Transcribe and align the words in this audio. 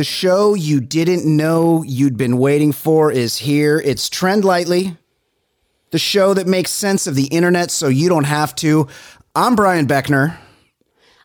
The 0.00 0.04
show 0.04 0.54
you 0.54 0.80
didn't 0.80 1.26
know 1.26 1.82
you'd 1.82 2.16
been 2.16 2.38
waiting 2.38 2.72
for 2.72 3.12
is 3.12 3.36
here. 3.36 3.78
It's 3.84 4.08
Trend 4.08 4.46
Lightly, 4.46 4.96
the 5.90 5.98
show 5.98 6.32
that 6.32 6.46
makes 6.46 6.70
sense 6.70 7.06
of 7.06 7.16
the 7.16 7.26
internet 7.26 7.70
so 7.70 7.88
you 7.88 8.08
don't 8.08 8.24
have 8.24 8.54
to. 8.54 8.88
I'm 9.34 9.54
Brian 9.54 9.86
Beckner. 9.86 10.38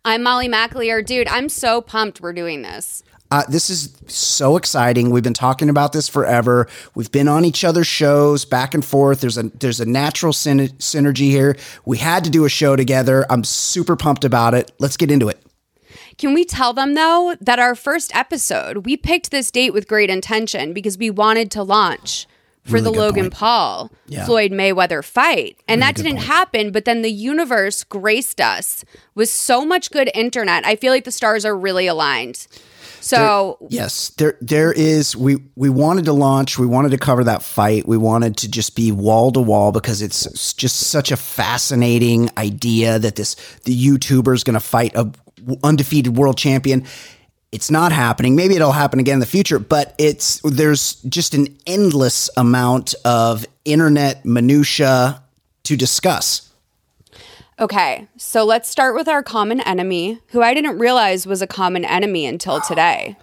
I'm 0.03 0.23
Molly 0.23 0.49
McAleer. 0.49 1.05
Dude, 1.05 1.29
I'm 1.29 1.47
so 1.47 1.79
pumped 1.79 2.19
we're 2.19 2.33
doing 2.33 2.63
this. 2.63 3.01
Uh, 3.31 3.43
this 3.47 3.69
is 3.69 3.95
so 4.07 4.57
exciting. 4.57 5.09
We've 5.09 5.23
been 5.23 5.33
talking 5.33 5.69
about 5.69 5.93
this 5.93 6.09
forever. 6.09 6.67
We've 6.95 7.13
been 7.13 7.29
on 7.29 7.45
each 7.45 7.63
other's 7.63 7.87
shows 7.87 8.43
back 8.43 8.73
and 8.73 8.83
forth. 8.83 9.21
There's 9.21 9.37
a 9.37 9.43
there's 9.43 9.79
a 9.79 9.85
natural 9.85 10.33
syn- 10.33 10.67
synergy 10.79 11.29
here. 11.29 11.55
We 11.85 11.97
had 11.97 12.25
to 12.25 12.29
do 12.29 12.43
a 12.43 12.49
show 12.49 12.75
together. 12.75 13.25
I'm 13.29 13.45
super 13.45 13.95
pumped 13.95 14.25
about 14.25 14.53
it. 14.53 14.73
Let's 14.79 14.97
get 14.97 15.11
into 15.11 15.29
it. 15.29 15.41
Can 16.17 16.33
we 16.33 16.45
tell 16.45 16.73
them 16.73 16.93
though 16.93 17.35
that 17.41 17.59
our 17.59 17.75
first 17.75 18.15
episode, 18.15 18.85
we 18.85 18.95
picked 18.97 19.31
this 19.31 19.51
date 19.51 19.73
with 19.73 19.87
great 19.87 20.09
intention 20.09 20.73
because 20.73 20.97
we 20.97 21.09
wanted 21.09 21.51
to 21.51 21.63
launch 21.63 22.27
for 22.63 22.73
Really 22.73 22.83
the 22.85 22.91
Logan 22.91 23.23
point. 23.25 23.33
Paul 23.33 23.91
Yeah. 24.07 24.25
Floyd 24.25 24.51
Mayweather 24.51 25.03
fight. 25.03 25.57
And 25.67 25.81
that 25.83 25.95
didn't 25.95 26.15
point. 26.15 26.25
happen, 26.27 26.71
but 26.71 26.85
then 26.85 27.03
the 27.03 27.11
universe 27.11 27.83
graced 27.83 28.41
us 28.41 28.83
with 29.13 29.29
so 29.29 29.63
much 29.65 29.91
good 29.91 30.09
internet. 30.15 30.65
I 30.65 30.75
feel 30.75 30.91
like 30.91 31.03
the 31.03 31.11
stars 31.11 31.45
are 31.45 31.55
really 31.55 31.85
aligned. 31.85 32.47
So 33.01 33.59
Yes, 33.69 34.09
there 34.17 34.35
there 34.41 34.71
is 34.71 35.15
we 35.15 35.37
we 35.55 35.69
wanted 35.69 36.05
to 36.05 36.13
launch, 36.13 36.57
we 36.57 36.65
wanted 36.65 36.89
to 36.89 36.97
cover 36.97 37.23
that 37.25 37.43
fight. 37.43 37.87
We 37.87 37.97
wanted 37.97 38.35
to 38.37 38.49
just 38.49 38.75
be 38.75 38.91
wall 38.91 39.31
to 39.33 39.41
wall 39.41 39.71
because 39.71 40.01
it's 40.01 40.53
just 40.53 40.77
such 40.77 41.11
a 41.11 41.17
fascinating 41.17 42.31
idea 42.35 42.97
that 42.97 43.15
this 43.15 43.35
the 43.65 43.75
YouTuber 43.79 44.33
is 44.33 44.43
going 44.43 44.55
to 44.55 44.59
fight 44.59 44.95
a 44.95 45.11
undefeated 45.63 46.17
world 46.17 46.37
champion. 46.37 46.85
It's 47.51 47.71
not 47.71 47.91
happening. 47.91 48.35
Maybe 48.35 48.55
it'll 48.55 48.71
happen 48.73 48.99
again 48.99 49.15
in 49.15 49.19
the 49.21 49.25
future, 49.25 49.59
but 49.59 49.95
it's 49.97 50.41
there's 50.43 50.95
just 51.03 51.33
an 51.33 51.55
endless 51.65 52.29
amount 52.35 52.95
of 53.05 53.45
internet 53.63 54.25
minutia 54.25 55.21
to 55.63 55.77
discuss. 55.77 56.51
Okay, 57.57 58.07
so 58.17 58.43
let's 58.43 58.67
start 58.67 58.95
with 58.95 59.07
our 59.07 59.23
common 59.23 59.61
enemy, 59.61 60.19
who 60.31 60.41
I 60.41 60.53
didn't 60.53 60.77
realize 60.77 61.25
was 61.25 61.41
a 61.41 61.47
common 61.47 61.85
enemy 61.85 62.25
until 62.25 62.59
today 62.59 63.15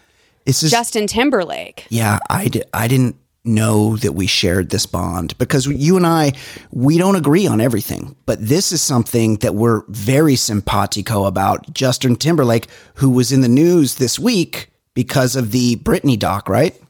This 0.47 0.63
is 0.63 0.71
Justin 0.71 1.07
Timberlake. 1.07 1.87
Yeah, 1.91 2.19
I, 2.31 2.49
di- 2.49 2.65
I 2.73 2.89
didn't 2.89 3.17
know 3.45 3.97
that 3.97 4.13
we 4.13 4.27
shared 4.27 4.71
this 4.71 4.87
bond 4.87 5.37
because 5.39 5.67
you 5.67 5.97
and 5.97 6.07
I, 6.07 6.33
we 6.71 6.97
don't 6.97 7.17
agree 7.17 7.47
on 7.47 7.61
everything. 7.61 8.15
But 8.25 8.47
this 8.47 8.73
is 8.73 8.81
something 8.81 9.37
that 9.37 9.55
we're 9.55 9.83
very 9.89 10.37
simpatico 10.37 11.25
about. 11.25 11.73
Justin 11.75 12.17
Timberlake, 12.17 12.69
who 12.95 13.11
was 13.11 13.33
in 13.33 13.41
the 13.41 13.49
news 13.49 13.97
this 13.97 14.19
week 14.19 14.71
because 14.95 15.35
of 15.35 15.51
the 15.51 15.77
Britney 15.77 16.19
doc, 16.19 16.49
right? 16.49 16.81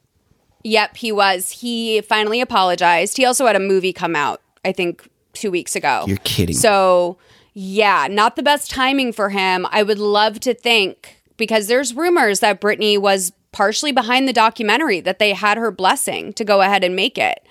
Yep, 0.65 0.97
he 0.97 1.11
was. 1.11 1.51
He 1.51 2.01
finally 2.03 2.41
apologized. 2.41 3.17
He 3.17 3.25
also 3.25 3.47
had 3.47 3.57
a 3.57 3.61
movie 3.61 3.93
come 3.93 4.15
out, 4.15 4.41
I 4.65 4.73
think, 4.73 5.09
two 5.33 5.51
weeks 5.51 5.75
ago. 5.75 6.05
You're 6.07 6.19
kidding. 6.19 6.55
So, 6.55 7.19
yeah, 7.55 8.07
not 8.11 8.37
the 8.37 8.43
best 8.43 8.71
timing 8.71 9.13
for 9.13 9.31
him. 9.31 9.67
I 9.71 9.83
would 9.83 9.99
love 9.99 10.39
to 10.41 10.55
think, 10.55 11.17
because 11.37 11.67
there's 11.67 11.95
rumors 11.95 12.41
that 12.41 12.61
Britney 12.61 12.99
was 12.99 13.33
partially 13.53 13.93
behind 13.93 14.27
the 14.27 14.33
documentary, 14.33 15.01
that 15.01 15.19
they 15.19 15.33
had 15.33 15.59
her 15.59 15.71
blessing 15.71 16.33
to 16.35 16.45
go 16.45 16.61
ahead 16.61 16.83
and 16.83 16.97
make 16.97 17.19
it. 17.19 17.47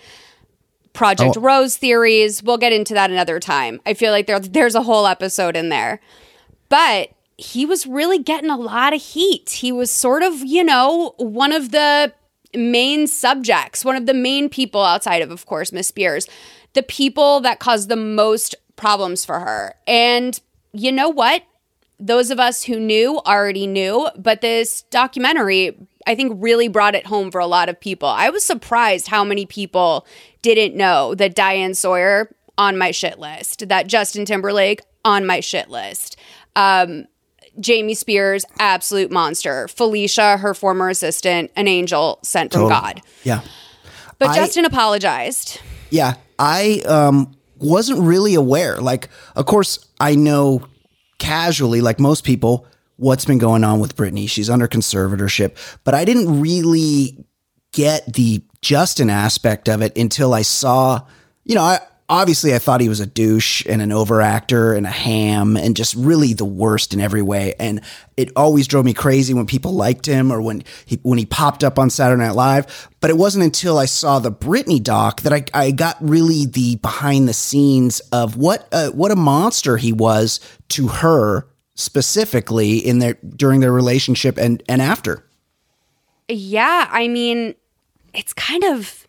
Project 0.94 1.38
Oh. 1.38 1.42
Rose 1.42 1.78
theories. 1.78 2.44
We'll 2.44 2.58
get 2.58 2.74
into 2.74 2.94
that 2.94 3.12
another 3.12 3.40
time. 3.40 3.80
I 3.86 3.94
feel 3.94 4.12
like 4.12 4.28
there, 4.28 4.40
there's 4.40 4.76
a 4.76 4.82
whole 4.84 5.08
episode 5.08 5.56
in 5.56 5.70
there. 5.70 6.02
But 6.70 7.12
he 7.38 7.66
was 7.66 7.88
really 7.88 8.20
getting 8.20 8.50
a 8.50 8.58
lot 8.58 8.94
of 8.94 9.02
heat. 9.02 9.50
He 9.50 9.72
was 9.72 9.90
sort 9.90 10.22
of, 10.24 10.40
you 10.40 10.64
know, 10.64 11.14
one 11.18 11.54
of 11.54 11.72
the 11.72 12.14
main 12.54 13.08
subjects, 13.08 13.86
one 13.86 13.96
of 13.96 14.06
the 14.06 14.14
main 14.14 14.50
people 14.50 14.84
outside 14.84 15.22
of, 15.22 15.32
of 15.32 15.46
course, 15.46 15.72
Miss 15.72 15.88
Spears, 15.88 16.28
the 16.74 16.84
people 16.84 17.40
that 17.42 17.60
caused 17.60 17.90
the 17.90 17.96
most 17.96 18.56
problems 18.76 19.24
for 19.24 19.40
her. 19.40 19.74
And 19.88 20.40
you 20.74 20.92
know 20.92 21.10
what? 21.10 21.44
Those 22.02 22.32
of 22.32 22.40
us 22.40 22.64
who 22.64 22.80
knew 22.80 23.20
already 23.28 23.68
knew, 23.68 24.10
but 24.18 24.42
this 24.42 24.82
documentary, 24.90 25.78
I 26.08 26.16
think, 26.16 26.34
really 26.38 26.68
brought 26.68 26.96
it 26.96 27.06
home 27.06 27.30
for 27.30 27.40
a 27.40 27.46
lot 27.46 27.70
of 27.70 27.80
people. 27.80 28.10
I 28.10 28.32
was 28.32 28.44
surprised 28.44 29.08
how 29.08 29.24
many 29.24 29.46
people 29.46 30.08
didn't 30.42 30.76
know 30.76 31.14
that 31.14 31.36
Diane 31.36 31.76
Sawyer 31.76 32.36
on 32.58 32.76
my 32.76 32.90
shit 32.90 33.20
list, 33.20 33.70
that 33.70 33.86
Justin 33.86 34.26
Timberlake 34.26 34.82
on 35.06 35.28
my 35.28 35.42
shit 35.42 35.70
list. 35.70 36.18
Um, 36.56 37.06
Jamie 37.60 37.94
Spears, 37.94 38.46
absolute 38.58 39.12
monster. 39.12 39.68
Felicia, 39.68 40.38
her 40.38 40.56
former 40.56 40.90
assistant, 40.90 41.52
an 41.56 41.68
angel 41.68 42.18
sent 42.24 42.52
from 42.52 42.68
God. 42.68 43.02
Yeah. 43.24 43.42
But 44.18 44.30
I- 44.30 44.36
Justin 44.36 44.66
apologized. 44.66 45.60
Yeah, 45.92 46.16
I 46.40 46.82
um, 46.88 47.36
wasn't 47.60 48.00
really 48.00 48.34
aware. 48.34 48.78
Like, 48.78 49.10
of 49.36 49.46
course, 49.46 49.88
I 50.00 50.16
know 50.16 50.66
casually, 51.22 51.82
like 51.82 52.00
most 52.00 52.24
people, 52.24 52.66
what's 52.98 53.26
been 53.26 53.38
going 53.38 53.64
on 53.64 53.80
with 53.80 53.96
Britney. 53.96 54.28
She's 54.28 54.50
under 54.50 54.68
conservatorship, 54.68 55.56
but 55.84 55.94
I 55.94 56.04
didn't 56.04 56.42
really 56.42 57.24
get 57.72 58.12
the 58.12 58.42
Justin 58.62 59.10
aspect 59.10 59.70
of 59.70 59.84
it 59.84 59.96
until 59.96 60.34
I 60.34 60.42
saw, 60.42 61.06
you 61.44 61.54
know, 61.54 61.62
I 61.62 61.80
obviously 62.12 62.54
I 62.54 62.60
thought 62.60 62.82
he 62.82 62.90
was 62.90 63.00
a 63.00 63.06
douche 63.06 63.66
and 63.66 63.82
an 63.82 63.90
overactor 63.90 64.76
and 64.76 64.86
a 64.86 64.92
ham 64.92 65.56
and 65.56 65.78
just 65.78 65.96
really 65.96 66.34
the 66.34 66.46
worst 66.46 66.94
in 66.94 67.00
every 67.00 67.22
way. 67.22 67.56
And 67.58 67.82
it 68.18 68.32
always 68.36 68.68
drove 68.68 68.84
me 68.84 68.94
crazy 68.94 69.34
when 69.34 69.46
people 69.46 69.72
liked 69.72 70.06
him 70.06 70.30
or 70.30 70.42
when 70.42 70.64
he 70.86 71.00
when 71.04 71.18
he 71.18 71.26
popped 71.26 71.64
up 71.64 71.80
on 71.80 71.90
Saturday 71.90 72.22
Night 72.22 72.36
Live. 72.36 72.90
But 73.00 73.10
it 73.10 73.18
wasn't 73.18 73.46
until 73.46 73.78
I 73.78 73.86
saw 73.86 74.20
the 74.20 74.32
Britney 74.32 74.84
doc 74.84 75.22
that 75.22 75.32
I, 75.32 75.46
I 75.54 75.72
got 75.72 75.98
really 76.02 76.46
the 76.46 76.76
behind 76.76 77.30
the 77.30 77.34
scenes 77.34 78.02
of 78.12 78.36
what 78.36 78.68
what 78.94 79.12
a 79.12 79.16
monster 79.16 79.78
he 79.78 79.94
was 79.94 80.42
to 80.70 80.90
her 80.90 81.48
specifically 81.76 82.78
in 82.78 83.00
their 83.00 83.14
during 83.14 83.62
their 83.62 83.72
relationship 83.72 84.38
and 84.38 84.62
and 84.68 84.82
after. 84.82 85.26
Yeah, 86.28 86.88
I 86.92 87.08
mean, 87.08 87.56
it's 88.14 88.34
kind 88.34 88.64
of 88.66 89.08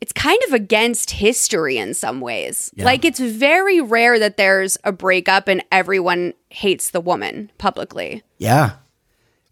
it's 0.00 0.12
kind 0.12 0.40
of 0.46 0.52
against 0.52 1.10
history 1.10 1.78
in 1.78 1.94
some 1.94 2.20
ways. 2.20 2.70
Like 2.76 3.04
it's 3.04 3.18
very 3.20 3.80
rare 3.80 4.18
that 4.18 4.36
there's 4.36 4.76
a 4.84 4.92
breakup 4.92 5.48
and 5.48 5.64
everyone 5.72 6.34
hates 6.50 6.90
the 6.90 7.00
woman 7.00 7.50
publicly. 7.58 8.22
Yeah. 8.38 8.72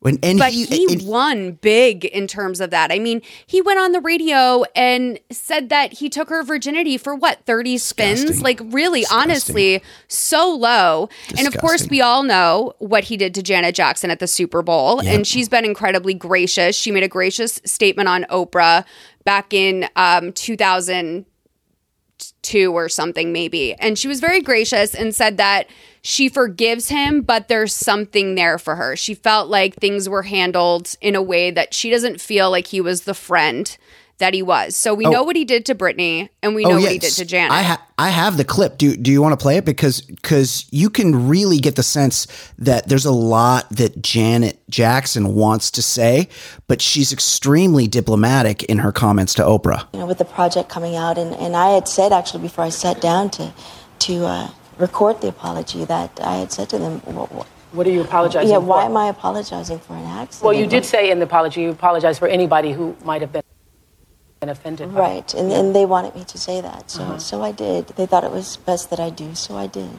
When 0.01 0.19
and 0.23 0.39
But 0.39 0.53
he, 0.53 0.67
he 0.67 0.93
and- 0.93 1.07
won 1.09 1.53
big 1.53 2.05
in 2.05 2.27
terms 2.27 2.61
of 2.61 2.69
that. 2.69 2.93
I 2.93 2.99
mean, 2.99 3.23
he 3.47 3.63
went 3.63 3.79
on 3.81 3.93
the 3.93 4.01
radio 4.03 4.65
and 4.77 5.19
said 5.31 5.71
that 5.71 5.95
he 5.95 6.11
took 6.11 6.29
her 6.29 6.43
virginity 6.43 6.99
for 6.99 7.15
what, 7.15 7.39
30 7.47 7.79
spins? 7.79 8.21
Disgusting. 8.21 8.45
Like, 8.45 8.61
really, 8.65 9.07
honestly, 9.11 9.83
so 10.09 10.55
low. 10.55 11.09
And 11.39 11.47
of 11.47 11.57
course, 11.57 11.89
we 11.89 12.03
all 12.03 12.23
know 12.23 12.75
what 12.81 13.05
he 13.05 13.17
did 13.17 13.35
to 13.37 13.43
Janet 13.43 13.75
Jackson 13.75 14.11
at 14.11 14.19
the 14.19 14.27
Super 14.27 14.61
Bowl. 14.61 15.03
Yep. 15.03 15.15
And 15.15 15.27
she's 15.27 15.49
been 15.49 15.65
incredibly 15.65 16.13
gracious. 16.13 16.77
She 16.77 16.91
made 16.91 17.03
a 17.03 17.09
gracious 17.09 17.63
statement 17.65 18.07
on 18.11 18.25
Oprah 18.25 18.85
back 19.25 19.53
in 19.53 19.89
um, 19.97 20.33
2002 20.33 22.73
or 22.73 22.89
something, 22.89 23.33
maybe. 23.33 23.75
And 23.75 23.99
she 23.99 24.09
was 24.09 24.21
very 24.21 24.41
gracious 24.41 24.95
and 24.95 25.15
said 25.15 25.37
that 25.39 25.67
she 26.03 26.29
forgives 26.29 26.91
him, 26.91 27.23
but 27.23 27.49
there's 27.49 27.75
something 27.75 28.35
there 28.35 28.59
for 28.59 28.77
her. 28.77 28.97
She 28.97 29.15
felt 29.15 29.49
like 29.49 29.75
things 29.75 30.09
were 30.09 30.23
handled 30.23 30.95
in 31.01 31.15
a 31.15 31.23
way 31.23 31.51
that 31.51 31.73
she 31.73 31.91
doesn't 31.91 32.21
feel 32.21 32.51
like 32.51 32.67
he 32.67 32.81
was 32.81 33.03
the 33.03 33.15
friend 33.15 33.77
that 34.19 34.33
he 34.35 34.43
was. 34.43 34.77
So 34.77 34.95
we 34.95 35.05
know 35.05 35.23
what 35.25 35.35
he 35.37 35.45
did 35.45 35.67
to 35.67 35.75
Britney 35.75 36.29
and 36.43 36.55
we 36.55 36.65
know 36.65 36.81
what 36.81 36.93
he 36.93 36.99
did 36.99 37.13
Oh. 37.13 37.15
to 37.17 37.25
Janet. 37.25 37.53
I 37.53 37.63
ha- 37.63 37.83
I 37.99 38.11
have 38.11 38.37
the 38.37 38.45
clip. 38.45 38.79
Do 38.79 38.97
do 38.97 39.11
you 39.11 39.21
want 39.23 39.33
to 39.39 39.43
play 39.43 39.57
it 39.57 39.65
because 39.65 40.01
because 40.03 40.67
you 40.71 40.89
can 40.91 41.29
really 41.29 41.59
get 41.59 41.77
the 41.77 41.83
sense 41.83 42.27
that 42.59 42.89
there's 42.89 43.05
a 43.05 43.13
lot 43.13 43.69
that 43.71 44.01
Janet 44.03 44.59
Jackson 44.71 45.35
wants 45.35 45.71
to 45.73 45.83
say, 45.83 46.29
but 46.69 46.81
she's 46.81 47.13
extremely 47.13 47.87
diplomatic 47.89 48.63
in 48.65 48.79
her 48.79 48.93
comments 48.93 49.35
to 49.35 49.43
Oprah. 49.43 49.87
you 49.93 49.99
know, 50.01 50.07
with 50.07 50.19
the 50.19 50.25
project 50.25 50.69
coming 50.69 50.97
out, 50.97 51.19
and, 51.19 51.35
and 51.35 51.57
I 51.57 51.71
had 51.71 51.89
said 51.89 52.13
actually 52.13 52.43
before 52.43 52.65
I 52.65 52.69
sat 52.71 53.01
down 53.01 53.31
to 53.31 53.53
to 54.01 54.27
uh, 54.27 54.49
record 54.79 55.21
the 55.21 55.29
apology 55.29 55.85
that 55.85 56.19
I 56.23 56.37
had 56.37 56.53
said 56.53 56.69
to 56.71 56.79
them, 56.79 57.01
well, 57.07 57.27
wh- 57.27 57.75
What 57.77 57.87
are 57.87 57.91
you 57.91 58.01
apologizing 58.03 58.51
yeah, 58.51 58.57
for? 58.59 58.65
why 58.67 58.85
am 58.85 58.97
I 58.97 59.09
apologizing 59.09 59.79
for 59.81 59.95
an 59.95 60.05
accident? 60.05 60.45
Well, 60.45 60.53
you 60.55 60.67
did 60.67 60.85
say 60.85 61.11
in 61.11 61.19
the 61.21 61.25
apology 61.27 61.63
you 61.63 61.71
apologize 61.71 62.19
for 62.19 62.29
anybody 62.29 62.73
who 62.73 62.97
might 63.05 63.21
have 63.21 63.33
been 63.33 63.43
been 64.45 64.51
offended. 64.51 64.93
by 64.95 65.01
right, 65.01 65.35
and, 65.35 65.51
and 65.53 65.75
they 65.75 65.87
wanted 65.87 66.15
me 66.15 66.25
to 66.25 66.37
say 66.39 66.61
that, 66.61 66.91
so 66.91 67.03
Uh-huh. 67.03 67.19
so 67.19 67.43
I 67.43 67.53
did. 67.53 67.87
They 67.97 68.07
thought 68.07 68.25
it 68.25 68.31
was 68.31 68.57
best 68.59 68.91
that 68.91 69.01
I 69.01 69.11
do, 69.11 69.35
so 69.35 69.57
I 69.57 69.67
did. 69.67 69.91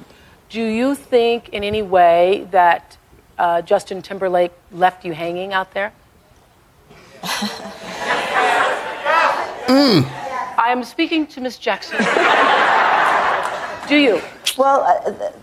Do 0.49 0.61
you 0.63 0.93
think 0.95 1.49
in 1.49 1.63
any 1.63 1.81
way 1.81 2.47
that 2.51 2.97
uh, 3.39 3.61
Justin 3.63 4.01
Timberlake 4.01 4.51
left 4.71 5.03
you 5.05 5.13
hanging 5.13 5.51
out 5.53 5.73
there? 5.73 5.91
I 9.67 10.69
am 10.69 10.83
speaking 10.83 11.25
to 11.27 11.41
Miss 11.41 11.57
Jackson. 11.57 11.97
Do 13.89 13.97
you? 13.97 14.21
Well, 14.57 14.81
uh, 14.81 15.11
th- 15.11 15.33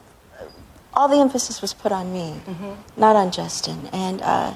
all 0.94 1.08
the 1.08 1.18
emphasis 1.18 1.60
was 1.60 1.74
put 1.74 1.90
on 1.92 2.12
me, 2.12 2.34
not 2.96 3.16
on 3.16 3.30
Justin, 3.32 3.88
and. 3.92 4.22
Uh, 4.22 4.54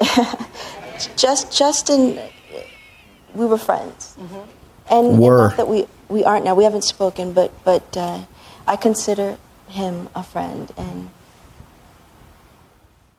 just 1.16 1.56
Justin, 1.56 2.18
we 3.34 3.46
were 3.46 3.58
friends, 3.58 4.16
and, 4.90 5.06
and 5.06 5.18
Were. 5.18 5.48
not 5.48 5.56
that 5.56 5.68
we 5.68 5.86
we 6.08 6.24
aren't 6.24 6.44
now. 6.44 6.54
We 6.54 6.64
haven't 6.64 6.84
spoken, 6.84 7.32
but 7.32 7.52
but 7.64 7.96
uh, 7.96 8.24
I 8.66 8.76
consider 8.76 9.38
him 9.68 10.08
a 10.14 10.22
friend, 10.22 10.72
and 10.76 11.10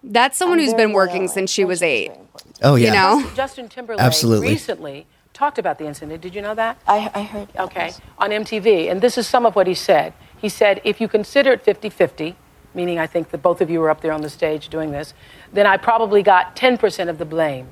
That's 0.04 0.38
someone 0.38 0.60
I'm 0.60 0.66
who's 0.66 0.74
very 0.74 0.88
been 0.88 0.94
working 0.94 1.22
loyal, 1.24 1.30
since 1.30 1.52
she 1.52 1.64
was 1.66 1.80
friendship 1.80 2.12
eight. 2.14 2.44
Oh 2.62 2.76
yeah. 2.76 2.88
You 2.88 2.94
know? 3.24 3.30
Justin 3.36 3.70
Timberlake 3.70 4.02
Absolutely. 4.02 4.50
recently 4.50 5.06
talked 5.34 5.58
about 5.58 5.78
the 5.80 5.86
incident. 5.86 6.22
Did 6.22 6.36
you 6.36 6.42
know 6.42 6.54
that? 6.56 6.78
I, 6.88 7.10
I 7.14 7.24
heard. 7.24 7.48
that, 7.54 7.64
Okay, 7.66 7.88
yes. 7.88 8.02
on 8.18 8.30
MTV. 8.32 8.92
And 8.92 9.02
this 9.02 9.18
is 9.18 9.28
some 9.28 9.46
of 9.46 9.56
what 9.56 9.68
he 9.68 9.74
said. 9.74 10.14
He 10.38 10.50
said, 10.50 10.82
if 10.84 11.00
you 11.00 11.08
consider 11.08 11.52
it 11.54 11.62
50 11.64 11.90
50, 11.90 12.36
meaning 12.74 13.00
I 13.00 13.08
think 13.08 13.30
that 13.32 13.42
both 13.42 13.62
of 13.62 13.70
you 13.70 13.80
were 13.80 13.90
up 13.90 14.02
there 14.02 14.12
on 14.12 14.22
the 14.22 14.30
stage 14.30 14.70
doing 14.70 14.92
this, 14.92 15.14
then 15.54 15.66
I 15.66 15.78
probably 15.78 16.24
got 16.24 16.56
10% 16.56 17.10
of 17.10 17.18
the 17.18 17.26
blame. 17.26 17.68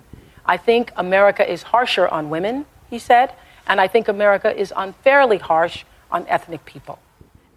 I 0.45 0.57
think 0.57 0.91
America 0.95 1.49
is 1.49 1.63
harsher 1.63 2.07
on 2.07 2.29
women, 2.29 2.65
he 2.89 2.99
said, 2.99 3.33
and 3.67 3.79
I 3.79 3.87
think 3.87 4.07
America 4.07 4.55
is 4.55 4.73
unfairly 4.75 5.37
harsh 5.37 5.83
on 6.11 6.25
ethnic 6.27 6.65
people. 6.65 6.99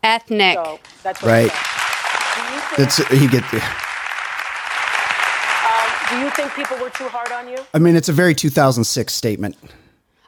Ethnic. 0.02 0.54
So 0.56 0.78
that's 1.02 1.22
what 1.22 1.28
Right. 1.30 1.50
he 1.50 1.56
said. 1.56 1.58
You 2.54 2.60
think, 2.60 2.76
That's 2.76 2.96
he 3.08 3.26
get. 3.28 3.44
Um, 3.54 3.60
do 6.10 6.18
you 6.24 6.30
think 6.30 6.52
people 6.54 6.76
were 6.78 6.90
too 6.90 7.08
hard 7.08 7.30
on 7.32 7.48
you? 7.48 7.58
I 7.74 7.78
mean, 7.78 7.96
it's 7.96 8.08
a 8.08 8.12
very 8.12 8.34
2006 8.34 9.12
statement. 9.12 9.56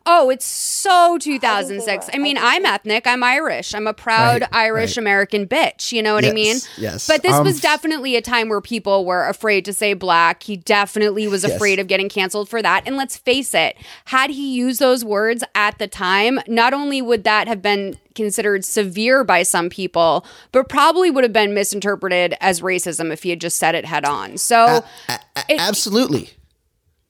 Oh, 0.07 0.29
it's 0.29 0.45
so 0.45 1.17
2006. 1.19 2.11
I, 2.13 2.19
mean, 2.19 2.37
I'm 2.39 2.67
ethnic. 2.67 3.07
I'm 3.07 3.23
Irish. 3.23 3.75
I'm 3.75 3.87
a 3.87 3.95
proud 3.95 4.43
Right, 4.43 4.51
Irish 4.53 4.91
right. 4.99 5.03
American 5.03 5.47
bitch. 5.47 5.93
You 5.93 6.03
know 6.03 6.13
what 6.13 6.27
I 6.27 6.33
mean? 6.33 6.59
yes. 6.77 7.07
But 7.07 7.23
this 7.23 7.33
Um, 7.33 7.43
was 7.45 7.59
definitely 7.59 8.15
a 8.15 8.21
time 8.21 8.51
where 8.51 8.61
people 8.61 9.07
were 9.07 9.27
afraid 9.27 9.65
to 9.65 9.73
say 9.73 9.95
black. 9.95 10.43
He 10.43 10.57
definitely 10.59 11.27
was 11.27 11.43
Yes. 11.43 11.53
afraid 11.55 11.79
of 11.79 11.87
getting 11.87 12.11
canceled 12.11 12.51
for 12.51 12.61
that. 12.61 12.83
And 12.87 12.99
let's 12.99 13.17
face 13.17 13.55
it, 13.55 13.77
had 14.05 14.29
he 14.29 14.55
used 14.55 14.79
those 14.79 15.07
words 15.07 15.43
at 15.55 15.79
the 15.79 15.87
time, 15.89 16.39
not 16.47 16.75
only 16.75 17.01
would 17.01 17.25
that 17.25 17.49
have 17.49 17.63
been 17.63 17.99
considered 18.15 18.63
severe 18.65 19.25
by 19.25 19.43
some 19.43 19.71
people, 19.71 20.27
but 20.53 20.69
probably 20.69 21.11
would 21.11 21.25
have 21.25 21.33
been 21.33 21.55
misinterpreted 21.55 22.35
as 22.43 22.61
racism 22.61 23.11
if 23.11 23.23
he 23.23 23.31
had 23.31 23.41
just 23.41 23.57
said 23.59 23.75
it 23.75 23.87
head 23.87 24.05
on. 24.05 24.37
So, 24.37 24.85
A- 25.09 25.19
absolutely. 25.59 26.29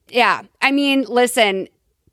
yeah. 0.09 0.43
I 0.63 0.71
mean, 0.71 1.05
listen, 1.09 1.67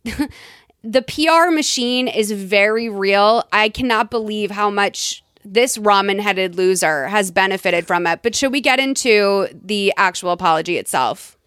the 0.83 1.01
PR 1.01 1.51
machine 1.53 2.07
is 2.07 2.31
very 2.31 2.89
real. 2.89 3.43
I 3.53 3.69
cannot 3.69 4.09
believe 4.09 4.51
how 4.51 4.69
much 4.69 5.23
this 5.43 5.77
ramen 5.77 6.19
headed 6.19 6.55
loser 6.55 7.07
has 7.07 7.31
benefited 7.31 7.87
from 7.87 8.05
it. 8.07 8.21
But 8.23 8.35
should 8.35 8.51
we 8.51 8.61
get 8.61 8.79
into 8.79 9.47
the 9.53 9.93
actual 9.97 10.31
apology 10.31 10.77
itself? 10.77 11.37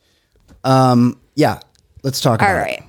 Um, 0.65 1.21
Yeah. 1.35 1.61
Let's 2.03 2.21
talk 2.21 2.41
about 2.41 2.51
All 2.51 2.57
it. 2.57 2.61
right. 2.61 2.83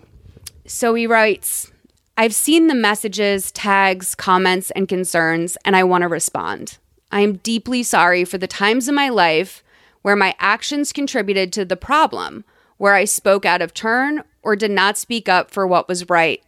So 0.67 0.93
he 0.93 1.07
writes 1.07 1.71
I've 2.17 2.35
seen 2.35 2.67
the 2.67 2.75
messages, 2.75 3.51
tags, 3.51 4.13
comments, 4.15 4.71
and 4.71 4.87
concerns, 4.87 5.57
and 5.65 5.75
I 5.75 5.83
want 5.83 6.01
to 6.03 6.07
respond. 6.07 6.77
I 7.11 7.21
am 7.21 7.37
deeply 7.37 7.83
sorry 7.83 8.25
for 8.25 8.37
the 8.37 8.47
times 8.47 8.87
in 8.89 8.95
my 8.95 9.09
life 9.09 9.63
where 10.01 10.15
my 10.15 10.35
actions 10.39 10.91
contributed 10.93 11.51
to 11.53 11.65
the 11.65 11.75
problem, 11.77 12.45
where 12.77 12.93
I 12.93 13.05
spoke 13.05 13.45
out 13.45 13.61
of 13.61 13.73
turn 13.73 14.23
or 14.45 14.55
did 14.55 14.71
not 14.71 14.97
speak 14.97 15.27
up 15.27 15.51
for 15.51 15.67
what 15.67 15.89
was 15.89 16.09
right. 16.09 16.41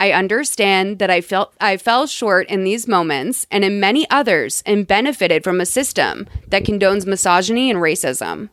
I 0.00 0.12
understand 0.12 0.98
that 0.98 1.10
I 1.10 1.20
felt 1.20 1.54
I 1.60 1.76
fell 1.76 2.06
short 2.06 2.48
in 2.48 2.64
these 2.64 2.88
moments 2.88 3.46
and 3.50 3.64
in 3.64 3.78
many 3.78 4.08
others 4.10 4.62
and 4.66 4.86
benefited 4.86 5.44
from 5.44 5.60
a 5.60 5.66
system 5.66 6.26
that 6.48 6.64
condones 6.64 7.06
misogyny 7.06 7.70
and 7.70 7.78
racism. 7.78 8.48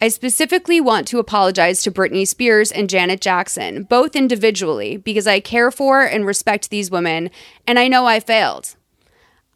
I 0.00 0.08
specifically 0.08 0.80
want 0.80 1.08
to 1.08 1.18
apologize 1.18 1.82
to 1.82 1.90
Britney 1.90 2.28
Spears 2.28 2.70
and 2.70 2.88
Janet 2.88 3.20
Jackson, 3.20 3.84
both 3.84 4.14
individually, 4.14 4.98
because 4.98 5.26
I 5.26 5.40
care 5.40 5.70
for 5.70 6.02
and 6.02 6.26
respect 6.26 6.68
these 6.68 6.90
women, 6.90 7.30
and 7.66 7.78
I 7.78 7.88
know 7.88 8.04
I 8.04 8.20
failed. 8.20 8.75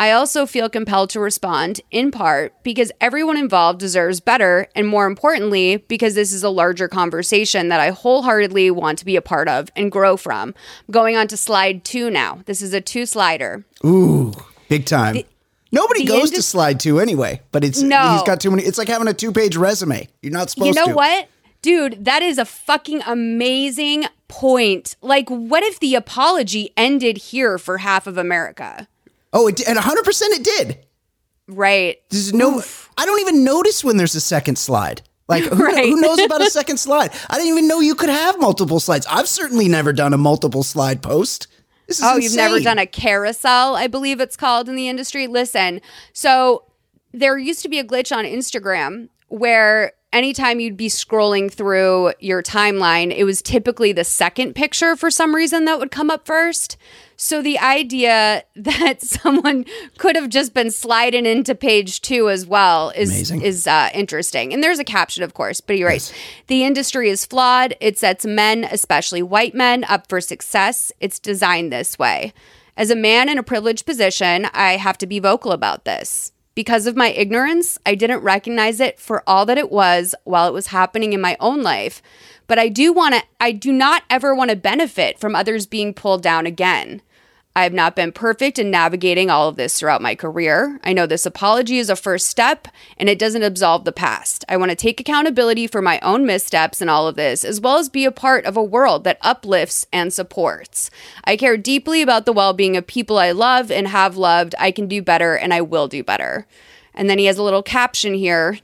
I 0.00 0.12
also 0.12 0.46
feel 0.46 0.70
compelled 0.70 1.10
to 1.10 1.20
respond, 1.20 1.82
in 1.90 2.10
part, 2.10 2.54
because 2.62 2.90
everyone 3.02 3.36
involved 3.36 3.78
deserves 3.78 4.18
better, 4.18 4.66
and 4.74 4.88
more 4.88 5.06
importantly, 5.06 5.76
because 5.88 6.14
this 6.14 6.32
is 6.32 6.42
a 6.42 6.48
larger 6.48 6.88
conversation 6.88 7.68
that 7.68 7.80
I 7.80 7.90
wholeheartedly 7.90 8.70
want 8.70 8.98
to 9.00 9.04
be 9.04 9.16
a 9.16 9.20
part 9.20 9.46
of 9.46 9.68
and 9.76 9.92
grow 9.92 10.16
from. 10.16 10.54
I'm 10.88 10.92
going 10.92 11.18
on 11.18 11.28
to 11.28 11.36
slide 11.36 11.84
two 11.84 12.08
now. 12.08 12.40
This 12.46 12.62
is 12.62 12.72
a 12.72 12.80
two 12.80 13.04
slider. 13.04 13.66
Ooh, 13.84 14.32
big 14.70 14.86
time. 14.86 15.18
Nobody 15.70 16.06
the 16.06 16.12
goes 16.12 16.30
to 16.30 16.40
slide 16.40 16.80
two 16.80 16.98
anyway, 16.98 17.42
but 17.52 17.62
it's 17.62 17.82
No. 17.82 18.14
he's 18.14 18.22
got 18.22 18.40
too 18.40 18.50
many. 18.50 18.62
It's 18.62 18.78
like 18.78 18.88
having 18.88 19.06
a 19.06 19.12
two 19.12 19.32
page 19.32 19.54
resume. 19.54 20.08
You're 20.22 20.32
not 20.32 20.48
supposed 20.48 20.72
to. 20.72 20.80
You 20.80 20.86
know 20.86 20.92
to. 20.92 20.96
what? 20.96 21.28
Dude, 21.60 22.06
that 22.06 22.22
is 22.22 22.38
a 22.38 22.46
fucking 22.46 23.02
amazing 23.06 24.06
point. 24.28 24.96
Like, 25.02 25.28
what 25.28 25.62
if 25.62 25.78
the 25.78 25.94
apology 25.94 26.72
ended 26.74 27.18
here 27.18 27.58
for 27.58 27.78
half 27.78 28.06
of 28.06 28.16
America? 28.16 28.88
Oh, 29.32 29.46
it, 29.48 29.60
and 29.66 29.76
100 29.76 30.04
percent 30.04 30.34
it 30.34 30.44
did. 30.44 30.86
Right. 31.48 31.98
There's 32.10 32.32
no. 32.32 32.62
I 32.96 33.06
don't 33.06 33.20
even 33.20 33.44
notice 33.44 33.82
when 33.84 33.96
there's 33.96 34.14
a 34.14 34.20
second 34.20 34.56
slide. 34.56 35.02
Like 35.28 35.44
who, 35.44 35.64
Right. 35.64 35.88
who 35.88 36.00
knows 36.00 36.18
about 36.20 36.42
a 36.42 36.50
second 36.50 36.78
slide? 36.78 37.12
I 37.28 37.36
didn't 37.36 37.52
even 37.52 37.68
know 37.68 37.80
you 37.80 37.94
could 37.94 38.08
have 38.08 38.38
multiple 38.40 38.80
slides. 38.80 39.06
I've 39.10 39.28
certainly 39.28 39.68
never 39.68 39.92
done 39.92 40.12
a 40.12 40.18
multiple 40.18 40.62
slide 40.62 41.02
post. 41.02 41.46
This 41.86 41.98
is 41.98 42.04
Oh, 42.04 42.16
you've 42.16 42.36
never 42.36 42.60
done 42.60 42.78
a 42.78 42.86
carousel, 42.86 43.74
I 43.74 43.88
believe 43.88 44.20
it's 44.20 44.36
called 44.36 44.68
in 44.68 44.76
the 44.76 44.88
industry. 44.88 45.26
Listen, 45.26 45.80
so 46.12 46.64
there 47.12 47.36
used 47.36 47.62
to 47.62 47.68
be 47.68 47.80
a 47.80 47.84
glitch 47.84 48.16
on 48.16 48.24
Instagram 48.24 49.08
where 49.26 49.92
anytime 50.12 50.60
you'd 50.60 50.76
be 50.76 50.88
scrolling 50.88 51.50
through 51.50 52.12
your 52.18 52.42
timeline, 52.42 53.14
it 53.14 53.24
was 53.24 53.42
typically 53.42 53.92
the 53.92 54.04
second 54.04 54.54
picture 54.54 54.96
for 54.96 55.10
some 55.10 55.34
reason 55.34 55.64
that 55.64 55.78
would 55.78 55.90
come 55.90 56.10
up 56.10 56.26
first. 56.26 56.76
So 57.16 57.42
the 57.42 57.58
idea 57.58 58.44
that 58.56 59.02
someone 59.02 59.64
could 59.98 60.16
have 60.16 60.28
just 60.28 60.54
been 60.54 60.70
sliding 60.70 61.26
into 61.26 61.54
page 61.54 62.00
two 62.00 62.30
as 62.30 62.46
well 62.46 62.90
is 62.90 63.10
Amazing. 63.10 63.42
is 63.42 63.66
uh, 63.66 63.90
interesting. 63.94 64.52
And 64.52 64.62
there's 64.62 64.78
a 64.78 64.84
caption, 64.84 65.22
of 65.22 65.34
course, 65.34 65.60
but 65.60 65.78
you're 65.78 65.88
right. 65.88 66.14
The 66.46 66.64
industry 66.64 67.10
is 67.10 67.26
flawed. 67.26 67.76
It 67.80 67.98
sets 67.98 68.24
men, 68.24 68.64
especially 68.64 69.22
white 69.22 69.54
men, 69.54 69.84
up 69.84 70.08
for 70.08 70.20
success. 70.20 70.92
It's 71.00 71.18
designed 71.18 71.72
this 71.72 71.98
way. 71.98 72.32
As 72.76 72.90
a 72.90 72.96
man 72.96 73.28
in 73.28 73.36
a 73.36 73.42
privileged 73.42 73.84
position, 73.84 74.46
I 74.54 74.76
have 74.76 74.96
to 74.98 75.06
be 75.06 75.18
vocal 75.18 75.52
about 75.52 75.84
this. 75.84 76.32
Because 76.60 76.86
of 76.86 76.94
my 76.94 77.08
ignorance, 77.12 77.78
I 77.86 77.94
didn't 77.94 78.20
recognize 78.20 78.80
it 78.80 79.00
for 79.00 79.22
all 79.26 79.46
that 79.46 79.56
it 79.56 79.72
was 79.72 80.14
while 80.24 80.46
it 80.46 80.52
was 80.52 80.66
happening 80.66 81.14
in 81.14 81.20
my 81.22 81.34
own 81.40 81.62
life. 81.62 82.02
But 82.48 82.58
I 82.58 82.68
do 82.68 82.92
want 82.92 83.14
to, 83.14 83.22
I 83.40 83.50
do 83.50 83.72
not 83.72 84.02
ever 84.10 84.34
want 84.34 84.50
to 84.50 84.56
benefit 84.56 85.18
from 85.18 85.34
others 85.34 85.64
being 85.64 85.94
pulled 85.94 86.22
down 86.22 86.44
again. 86.44 87.00
I 87.56 87.64
have 87.64 87.72
not 87.72 87.96
been 87.96 88.12
perfect 88.12 88.60
in 88.60 88.70
navigating 88.70 89.28
all 89.28 89.48
of 89.48 89.56
this 89.56 89.78
throughout 89.78 90.00
my 90.00 90.14
career. 90.14 90.78
I 90.84 90.92
know 90.92 91.06
this 91.06 91.26
apology 91.26 91.78
is 91.78 91.90
a 91.90 91.96
first 91.96 92.28
step 92.28 92.68
and 92.96 93.08
it 93.08 93.18
doesn't 93.18 93.42
absolve 93.42 93.84
the 93.84 93.92
past. 93.92 94.44
I 94.48 94.56
want 94.56 94.70
to 94.70 94.76
take 94.76 95.00
accountability 95.00 95.66
for 95.66 95.82
my 95.82 95.98
own 96.00 96.24
missteps 96.24 96.80
in 96.80 96.88
all 96.88 97.08
of 97.08 97.16
this, 97.16 97.44
as 97.44 97.60
well 97.60 97.78
as 97.78 97.88
be 97.88 98.04
a 98.04 98.12
part 98.12 98.44
of 98.44 98.56
a 98.56 98.62
world 98.62 99.02
that 99.04 99.18
uplifts 99.20 99.84
and 99.92 100.12
supports. 100.12 100.90
I 101.24 101.36
care 101.36 101.56
deeply 101.56 102.02
about 102.02 102.24
the 102.24 102.32
well 102.32 102.52
being 102.52 102.76
of 102.76 102.86
people 102.86 103.18
I 103.18 103.32
love 103.32 103.72
and 103.72 103.88
have 103.88 104.16
loved. 104.16 104.54
I 104.58 104.70
can 104.70 104.86
do 104.86 105.02
better 105.02 105.34
and 105.34 105.52
I 105.52 105.60
will 105.60 105.88
do 105.88 106.04
better. 106.04 106.46
And 106.94 107.10
then 107.10 107.18
he 107.18 107.24
has 107.24 107.38
a 107.38 107.42
little 107.42 107.62
caption 107.64 108.14
here, 108.14 108.60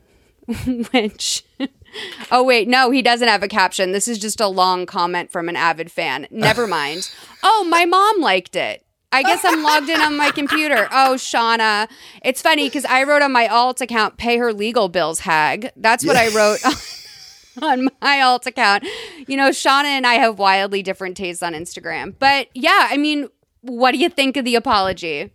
which 0.93 1.45
Oh 2.31 2.43
wait, 2.43 2.69
no, 2.69 2.91
he 2.91 3.03
doesn't 3.03 3.29
have 3.29 3.43
a 3.43 3.49
caption. 3.49 3.93
This 3.93 4.09
is 4.09 4.19
just 4.19 4.41
a 4.41 4.49
long 4.49 4.87
comment 4.87 5.31
from 5.31 5.49
an 5.49 5.57
avid 5.57 5.91
fan. 5.91 6.27
Never 6.31 6.67
mind. 6.67 7.11
Oh, 7.43 7.67
my 7.69 7.85
mom 7.85 8.21
liked 8.21 8.57
it. 8.57 8.85
I 9.13 9.23
guess 9.23 9.45
I'm 9.45 9.63
logged 9.63 9.89
in 9.89 10.01
on 10.01 10.17
my 10.17 10.31
computer. 10.31 10.89
Oh, 10.91 11.15
Shauna. 11.17 11.89
It's 12.23 12.43
funny 12.43 12.67
because 12.67 12.85
I 12.85 13.05
wrote 13.05 13.23
on 13.23 13.33
my 13.33 13.47
alt 13.47 13.81
account, 13.81 14.19
pay 14.19 14.37
her 14.37 14.53
legal 14.53 14.89
bills, 14.89 15.21
hag. 15.21 15.71
That's 15.77 16.05
what 16.05 16.17
I 16.17 16.29
wrote 16.35 16.59
on 17.63 17.89
my 18.03 18.21
alt 18.21 18.47
account. 18.47 18.85
You 19.27 19.37
know, 19.37 19.51
Shauna 19.51 19.85
and 19.85 20.07
I 20.07 20.15
have 20.15 20.39
wildly 20.39 20.83
different 20.83 21.17
tastes 21.17 21.43
on 21.43 21.55
Instagram. 21.55 22.15
But 22.19 22.49
yeah, 22.55 22.89
I 22.91 22.97
mean, 22.97 23.29
what 23.63 23.93
do 23.93 23.99
you 23.99 24.09
think 24.09 24.37
of 24.37 24.45
the 24.45 24.55
apology? 24.55 25.33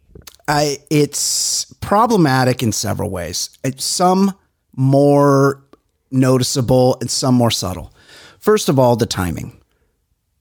I 0.48 0.77
it's 0.89 1.72
problematic 1.81 2.62
in 2.62 2.72
several 2.72 3.10
ways. 3.10 3.50
It's 3.63 3.86
some 3.86 4.38
more 4.75 5.63
noticeable 6.12 6.98
and 7.00 7.10
some 7.10 7.36
more 7.36 7.51
subtle. 7.51 7.93
First 8.39 8.70
of 8.70 8.77
all, 8.77 8.96
the 8.96 9.05
timing. 9.05 9.62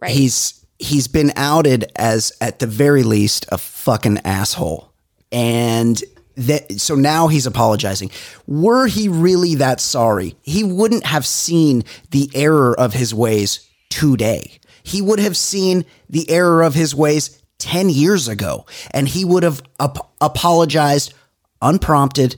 Right. 0.01 0.11
He's 0.11 0.60
he's 0.81 1.07
been 1.07 1.33
outed 1.37 1.93
as 1.95 2.33
at 2.41 2.59
the 2.59 2.67
very 2.67 3.03
least 3.03 3.47
a 3.53 3.59
fucking 3.59 4.19
asshole. 4.25 4.93
And 5.31 6.03
that 6.37 6.81
so 6.81 6.95
now 6.95 7.29
he's 7.29 7.47
apologizing. 7.47 8.11
Were 8.47 8.87
he 8.87 9.09
really 9.09 9.57
that 9.57 9.81
sorry, 9.81 10.35
he 10.43 10.65
wouldn't 10.65 11.07
have 11.07 11.27
seen 11.27 11.85
the 12.11 12.31
error 12.35 12.79
of 12.79 12.95
his 12.95 13.15
ways 13.15 13.69
today. 13.91 14.59
He 14.83 15.03
would 15.03 15.19
have 15.19 15.37
seen 15.37 15.85
the 16.09 16.29
error 16.31 16.63
of 16.63 16.75
his 16.75 16.95
ways 16.95 17.41
10 17.59 17.91
years 17.91 18.27
ago 18.27 18.65
and 18.93 19.07
he 19.07 19.25
would 19.25 19.43
have 19.43 19.63
ap- 19.79 20.11
apologized 20.21 21.13
unprompted 21.61 22.37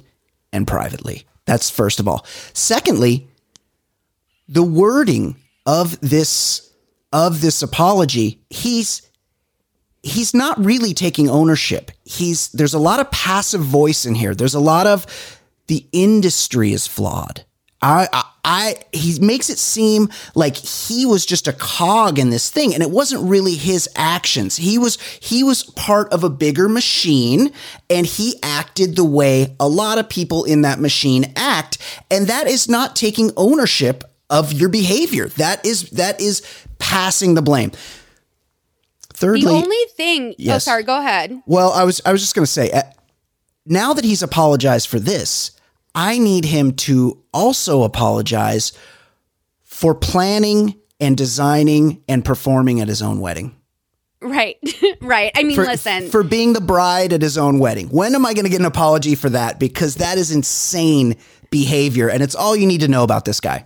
and 0.53 0.67
privately. 0.67 1.25
That's 1.45 1.71
first 1.71 2.01
of 2.01 2.09
all. 2.09 2.27
Secondly, 2.53 3.29
the 4.49 4.65
wording 4.65 5.37
of 5.65 5.99
this 6.01 6.72
of 7.12 7.40
this 7.40 7.62
apology, 7.62 8.40
he's 8.50 9.02
he's 10.02 10.35
not 10.35 10.62
really 10.64 10.95
taking 10.95 11.28
ownership. 11.28 11.90
He's 12.04 12.49
there's 12.50 12.75
a 12.75 12.78
lot 12.78 13.00
of 13.00 13.11
passive 13.11 13.62
voice 13.62 14.04
in 14.04 14.14
here. 14.14 14.35
There's 14.35 14.54
a 14.54 14.61
lot 14.61 14.87
of 14.87 15.07
the 15.66 15.87
industry 15.92 16.73
is 16.73 16.87
flawed. 16.87 17.45
I, 17.85 18.09
I, 18.12 18.25
I 18.45 18.75
he 18.92 19.19
makes 19.21 19.50
it 19.50 19.59
seem 19.59 20.09
like 20.37 20.57
he 20.57 21.04
was 21.04 21.26
just 21.26 21.49
a 21.49 21.52
cog 21.52 22.19
in 22.19 22.31
this 22.31 22.49
thing, 22.49 22.75
and 22.75 22.83
it 22.83 22.90
wasn't 22.90 23.28
really 23.28 23.54
his 23.54 23.88
actions. 23.97 24.57
He 24.57 24.78
was 24.78 25.00
he 25.21 25.42
was 25.42 25.64
part 25.64 26.12
of 26.12 26.23
a 26.23 26.31
bigger 26.31 26.69
machine, 26.69 27.52
and 27.90 28.07
he 28.07 28.38
acted 28.42 28.95
the 28.95 29.04
way 29.04 29.57
a 29.59 29.69
lot 29.69 29.99
of 29.99 30.09
people 30.09 30.45
in 30.45 30.62
that 30.62 30.78
machine 30.78 31.33
act, 31.35 31.78
and 32.11 32.28
that 32.28 32.47
is 32.47 32.69
not 32.69 32.95
taking 32.95 33.33
ownership 33.37 34.04
of 34.33 34.53
your 34.53 34.69
behavior. 34.69 35.29
That 35.29 35.65
is 35.65 35.91
that 35.91 36.21
is 36.21 36.43
passing 36.81 37.35
the 37.35 37.43
blame. 37.43 37.71
Thirdly, 39.15 39.43
The 39.45 39.51
only 39.51 39.85
thing. 39.97 40.35
Oh, 40.49 40.59
sorry. 40.59 40.83
Go 40.83 40.99
ahead. 40.99 41.41
well, 41.47 41.71
I 41.71 41.85
was 41.85 42.01
I 42.05 42.11
was 42.11 42.21
just 42.21 42.35
going 42.35 42.45
to 42.45 42.51
say 42.51 42.71
uh, 42.73 42.83
now 43.67 43.93
that 43.93 44.05
he's 44.05 44.23
apologized 44.23 44.89
for 44.89 44.99
this, 44.99 45.53
I 45.95 46.19
need 46.19 46.45
him 46.47 46.73
to 46.89 47.23
also 47.33 47.85
apologize 47.85 48.73
for 49.62 49.95
planning 49.95 50.75
and 50.99 51.17
designing 51.17 52.03
and 52.09 52.25
performing 52.25 52.81
at 52.81 52.89
his 52.89 53.03
own 53.03 53.21
wedding. 53.21 53.55
Right. 54.21 54.57
right. 55.01 55.33
I 55.35 55.43
mean, 55.43 55.57
For, 55.57 55.65
listen. 55.65 56.09
for 56.09 56.23
being 56.23 56.53
the 56.53 56.61
bride 56.61 57.12
at 57.12 57.23
his 57.23 57.37
own 57.37 57.59
wedding. 57.59 57.89
When 57.89 58.15
am 58.15 58.25
I 58.25 58.35
going 58.35 58.45
to 58.45 58.51
get 58.51 58.61
an 58.61 58.67
apology 58.67 59.15
for 59.17 59.29
that? 59.31 59.59
Because 59.59 59.97
that 59.97 60.17
is 60.17 60.31
insane 60.31 61.17
behavior, 61.51 62.09
and 62.09 62.23
it's 62.23 62.35
all 62.37 62.55
you 62.57 62.67
need 62.67 62.81
to 62.83 62.89
know 62.89 63.03
about 63.03 63.25
this 63.25 63.41
guy. 63.41 63.65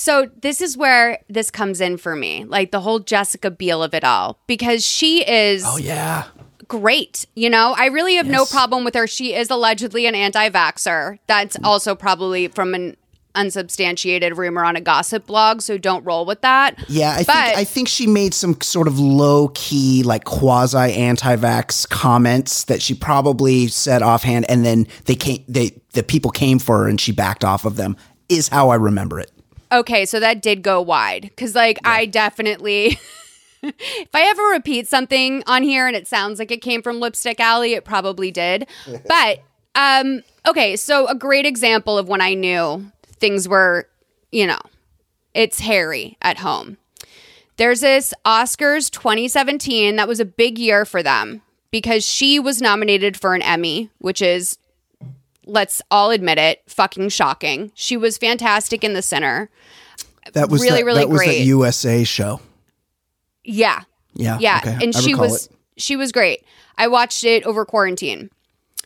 So 0.00 0.30
this 0.42 0.60
is 0.60 0.76
where 0.76 1.18
this 1.28 1.50
comes 1.50 1.80
in 1.80 1.96
for 1.96 2.14
me, 2.14 2.44
like 2.44 2.70
the 2.70 2.78
whole 2.78 3.00
Jessica 3.00 3.50
Biel 3.50 3.82
of 3.82 3.94
it 3.94 4.04
all, 4.04 4.38
because 4.46 4.86
she 4.86 5.28
is 5.28 5.64
Oh 5.66 5.76
yeah, 5.76 6.26
great. 6.68 7.26
You 7.34 7.50
know, 7.50 7.74
I 7.76 7.86
really 7.86 8.14
have 8.14 8.28
no 8.28 8.44
problem 8.44 8.84
with 8.84 8.94
her. 8.94 9.08
She 9.08 9.34
is 9.34 9.50
allegedly 9.50 10.06
an 10.06 10.14
anti-vaxxer. 10.14 11.18
That's 11.26 11.56
also 11.64 11.96
probably 11.96 12.46
from 12.46 12.74
an 12.74 12.96
unsubstantiated 13.34 14.38
rumor 14.38 14.64
on 14.64 14.76
a 14.76 14.80
gossip 14.80 15.26
blog. 15.26 15.62
So 15.62 15.76
don't 15.78 16.04
roll 16.04 16.24
with 16.24 16.42
that. 16.42 16.76
Yeah, 16.88 17.10
I 17.10 17.24
But- 17.24 17.46
think 17.46 17.58
I 17.58 17.64
think 17.64 17.88
she 17.88 18.06
made 18.06 18.34
some 18.34 18.56
sort 18.60 18.86
of 18.86 19.00
low 19.00 19.48
key, 19.54 20.04
like 20.04 20.22
quasi 20.22 20.78
anti 20.78 21.34
vax 21.34 21.88
comments 21.88 22.62
that 22.64 22.80
she 22.80 22.94
probably 22.94 23.66
said 23.66 24.02
offhand, 24.02 24.48
and 24.48 24.64
then 24.64 24.86
they 25.06 25.16
came 25.16 25.42
they 25.48 25.72
the 25.94 26.04
people 26.04 26.30
came 26.30 26.60
for 26.60 26.78
her 26.78 26.88
and 26.88 27.00
she 27.00 27.10
backed 27.10 27.42
off 27.44 27.64
of 27.64 27.74
them. 27.74 27.96
Is 28.28 28.46
how 28.46 28.68
I 28.68 28.76
remember 28.76 29.18
it. 29.18 29.32
Okay, 29.70 30.06
so 30.06 30.20
that 30.20 30.40
did 30.40 30.62
go 30.62 30.80
wide 30.80 31.22
because, 31.22 31.54
like, 31.54 31.78
I 31.84 32.06
definitely. 32.06 32.98
if 33.62 34.14
I 34.14 34.22
ever 34.22 34.42
repeat 34.44 34.88
something 34.88 35.42
on 35.46 35.62
here 35.62 35.86
and 35.86 35.96
it 35.96 36.06
sounds 36.06 36.38
like 36.38 36.50
it 36.50 36.62
came 36.62 36.82
from 36.82 37.00
Lipstick 37.00 37.40
Alley, 37.40 37.74
it 37.74 37.84
probably 37.84 38.30
did. 38.30 38.66
but 39.08 39.40
um, 39.74 40.22
okay, 40.46 40.76
so 40.76 41.06
a 41.06 41.14
great 41.14 41.46
example 41.46 41.98
of 41.98 42.08
when 42.08 42.20
I 42.20 42.34
knew 42.34 42.90
things 43.18 43.48
were, 43.48 43.88
you 44.32 44.46
know, 44.46 44.58
it's 45.34 45.60
hairy 45.60 46.16
at 46.22 46.38
home. 46.38 46.78
There's 47.56 47.80
this 47.80 48.14
Oscars 48.24 48.90
2017 48.90 49.96
that 49.96 50.08
was 50.08 50.20
a 50.20 50.24
big 50.24 50.58
year 50.58 50.84
for 50.84 51.02
them 51.02 51.42
because 51.70 52.04
she 52.04 52.38
was 52.38 52.62
nominated 52.62 53.16
for 53.16 53.34
an 53.34 53.42
Emmy, 53.42 53.90
which 53.98 54.22
is 54.22 54.58
let's 55.48 55.82
all 55.90 56.10
admit 56.12 56.38
it, 56.38 56.62
fucking 56.68 57.08
shocking. 57.08 57.72
She 57.74 57.96
was 57.96 58.16
fantastic 58.18 58.84
in 58.84 58.92
The 58.92 59.02
Sinner. 59.02 59.50
That 60.34 60.48
was 60.50 60.62
Really, 60.62 60.78
that, 60.80 60.84
really 60.84 61.00
that 61.00 61.08
was 61.08 61.18
great. 61.18 61.38
that 61.38 61.44
USA 61.44 62.04
show. 62.04 62.40
Yeah. 63.44 63.82
Yeah, 64.14 64.38
Yeah. 64.40 64.58
okay, 64.62 64.78
And 64.84 64.94
I 64.94 65.00
she 65.00 65.14
was 65.14 65.46
it. 65.46 65.52
she 65.76 65.96
was 65.96 66.12
great. 66.12 66.44
I 66.76 66.86
watched 66.88 67.24
it 67.24 67.44
over 67.44 67.64
quarantine. 67.64 68.30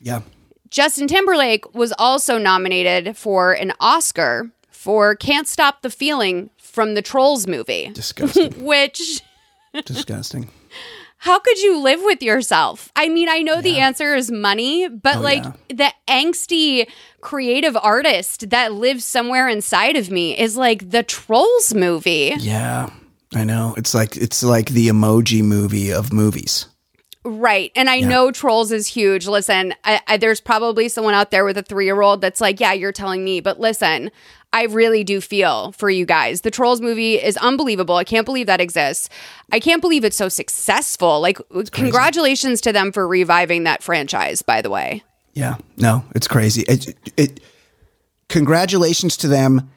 yeah. 0.00 0.23
Justin 0.71 1.07
Timberlake 1.07 1.75
was 1.75 1.92
also 1.99 2.38
nominated 2.38 3.14
for 3.14 3.52
an 3.52 3.75
Oscar 3.78 4.50
for 4.71 5.14
Can't 5.14 5.47
Stop 5.47 5.83
the 5.83 5.90
Feeling 5.90 6.49
from 6.57 6.95
the 6.95 7.02
Trolls 7.02 7.47
movie, 7.47 7.90
Disgusting. 7.92 8.52
which 8.64 9.21
Disgusting. 9.85 10.49
How 11.23 11.38
could 11.38 11.59
you 11.62 11.79
live 11.79 12.00
with 12.02 12.21
yourself? 12.21 12.91
I 12.97 13.09
mean, 13.09 13.29
I 13.29 13.38
know 13.43 13.61
the 13.62 13.79
answer 13.79 14.17
is 14.17 14.29
money, 14.29 14.88
but 14.88 15.19
Oh, 15.19 15.21
like 15.21 15.45
yeah. 15.45 15.52
the 15.69 15.93
angsty 16.09 16.88
creative 17.21 17.76
artist 17.76 18.50
that 18.50 18.73
lives 18.73 19.05
somewhere 19.05 19.49
inside 19.49 19.97
of 19.97 20.11
me 20.11 20.37
is 20.37 20.57
like 20.57 20.91
the 20.91 21.05
Trolls 21.05 21.75
movie. 21.75 22.35
Yeah, 22.38 22.91
I 23.33 23.45
know. 23.45 23.75
It's 23.76 23.95
like 23.95 24.17
it's 24.17 24.43
like 24.43 24.71
the 24.71 24.88
emoji 24.88 25.43
movie 25.45 25.93
of 25.93 26.12
movies. 26.12 26.67
Right. 27.25 27.71
And 27.76 27.88
I 27.88 28.00
know 28.00 28.33
Trolls 28.33 28.73
is 28.73 28.88
huge. 28.88 29.29
Listen, 29.29 29.75
I, 29.85 30.00
I, 30.09 30.17
there's 30.17 30.41
probably 30.41 30.88
someone 30.88 31.14
out 31.14 31.31
there 31.31 31.45
with 31.45 31.57
a 31.57 31.62
three 31.62 31.85
year 31.85 32.00
old 32.00 32.21
that's 32.21 32.41
like, 32.41 32.59
yeah, 32.59 32.73
you're 32.73 32.91
telling 32.91 33.23
me. 33.23 33.41
But 33.41 33.61
listen, 33.61 34.11
I 34.52 34.64
really 34.64 35.05
do 35.05 35.21
feel 35.21 35.71
for 35.73 35.88
you 35.88 36.05
guys. 36.05 36.41
The 36.41 36.50
Trolls 36.50 36.81
movie 36.81 37.14
is 37.14 37.37
unbelievable. 37.37 37.95
I 37.95 38.05
can't 38.05 38.26
believe 38.26 38.49
that 38.49 38.61
exists. 38.61 39.09
I 39.52 39.61
can't 39.61 39.81
believe 39.81 40.05
it's 40.05 40.17
so 40.17 40.29
successful. 40.29 41.21
Like, 41.21 41.38
congratulations 41.71 42.61
to 42.62 42.73
them 42.73 42.91
for 42.91 43.07
reviving 43.07 43.64
that 43.64 43.83
franchise, 43.83 44.43
by 44.43 44.61
the 44.61 44.69
way. 44.69 45.05
Yeah, 45.33 45.57
no, 45.76 46.05
it's 46.14 46.29
crazy. 46.29 46.62
It, 46.62 46.97
it, 47.17 47.41
congratulations 48.29 49.17
to 49.19 49.29
them 49.29 49.71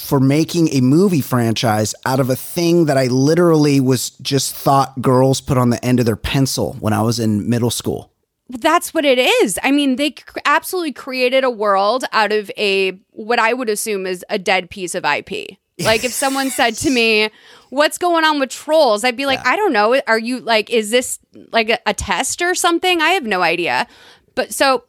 for 0.00 0.20
making 0.20 0.68
a 0.74 0.80
movie 0.80 1.20
franchise 1.20 1.94
out 2.04 2.20
of 2.20 2.30
a 2.30 2.36
thing 2.36 2.86
that 2.86 2.96
I 2.96 3.06
literally 3.06 3.80
was 3.80 4.10
just 4.10 4.54
thought 4.54 5.00
girls 5.00 5.40
put 5.40 5.58
on 5.58 5.70
the 5.70 5.84
end 5.84 6.00
of 6.00 6.06
their 6.06 6.16
pencil 6.16 6.74
when 6.80 6.92
I 6.92 7.02
was 7.02 7.20
in 7.20 7.48
middle 7.48 7.70
school. 7.70 8.10
That's 8.48 8.92
what 8.92 9.04
it 9.04 9.18
is. 9.18 9.58
I 9.62 9.70
mean, 9.70 9.96
they 9.96 10.14
absolutely 10.44 10.92
created 10.92 11.44
a 11.44 11.50
world 11.50 12.04
out 12.12 12.32
of 12.32 12.50
a 12.56 12.98
what 13.12 13.38
I 13.38 13.52
would 13.52 13.68
assume 13.68 14.06
is 14.06 14.24
a 14.28 14.38
dead 14.38 14.70
piece 14.70 14.94
of 14.96 15.04
IP. 15.04 15.56
Like 15.78 16.04
if 16.04 16.12
someone 16.12 16.50
said 16.50 16.74
to 16.76 16.90
me, 16.90 17.30
"What's 17.70 17.96
going 17.96 18.24
on 18.24 18.40
with 18.40 18.50
trolls?" 18.50 19.04
I'd 19.04 19.16
be 19.16 19.26
like, 19.26 19.44
"I 19.46 19.54
don't 19.56 19.72
know. 19.72 20.00
Are 20.06 20.18
you 20.18 20.40
like 20.40 20.68
is 20.70 20.90
this 20.90 21.18
like 21.52 21.70
a, 21.70 21.78
a 21.86 21.94
test 21.94 22.42
or 22.42 22.54
something? 22.54 23.00
I 23.00 23.10
have 23.10 23.24
no 23.24 23.42
idea." 23.42 23.86
But 24.34 24.52
so, 24.52 24.84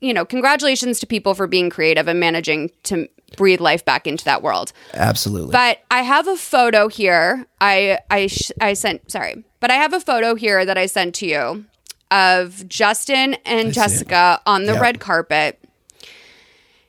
you 0.00 0.14
know, 0.14 0.24
congratulations 0.24 1.00
to 1.00 1.06
people 1.06 1.34
for 1.34 1.46
being 1.46 1.68
creative 1.68 2.06
and 2.06 2.20
managing 2.20 2.70
to 2.84 3.08
breathe 3.36 3.60
life 3.60 3.84
back 3.84 4.06
into 4.06 4.24
that 4.24 4.42
world. 4.42 4.72
Absolutely. 4.94 5.52
But 5.52 5.78
I 5.90 6.02
have 6.02 6.26
a 6.28 6.36
photo 6.36 6.88
here. 6.88 7.46
I 7.60 7.98
I 8.10 8.26
sh- 8.26 8.52
I 8.60 8.74
sent 8.74 9.10
sorry, 9.10 9.44
but 9.60 9.70
I 9.70 9.74
have 9.74 9.92
a 9.92 10.00
photo 10.00 10.34
here 10.34 10.64
that 10.64 10.76
I 10.78 10.86
sent 10.86 11.14
to 11.16 11.26
you 11.26 11.64
of 12.10 12.68
Justin 12.68 13.34
and 13.44 13.72
Jessica 13.72 14.40
on 14.46 14.64
the 14.64 14.72
Yeah. 14.74 14.80
red 14.80 15.00
carpet. 15.00 15.58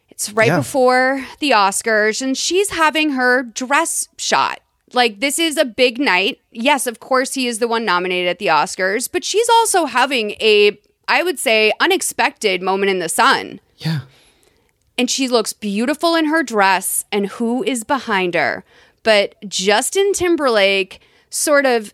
It's 0.09 0.31
right 0.31 0.47
Yeah. 0.47 0.57
before 0.57 1.25
the 1.39 1.51
Oscars, 1.51 2.21
and 2.21 2.37
she's 2.37 2.69
having 2.71 3.11
her 3.11 3.43
dress 3.43 4.07
shot. 4.17 4.59
Like 4.93 5.19
this 5.19 5.39
is 5.39 5.57
a 5.57 5.65
big 5.65 5.99
night. 5.99 6.39
Yes, 6.51 6.85
of 6.85 6.99
course 6.99 7.33
he 7.33 7.47
is 7.47 7.59
the 7.59 7.67
one 7.67 7.85
nominated 7.85 8.29
at 8.29 8.39
the 8.39 8.47
Oscars, 8.47 9.07
but 9.11 9.23
she's 9.23 9.47
also 9.49 9.85
having 9.85 10.31
a 10.41 10.77
I 11.07 11.23
would 11.23 11.39
say 11.39 11.71
unexpected 11.79 12.61
moment 12.61 12.89
in 12.89 12.99
the 12.99 13.09
sun 13.09 13.59
yeah. 13.77 14.01
And 15.01 15.09
she 15.09 15.27
looks 15.27 15.51
beautiful 15.51 16.13
in 16.13 16.25
her 16.25 16.43
dress 16.43 17.05
and 17.11 17.25
who 17.25 17.63
is 17.63 17.83
behind 17.83 18.35
her? 18.35 18.63
But 19.01 19.33
justin 19.49 20.13
timberlake 20.13 20.99
sort 21.31 21.65
of 21.65 21.91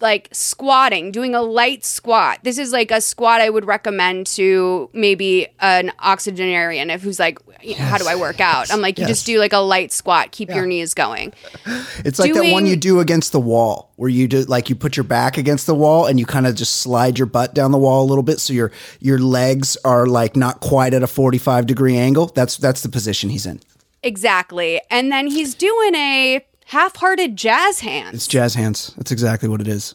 like 0.00 0.28
squatting 0.32 1.12
doing 1.12 1.34
a 1.34 1.42
light 1.42 1.84
squat. 1.84 2.38
This 2.42 2.58
is 2.58 2.72
like 2.72 2.90
a 2.90 3.00
squat 3.00 3.40
i 3.40 3.50
would 3.50 3.64
recommend 3.64 4.26
to 4.26 4.88
maybe 4.92 5.48
an 5.60 5.92
oxygenarian 5.98 6.90
if 6.90 7.02
who's 7.02 7.18
like 7.18 7.38
how 7.76 7.98
do 7.98 8.06
i 8.06 8.14
work 8.14 8.40
out? 8.40 8.72
I'm 8.72 8.80
like 8.80 8.98
you 8.98 9.06
just 9.06 9.26
do 9.26 9.38
like 9.38 9.52
a 9.52 9.58
light 9.58 9.92
squat 9.92 10.30
keep 10.32 10.50
your 10.50 10.66
knees 10.66 10.94
going. 10.94 11.32
It's 12.04 12.18
like 12.18 12.32
that 12.34 12.52
one 12.52 12.66
you 12.66 12.76
do 12.76 13.00
against 13.00 13.32
the 13.32 13.40
wall, 13.40 13.92
where 13.96 14.08
you 14.08 14.28
do 14.28 14.42
like 14.42 14.68
you 14.68 14.76
put 14.76 14.96
your 14.96 15.04
back 15.04 15.38
against 15.38 15.66
the 15.66 15.74
wall 15.74 16.06
and 16.06 16.20
you 16.20 16.26
kind 16.26 16.46
of 16.46 16.54
just 16.54 16.76
slide 16.76 17.18
your 17.18 17.26
butt 17.26 17.54
down 17.54 17.72
the 17.72 17.78
wall 17.78 18.04
a 18.04 18.08
little 18.08 18.22
bit, 18.22 18.38
so 18.40 18.52
your 18.52 18.70
your 19.00 19.18
legs 19.18 19.76
are 19.84 20.06
like 20.06 20.36
not 20.36 20.60
quite 20.60 20.94
at 20.94 21.02
a 21.02 21.06
forty 21.06 21.38
five 21.38 21.66
degree 21.66 21.96
angle. 21.96 22.26
That's 22.26 22.56
that's 22.56 22.82
the 22.82 22.88
position 22.88 23.30
he's 23.30 23.46
in. 23.46 23.60
exactly. 24.02 24.80
And 24.90 25.10
then 25.10 25.26
he's 25.26 25.54
doing 25.54 25.94
a 25.94 26.46
half-hearted 26.66 27.36
jazz 27.36 27.80
hands 27.80 28.14
It's 28.14 28.26
jazz 28.26 28.54
hands. 28.54 28.92
That's 28.96 29.12
exactly 29.12 29.48
what 29.48 29.60
it 29.60 29.68
is. 29.68 29.94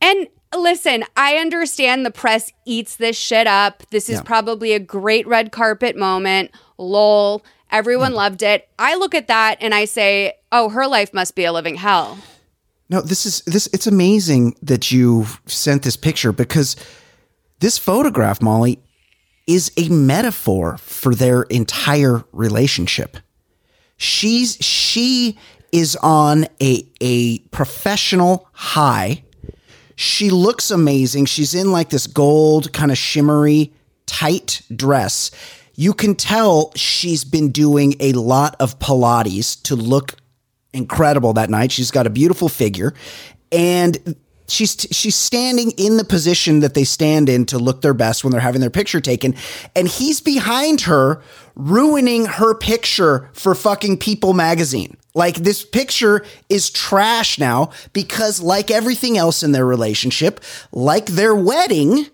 And 0.00 0.28
listen, 0.56 1.04
I 1.16 1.36
understand 1.36 2.04
the 2.06 2.10
press 2.10 2.52
eats 2.66 2.96
this 2.96 3.16
shit 3.16 3.46
up. 3.46 3.82
This 3.90 4.08
is 4.08 4.16
Yeah. 4.16 4.22
probably 4.22 4.72
a 4.72 4.78
great 4.78 5.26
red 5.26 5.50
carpet 5.52 5.96
moment. 5.96 6.50
Lol. 6.78 7.42
Everyone 7.70 8.12
loved 8.14 8.42
it. 8.42 8.68
I 8.78 8.94
look 8.94 9.14
at 9.14 9.26
that 9.28 9.58
and 9.60 9.74
I 9.74 9.84
say, 9.86 10.34
oh, 10.52 10.68
her 10.68 10.86
life 10.86 11.12
must 11.12 11.34
be 11.34 11.44
a 11.44 11.52
living 11.52 11.74
hell. 11.76 12.18
No, 12.88 13.00
this 13.00 13.26
is 13.26 13.40
this. 13.46 13.66
It's 13.72 13.86
amazing 13.86 14.54
that 14.62 14.92
you 14.92 15.26
sent 15.46 15.82
this 15.82 15.96
picture 15.96 16.30
because 16.32 16.76
this 17.60 17.78
photograph, 17.78 18.40
Molly, 18.42 18.78
is 19.46 19.72
a 19.76 19.88
metaphor 19.88 20.76
for 20.78 21.14
their 21.14 21.42
entire 21.44 22.24
relationship. 22.32 23.16
She's 23.96 24.56
she 24.60 25.36
is 25.74 25.96
on 25.96 26.46
a 26.62 26.86
a 27.00 27.38
professional 27.50 28.48
high. 28.52 29.24
She 29.96 30.30
looks 30.30 30.70
amazing. 30.70 31.26
She's 31.26 31.52
in 31.52 31.72
like 31.72 31.90
this 31.90 32.06
gold 32.06 32.72
kind 32.72 32.92
of 32.92 32.96
shimmery 32.96 33.72
tight 34.06 34.62
dress. 34.74 35.32
You 35.74 35.92
can 35.92 36.14
tell 36.14 36.72
she's 36.76 37.24
been 37.24 37.50
doing 37.50 37.94
a 37.98 38.12
lot 38.12 38.54
of 38.60 38.78
Pilates 38.78 39.60
to 39.64 39.74
look 39.74 40.14
incredible 40.72 41.32
that 41.32 41.50
night. 41.50 41.72
She's 41.72 41.90
got 41.90 42.06
a 42.06 42.10
beautiful 42.10 42.48
figure 42.48 42.94
and 43.50 44.16
she's 44.46 44.86
she's 44.92 45.16
standing 45.16 45.72
in 45.72 45.96
the 45.96 46.04
position 46.04 46.60
that 46.60 46.74
they 46.74 46.84
stand 46.84 47.28
in 47.28 47.46
to 47.46 47.58
look 47.58 47.82
their 47.82 47.94
best 47.94 48.22
when 48.22 48.30
they're 48.30 48.40
having 48.40 48.60
their 48.60 48.70
picture 48.70 49.00
taken 49.00 49.34
and 49.74 49.88
he's 49.88 50.20
behind 50.20 50.82
her 50.82 51.20
ruining 51.56 52.26
her 52.26 52.54
picture 52.54 53.28
for 53.32 53.56
fucking 53.56 53.98
People 53.98 54.34
magazine. 54.34 54.96
Like 55.14 55.36
this 55.36 55.64
picture 55.64 56.24
is 56.48 56.70
trash 56.70 57.38
now 57.38 57.70
because 57.92 58.40
like 58.40 58.70
everything 58.70 59.16
else 59.16 59.42
in 59.44 59.52
their 59.52 59.64
relationship, 59.64 60.40
like 60.72 61.06
their 61.06 61.34
wedding, 61.34 62.06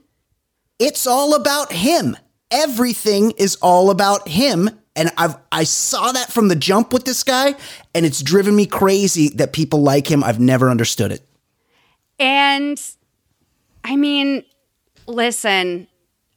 it's 0.78 1.06
all 1.06 1.34
about 1.34 1.72
him. 1.72 2.16
Everything 2.50 3.30
is 3.32 3.56
all 3.62 3.90
about 3.90 4.28
him. 4.28 4.68
And 4.94 5.10
I've 5.16 5.36
I 5.50 5.64
saw 5.64 6.12
that 6.12 6.30
from 6.30 6.48
the 6.48 6.56
jump 6.56 6.92
with 6.92 7.04
this 7.04 7.22
guy, 7.24 7.54
and 7.94 8.04
it's 8.04 8.20
driven 8.22 8.54
me 8.54 8.66
crazy 8.66 9.28
that 9.30 9.52
people 9.52 9.82
like 9.82 10.10
him. 10.10 10.22
I've 10.22 10.40
never 10.40 10.68
understood 10.68 11.12
it. 11.12 11.22
And 12.18 12.80
I 13.82 13.96
mean, 13.96 14.44
listen. 15.06 15.86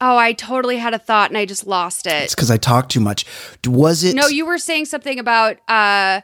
Oh, 0.00 0.16
I 0.16 0.32
totally 0.32 0.76
had 0.76 0.92
a 0.92 0.98
thought 0.98 1.30
and 1.30 1.38
I 1.38 1.46
just 1.46 1.66
lost 1.66 2.06
it. 2.06 2.24
It's 2.24 2.34
because 2.34 2.50
I 2.50 2.56
talk 2.56 2.88
too 2.88 3.00
much. 3.00 3.24
Was 3.66 4.04
it? 4.04 4.14
No, 4.14 4.26
you 4.26 4.44
were 4.44 4.58
saying 4.58 4.86
something 4.86 5.18
about 5.18 5.58
uh 5.68 6.20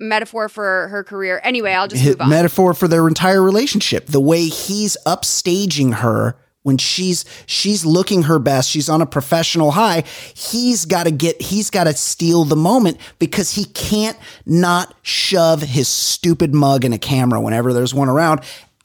metaphor 0.00 0.48
for 0.48 0.88
her 0.88 1.04
career. 1.04 1.40
Anyway, 1.42 1.72
I'll 1.72 1.88
just 1.88 2.04
move 2.04 2.20
on. 2.20 2.30
metaphor 2.30 2.74
for 2.74 2.88
their 2.88 3.08
entire 3.08 3.42
relationship. 3.42 4.06
The 4.06 4.20
way 4.20 4.46
he's 4.46 4.96
upstaging 5.06 5.94
her 5.94 6.36
when 6.62 6.76
she's 6.76 7.24
she's 7.46 7.86
looking 7.86 8.24
her 8.24 8.38
best, 8.38 8.68
she's 8.68 8.88
on 8.88 9.00
a 9.00 9.06
professional 9.06 9.70
high. 9.70 10.04
He's 10.34 10.84
got 10.84 11.04
to 11.04 11.10
get 11.10 11.40
he's 11.40 11.70
got 11.70 11.84
to 11.84 11.94
steal 11.94 12.44
the 12.44 12.56
moment 12.56 12.98
because 13.18 13.54
he 13.54 13.64
can't 13.64 14.18
not 14.44 14.94
shove 15.02 15.62
his 15.62 15.88
stupid 15.88 16.54
mug 16.54 16.84
in 16.84 16.92
a 16.92 16.98
camera 16.98 17.40
whenever 17.40 17.72
there's 17.72 17.94
one 17.94 18.08
around. 18.08 18.40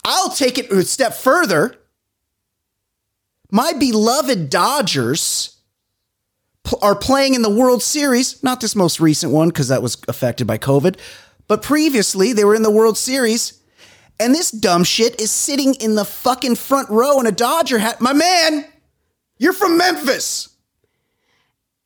I'll 0.06 0.30
take 0.30 0.58
it 0.58 0.72
a 0.72 0.84
step 0.84 1.14
further. 1.14 1.76
My 3.52 3.74
beloved 3.74 4.50
Dodgers 4.50 5.53
pl- 6.64 6.80
are 6.82 6.96
playing 6.96 7.34
in 7.36 7.42
the 7.42 7.50
World 7.50 7.82
Series, 7.84 8.42
not 8.44 8.62
this 8.62 8.76
most 8.76 9.00
recent 9.00 9.32
one 9.32 9.50
because 9.50 9.68
that 9.68 9.82
was 9.82 9.98
affected 10.08 10.48
by 10.48 10.58
COVID, 10.58 10.98
but 11.48 11.62
previously 11.62 12.34
they 12.34 12.44
were 12.46 12.56
in 12.56 12.64
the 12.64 12.72
World 12.72 12.98
Series. 12.98 13.60
And 14.20 14.34
this 14.34 14.52
dumb 14.52 14.84
shit 14.84 15.20
is 15.20 15.32
sitting 15.32 15.74
in 15.76 15.96
the 15.96 16.06
fucking 16.06 16.56
front 16.56 16.90
row 16.90 17.20
in 17.20 17.26
a 17.26 17.32
Dodger 17.32 17.80
hat. 17.80 18.00
My 18.00 18.14
man, 18.14 18.66
you're 19.40 19.54
from 19.54 19.78
Memphis. 19.78 20.50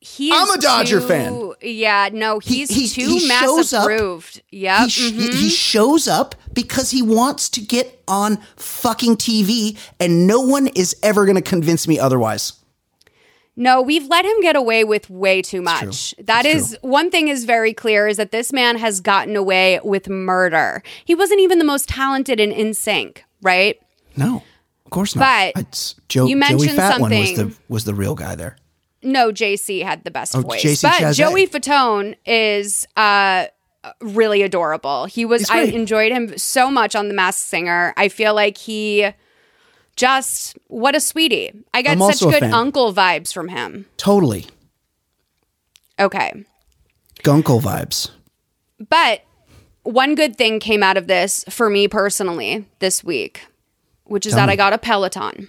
He 0.00 0.30
I'm 0.32 0.48
a 0.50 0.58
Dodger 0.58 1.00
too- 1.00 1.08
fan. 1.08 1.52
Yeah, 1.60 2.08
no, 2.12 2.38
He- 2.38 2.66
he's 2.66 2.70
he- 2.70 2.88
too 3.04 3.08
he 3.18 3.26
mass 3.28 3.72
approved. 3.72 4.42
Yep. 4.50 4.80
He, 4.84 4.88
sh- 4.90 5.10
mhm. 5.12 5.34
he 5.34 5.48
shows 5.50 6.06
up 6.06 6.34
because 6.52 6.90
he 6.90 7.02
wants 7.02 7.48
to 7.50 7.60
get 7.60 8.00
on 8.06 8.38
fucking 8.56 9.16
TV, 9.16 9.76
and 9.98 10.26
no 10.26 10.40
one 10.40 10.68
is 10.68 10.94
ever 11.02 11.24
going 11.24 11.36
to 11.36 11.42
convince 11.42 11.88
me 11.88 11.98
otherwise. 11.98 12.52
No, 13.60 13.82
we've 13.82 14.06
let 14.06 14.24
him 14.24 14.40
get 14.40 14.54
away 14.54 14.84
with 14.84 15.10
way 15.10 15.42
too 15.42 15.60
much. 15.60 16.14
That 16.20 16.46
It's 16.46 16.70
is 16.74 16.78
one 16.80 17.10
thing 17.10 17.26
is 17.26 17.44
very 17.44 17.74
clear 17.74 18.06
is 18.06 18.16
that 18.16 18.30
this 18.30 18.52
man 18.52 18.78
has 18.78 19.00
gotten 19.00 19.34
away 19.34 19.80
with 19.82 20.08
murder. 20.08 20.80
He 21.04 21.16
wasn't 21.16 21.40
even 21.40 21.58
the 21.58 21.64
most 21.64 21.88
talented 21.88 22.38
NSYNC, 22.38 23.18
right? 23.42 23.76
No, 24.16 24.44
of 24.84 24.90
course 24.92 25.16
not. 25.16 25.54
But 25.54 25.62
It's 25.66 25.96
Joe, 26.08 26.26
you 26.26 26.36
Joey 26.36 26.38
mentioned 26.38 26.78
Fatone 26.78 27.20
was 27.20 27.36
the 27.36 27.56
was 27.68 27.84
the 27.84 27.94
real 27.94 28.14
guy 28.14 28.36
there. 28.36 28.56
No, 29.02 29.32
JC 29.32 29.82
had 29.82 30.04
the 30.04 30.12
best 30.12 30.36
Oh, 30.36 30.42
voice. 30.42 30.62
JC 30.62 30.82
but 30.82 30.92
Chasez. 30.92 31.14
Joey 31.16 31.46
Fatone 31.48 32.14
is 32.26 32.86
uh 32.96 33.46
really 34.00 34.42
adorable. 34.42 35.06
He 35.06 35.24
was 35.24 35.50
I 35.50 35.62
enjoyed 35.62 36.12
him 36.12 36.38
so 36.38 36.70
much 36.70 36.94
on 36.94 37.08
The 37.08 37.14
Masked 37.14 37.42
Singer. 37.42 37.92
I 37.96 38.08
feel 38.08 38.34
like 38.34 38.56
he 38.56 39.08
just 39.98 40.56
what 40.68 40.94
a 40.94 41.00
sweetie. 41.00 41.52
I 41.74 41.82
got 41.82 41.92
I'm 41.92 42.12
such 42.12 42.20
good 42.20 42.44
uncle 42.44 42.94
vibes 42.94 43.32
from 43.32 43.48
him. 43.48 43.86
Totally, 43.96 44.46
Okay. 45.98 46.44
Gunkle 47.24 47.60
vibes. 47.60 48.10
But 48.88 49.22
one 49.82 50.14
good 50.14 50.36
thing 50.36 50.60
came 50.60 50.82
out 50.82 50.96
of 50.96 51.08
this 51.08 51.44
for 51.50 51.68
me 51.68 51.88
personally 51.88 52.64
this 52.78 53.02
week, 53.02 53.42
which 54.04 54.24
is 54.24 54.32
Tell 54.32 54.42
that 54.42 54.46
me. 54.46 54.52
I 54.52 54.56
got 54.56 54.72
a 54.72 54.78
Peloton. 54.78 55.48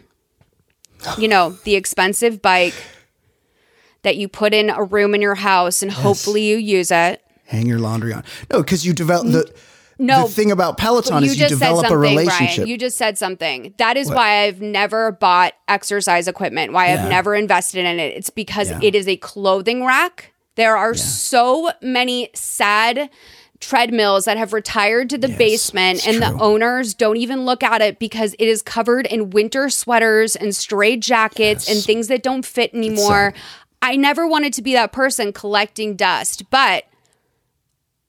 You 1.20 1.28
know, 1.28 1.52
the 1.64 1.76
expensive 1.76 2.42
bike 2.42 2.74
that 4.02 4.18
you 4.18 4.28
put 4.28 4.54
in 4.54 4.72
a 4.72 4.84
room 4.84 5.14
in 5.14 5.22
your 5.22 5.36
house 5.36 5.84
and 5.84 5.92
hopefully 5.92 6.44
you 6.44 6.58
use 6.58 6.90
it. 6.90 7.22
Hang 7.46 7.68
your 7.68 7.80
laundry 7.80 8.14
on. 8.14 8.24
No, 8.52 8.64
because 8.64 8.86
you 8.86 8.94
develop 8.94 9.28
the. 9.28 9.44
Mm. 9.44 9.56
No, 10.00 10.28
the 10.28 10.34
thing 10.34 10.52
about 10.52 10.78
Peloton 10.78 11.24
is 11.24 11.38
you 11.40 11.48
develop 11.48 11.90
a 11.92 11.98
relationship. 11.98 12.56
Brian. 12.56 12.70
You 12.70 12.78
just 12.78 12.98
said 12.98 13.18
something. 13.18 13.74
That 13.78 13.98
is 13.98 14.10
why 14.10 14.44
I've 14.46 14.62
never 14.62 15.12
bought 15.12 15.54
exercise 15.68 16.28
equipment, 16.28 16.72
why 16.72 16.88
Yeah. 16.88 17.04
I've 17.04 17.10
never 17.10 17.36
invested 17.36 17.86
in 17.86 18.00
it. 18.00 18.16
It's 18.16 18.30
because 18.30 18.70
Yeah. 18.70 18.80
it 18.82 18.96
is 18.96 19.08
a 19.08 19.18
clothing 19.18 19.86
rack. 19.86 20.32
There 20.56 20.78
are 20.78 20.94
so 20.94 21.72
many 21.82 22.30
sad 22.34 23.10
treadmills 23.60 24.24
that 24.26 24.38
have 24.38 24.54
retired 24.54 25.10
to 25.10 25.18
the 25.18 25.28
Yes, 25.28 25.38
basement 25.38 26.08
and 26.08 26.22
the 26.22 26.32
owners 26.42 26.94
don't 26.94 27.18
even 27.18 27.46
look 27.46 27.62
at 27.62 27.82
it 27.82 28.00
because 28.00 28.34
it 28.40 28.48
is 28.48 28.62
covered 28.62 29.06
in 29.06 29.32
winter 29.32 29.70
sweaters 29.70 30.38
and 30.38 30.56
stray 30.56 30.96
jackets 30.96 31.70
and 31.70 31.84
things 31.84 32.08
that 32.08 32.24
don't 32.24 32.46
fit 32.46 32.74
anymore. 32.74 33.34
I 33.82 33.98
never 33.98 34.26
wanted 34.28 34.54
to 34.54 34.62
be 34.62 34.74
that 34.74 34.94
person 34.94 35.34
collecting 35.34 35.96
dust, 35.96 36.50
but 36.50 36.86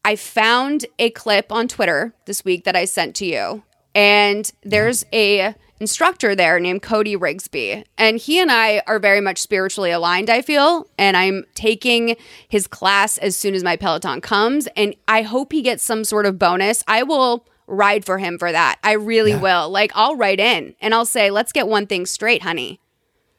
I 0.05 0.17
found 0.17 0.87
a 0.99 1.11
clip 1.11 1.53
on 1.53 1.69
Twitter 1.69 2.15
this 2.27 2.45
week 2.45 2.65
that 2.65 2.77
I 2.77 2.85
sent 2.85 3.15
to 3.17 3.27
you. 3.27 3.63
And 3.95 4.51
there's 4.63 5.05
a 5.13 5.55
instructor 5.81 6.35
there 6.35 6.61
named 6.61 6.83
Cody 6.83 7.17
Rigsby. 7.17 7.85
And 7.99 8.19
he 8.19 8.39
and 8.39 8.53
I 8.53 8.83
are 8.87 8.99
very 8.99 9.21
much 9.21 9.39
spiritually 9.39 9.91
aligned, 9.91 10.31
I 10.31 10.43
feel. 10.43 10.89
And 10.99 11.17
I'm 11.17 11.45
taking 11.55 12.17
his 12.49 12.67
class 12.67 13.19
as 13.19 13.37
soon 13.37 13.55
as 13.55 13.65
my 13.65 13.77
Peloton 13.77 14.21
comes. 14.21 14.69
And 14.77 14.95
I 15.09 15.23
hope 15.23 15.53
he 15.53 15.63
gets 15.63 15.83
some 15.83 16.05
sort 16.05 16.27
of 16.27 16.39
bonus. 16.39 16.85
I 16.87 17.03
will 17.03 17.47
ride 17.67 18.05
for 18.05 18.19
him 18.19 18.39
for 18.39 18.53
that. 18.53 18.79
I 18.83 18.93
really 18.93 19.35
will. 19.35 19.71
Like, 19.71 19.93
I'll 19.95 20.17
write 20.17 20.41
in 20.41 20.75
and 20.81 20.95
I'll 20.95 21.07
say, 21.07 21.31
let's 21.31 21.53
get 21.53 21.69
one 21.69 21.87
thing 21.87 22.05
straight, 22.05 22.43
honey. 22.43 22.81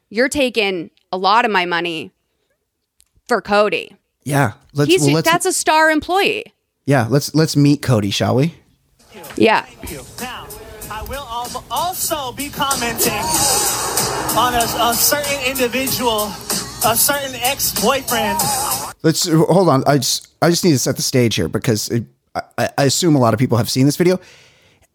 You're 0.10 0.30
taking 0.30 0.90
a 1.12 1.18
lot 1.18 1.46
of 1.46 1.52
my 1.52 1.66
money 1.66 2.12
for 3.28 3.42
Cody. 3.42 3.96
Yeah, 4.24 4.54
let's. 4.74 4.92
He's 4.92 5.02
well, 5.04 5.14
let's 5.14 5.30
that's 5.30 5.46
a 5.46 5.54
star 5.54 5.90
employee. 5.92 6.46
yeah, 6.86 7.08
let's 7.10 7.34
let's 7.36 7.56
meet 7.56 7.82
Cody, 7.82 8.12
shall 8.12 8.36
we? 8.36 8.56
Yeah. 9.36 9.62
Thank 9.64 9.92
you. 9.92 10.02
Now, 10.20 10.48
I 10.90 11.04
will 11.04 11.26
al- 11.30 11.66
also 11.72 12.32
be 12.32 12.50
commenting 12.50 13.12
on 14.38 14.54
a, 14.54 14.66
a 14.90 14.94
certain 14.94 15.40
individual 15.50 16.32
a 16.84 16.96
certain 16.96 17.36
ex-boyfriend. 17.36 18.40
Let's 19.04 19.28
hold 19.28 19.70
on. 19.70 19.84
I 19.86 19.98
just 19.98 20.30
I 20.42 20.50
just 20.50 20.64
need 20.64 20.72
to 20.72 20.80
set 20.80 20.96
the 20.96 21.02
stage 21.02 21.36
here 21.36 21.48
because 21.48 21.90
it, 21.90 22.06
I, 22.58 22.70
I 22.78 22.84
assume 22.86 23.16
a 23.16 23.20
lot 23.20 23.34
of 23.34 23.40
people 23.40 23.58
have 23.58 23.70
seen 23.70 23.86
this 23.86 23.98
video. 23.98 24.20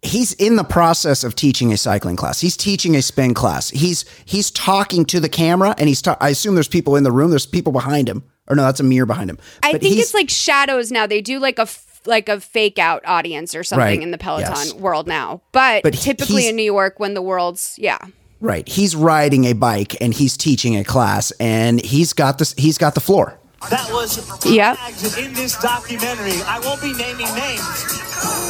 He's 0.02 0.32
in 0.34 0.56
the 0.56 0.64
process 0.64 1.24
of 1.24 1.34
teaching 1.34 1.72
a 1.72 1.76
cycling 1.76 2.16
class. 2.16 2.40
He's 2.40 2.56
teaching 2.56 2.96
a 2.96 3.02
spin 3.02 3.34
class. 3.34 3.70
He's 3.70 4.04
he's 4.24 4.50
talking 4.50 5.04
to 5.06 5.20
the 5.20 5.28
camera, 5.28 5.74
and 5.78 5.88
he's. 5.88 6.02
Ta- 6.02 6.16
I 6.20 6.30
assume 6.30 6.54
there's 6.54 6.68
people 6.68 6.96
in 6.96 7.04
the 7.04 7.12
room. 7.12 7.30
There's 7.30 7.46
people 7.46 7.72
behind 7.72 8.08
him, 8.08 8.22
or 8.48 8.56
no, 8.56 8.62
that's 8.62 8.80
a 8.80 8.84
mirror 8.84 9.06
behind 9.06 9.30
him. 9.30 9.38
I 9.62 9.72
But 9.72 9.80
think 9.82 9.96
it's 9.98 10.14
like 10.14 10.30
shadows 10.30 10.90
now. 10.92 11.06
They 11.06 11.20
do 11.20 11.38
like 11.38 11.58
a 11.58 11.62
f- 11.62 12.00
like 12.06 12.28
a 12.28 12.40
fake 12.40 12.78
out 12.78 13.02
audience 13.04 13.54
or 13.54 13.64
something 13.64 13.84
Right. 13.84 14.00
in 14.00 14.12
the 14.12 14.18
Peloton 14.18 14.52
Yes. 14.54 14.72
world 14.74 15.08
now. 15.08 15.40
But, 15.50 15.82
But 15.82 15.94
typically 15.94 16.46
in 16.48 16.54
New 16.54 16.62
York, 16.62 17.00
when 17.00 17.14
the 17.14 17.22
world's 17.22 17.74
yeah, 17.78 17.98
right. 18.40 18.68
He's 18.68 18.94
riding 18.94 19.44
a 19.46 19.54
bike 19.54 19.96
and 20.00 20.14
he's 20.14 20.36
teaching 20.36 20.76
a 20.76 20.84
class, 20.84 21.32
and 21.40 21.84
he's 21.84 22.12
got 22.12 22.38
this. 22.38 22.54
He's 22.56 22.78
got 22.78 22.94
the 22.94 23.00
floor. 23.00 23.38
that 23.70 23.90
was 23.90 24.20
Yep. 24.46 24.78
in 25.18 25.32
this 25.34 25.56
documentary. 25.60 26.40
I 26.46 26.60
won't 26.60 26.80
be 26.80 26.92
naming 26.92 27.26
names, 27.34 27.66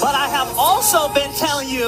but 0.03 0.15
I 0.15 0.29
have 0.29 0.49
also 0.59 1.09
been 1.15 1.33
telling 1.39 1.71
you 1.71 1.87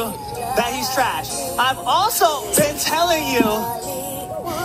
that 0.56 0.72
he's 0.72 0.88
trash. 0.94 1.28
I've 1.58 1.76
also 1.78 2.46
been 2.56 2.78
telling 2.78 3.26
you 3.26 3.42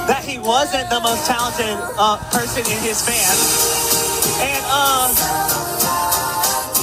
that 0.08 0.24
he 0.26 0.40
wasn't 0.40 0.90
the 0.90 1.00
most 1.00 1.26
talented 1.26 1.78
uh, 1.98 2.18
person 2.32 2.64
in 2.68 2.80
his 2.84 3.02
band. 3.06 3.38
And, 4.44 4.64
uh, 4.68 5.08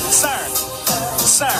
sir, 0.08 0.40
sir, 1.20 1.56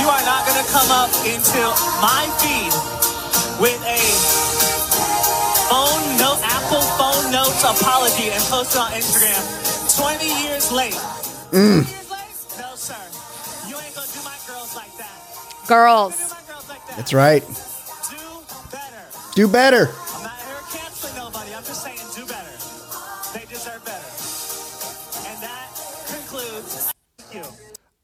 you 0.00 0.06
are 0.08 0.24
not 0.24 0.46
going 0.46 0.58
to 0.62 0.68
come 0.70 0.90
up 0.90 1.10
into 1.26 1.62
my 2.02 2.26
feed 2.42 2.72
with 3.60 3.78
a 3.86 3.98
phone 5.70 6.04
note, 6.18 6.40
Apple 6.44 6.82
phone 6.98 7.30
notes 7.32 7.62
apology 7.64 8.30
and 8.30 8.42
post 8.50 8.74
it 8.74 8.80
on 8.80 8.90
Instagram 8.92 9.40
20 9.96 10.26
years 10.44 10.72
late. 10.72 10.94
20 11.50 11.66
years 11.90 12.10
late? 12.10 12.34
No, 12.58 12.74
sir. 12.74 12.96
You 13.68 13.76
ain't 13.78 13.94
gonna 13.94 14.06
do 14.12 14.22
my 14.24 14.36
girls 14.46 14.74
like 14.74 14.94
that. 14.98 15.12
girls. 15.68 16.16
Do 16.16 16.34
my 16.34 16.40
girls 16.52 16.68
like 16.68 16.86
that. 16.86 16.96
That's 16.96 17.14
right. 17.14 17.42
Do 18.10 18.44
better. 18.70 19.04
Do 19.34 19.48
better. 19.48 19.86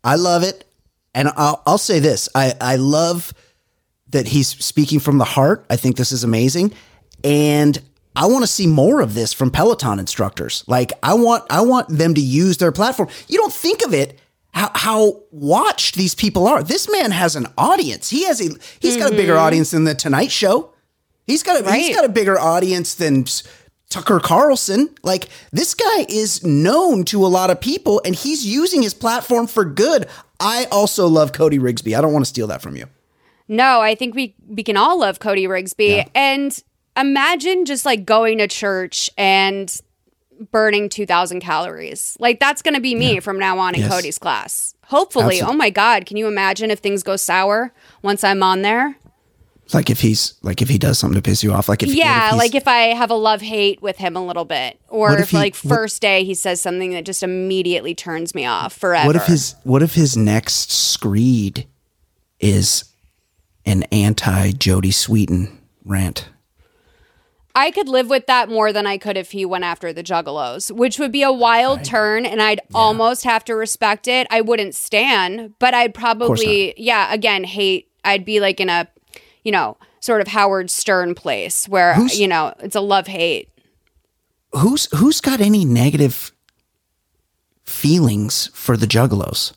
I 0.08 0.14
love 0.14 0.42
it. 0.42 0.64
And 1.14 1.28
I'll, 1.36 1.62
I'll 1.66 1.78
say 1.78 1.98
this 1.98 2.28
I, 2.34 2.54
I 2.60 2.76
love 2.76 3.34
that 4.10 4.28
he's 4.28 4.48
speaking 4.48 5.00
from 5.00 5.18
the 5.18 5.24
heart. 5.24 5.66
I 5.68 5.76
think 5.76 5.96
this 5.96 6.12
is 6.12 6.24
amazing. 6.24 6.72
And 7.22 7.78
I 8.16 8.26
want 8.26 8.42
to 8.42 8.46
see 8.46 8.66
more 8.66 9.00
of 9.00 9.14
this 9.14 9.32
from 9.32 9.50
Peloton 9.50 9.98
instructors. 9.98 10.64
Like 10.66 10.92
I 11.02 11.14
want 11.14 11.44
I 11.50 11.60
want 11.60 11.88
them 11.88 12.14
to 12.14 12.20
use 12.20 12.56
their 12.56 12.72
platform. 12.72 13.08
You 13.28 13.38
don't 13.38 13.52
think 13.52 13.84
of 13.84 13.92
it 13.92 14.18
how, 14.54 14.70
how 14.74 15.20
watched 15.30 15.94
these 15.94 16.14
people 16.14 16.46
are. 16.46 16.62
This 16.62 16.90
man 16.90 17.10
has 17.10 17.36
an 17.36 17.46
audience. 17.58 18.08
He 18.08 18.24
has 18.24 18.40
a 18.40 18.50
he's 18.80 18.96
got 18.96 19.12
a 19.12 19.16
bigger 19.16 19.34
mm-hmm. 19.34 19.42
audience 19.46 19.72
than 19.72 19.84
the 19.84 19.94
Tonight 19.94 20.30
Show. 20.30 20.72
He's 21.26 21.42
got 21.42 21.60
a, 21.60 21.72
he's 21.72 21.88
Right. 21.88 21.94
got 21.94 22.06
a 22.06 22.08
bigger 22.08 22.38
audience 22.38 22.94
than 22.94 23.26
Tucker 23.90 24.20
Carlson. 24.20 24.90
Like 25.02 25.28
this 25.52 25.74
guy 25.74 26.06
is 26.08 26.44
known 26.44 27.04
to 27.06 27.24
a 27.24 27.28
lot 27.28 27.50
of 27.50 27.60
people 27.60 28.00
and 28.04 28.14
he's 28.14 28.44
using 28.46 28.82
his 28.82 28.94
platform 28.94 29.46
for 29.46 29.64
good. 29.64 30.06
I 30.40 30.66
also 30.70 31.06
love 31.06 31.32
Cody 31.32 31.58
Rigsby. 31.58 31.96
I 31.96 32.00
don't 32.00 32.12
want 32.12 32.24
to 32.24 32.28
steal 32.28 32.46
that 32.48 32.62
from 32.62 32.76
you. 32.76 32.86
No, 33.48 33.80
I 33.80 33.94
think 33.94 34.14
we 34.14 34.34
we 34.46 34.62
can 34.62 34.76
all 34.76 35.00
love 35.00 35.20
Cody 35.20 35.46
Rigsby 35.46 36.08
and 36.14 36.62
imagine 36.96 37.64
just 37.64 37.86
like 37.86 38.04
going 38.04 38.38
to 38.38 38.46
church 38.46 39.08
and 39.16 39.74
burning 40.52 40.88
2000 40.90 41.40
calories. 41.40 42.16
Like 42.20 42.40
that's 42.40 42.60
going 42.62 42.74
to 42.74 42.80
be 42.80 42.94
me 42.94 43.20
from 43.20 43.38
now 43.38 43.58
on 43.58 43.74
in 43.74 43.80
Yes. 43.80 43.90
Cody's 43.90 44.18
class. 44.18 44.74
Hopefully. 44.84 45.36
Absolutely. 45.36 45.54
Oh 45.54 45.56
my 45.56 45.70
god, 45.70 46.04
can 46.06 46.16
you 46.18 46.26
imagine 46.28 46.70
if 46.70 46.78
things 46.80 47.02
go 47.02 47.16
sour 47.16 47.72
once 48.02 48.22
I'm 48.22 48.42
on 48.42 48.62
there? 48.62 48.96
Like 49.74 49.90
if 49.90 50.00
he's 50.00 50.34
like 50.42 50.62
if 50.62 50.68
he 50.68 50.78
does 50.78 50.98
something 50.98 51.20
to 51.20 51.22
piss 51.22 51.42
you 51.44 51.52
off. 51.52 51.68
Like 51.68 51.82
if 51.82 51.90
yeah, 51.94 52.30
if 52.30 52.36
like 52.36 52.54
if 52.54 52.66
I 52.66 52.94
have 52.94 53.10
a 53.10 53.14
love 53.14 53.40
hate 53.42 53.82
with 53.82 53.98
him 53.98 54.16
a 54.16 54.24
little 54.24 54.44
bit 54.46 54.80
or 54.88 55.12
if, 55.14 55.20
if 55.20 55.30
he- 55.30 55.36
like 55.36 55.56
what- 55.56 55.74
first 55.74 56.00
day 56.00 56.24
he 56.24 56.34
says 56.34 56.60
something 56.60 56.92
that 56.92 57.04
just 57.04 57.22
immediately 57.22 57.94
turns 57.94 58.34
me 58.34 58.46
off 58.46 58.72
forever. 58.72 59.06
what 59.06 59.16
if 59.16 59.26
his 59.26 59.54
what 59.64 59.82
if 59.82 59.94
his 59.94 60.16
next 60.16 60.70
screed 60.72 61.66
is 62.40 62.84
an 63.66 63.82
anti 63.84 64.52
Jodie 64.52 64.92
Sweetin 64.92 65.50
rant? 65.84 66.28
I 67.54 67.72
could 67.72 67.88
live 67.88 68.08
with 68.08 68.26
that 68.26 68.48
more 68.48 68.72
than 68.72 68.86
I 68.86 68.98
could 68.98 69.16
if 69.16 69.32
he 69.32 69.44
went 69.44 69.64
after 69.64 69.92
the 69.92 70.04
Juggalos, 70.04 70.70
which 70.70 71.00
would 71.00 71.10
be 71.10 71.24
a 71.24 71.32
wild 71.32 71.82
turn, 71.84 72.24
and 72.24 72.40
I'd 72.40 72.60
almost 72.72 73.24
have 73.24 73.44
to 73.46 73.54
respect 73.56 74.06
it. 74.06 74.28
I 74.30 74.42
wouldn't 74.42 74.76
stand, 74.76 75.54
but 75.58 75.74
I'd 75.74 75.92
probably, 75.92 76.72
yeah, 76.76 77.12
again, 77.12 77.42
hate. 77.42 77.90
I'd 78.04 78.24
be 78.24 78.38
like 78.38 78.60
in 78.60 78.68
a, 78.70 78.86
you 79.44 79.52
know, 79.52 79.76
sort 80.00 80.20
of 80.20 80.28
Howard 80.28 80.70
Stern 80.70 81.14
place 81.14 81.68
where 81.68 81.94
Who's- 81.94 82.18
you 82.18 82.28
know 82.28 82.54
it's 82.60 82.76
a 82.76 82.80
love 82.80 83.06
hate. 83.06 83.48
Who's 84.52 84.88
who's 84.96 85.20
got 85.20 85.40
any 85.40 85.64
negative 85.64 86.32
feelings 87.64 88.50
for 88.54 88.76
the 88.76 88.86
Juggalos? 88.86 89.52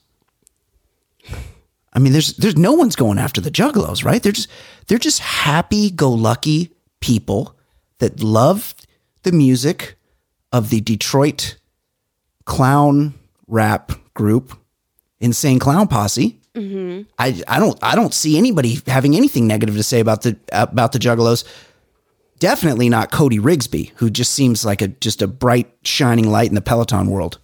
I 1.93 1.99
mean, 1.99 2.13
there's 2.13 2.35
there's 2.37 2.57
no 2.57 2.73
one's 2.73 2.95
going 2.95 3.17
after 3.17 3.41
the 3.41 3.51
Juggalos, 3.51 4.03
right? 4.05 4.21
They're 4.21 4.31
just 4.31 4.49
they're 4.87 4.97
just 4.97 5.19
happy 5.19 5.89
go 5.91 6.09
lucky 6.11 6.71
people 6.99 7.55
that 7.99 8.21
love 8.23 8.75
the 9.23 9.31
music 9.31 9.95
of 10.51 10.69
the 10.69 10.81
Detroit 10.81 11.57
clown 12.45 13.13
rap 13.47 13.91
group, 14.13 14.57
Insane 15.19 15.59
Clown 15.59 15.87
Posse. 15.87 16.39
I 16.55 17.41
I 17.47 17.59
don't 17.59 17.79
I 17.81 17.95
don't 17.95 18.13
see 18.13 18.37
anybody 18.37 18.79
having 18.87 19.15
anything 19.15 19.47
negative 19.47 19.75
to 19.75 19.83
say 19.83 19.99
about 19.99 20.23
the 20.23 20.37
about 20.51 20.91
the 20.91 20.99
Juggalos. 20.99 21.45
Definitely 22.39 22.89
not 22.89 23.11
Cody 23.11 23.39
Rigsby, 23.39 23.91
who 23.95 24.09
just 24.09 24.33
seems 24.33 24.65
like 24.65 24.81
a 24.81 24.87
just 24.89 25.21
a 25.21 25.27
bright 25.27 25.71
shining 25.83 26.29
light 26.29 26.49
in 26.49 26.55
the 26.55 26.61
Peloton 26.61 27.07
world. 27.07 27.37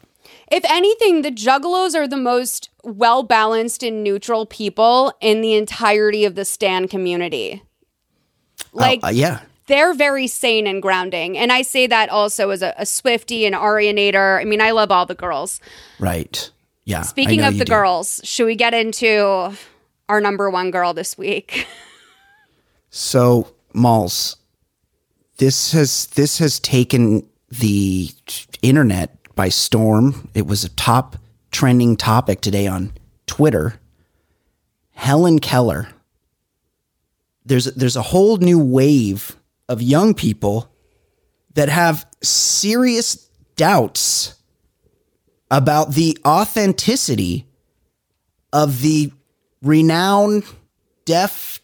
If 0.52 0.63
anything, 0.65 1.22
the 1.22 1.32
Juggalos 1.32 1.93
are 1.96 2.08
the 2.08 2.17
most 2.17 2.70
well 2.84 3.24
balanced 3.24 3.84
and 3.84 4.04
neutral 4.04 4.46
people 4.46 5.13
in 5.22 5.41
the 5.41 5.54
entirety 5.56 6.26
of 6.26 6.36
the 6.36 6.46
Stan 6.46 6.88
community. 6.88 7.63
Like, 8.74 9.04
Uh, 9.04 9.10
yeah, 9.10 9.41
they're 9.67 9.93
very 9.93 10.28
sane 10.28 10.67
and 10.67 10.82
grounding. 10.82 11.38
And 11.38 11.52
I 11.52 11.62
say 11.62 11.88
that 11.88 12.10
also 12.10 12.50
as 12.50 12.62
a, 12.62 12.74
a 12.78 12.86
Swifty 12.86 13.46
and 13.46 13.54
Arianator. 13.56 14.39
I 14.39 14.46
mean, 14.46 14.62
I 14.62 14.72
love 14.72 14.91
all 14.91 15.06
the 15.06 15.15
girls. 15.15 15.60
right. 16.00 16.50
Yeah. 16.88 17.02
Speaking 17.02 17.43
of 17.43 17.58
the 17.58 17.65
do. 17.65 17.69
girls, 17.69 18.21
should 18.23 18.45
we 18.45 18.56
get 18.56 18.73
into 18.73 19.54
our 20.08 20.21
number 20.21 20.50
one 20.50 20.71
girl 20.71 20.93
this 20.93 21.17
week? 21.17 21.67
So, 22.89 23.54
Malls, 23.73 24.38
this 25.38 25.73
has 25.73 26.08
this 26.08 26.39
has 26.39 26.58
taken 26.58 27.28
the 27.50 28.10
internet 28.62 29.17
by 29.36 29.50
storm. 29.50 30.30
It 30.34 30.47
was 30.47 30.63
a 30.63 30.69
top 30.69 31.17
trending 31.52 31.97
topic 31.97 32.39
today 32.39 32.65
on 32.65 32.93
Twitter. 33.28 33.76
Helen 34.93 35.39
Keller. 35.39 35.89
There's 37.45 37.65
there's 37.65 37.97
a 37.97 38.02
whole 38.02 38.38
new 38.38 38.58
wave 38.58 39.36
of 39.67 39.82
young 39.82 40.13
people 40.13 40.73
that 41.56 41.67
have 41.67 42.08
serious 42.23 43.30
doubts 43.58 44.37
about 45.50 45.92
the 45.94 46.18
authenticity 46.26 47.46
of 48.54 48.82
the 48.82 49.12
renowned 49.62 50.44
deaf 51.06 51.62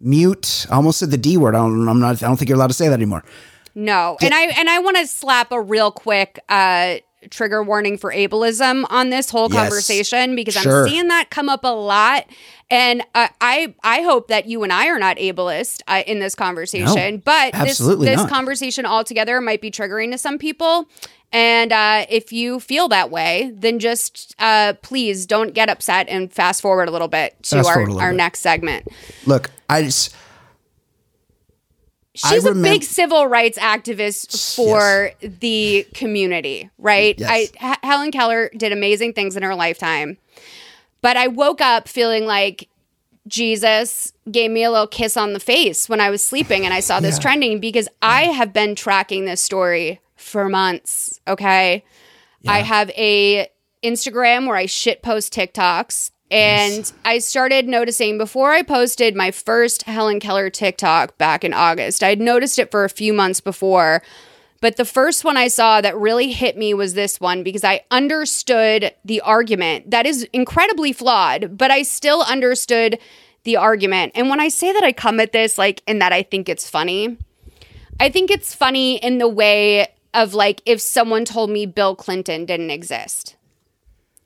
mute. 0.00 0.66
I 0.70 0.76
almost 0.76 0.98
said 0.98 1.10
the 1.10 1.18
D 1.18 1.36
word. 1.36 1.54
I 1.54 1.58
don't, 1.58 1.88
I'm 1.88 2.00
not. 2.00 2.22
I 2.22 2.26
don't 2.26 2.36
think 2.36 2.48
you're 2.48 2.56
allowed 2.56 2.68
to 2.68 2.74
say 2.74 2.88
that 2.88 2.94
anymore. 2.94 3.24
No. 3.74 4.16
And 4.20 4.34
I 4.34 4.42
and 4.58 4.68
I 4.68 4.78
want 4.80 4.96
to 4.96 5.06
slap 5.06 5.52
a 5.52 5.60
real 5.60 5.90
quick 5.90 6.40
uh 6.48 6.96
trigger 7.28 7.62
warning 7.62 7.98
for 7.98 8.10
ableism 8.12 8.84
on 8.88 9.10
this 9.10 9.28
whole 9.30 9.50
Yes. 9.50 9.60
conversation 9.60 10.34
because 10.34 10.54
Sure. 10.54 10.84
I'm 10.86 10.88
seeing 10.90 11.08
that 11.08 11.28
come 11.28 11.50
up 11.50 11.64
a 11.64 11.68
lot 11.68 12.24
and 12.70 13.02
uh, 13.14 13.28
I 13.42 13.74
I 13.84 14.00
hope 14.00 14.28
that 14.28 14.46
you 14.46 14.62
and 14.62 14.72
I 14.72 14.86
are 14.88 14.98
not 14.98 15.18
ableist 15.18 15.82
uh, 15.86 16.02
in 16.06 16.18
this 16.18 16.34
conversation 16.34 17.16
No, 17.16 17.22
but 17.22 17.52
this 17.62 17.76
this 17.76 18.16
not. 18.16 18.30
conversation 18.30 18.86
altogether 18.86 19.38
might 19.42 19.60
be 19.60 19.70
triggering 19.70 20.12
to 20.12 20.18
some 20.18 20.38
people 20.38 20.88
and 21.32 21.72
uh, 21.72 22.04
if 22.08 22.32
you 22.32 22.58
feel 22.60 22.88
that 22.88 23.10
way 23.10 23.52
then 23.54 23.78
just 23.78 24.34
uh, 24.38 24.72
please 24.82 25.26
don't 25.26 25.54
get 25.54 25.68
upset 25.68 26.08
and 26.08 26.32
fast 26.32 26.60
forward 26.60 26.88
a 26.88 26.92
little 26.92 27.08
bit 27.08 27.40
to 27.42 27.56
Fast 27.56 27.68
our, 27.68 27.74
forward 27.74 27.88
a 27.88 27.92
little 27.92 28.00
our 28.02 28.10
bit. 28.12 28.16
next 28.16 28.40
segment 28.40 28.88
Look, 29.26 29.50
I 29.68 29.82
just 29.82 30.14
I 32.24 32.34
she's 32.34 32.44
a 32.44 32.54
big 32.54 32.82
civil 32.82 33.26
rights 33.28 33.58
activist 33.58 34.54
for 34.56 35.12
the 35.20 35.86
community, 35.94 36.68
right? 36.76 37.14
Yes. 37.18 37.30
I 37.62 37.72
H- 37.72 37.78
Helen 37.82 38.10
Keller 38.10 38.50
did 38.56 38.72
amazing 38.72 39.12
things 39.14 39.36
in 39.36 39.42
her 39.42 39.54
lifetime. 39.54 40.18
But 41.02 41.16
I 41.16 41.28
woke 41.28 41.60
up 41.60 41.88
feeling 41.88 42.26
like 42.26 42.68
Jesus 43.28 44.12
gave 44.30 44.50
me 44.50 44.64
a 44.64 44.70
little 44.70 44.88
kiss 44.88 45.16
on 45.16 45.32
the 45.34 45.40
face 45.40 45.88
when 45.88 46.00
I 46.00 46.10
was 46.10 46.22
sleeping 46.22 46.64
and 46.64 46.74
I 46.74 46.80
saw 46.80 47.00
this 47.00 47.18
trending 47.18 47.60
because 47.60 47.88
I 48.02 48.22
have 48.24 48.52
been 48.52 48.74
tracking 48.74 49.24
this 49.24 49.40
story 49.40 50.00
for 50.20 50.48
months. 50.48 51.20
Okay. 51.26 51.84
I 52.46 52.62
have 52.62 52.90
a 52.90 53.48
Instagram 53.82 54.46
where 54.46 54.56
I 54.56 54.66
shit 54.66 55.02
post 55.02 55.32
TikToks. 55.34 56.10
And 56.30 56.92
I 57.04 57.18
started 57.18 57.66
noticing 57.66 58.16
before 58.16 58.52
I 58.52 58.62
posted 58.62 59.16
my 59.16 59.32
first 59.32 59.82
Helen 59.82 60.20
Keller 60.20 60.48
TikTok 60.48 61.18
back 61.18 61.42
in 61.42 61.52
August. 61.52 62.04
I'd 62.04 62.20
noticed 62.20 62.60
it 62.60 62.70
for 62.70 62.84
a 62.84 62.88
few 62.88 63.12
months 63.12 63.40
before. 63.40 64.00
But 64.60 64.76
the 64.76 64.84
first 64.84 65.24
one 65.24 65.36
I 65.36 65.48
saw 65.48 65.80
that 65.80 65.96
really 65.96 66.30
hit 66.30 66.56
me 66.56 66.72
was 66.72 66.94
this 66.94 67.18
one 67.18 67.42
because 67.42 67.64
I 67.64 67.80
understood 67.90 68.94
the 69.04 69.20
argument 69.22 69.90
that 69.90 70.06
is 70.06 70.24
incredibly 70.32 70.92
flawed, 70.92 71.56
but 71.58 71.70
I 71.70 71.82
still 71.82 72.22
understood 72.22 72.98
the 73.44 73.56
argument. 73.56 74.12
And 74.14 74.28
when 74.28 74.38
I 74.38 74.48
say 74.48 74.72
that 74.72 74.84
I 74.84 74.92
come 74.92 75.18
at 75.18 75.32
this 75.32 75.58
like 75.58 75.82
in 75.86 75.98
that 75.98 76.12
I 76.12 76.22
think 76.22 76.48
it's 76.48 76.68
funny, 76.68 77.16
I 77.98 78.10
think 78.10 78.30
it's 78.30 78.54
funny 78.54 78.96
in 78.96 79.18
the 79.18 79.28
way 79.28 79.88
of 80.14 80.34
like 80.34 80.62
if 80.66 80.80
someone 80.80 81.24
told 81.24 81.50
me 81.50 81.66
Bill 81.66 81.94
Clinton 81.94 82.44
didn't 82.44 82.70
exist. 82.70 83.36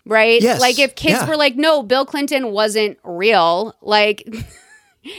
Right? 0.07 0.43
Yes. 0.43 0.61
Like 0.61 0.79
if 0.79 0.95
kids 0.95 1.21
Yeah. 1.21 1.29
were 1.29 1.37
like, 1.37 1.57
no, 1.57 1.83
Bill 1.83 2.05
Clinton 2.05 2.51
wasn't 2.53 2.99
real. 3.05 3.75
Like 3.81 4.27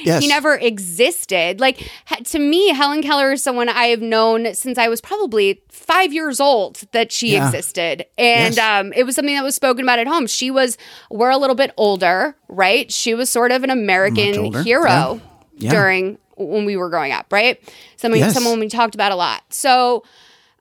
Yes. 0.04 0.23
he 0.23 0.28
never 0.28 0.56
existed. 0.56 1.60
Like 1.60 1.88
to 2.25 2.39
me, 2.39 2.69
Helen 2.69 3.04
Keller 3.04 3.34
is 3.34 3.43
someone 3.43 3.69
I 3.69 3.86
have 3.86 4.01
known 4.01 4.54
since 4.56 4.80
I 4.80 4.88
was 4.88 4.99
probably 5.01 5.62
five 5.69 6.12
years 6.12 6.39
old 6.39 6.82
that 6.91 7.12
she 7.12 7.34
Yeah. 7.34 7.45
existed, 7.47 8.06
and 8.17 8.56
Yes. 8.56 8.58
um, 8.58 8.93
it 8.93 9.04
was 9.04 9.13
something 9.15 9.36
that 9.36 9.43
was 9.43 9.54
spoken 9.54 9.84
about 9.86 9.99
at 9.99 10.08
home. 10.08 10.25
She 10.25 10.49
was 10.49 10.75
we're 11.12 11.30
a 11.30 11.38
little 11.38 11.56
bit 11.56 11.71
older, 11.78 12.36
right? 12.47 12.91
She 12.91 13.13
was 13.13 13.30
sort 13.30 13.51
of 13.51 13.63
an 13.63 13.69
American 13.69 14.54
hero 14.63 15.21
yeah. 15.58 15.69
During 15.71 16.17
when 16.36 16.65
we 16.65 16.75
were 16.78 16.89
growing 16.89 17.12
up, 17.12 17.28
right? 17.32 17.60
Something 17.97 18.19
Yes. 18.21 18.34
someone 18.34 18.60
we 18.60 18.67
talked 18.69 18.93
about 18.95 19.12
a 19.12 19.15
lot. 19.15 19.43
So, 19.51 20.04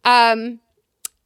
um, 0.04 0.60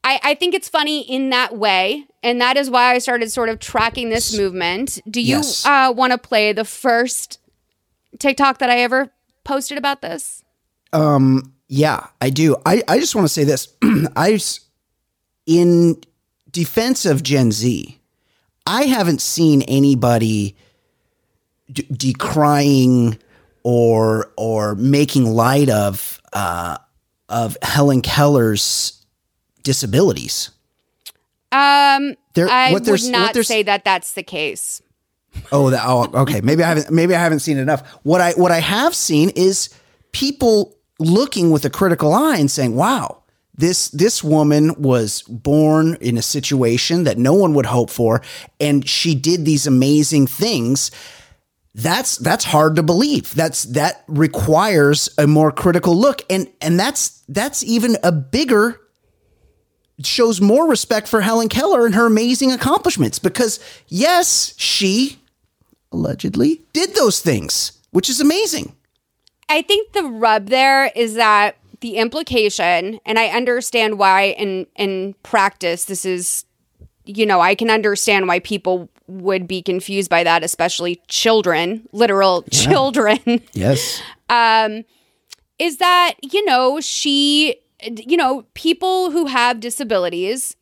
I, 0.05 0.21
I 0.23 0.35
think 0.35 0.55
it's 0.55 0.69
funny 0.69 1.01
in 1.01 1.31
that 1.31 1.57
way. 1.57 2.05
And 2.23 2.41
that 2.41 2.57
is 2.57 2.71
why 2.71 2.95
I 2.95 2.99
started 2.99 3.31
sort 3.31 3.49
of 3.49 3.59
tracking 3.59 4.11
this 4.11 4.37
movement. 4.37 5.01
Do 5.09 5.21
you 5.21 5.37
Yes. 5.37 5.65
uh, 5.65 5.93
want 5.95 6.13
to 6.13 6.19
play 6.19 6.53
the 6.53 6.65
first 6.65 7.39
TikTok 8.19 8.59
that 8.59 8.71
I 8.71 8.79
ever 8.81 9.11
posted 9.45 9.79
about 9.79 10.03
this? 10.03 10.43
Um, 10.93 11.53
yeah, 11.69 12.07
I 12.21 12.31
do. 12.31 12.57
I, 12.67 12.83
I 12.89 12.99
just 12.99 13.15
want 13.15 13.27
to 13.27 13.33
say 13.33 13.45
this. 13.45 13.69
I 14.17 14.39
in 15.47 16.01
defense 16.51 17.05
of 17.07 17.23
Gen 17.23 17.53
Z, 17.53 17.99
I 18.67 18.83
haven't 18.85 19.21
seen 19.21 19.63
anybody 19.63 20.57
d- 21.71 21.87
decrying 21.93 23.19
or 23.63 24.33
or 24.37 24.75
making 24.75 25.25
light 25.27 25.69
of 25.69 26.21
uh, 26.33 26.79
of 27.29 27.57
Helen 27.63 28.03
Keller's 28.03 29.05
disabilities. 29.63 30.51
Um, 31.53 32.15
There- 32.35 32.49
I 32.49 32.67
what 32.73 32.81
would 32.81 32.85
there's- 32.85 33.05
what 33.05 33.35
not 33.37 33.47
say 33.47 33.63
that 33.63 33.85
that's 33.85 34.13
the 34.13 34.23
case. 34.23 34.83
Oh, 35.53 35.71
that, 35.71 35.83
oh, 35.87 36.09
okay. 36.15 36.41
Maybe 36.41 36.63
I 36.65 36.69
haven't. 36.69 36.91
Maybe 36.91 37.15
I 37.15 37.21
haven't 37.21 37.41
seen 37.41 37.59
enough. 37.59 37.83
What 38.03 38.21
I 38.21 38.33
what 38.33 38.51
I 38.51 38.59
have 38.61 38.95
seen 38.95 39.31
is 39.31 39.69
people 40.13 40.75
looking 40.99 41.51
with 41.51 41.65
a 41.65 41.71
critical 41.71 42.13
eye 42.13 42.39
and 42.39 42.51
saying, 42.51 42.75
"Wow, 42.75 43.23
this 43.57 43.89
this 43.91 44.25
woman 44.25 44.75
was 44.81 45.23
born 45.29 45.97
in 46.01 46.17
a 46.19 46.23
situation 46.23 47.05
that 47.05 47.19
no 47.19 47.35
one 47.35 47.55
would 47.55 47.67
hope 47.67 47.91
for, 47.91 48.21
and 48.59 48.89
she 48.89 49.15
did 49.15 49.45
these 49.45 49.67
amazing 49.67 50.27
things." 50.27 50.91
That's 51.75 52.17
that's 52.17 52.45
hard 52.45 52.77
to 52.77 52.83
believe. 52.83 53.35
That's 53.35 53.65
that 53.65 54.05
requires 54.09 55.09
a 55.19 55.27
more 55.27 55.53
critical 55.53 55.97
look, 55.97 56.23
and 56.29 56.49
and 56.61 56.79
that's 56.79 57.23
that's 57.29 57.63
even 57.63 57.97
a 58.03 58.11
bigger 58.11 58.81
shows 60.03 60.41
more 60.41 60.69
respect 60.69 61.09
for 61.09 61.21
Helen 61.21 61.49
Keller 61.49 61.85
and 61.85 61.95
her 61.95 62.07
amazing 62.07 62.53
accomplishments 62.53 63.19
because 63.19 63.61
yes, 63.89 64.55
she 64.57 65.19
allegedly 65.93 66.63
did 66.73 66.95
those 66.95 67.21
things, 67.21 67.73
which 67.91 68.09
is 68.09 68.21
amazing. 68.21 68.75
I 69.49 69.63
think 69.63 69.93
the 69.93 70.05
rub 70.05 70.47
there 70.47 70.87
is 70.95 71.15
that 71.15 71.57
the 71.81 71.97
implication, 71.97 73.01
and 73.07 73.19
I 73.19 73.29
understand 73.29 73.99
why 73.99 74.35
in 74.39 74.67
in 74.77 75.15
practice 75.23 75.85
this 75.87 76.05
is, 76.05 76.45
you 77.05 77.25
know, 77.25 77.41
I 77.41 77.55
can 77.55 77.71
understand 77.71 78.29
why 78.29 78.41
people 78.41 78.89
would 79.09 79.49
be 79.49 79.63
confused 79.63 80.09
by 80.11 80.23
that, 80.23 80.45
especially 80.45 81.01
children, 81.09 81.89
literal 81.93 82.43
children. 82.51 83.19
Yes. 83.53 84.01
Um, 84.31 84.85
is 85.59 85.79
that 85.79 86.15
you 86.23 86.45
know 86.45 86.79
she 86.81 87.57
you 88.07 88.17
know 88.17 88.45
people 88.55 89.11
who 89.11 89.27
have 89.27 89.59
disabilities 89.61 90.55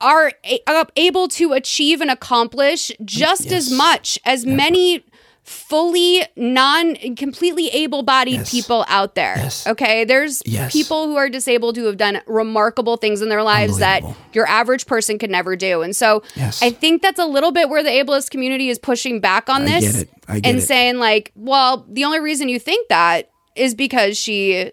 are 0.00 0.32
a- 0.44 0.60
are 0.68 0.86
able 0.96 1.26
to 1.28 1.52
achieve 1.52 2.00
and 2.00 2.10
accomplish 2.10 2.92
just 3.04 3.50
as 3.50 3.72
much 3.72 4.18
as 4.24 4.46
many 4.46 5.04
fully 5.48 6.22
non 6.36 6.94
completely 7.16 7.68
able-bodied 7.68 8.34
Yes. 8.40 8.50
people 8.50 8.84
out 8.88 9.14
there 9.14 9.34
Yes. 9.36 9.66
okay 9.66 10.04
there's 10.04 10.42
Yes. 10.44 10.72
people 10.72 11.06
who 11.06 11.16
are 11.16 11.28
disabled 11.28 11.76
who 11.76 11.86
have 11.86 11.96
done 11.96 12.20
remarkable 12.26 12.96
things 12.96 13.22
in 13.22 13.28
their 13.28 13.42
lives 13.42 13.78
that 13.78 14.02
your 14.34 14.46
average 14.46 14.86
person 14.86 15.18
could 15.18 15.30
never 15.30 15.56
do 15.56 15.82
and 15.82 15.96
so 15.96 16.22
i 16.60 16.70
think 16.70 17.00
that's 17.02 17.18
a 17.18 17.24
little 17.26 17.50
bit 17.52 17.68
where 17.68 17.82
the 17.82 17.88
ableist 17.90 18.30
community 18.30 18.68
is 18.68 18.78
pushing 18.78 19.20
back 19.20 19.48
on 19.48 19.62
I 19.62 19.64
this 19.80 19.92
get 19.92 20.02
it. 20.02 20.10
I 20.28 20.40
get 20.40 20.48
and 20.50 20.58
it. 20.58 20.62
saying 20.62 20.98
like 20.98 21.32
well 21.34 21.86
the 21.88 22.04
only 22.04 22.20
reason 22.20 22.48
you 22.48 22.58
think 22.58 22.88
that 22.88 23.30
is 23.56 23.74
because 23.74 24.16
she 24.18 24.70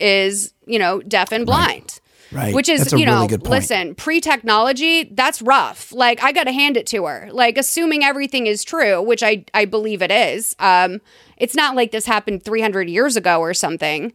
is 0.00 0.52
you 0.66 0.78
know 0.78 1.00
deaf 1.02 1.32
and 1.32 1.44
blind 1.46 1.82
Right. 1.82 2.00
Which 2.54 2.68
is 2.68 2.92
you 2.92 3.06
know 3.06 3.26
really 3.26 3.36
listen 3.38 3.94
pre-technology 3.94 5.04
that's 5.04 5.40
rough. 5.42 5.92
Like 5.92 6.22
i 6.22 6.32
gotta 6.32 6.52
hand 6.52 6.76
it 6.76 6.86
to 6.88 7.06
her. 7.06 7.28
Like 7.32 7.56
assuming 7.58 8.04
everything 8.04 8.46
is 8.46 8.64
true 8.64 9.00
which 9.02 9.22
i 9.22 9.44
i 9.54 9.64
believe 9.64 10.02
it 10.02 10.10
is 10.10 10.54
um 10.58 11.00
it's 11.36 11.54
not 11.54 11.74
like 11.76 11.90
this 11.90 12.06
happened 12.06 12.44
300 12.44 12.88
years 12.88 13.16
ago 13.16 13.40
or 13.40 13.54
something 13.54 14.12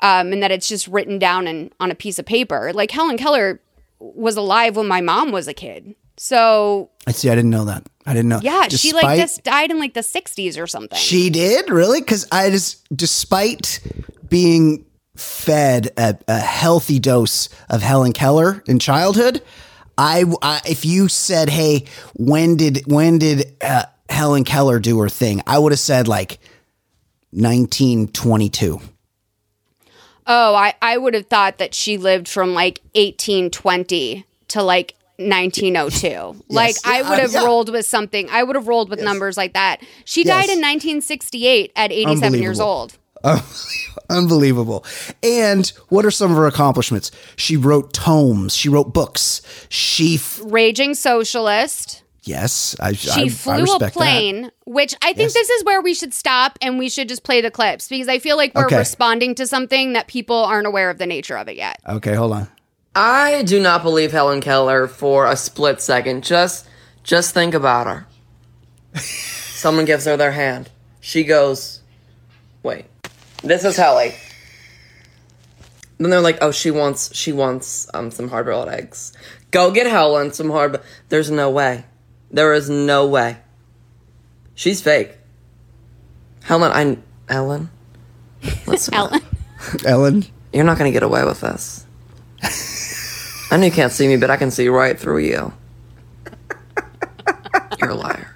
um 0.00 0.32
and 0.32 0.42
that 0.42 0.50
it's 0.50 0.68
just 0.68 0.88
written 0.88 1.18
down 1.18 1.46
in, 1.46 1.70
on 1.80 1.90
a 1.90 1.94
piece 1.94 2.18
of 2.18 2.26
paper. 2.26 2.72
Like 2.72 2.90
helen 2.90 3.16
keller 3.16 3.60
was 3.98 4.36
alive 4.36 4.76
when 4.76 4.88
my 4.88 5.00
mom 5.00 5.32
was 5.32 5.48
a 5.48 5.54
kid. 5.54 5.94
So 6.16 6.90
I 7.06 7.12
see. 7.12 7.30
I 7.30 7.34
didn't 7.34 7.50
know 7.50 7.64
that. 7.64 7.86
I 8.06 8.14
didn't 8.14 8.28
know. 8.28 8.40
yeah 8.42 8.68
she 8.68 8.92
like 8.92 9.18
just 9.18 9.42
died 9.44 9.70
in 9.70 9.78
like 9.78 9.94
the 9.94 10.00
60s 10.00 10.60
or 10.60 10.66
something. 10.66 10.98
She 10.98 11.30
did? 11.30 11.70
Really? 11.70 12.00
Because 12.00 12.26
I 12.30 12.50
just, 12.50 12.84
despite 12.96 13.80
being 14.28 14.84
fed 15.16 15.90
a, 15.96 16.18
a 16.28 16.38
healthy 16.38 16.98
dose 16.98 17.48
of 17.68 17.82
Helen 17.82 18.12
Keller 18.12 18.62
in 18.66 18.78
childhood, 18.78 19.42
I, 19.98 20.24
I 20.40 20.60
if 20.66 20.84
you 20.84 21.08
said, 21.08 21.48
"Hey, 21.48 21.84
when 22.14 22.56
did 22.56 22.82
when 22.86 23.18
did 23.18 23.54
uh, 23.60 23.84
Helen 24.08 24.44
Keller 24.44 24.78
do 24.78 24.98
her 25.00 25.08
thing?" 25.08 25.42
I 25.46 25.58
would 25.58 25.72
have 25.72 25.78
said 25.78 26.08
like 26.08 26.38
1922. 27.32 28.80
Oh, 30.26 30.54
I, 30.54 30.74
I 30.80 30.98
would 30.98 31.14
have 31.14 31.26
thought 31.26 31.58
that 31.58 31.74
she 31.74 31.98
lived 31.98 32.28
from 32.28 32.54
like 32.54 32.80
1820 32.94 34.24
to 34.48 34.62
like 34.62 34.94
1902. 35.16 36.44
Like 36.48 36.76
I 36.84 37.02
would 37.02 37.18
have 37.18 37.32
yeah. 37.32 37.44
rolled 37.44 37.70
with 37.70 37.86
something. 37.86 38.28
I 38.30 38.42
would 38.42 38.56
have 38.56 38.68
rolled 38.68 38.90
with 38.90 39.00
numbers 39.00 39.36
like 39.36 39.54
that. 39.54 39.82
She 40.04 40.22
died 40.22 40.44
in 40.44 40.60
1968 40.60 41.72
at 41.74 41.90
87 41.90 42.40
years 42.40 42.60
old. 42.60 42.98
Unbelievable. 44.10 44.84
And 45.22 45.66
what 45.88 46.04
are 46.04 46.10
some 46.10 46.30
of 46.30 46.36
her 46.36 46.46
accomplishments? 46.46 47.10
She 47.36 47.56
wrote 47.56 47.92
tomes. 47.92 48.54
She 48.56 48.68
wrote 48.68 48.92
books. 48.92 49.42
She, 49.68 50.16
f- 50.16 50.40
Raging 50.44 50.94
socialist. 50.94 52.02
yes, 52.24 52.76
I, 52.80 52.92
She 52.92 53.10
I, 53.10 53.24
I 53.24 53.28
flew 53.28 53.52
a 53.54 53.60
respect 53.62 53.80
that. 53.80 53.92
plane, 53.94 54.50
which 54.66 54.94
I 55.02 55.08
think 55.12 55.18
Yes. 55.30 55.34
this 55.34 55.50
is 55.50 55.64
where 55.64 55.80
we 55.80 55.94
should 55.94 56.12
stop 56.14 56.58
and 56.60 56.78
we 56.78 56.88
should 56.88 57.08
just 57.08 57.22
play 57.24 57.40
the 57.40 57.50
clips 57.50 57.88
because 57.88 58.08
I 58.08 58.18
feel 58.18 58.36
like 58.36 58.54
we're 58.54 58.66
Okay. 58.66 58.78
responding 58.78 59.34
to 59.36 59.46
something 59.46 59.92
that 59.94 60.08
people 60.08 60.36
aren't 60.36 60.66
aware 60.66 60.90
of 60.90 60.98
the 60.98 61.06
nature 61.06 61.36
of 61.36 61.48
it 61.48 61.56
yet. 61.56 61.78
Okay, 61.88 62.14
hold 62.14 62.32
on. 62.32 62.48
I 62.94 63.42
do 63.44 63.60
not 63.62 63.82
believe 63.82 64.12
Helen 64.12 64.40
Keller 64.42 64.86
for 64.86 65.26
a 65.26 65.36
split 65.36 65.80
second. 65.80 66.24
Just 66.24 66.68
just 67.02 67.32
think 67.32 67.54
about 67.54 67.86
her. 67.86 68.06
Someone 69.00 69.86
gives 69.86 70.04
her 70.04 70.16
their 70.16 70.32
hand. 70.32 70.68
She 71.00 71.24
goes, 71.24 71.80
"Wait. 72.62 72.84
This 73.42 73.64
is 73.64 73.76
Helly." 73.76 74.14
Then 75.98 76.10
they're 76.10 76.20
like, 76.20 76.38
"Oh, 76.40 76.50
she 76.50 76.70
wants 76.70 77.14
she 77.14 77.32
wants 77.32 77.88
um 77.94 78.10
some 78.10 78.28
hard-boiled 78.28 78.68
eggs. 78.68 79.12
Go 79.50 79.70
get 79.70 79.86
Helen 79.86 80.32
some 80.32 80.50
hard 80.50 80.80
There's 81.08 81.30
no 81.30 81.50
way. 81.50 81.84
There 82.30 82.54
is 82.54 82.70
no 82.70 83.06
way. 83.06 83.38
She's 84.54 84.80
fake. 84.80 85.18
Helen, 86.44 86.72
I 86.72 86.98
Ellen. 87.28 87.70
Listen, 88.66 88.94
Ellen. 88.94 89.20
Ellen. 89.84 90.24
you're 90.52 90.64
not 90.64 90.78
gonna 90.78 90.90
get 90.90 91.02
away 91.02 91.24
with 91.24 91.40
this. 91.40 91.86
I 93.52 93.58
know 93.58 93.66
you 93.66 93.70
can't 93.70 93.92
see 93.92 94.08
me, 94.08 94.16
but 94.16 94.30
I 94.30 94.36
can 94.36 94.50
see 94.50 94.68
right 94.68 94.98
through 94.98 95.18
you. 95.18 95.52
You're 97.78 97.90
a 97.90 97.94
liar. 97.94 98.31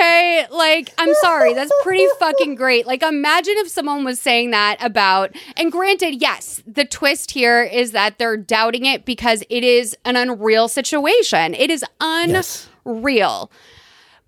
Okay, 0.00 0.46
like 0.50 0.94
I'm 0.96 1.12
sorry, 1.14 1.52
that's 1.52 1.72
pretty 1.82 2.06
fucking 2.18 2.54
great. 2.54 2.86
Like 2.86 3.02
imagine 3.02 3.54
if 3.58 3.68
someone 3.68 4.02
was 4.04 4.18
saying 4.18 4.50
that 4.50 4.78
about 4.80 5.30
and 5.56 5.70
granted, 5.70 6.20
yes, 6.22 6.62
the 6.66 6.84
twist 6.86 7.32
here 7.32 7.62
is 7.62 7.92
that 7.92 8.18
they're 8.18 8.36
doubting 8.38 8.86
it 8.86 9.04
because 9.04 9.44
it 9.50 9.62
is 9.62 9.94
an 10.06 10.16
unreal 10.16 10.68
situation. 10.68 11.54
It 11.54 11.70
is 11.70 11.84
Yes. 12.00 12.68
unreal. 12.86 13.50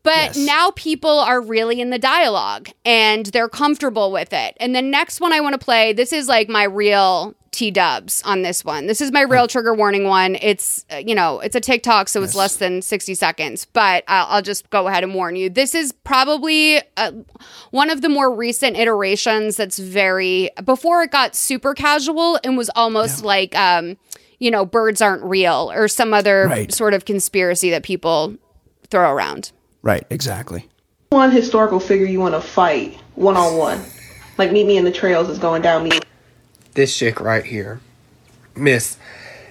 But 0.03 0.35
Yes. 0.35 0.37
now 0.37 0.73
people 0.73 1.21
are 1.21 1.41
really 1.41 1.81
in 1.81 1.91
the 1.91 1.99
dialogue 1.99 2.69
and 2.85 3.27
they're 3.27 3.49
comfortable 3.49 4.13
with 4.13 4.33
it. 4.33 4.57
And 4.61 4.75
the 4.75 4.83
next 4.83 5.21
one 5.21 5.33
I 5.33 5.41
want 5.41 5.55
to 5.59 5.65
play, 5.65 5.93
this 5.93 6.13
is 6.13 6.29
like 6.29 6.49
my 6.49 6.65
real 6.65 7.35
T 7.53 7.71
dubs 7.71 8.23
on 8.25 8.41
this 8.43 8.65
one. 8.65 8.87
This 8.87 9.01
is 9.03 9.13
my 9.13 9.21
real 9.21 9.47
trigger 9.47 9.75
warning 9.75 10.05
one. 10.05 10.37
It's, 10.41 10.87
uh, 10.91 10.97
you 10.97 11.15
know, 11.15 11.39
it's 11.41 11.55
a 11.55 11.61
TikTok, 11.61 12.09
so 12.09 12.23
it's 12.23 12.35
less 12.35 12.57
than 12.57 12.81
60 12.83 13.15
seconds, 13.15 13.67
but 13.75 14.05
I'll, 14.09 14.27
I'll 14.29 14.43
just 14.43 14.69
go 14.71 14.89
ahead 14.89 15.05
and 15.05 15.15
warn 15.15 15.37
you. 15.37 15.51
This 15.51 15.75
is 15.75 15.93
probably 15.93 16.81
uh, 16.97 17.13
one 17.71 17.91
of 17.91 18.01
the 18.01 18.09
more 18.09 18.35
recent 18.35 18.79
iterations 18.79 19.57
that's 19.59 19.79
very, 19.79 20.49
before 20.65 21.03
it 21.03 21.11
got 21.11 21.37
super 21.37 21.75
casual 21.75 22.39
and 22.43 22.57
was 22.57 22.71
almost 22.75 23.23
like, 23.23 23.55
um, 23.55 23.99
you 24.39 24.51
know, 24.51 24.65
birds 24.65 25.03
aren't 25.03 25.23
real 25.23 25.71
or 25.75 25.89
some 25.89 26.15
other 26.15 26.47
Right. 26.49 26.73
sort 26.73 26.95
of 26.95 27.05
conspiracy 27.05 27.69
that 27.71 27.83
people 27.83 28.35
throw 28.91 29.11
around. 29.13 29.53
Right, 29.83 30.05
exactly. 30.11 30.69
one 31.11 31.31
historical 31.31 31.79
figure 31.81 32.07
you 32.07 32.19
want 32.19 32.35
to 32.35 32.41
fight 32.41 32.99
one 33.15 33.37
on 33.37 33.59
one. 33.59 33.85
Like 34.39 34.53
Meet 34.53 34.67
Me 34.67 34.79
in 34.79 34.85
the 34.87 34.91
Trails 34.91 35.29
is 35.29 35.39
going 35.39 35.61
down. 35.61 35.85
Me. 35.85 35.91
This 36.75 36.97
chick 36.97 37.21
right 37.21 37.45
here, 37.45 37.81
Miss 38.57 38.97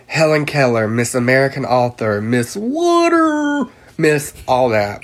Helen 0.08 0.46
Keller, 0.46 0.88
Miss 0.88 1.16
American 1.16 1.66
Author, 1.66 2.22
Miss 2.22 2.56
Water, 2.56 3.70
Miss 3.98 4.34
all 4.48 4.70
that. 4.70 5.04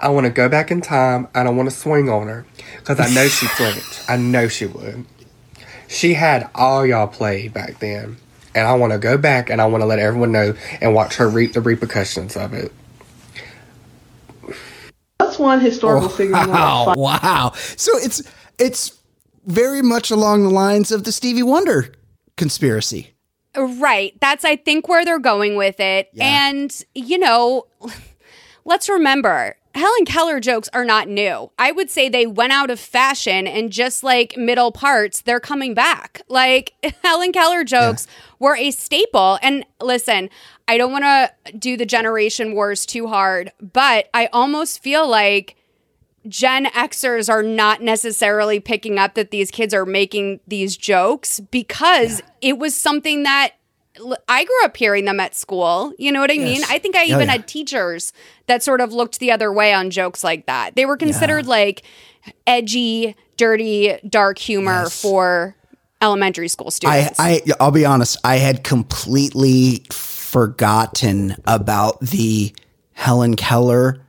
I 0.00 0.10
want 0.10 0.26
to 0.26 0.32
go 0.32 0.48
back 0.48 0.70
in 0.70 0.80
time 0.80 1.28
and 1.34 1.48
I 1.48 1.50
want 1.50 1.70
to 1.70 1.74
swing 1.74 2.08
on 2.08 2.28
her 2.28 2.46
because 2.78 3.00
I 3.00 3.12
know 3.12 3.26
she'd 3.26 3.50
flinch. 3.50 4.00
I 4.08 4.16
know 4.16 4.48
she 4.48 4.66
would. 4.66 5.04
She 5.88 6.14
had 6.14 6.50
all 6.54 6.86
y'all 6.86 7.06
play 7.06 7.48
back 7.48 7.78
then, 7.78 8.18
and 8.54 8.66
I 8.66 8.74
want 8.74 8.92
to 8.92 8.98
go 8.98 9.16
back 9.16 9.48
and 9.50 9.60
I 9.60 9.66
want 9.66 9.82
to 9.82 9.86
let 9.86 9.98
everyone 9.98 10.32
know 10.32 10.54
and 10.80 10.94
watch 10.94 11.16
her 11.16 11.28
reap 11.28 11.54
the 11.54 11.60
repercussions 11.60 12.36
of 12.36 12.52
it. 12.52 12.72
What's 15.18 15.38
one 15.38 15.60
historical 15.60 16.08
figure 16.08 16.36
you 16.36 16.48
want 16.48 16.48
to 16.48 16.52
Wow, 16.52 16.94
wow. 16.96 17.52
So 17.76 17.96
it's 17.98 18.22
it's 18.58 18.97
very 19.48 19.82
much 19.82 20.10
along 20.10 20.44
the 20.44 20.50
lines 20.50 20.92
of 20.92 21.04
the 21.04 21.12
Stevie 21.12 21.42
Wonder 21.42 21.92
conspiracy. 22.36 23.14
Right. 23.56 24.16
That's, 24.20 24.44
I 24.44 24.56
think, 24.56 24.88
where 24.88 25.04
they're 25.04 25.18
going 25.18 25.56
with 25.56 25.80
it. 25.80 26.10
Yeah. 26.12 26.48
And, 26.48 26.84
you 26.94 27.18
know, 27.18 27.66
let's 28.64 28.88
remember 28.88 29.56
Helen 29.74 30.04
Keller 30.04 30.40
jokes 30.40 30.68
are 30.72 30.84
not 30.84 31.08
new. 31.08 31.50
I 31.58 31.72
would 31.72 31.90
say 31.90 32.08
they 32.08 32.26
went 32.26 32.52
out 32.52 32.70
of 32.70 32.80
fashion 32.80 33.46
and 33.46 33.70
just 33.70 34.02
like 34.02 34.36
middle 34.36 34.72
parts, 34.72 35.22
they're 35.22 35.40
coming 35.40 35.72
back. 35.72 36.22
Like 36.28 36.74
Helen 37.02 37.32
Keller 37.32 37.64
jokes 37.64 38.06
were 38.38 38.56
a 38.56 38.70
staple. 38.70 39.38
And 39.42 39.64
listen, 39.80 40.30
I 40.66 40.78
don't 40.78 40.92
want 40.92 41.04
to 41.04 41.52
do 41.56 41.76
the 41.76 41.86
generation 41.86 42.54
wars 42.54 42.84
too 42.84 43.06
hard, 43.06 43.52
but 43.60 44.08
I 44.12 44.28
almost 44.32 44.82
feel 44.82 45.08
like 45.08 45.56
Gen 46.26 46.66
Xers 46.66 47.28
are 47.30 47.42
not 47.42 47.80
necessarily 47.82 48.60
picking 48.60 48.98
up 48.98 49.14
that 49.14 49.30
these 49.30 49.50
kids 49.50 49.72
are 49.72 49.86
making 49.86 50.40
these 50.46 50.76
jokes 50.76 51.40
because 51.40 52.22
it 52.40 52.58
was 52.58 52.74
something 52.74 53.22
that 53.22 53.52
l- 53.98 54.16
I 54.28 54.44
grew 54.44 54.64
up 54.64 54.76
hearing 54.76 55.04
them 55.04 55.20
at 55.20 55.34
school. 55.34 55.92
You 55.98 56.10
know 56.12 56.20
what 56.20 56.30
I 56.30 56.36
mean? 56.38 56.62
I 56.68 56.78
think 56.78 56.96
I 56.96 57.02
Oh, 57.02 57.14
even 57.14 57.20
yeah. 57.26 57.32
had 57.32 57.48
teachers 57.48 58.12
that 58.46 58.62
sort 58.62 58.80
of 58.80 58.92
looked 58.92 59.20
the 59.20 59.30
other 59.30 59.52
way 59.52 59.72
on 59.72 59.90
jokes 59.90 60.22
like 60.24 60.46
that. 60.46 60.74
They 60.76 60.84
were 60.86 60.96
considered 60.96 61.46
like 61.46 61.82
edgy, 62.46 63.14
dirty, 63.36 63.96
dark 64.08 64.38
humor 64.38 64.82
Yes. 64.84 65.00
for 65.00 65.54
elementary 66.02 66.48
school 66.48 66.66
I, 66.66 66.70
students. 66.70 67.20
I 67.20 67.42
I'll 67.60 67.70
be 67.70 67.84
honest, 67.86 68.18
I 68.24 68.36
had 68.36 68.64
completely 68.64 69.84
forgotten 69.90 71.36
about 71.46 72.00
the 72.00 72.52
Helen 72.92 73.34
Keller 73.36 74.00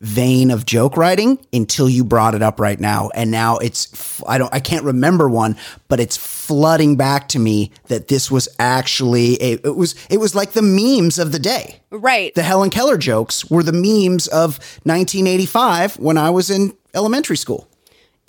vein 0.00 0.50
of 0.50 0.64
joke 0.64 0.96
writing 0.96 1.38
until 1.52 1.88
you 1.88 2.02
brought 2.02 2.34
it 2.34 2.42
up 2.42 2.58
right 2.58 2.80
now 2.80 3.10
and 3.14 3.30
now 3.30 3.58
it's 3.58 4.22
I 4.26 4.38
don't 4.38 4.52
I 4.54 4.58
can't 4.60 4.84
remember 4.84 5.28
one 5.28 5.56
but 5.88 6.00
it's 6.00 6.16
flooding 6.16 6.96
back 6.96 7.28
to 7.28 7.38
me 7.38 7.70
that 7.88 8.08
this 8.08 8.30
was 8.30 8.48
actually 8.58 9.34
a, 9.42 9.52
it 9.66 9.76
was 9.76 9.94
it 10.08 10.18
was 10.18 10.34
like 10.34 10.52
the 10.52 10.62
memes 10.62 11.18
of 11.18 11.32
the 11.32 11.38
day 11.38 11.80
right. 11.90 12.34
the 12.34 12.42
Helen 12.42 12.70
Keller 12.70 12.96
jokes 12.96 13.50
were 13.50 13.62
the 13.62 13.72
memes 13.72 14.26
of 14.28 14.58
1985 14.84 15.98
when 15.98 16.16
I 16.16 16.30
was 16.30 16.50
in 16.50 16.74
elementary 16.94 17.36
school 17.36 17.68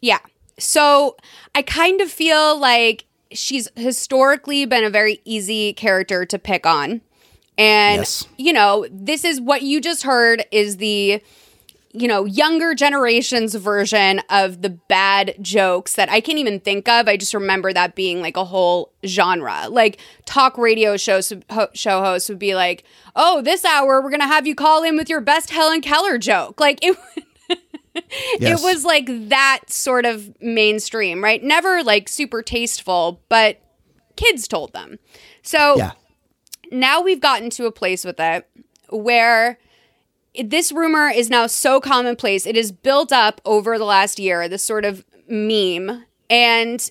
Yeah. 0.02 0.20
So 0.58 1.16
I 1.56 1.62
kind 1.62 2.02
of 2.02 2.12
feel 2.12 2.60
like 2.60 3.06
she's 3.32 3.70
historically 3.76 4.66
been 4.66 4.84
a 4.84 4.90
very 4.90 5.22
easy 5.26 5.74
character 5.74 6.26
to 6.26 6.38
pick 6.38 6.66
on. 6.66 7.02
And, 7.58 8.00
Yes. 8.02 8.28
you 8.38 8.54
know, 8.54 8.86
this 8.92 9.24
is 9.24 9.40
what 9.40 9.62
you 9.62 9.80
just 9.82 10.04
heard 10.04 10.46
is 10.52 10.78
the, 10.78 11.22
you 11.94 12.08
know, 12.08 12.26
younger 12.26 12.74
generation's 12.74 13.54
version 13.56 14.22
of 14.30 14.62
the 14.62 14.70
bad 14.70 15.36
jokes 15.42 15.96
that 15.96 16.10
I 16.10 16.22
can't 16.22 16.38
even 16.38 16.60
think 16.60 16.88
of. 16.88 17.08
I 17.08 17.18
just 17.18 17.34
remember 17.34 17.74
that 17.74 17.96
being 17.96 18.22
like 18.22 18.38
a 18.38 18.46
whole 18.46 18.94
genre. 19.06 19.68
Like 19.70 20.00
talk 20.26 20.58
radio 20.58 20.98
shows, 20.98 21.32
ho- 21.50 21.70
show 21.74 22.02
hosts 22.02 22.30
would 22.30 22.40
be 22.40 22.56
like, 22.56 22.84
oh, 23.16 23.42
this 23.42 23.66
hour 23.66 24.02
we're 24.02 24.10
going 24.10 24.22
to 24.22 24.28
have 24.28 24.48
you 24.48 24.56
call 24.56 24.84
in 24.84 24.96
with 24.98 25.10
your 25.10 25.22
best 25.22 25.50
Helen 25.50 25.82
Keller 25.82 26.18
joke. 26.18 26.60
Like 26.60 26.80
it 26.82 26.98
Yes. 28.40 28.62
it 28.62 28.64
was 28.64 28.86
like 28.86 29.08
that 29.30 29.60
sort 29.68 30.06
of 30.06 30.32
mainstream, 30.42 31.22
right? 31.22 31.44
Never 31.44 31.84
like 31.84 32.08
super 32.08 32.42
tasteful, 32.42 33.22
but 33.28 33.62
kids 34.16 34.48
told 34.48 34.72
them. 34.74 34.98
So 35.42 35.76
yeah 35.78 35.92
now 36.72 37.02
we've 37.02 37.20
gotten 37.20 37.50
to 37.52 37.66
a 37.66 37.72
place 37.72 38.06
with 38.06 38.20
it 38.20 38.48
where 38.90 39.60
this 40.44 40.72
rumor 40.72 41.10
is 41.10 41.30
now 41.30 41.48
so 41.48 41.80
commonplace. 41.80 42.46
It 42.46 42.58
is 42.58 42.72
built 42.72 43.12
up 43.12 43.42
over 43.46 43.78
the 43.78 43.86
last 43.86 44.20
year, 44.20 44.48
this 44.48 44.64
sort 44.64 44.86
of 44.86 45.04
meme. 45.28 46.06
And 46.30 46.90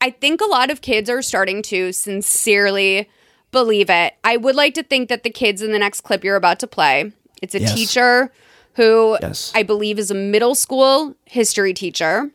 I 0.00 0.10
think 0.10 0.40
a 0.40 0.46
lot 0.46 0.70
of 0.70 0.80
kids 0.80 1.10
are 1.10 1.22
starting 1.22 1.62
to 1.62 1.92
sincerely 1.92 3.08
believe 3.50 3.90
it. 3.90 4.14
I 4.24 4.36
would 4.36 4.54
like 4.54 4.74
to 4.74 4.82
think 4.82 5.08
that 5.08 5.22
the 5.22 5.30
kids 5.30 5.62
in 5.62 5.72
the 5.72 5.78
next 5.78 6.02
clip 6.02 6.22
you're 6.24 6.36
about 6.36 6.58
to 6.60 6.66
play, 6.66 7.12
it's 7.42 7.54
a 7.54 7.60
Yes. 7.60 7.74
teacher 7.74 8.32
who 8.74 9.16
Yes. 9.20 9.50
I 9.54 9.62
believe 9.62 9.98
is 9.98 10.10
a 10.10 10.14
middle 10.14 10.54
school 10.54 11.14
history 11.24 11.74
teacher 11.74 12.30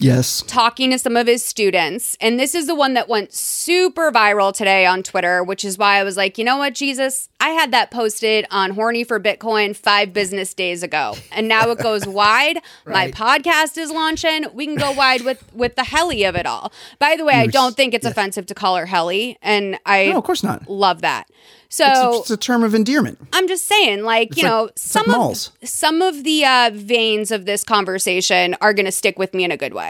yes 0.00 0.42
talking 0.46 0.90
to 0.90 0.98
some 0.98 1.16
of 1.16 1.26
his 1.26 1.44
students. 1.44 2.16
And 2.20 2.38
this 2.40 2.54
is 2.54 2.66
the 2.66 2.74
one 2.74 2.94
that 2.94 3.08
went 3.08 3.32
super 3.32 4.10
viral 4.10 4.52
today 4.52 4.86
on 4.86 5.02
Twitter, 5.02 5.44
which 5.44 5.64
is 5.64 5.78
why 5.78 5.96
I 5.98 6.04
was 6.04 6.16
like, 6.16 6.38
you 6.38 6.44
know 6.44 6.56
what, 6.56 6.74
Jesus? 6.74 7.28
I 7.38 7.50
had 7.50 7.70
that 7.72 7.90
posted 7.90 8.46
on 8.50 8.72
Horny 8.72 9.04
for 9.04 9.20
Bitcoin 9.20 9.74
five 9.76 10.12
business 10.12 10.52
days 10.54 10.82
ago. 10.82 11.14
And 11.32 11.46
now 11.48 11.70
it 11.70 11.78
goes 11.78 12.06
wide. 12.20 12.58
My 12.86 13.10
podcast 13.10 13.78
is 13.78 13.90
launching. 13.90 14.46
We 14.52 14.66
can 14.66 14.74
go 14.76 14.92
wide 14.92 15.22
with 15.22 15.44
with 15.54 15.76
the 15.76 15.84
heli 15.84 16.24
of 16.24 16.34
it 16.34 16.46
all. 16.46 16.72
By 16.98 17.16
the 17.16 17.24
way, 17.24 17.34
I 17.34 17.46
don't 17.46 17.76
think 17.76 17.94
it's 17.94 18.06
offensive 18.06 18.46
to 18.46 18.54
call 18.54 18.76
her 18.76 18.86
heli. 18.86 19.38
And 19.42 19.78
I 19.86 20.06
No, 20.06 20.18
of 20.18 20.24
course 20.24 20.42
not. 20.42 20.68
love 20.68 21.02
that. 21.02 21.28
it's, 21.66 21.76
So 21.76 21.84
a, 21.86 22.18
it's 22.20 22.30
a 22.30 22.36
term 22.36 22.62
of 22.64 22.74
endearment 22.74 23.18
I'm 23.32 23.46
just 23.48 23.66
saying, 23.66 24.02
like, 24.02 24.36
you 24.36 24.42
like- 24.42 24.50
know, 24.50 24.64
it's 24.66 24.94
like 24.94 25.04
some 25.04 25.12
malls. 25.12 25.52
of 25.62 25.68
some 25.68 26.02
of 26.02 26.24
the 26.24 26.44
uh, 26.44 26.70
veins 26.74 27.30
of 27.30 27.46
this 27.46 27.64
conversation 27.64 28.56
are 28.60 28.72
going 28.74 28.86
to 28.86 28.92
stick 28.92 29.18
with 29.18 29.32
me 29.34 29.44
in 29.44 29.50
a 29.52 29.56
good 29.56 29.72
way. 29.74 29.89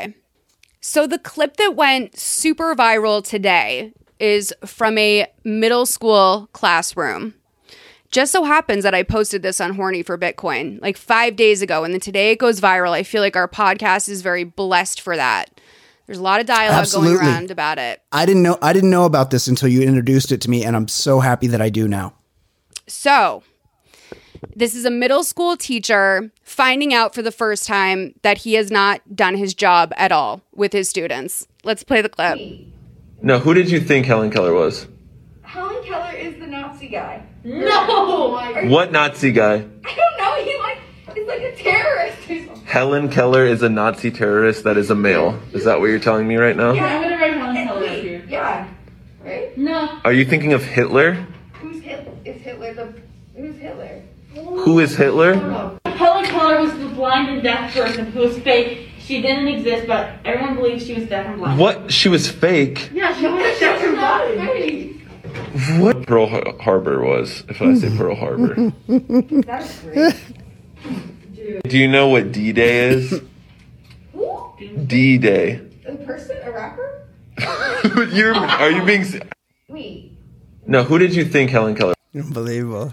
So 0.80 1.06
the 1.06 1.18
clip 1.18 1.56
that 1.58 1.76
went 1.76 2.18
super 2.18 2.74
viral 2.74 3.22
today 3.22 3.92
is 4.18 4.52
from 4.64 4.96
a 4.96 5.26
middle 5.44 5.84
school 5.84 6.48
classroom. 6.52 7.34
Just 8.10 8.32
so 8.32 8.44
happens 8.44 8.82
that 8.82 8.94
I 8.94 9.02
posted 9.02 9.42
this 9.42 9.60
on 9.60 9.74
Horny 9.74 10.02
for 10.02 10.18
Bitcoin 10.18 10.80
like 10.80 10.96
five 10.96 11.36
days 11.36 11.62
ago, 11.62 11.84
and 11.84 11.94
then 11.94 12.00
today 12.00 12.32
it 12.32 12.38
goes 12.38 12.60
viral. 12.60 12.90
I 12.90 13.02
feel 13.02 13.22
like 13.22 13.36
our 13.36 13.46
podcast 13.46 14.08
is 14.08 14.22
very 14.22 14.42
blessed 14.42 15.00
for 15.00 15.16
that. 15.16 15.60
There's 16.06 16.18
a 16.18 16.22
lot 16.22 16.40
of 16.40 16.46
dialogue 16.46 16.80
Absolutely. 16.80 17.18
going 17.18 17.28
around 17.28 17.50
about 17.52 17.78
it. 17.78 18.02
I 18.10 18.26
didn't 18.26 18.42
know 18.42 18.58
I 18.62 18.72
didn't 18.72 18.90
know 18.90 19.04
about 19.04 19.30
this 19.30 19.46
until 19.46 19.68
you 19.68 19.82
introduced 19.82 20.32
it 20.32 20.40
to 20.40 20.50
me, 20.50 20.64
and 20.64 20.74
I'm 20.74 20.88
so 20.88 21.20
happy 21.20 21.46
that 21.48 21.60
I 21.60 21.68
do 21.68 21.86
now. 21.86 22.14
So, 22.88 23.44
this 24.54 24.74
is 24.74 24.84
a 24.84 24.90
middle 24.90 25.24
school 25.24 25.56
teacher 25.56 26.30
finding 26.42 26.92
out 26.94 27.14
for 27.14 27.22
the 27.22 27.32
first 27.32 27.66
time 27.66 28.14
that 28.22 28.38
he 28.38 28.54
has 28.54 28.70
not 28.70 29.16
done 29.16 29.34
his 29.36 29.54
job 29.54 29.92
at 29.96 30.12
all 30.12 30.42
with 30.54 30.72
his 30.72 30.88
students. 30.88 31.46
Let's 31.64 31.84
play 31.84 32.00
the 32.02 32.08
clip. 32.08 32.38
No, 33.22 33.38
who 33.38 33.54
did 33.54 33.70
you 33.70 33.80
think 33.80 34.06
Helen 34.06 34.30
Keller 34.30 34.54
was? 34.54 34.86
Helen 35.42 35.84
Keller 35.84 36.12
is 36.16 36.38
the 36.40 36.46
Nazi 36.46 36.88
guy. 36.88 37.22
No! 37.44 38.34
I 38.36 38.66
What 38.66 38.92
Nazi 38.92 39.32
guy? 39.32 39.54
I 39.54 39.58
don't 39.58 40.18
know. 40.18 40.44
He 40.44 40.58
like 40.58 40.78
is 41.16 41.26
like 41.26 41.40
a 41.40 41.56
terrorist 41.56 42.18
or 42.30 42.46
something. 42.46 42.64
Helen 42.64 43.08
Keller 43.10 43.44
is 43.44 43.62
a 43.62 43.68
Nazi 43.68 44.10
terrorist 44.10 44.64
that 44.64 44.76
is 44.76 44.90
a 44.90 44.94
male. 44.94 45.38
Is 45.52 45.64
that 45.64 45.80
what 45.80 45.86
you're 45.86 45.98
telling 45.98 46.26
me 46.28 46.36
right 46.36 46.56
now? 46.56 46.72
Yeah, 46.72 46.86
I'm 46.86 47.02
gonna 47.02 47.16
write 47.16 47.34
Helen 47.34 47.56
Keller 47.66 47.86
up 47.86 47.96
here. 47.96 48.24
Yeah. 48.28 48.68
Right? 49.22 49.56
No. 49.58 49.98
Are 50.04 50.12
you 50.12 50.24
thinking 50.24 50.52
of 50.52 50.64
Hitler? 50.64 51.14
Who's 51.54 51.82
Hitler? 51.82 52.14
Is 52.24 52.40
Hitler 52.40 52.74
the? 52.74 52.94
Who's 53.36 53.56
Hitler? 53.56 54.02
Who 54.34 54.78
is 54.78 54.96
Hitler? 54.96 55.34
Helen 55.34 55.78
Keller 55.84 56.24
Keller 56.24 56.60
was 56.60 56.72
the 56.78 56.88
blind 56.88 57.28
and 57.30 57.42
deaf 57.42 57.74
person 57.74 58.06
who 58.12 58.20
was 58.20 58.38
fake. 58.38 58.88
She 58.98 59.20
didn't 59.20 59.48
exist, 59.48 59.86
but 59.88 60.14
everyone 60.24 60.54
believes 60.56 60.86
she 60.86 60.94
was 60.94 61.08
deaf 61.08 61.26
and 61.26 61.38
blind. 61.38 61.58
What? 61.58 61.92
She 61.92 62.08
was 62.08 62.30
fake. 62.30 62.90
Yeah, 62.92 63.12
she 63.18 63.26
was 63.26 63.58
deaf 63.58 63.82
and 63.82 63.96
blind. 63.96 65.82
What 65.82 66.06
Pearl 66.06 66.26
Harbor 66.60 67.02
was, 67.04 67.44
if 67.48 67.60
I 67.60 67.74
say 67.74 67.94
Pearl 67.96 68.14
Harbor. 68.14 68.72
That's 68.88 69.80
great. 69.82 70.14
Do 71.64 71.76
you 71.78 71.88
know 71.88 72.08
what 72.08 72.30
D 72.32 72.52
Day 72.52 72.88
is? 72.90 73.20
Who? 74.12 74.52
D 74.86 75.18
Day. 75.18 75.60
A 75.86 75.94
person? 75.96 76.36
A 76.44 76.52
rapper? 76.52 77.02
You're, 78.12 78.34
are 78.34 78.70
you 78.70 78.84
being. 78.84 79.04
se- 79.04 79.22
Wait. 79.68 80.12
No, 80.66 80.84
who 80.84 80.98
did 80.98 81.14
you 81.14 81.24
think 81.24 81.50
Helen 81.50 81.74
Keller? 81.74 81.94
Unbelievable. 82.14 82.92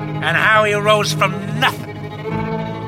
and 0.21 0.37
how 0.37 0.63
he 0.63 0.73
rose 0.73 1.11
from 1.13 1.31
nothing 1.59 1.95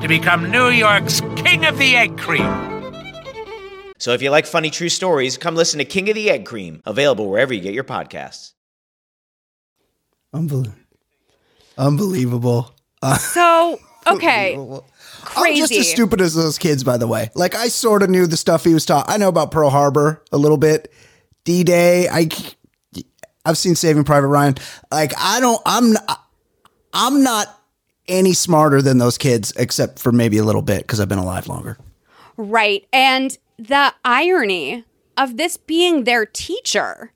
to 0.02 0.08
become 0.08 0.52
New 0.52 0.70
York's 0.70 1.22
King 1.36 1.66
of 1.66 1.78
the 1.78 1.96
Egg 1.96 2.18
Cream. 2.18 2.74
So 3.98 4.12
if 4.12 4.22
you 4.22 4.30
like 4.30 4.46
funny 4.46 4.70
true 4.70 4.90
stories, 4.90 5.38
come 5.38 5.56
listen 5.56 5.80
to 5.80 5.86
King 5.86 6.10
of 6.10 6.16
the 6.16 6.30
Egg 6.30 6.46
Cream, 6.46 6.82
available 6.86 7.30
wherever 7.30 7.54
you 7.54 7.62
get 7.62 7.74
your 7.74 7.86
podcasts. 7.86 8.54
Unbelievable. 10.34 10.78
Unbelievable. 11.78 12.76
Uh, 13.02 13.18
So, 13.18 13.80
okay. 14.08 14.56
Crazy. 15.24 15.52
I'm 15.52 15.56
just 15.56 15.74
as 15.74 15.90
stupid 15.90 16.22
as 16.22 16.36
those 16.36 16.58
kids, 16.58 16.84
by 16.84 16.98
the 16.98 17.08
way. 17.08 17.30
Like 17.34 17.56
I 17.56 17.70
sort 17.70 18.04
of 18.04 18.10
knew 18.10 18.28
the 18.28 18.38
stuff 18.38 18.64
he 18.64 18.74
was 18.74 18.86
taught. 18.86 19.06
I 19.08 19.18
know 19.18 19.30
about 19.30 19.52
Pearl 19.52 19.70
Harbor 19.70 20.24
a 20.32 20.38
little 20.38 20.58
bit. 20.58 20.92
D 21.46 21.64
Day. 21.64 22.08
I 22.10 22.30
I've 23.46 23.58
seen 23.58 23.76
Saving 23.76 24.04
Private 24.04 24.28
Ryan. 24.28 24.56
Like 24.92 25.14
I 25.18 25.40
don't. 25.40 25.62
I'm. 25.66 25.94
I'm 26.94 27.24
not 27.24 27.60
any 28.08 28.34
smarter 28.34 28.82
than 28.82 28.98
those 28.98 29.18
kids, 29.18 29.54
except 29.58 30.00
for 30.00 30.12
maybe 30.12 30.38
a 30.38 30.44
little 30.44 30.62
bit 30.62 30.80
because 30.82 31.00
I've 31.00 31.10
been 31.10 31.18
alive 31.20 31.48
longer. 31.48 31.78
Right. 32.38 32.86
And 32.92 33.38
the 33.58 33.94
irony 34.04 34.84
of 35.18 35.38
this 35.38 35.58
being 35.58 36.04
their 36.04 36.26
teacher, 36.26 37.12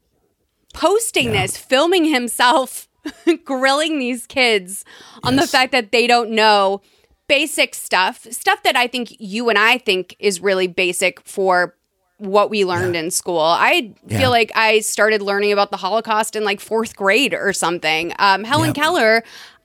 posting 0.73 1.31
this, 1.31 1.57
filming 1.57 2.05
himself, 2.05 2.87
grilling 3.45 3.99
these 3.99 4.25
kids 4.27 4.85
on 5.23 5.35
the 5.35 5.47
fact 5.47 5.71
that 5.71 5.91
they 5.91 6.07
don't 6.07 6.31
know 6.31 6.81
basic 7.27 7.75
stuff, 7.75 8.25
stuff 8.31 8.63
that 8.63 8.75
I 8.75 8.87
think 8.87 9.15
you 9.19 9.49
and 9.49 9.57
I 9.57 9.77
think 9.79 10.15
is 10.19 10.39
really 10.39 10.67
basic 10.67 11.19
for 11.21 11.75
what 12.19 12.49
we 12.49 12.63
learned 12.65 12.95
in 12.95 13.11
school. 13.11 13.39
I 13.41 13.93
Yeah. 14.07 14.19
feel 14.19 14.29
like 14.29 14.51
I 14.55 14.79
started 14.79 15.21
learning 15.21 15.51
about 15.51 15.71
the 15.71 15.77
Holocaust 15.77 16.35
in 16.35 16.43
like 16.43 16.59
fourth 16.59 16.95
grade 16.95 17.33
or 17.33 17.51
something. 17.53 18.13
Um, 18.17 18.43
Helen 18.43 18.73
Keller, 18.73 19.23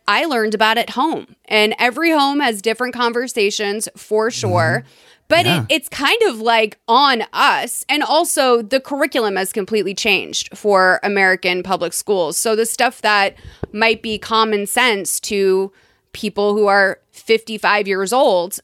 I 0.09 0.25
learned 0.25 0.55
about 0.55 0.79
at 0.79 0.91
home, 0.91 1.37
and 1.47 1.75
every 1.79 2.11
home 2.11 2.41
has 2.41 2.61
different 2.63 2.95
conversations 2.95 3.89
for 3.97 4.29
mm-hmm. 4.29 4.39
sure. 4.39 4.85
But 5.29 5.47
Yeah. 5.47 5.63
it, 5.63 5.67
it's 5.71 5.89
kind 5.89 6.21
of 6.25 6.41
like 6.41 6.79
on 6.89 7.25
us. 7.33 7.87
And 7.89 8.03
also, 8.03 8.61
the 8.61 8.81
curriculum 8.81 9.37
has 9.37 9.53
completely 9.53 9.95
changed 9.95 10.57
for 10.57 11.01
American 11.03 11.63
public 11.63 11.95
schools. 11.95 12.37
So, 12.37 12.55
the 12.55 12.67
stuff 12.67 13.01
that 13.01 13.37
might 13.73 14.03
be 14.03 14.19
common 14.19 14.67
sense 14.67 15.19
to 15.21 15.73
people 16.13 16.55
who 16.55 16.67
are 16.67 16.99
55 17.13 17.89
years 17.89 18.13
old 18.13 18.59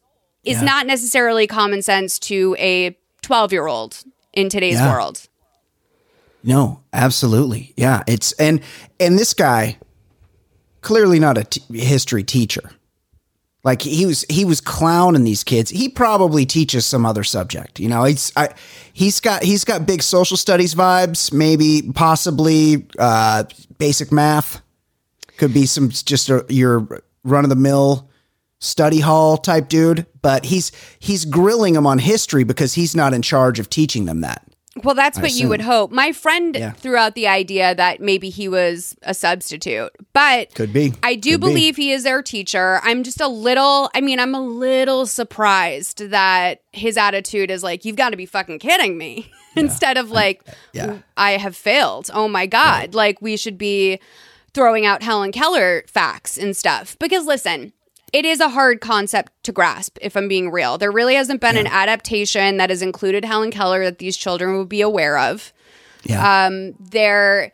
is 0.45 0.59
Yeah. 0.59 0.65
not 0.65 0.87
necessarily 0.87 1.47
common 1.47 1.81
sense 1.81 2.19
to 2.19 2.55
a 2.59 2.97
12 3.23 3.53
year 3.53 3.67
old 3.67 3.99
in 4.35 4.49
today's 4.51 4.75
Yeah. 4.75 4.93
world. 4.93 5.27
No, 6.43 6.81
absolutely. 6.93 7.73
Yeah, 7.77 8.03
it's 8.07 8.33
and 8.33 8.61
and 9.01 9.19
this 9.19 9.35
guy 9.35 9.79
clearly 10.81 11.19
not 11.19 11.39
a 11.39 11.45
t- 11.45 11.63
history 11.79 12.23
teacher. 12.23 12.71
Like 13.65 13.83
he 13.83 14.07
was 14.07 14.25
he 14.29 14.45
was 14.45 14.61
clowning 14.61 15.25
these 15.25 15.43
kids. 15.45 15.71
He 15.71 15.89
probably 15.89 16.47
teaches 16.47 16.87
some 16.87 17.05
other 17.05 17.25
subject. 17.25 17.81
You 17.81 17.89
know, 17.89 18.05
he's 18.05 18.33
I, 18.37 18.51
he's 18.93 19.21
got 19.21 19.43
he's 19.43 19.65
got 19.65 19.87
big 19.87 20.03
social 20.03 20.37
studies 20.37 20.75
vibes, 20.75 21.33
maybe 21.33 21.91
possibly 21.95 22.87
uh 22.99 23.45
basic 23.79 24.13
math. 24.13 24.63
Could 25.37 25.53
be 25.53 25.67
some 25.67 25.91
just 25.91 26.31
a, 26.31 26.47
your 26.49 27.03
run 27.25 27.45
of 27.45 27.51
the 27.51 27.57
mill 27.57 28.09
study 28.61 29.01
hall 29.01 29.37
type 29.37 29.69
dude, 29.69 30.07
but 30.23 30.45
he's 30.47 30.73
he's 30.99 31.25
grilling 31.25 31.75
them 31.75 31.87
on 31.87 31.99
history 31.99 32.45
because 32.45 32.75
he's 32.75 32.95
not 32.95 33.13
in 33.13 33.23
charge 33.23 33.59
of 33.59 33.69
teaching 33.69 34.05
them 34.05 34.21
that. 34.21 34.48
Well, 34.85 34.95
that's 34.95 35.19
I 35.19 35.23
what 35.23 35.33
you 35.35 35.49
would 35.49 35.61
hope. 35.61 35.91
My 35.91 36.13
friend 36.13 36.55
Yeah. 36.57 36.73
threw 36.73 36.97
out 36.97 37.15
the 37.15 37.27
idea 37.29 37.75
that 37.75 38.01
maybe 38.01 38.31
he 38.31 38.49
was 38.49 38.97
a 39.03 39.15
substitute, 39.15 39.91
but 40.13 40.55
Could 40.55 40.73
be. 40.73 40.93
I 41.03 41.15
do 41.15 41.33
Could 41.33 41.41
be. 41.41 41.47
believe 41.47 41.77
he 41.77 41.93
is 41.93 42.05
their 42.05 42.23
teacher. 42.23 42.81
I'm 42.83 43.03
just 43.03 43.21
a 43.21 43.29
little, 43.29 43.91
I 43.95 44.01
mean, 44.01 44.19
I'm 44.21 44.35
a 44.35 44.41
little 44.41 45.07
surprised 45.07 46.11
that 46.11 46.63
his 46.73 46.97
attitude 46.97 47.51
is 47.51 47.63
like, 47.63 47.85
you've 47.85 47.97
got 47.97 48.11
to 48.11 48.17
be 48.17 48.27
fucking 48.27 48.59
kidding 48.59 48.99
me, 48.99 49.31
instead 49.57 49.97
of 49.97 50.11
like, 50.11 50.43
yeah. 50.73 50.99
I 51.17 51.33
have 51.33 51.57
failed. 51.57 52.11
Oh 52.13 52.29
my 52.29 52.47
God. 52.47 52.95
Like, 52.95 53.21
we 53.23 53.37
should 53.37 53.59
be 53.59 53.99
throwing 54.55 54.87
out 54.87 55.03
Helen 55.03 55.31
Keller 55.33 55.85
facts 55.87 56.37
and 56.39 56.57
stuff. 56.57 56.97
Because 56.99 57.27
listen, 57.27 57.73
it 58.13 58.25
is 58.25 58.41
a 58.41 58.49
hard 58.49 58.81
concept 58.81 59.33
to 59.45 59.53
grasp, 59.53 59.99
if 60.01 60.17
I'm 60.17 60.29
being 60.29 60.51
real. 60.51 60.79
There 60.79 60.91
really 60.93 61.15
hasn't 61.15 61.41
been 61.41 61.57
an 61.57 61.67
adaptation 61.67 62.57
that 62.57 62.71
has 62.71 62.83
included 62.83 63.25
Helen 63.25 63.51
Keller 63.51 63.85
that 63.85 63.99
these 63.99 64.17
children 64.17 64.57
would 64.59 64.69
be 64.69 64.81
aware 64.81 65.19
of. 65.19 65.53
Yeah. 66.05 66.47
Um, 66.47 66.75
there, 66.79 67.53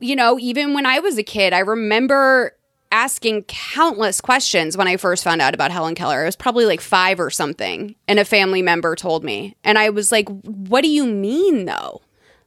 you 0.00 0.16
know, 0.16 0.38
even 0.38 0.74
when 0.74 0.86
I 0.86 0.98
was 1.00 1.18
a 1.18 1.22
kid, 1.22 1.52
I 1.52 1.60
remember 1.60 2.54
asking 2.90 3.42
countless 3.44 4.20
questions 4.20 4.76
when 4.76 4.88
I 4.88 4.96
first 4.96 5.22
found 5.22 5.42
out 5.42 5.54
about 5.54 5.70
Helen 5.70 5.94
Keller. 5.94 6.22
I 6.22 6.24
was 6.24 6.36
probably 6.36 6.64
like 6.64 6.80
five 6.80 7.20
or 7.20 7.30
something, 7.30 7.94
and 8.08 8.18
a 8.18 8.24
family 8.24 8.62
member 8.62 8.96
told 8.96 9.24
me. 9.24 9.56
And 9.62 9.78
I 9.78 9.90
was 9.90 10.10
like, 10.10 10.28
what 10.28 10.82
do 10.82 10.88
you 10.88 11.06
mean, 11.06 11.66
though? 11.66 12.00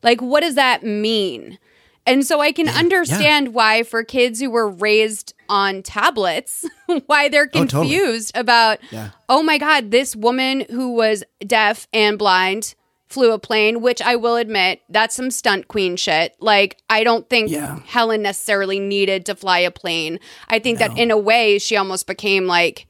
Like, 0.03 0.21
what 0.21 0.41
does 0.41 0.55
that 0.55 0.83
mean? 0.83 1.59
And 2.07 2.25
so 2.25 2.41
I 2.41 2.51
can 2.51 2.67
understand 2.67 3.53
why 3.53 3.83
for 3.83 4.03
kids 4.03 4.39
who 4.39 4.49
were 4.49 4.69
raised 4.69 5.33
on 5.49 5.83
tablets, 5.83 6.65
why 7.05 7.29
they're 7.29 7.49
Oh, 7.53 7.65
totally. 7.65 7.89
confused 7.89 8.31
about, 8.35 8.79
Yeah. 8.91 9.09
oh 9.29 9.43
my 9.43 9.57
God, 9.57 9.91
this 9.91 10.15
woman 10.15 10.65
who 10.71 10.93
was 10.93 11.23
deaf 11.45 11.87
and 11.93 12.17
blind 12.17 12.73
flew 13.07 13.33
a 13.33 13.39
plane, 13.39 13.81
which 13.81 14.01
I 14.01 14.15
will 14.15 14.37
admit, 14.37 14.81
that's 14.89 15.15
some 15.15 15.31
stunt 15.31 15.67
queen 15.67 15.97
shit. 15.97 16.33
Like, 16.39 16.77
I 16.89 17.03
don't 17.03 17.29
think 17.29 17.51
Helen 17.51 18.21
necessarily 18.21 18.79
needed 18.79 19.25
to 19.25 19.35
fly 19.35 19.59
a 19.59 19.69
plane. 19.71 20.17
I 20.47 20.59
think 20.59 20.79
that 20.79 20.97
in 20.97 21.11
a 21.11 21.17
way, 21.17 21.59
she 21.59 21.75
almost 21.75 22.07
became 22.07 22.47
like, 22.47 22.87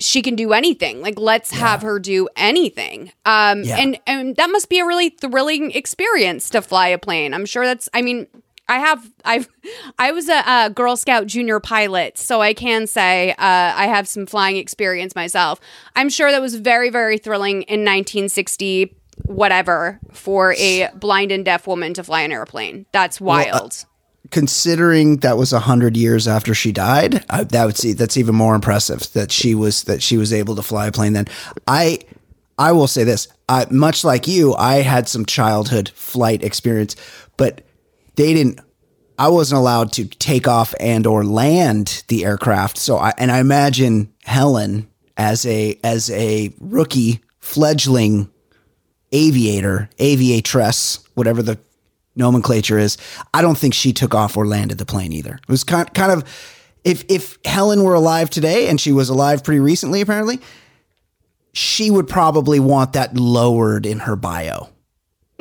she 0.00 0.22
can 0.22 0.34
do 0.34 0.52
anything. 0.52 1.00
Like, 1.02 1.18
let's 1.18 1.50
have 1.52 1.82
her 1.82 1.98
do 2.00 2.28
anything. 2.36 3.12
Um, 3.24 3.62
Yeah. 3.62 3.76
and 3.78 3.98
and 4.06 4.36
that 4.36 4.50
must 4.50 4.68
be 4.68 4.78
a 4.80 4.86
really 4.86 5.10
thrilling 5.10 5.70
experience 5.72 6.50
to 6.50 6.62
fly 6.62 6.88
a 6.88 6.98
plane. 6.98 7.34
I'm 7.34 7.46
sure 7.46 7.64
that's. 7.66 7.88
I 7.94 8.02
mean, 8.02 8.26
I 8.68 8.78
have. 8.78 9.10
I've. 9.24 9.48
I 9.98 10.12
was 10.12 10.28
a, 10.28 10.42
a 10.46 10.70
Girl 10.70 10.96
Scout 10.96 11.26
junior 11.26 11.60
pilot, 11.60 12.18
so 12.18 12.40
I 12.40 12.54
can 12.54 12.86
say 12.86 13.32
uh, 13.32 13.34
I 13.38 13.86
have 13.86 14.08
some 14.08 14.26
flying 14.26 14.56
experience 14.56 15.14
myself. 15.14 15.60
I'm 15.94 16.08
sure 16.08 16.30
that 16.30 16.40
was 16.40 16.54
very 16.56 16.90
very 16.90 17.18
thrilling 17.18 17.62
in 17.62 17.80
1960 17.80 18.96
whatever 19.26 20.00
for 20.12 20.54
a 20.54 20.88
blind 20.94 21.30
and 21.30 21.44
deaf 21.44 21.66
woman 21.66 21.92
to 21.94 22.02
fly 22.02 22.22
an 22.22 22.32
airplane. 22.32 22.86
That's 22.92 23.20
Well, 23.20 23.36
uh, 23.38 23.50
wild. 23.52 23.84
Considering 24.30 25.18
that 25.18 25.36
was 25.36 25.52
a 25.52 25.60
hundred 25.60 25.96
years 25.96 26.28
after 26.28 26.54
she 26.54 26.72
died, 26.72 27.24
I, 27.30 27.44
that 27.44 27.64
would 27.64 27.76
see 27.76 27.92
that's 27.92 28.16
even 28.16 28.34
more 28.34 28.54
impressive 28.54 29.12
that 29.12 29.32
she 29.32 29.54
was 29.54 29.84
that 29.84 30.02
she 30.02 30.16
was 30.16 30.32
able 30.32 30.56
to 30.56 30.62
fly 30.62 30.86
a 30.86 30.92
plane. 30.92 31.12
Then 31.12 31.26
I, 31.66 32.00
I 32.58 32.72
will 32.72 32.86
say 32.86 33.04
this: 33.04 33.28
I, 33.48 33.66
much 33.70 34.04
like 34.04 34.28
you, 34.28 34.54
I 34.54 34.76
had 34.76 35.08
some 35.08 35.26
childhood 35.26 35.90
flight 35.90 36.42
experience, 36.42 36.96
but 37.36 37.62
they 38.16 38.34
didn't. 38.34 38.60
I 39.18 39.28
wasn't 39.28 39.58
allowed 39.58 39.92
to 39.94 40.06
take 40.06 40.48
off 40.48 40.74
and 40.80 41.06
or 41.06 41.24
land 41.24 42.04
the 42.08 42.24
aircraft. 42.24 42.78
So 42.78 42.96
I 42.96 43.12
and 43.18 43.30
I 43.30 43.38
imagine 43.38 44.12
Helen 44.24 44.88
as 45.16 45.44
a 45.44 45.78
as 45.84 46.10
a 46.10 46.54
rookie 46.58 47.20
fledgling 47.38 48.30
aviator, 49.12 49.90
aviatress, 49.98 51.04
whatever 51.14 51.42
the 51.42 51.58
nomenclature 52.20 52.78
is. 52.78 52.96
I 53.34 53.42
don't 53.42 53.58
think 53.58 53.74
she 53.74 53.92
took 53.92 54.14
off 54.14 54.36
or 54.36 54.46
landed 54.46 54.78
the 54.78 54.86
plane 54.86 55.12
either. 55.12 55.34
It 55.34 55.48
was 55.48 55.64
kind 55.64 55.92
kind 55.92 56.12
of 56.12 56.24
if 56.84 57.04
if 57.08 57.38
Helen 57.44 57.82
were 57.82 57.94
alive 57.94 58.30
today 58.30 58.68
and 58.68 58.80
she 58.80 58.92
was 58.92 59.08
alive 59.08 59.42
pretty 59.42 59.58
recently 59.58 60.00
apparently, 60.00 60.38
she 61.52 61.90
would 61.90 62.06
probably 62.06 62.60
want 62.60 62.92
that 62.92 63.16
lowered 63.16 63.84
in 63.84 64.00
her 64.00 64.14
bio. 64.14 64.68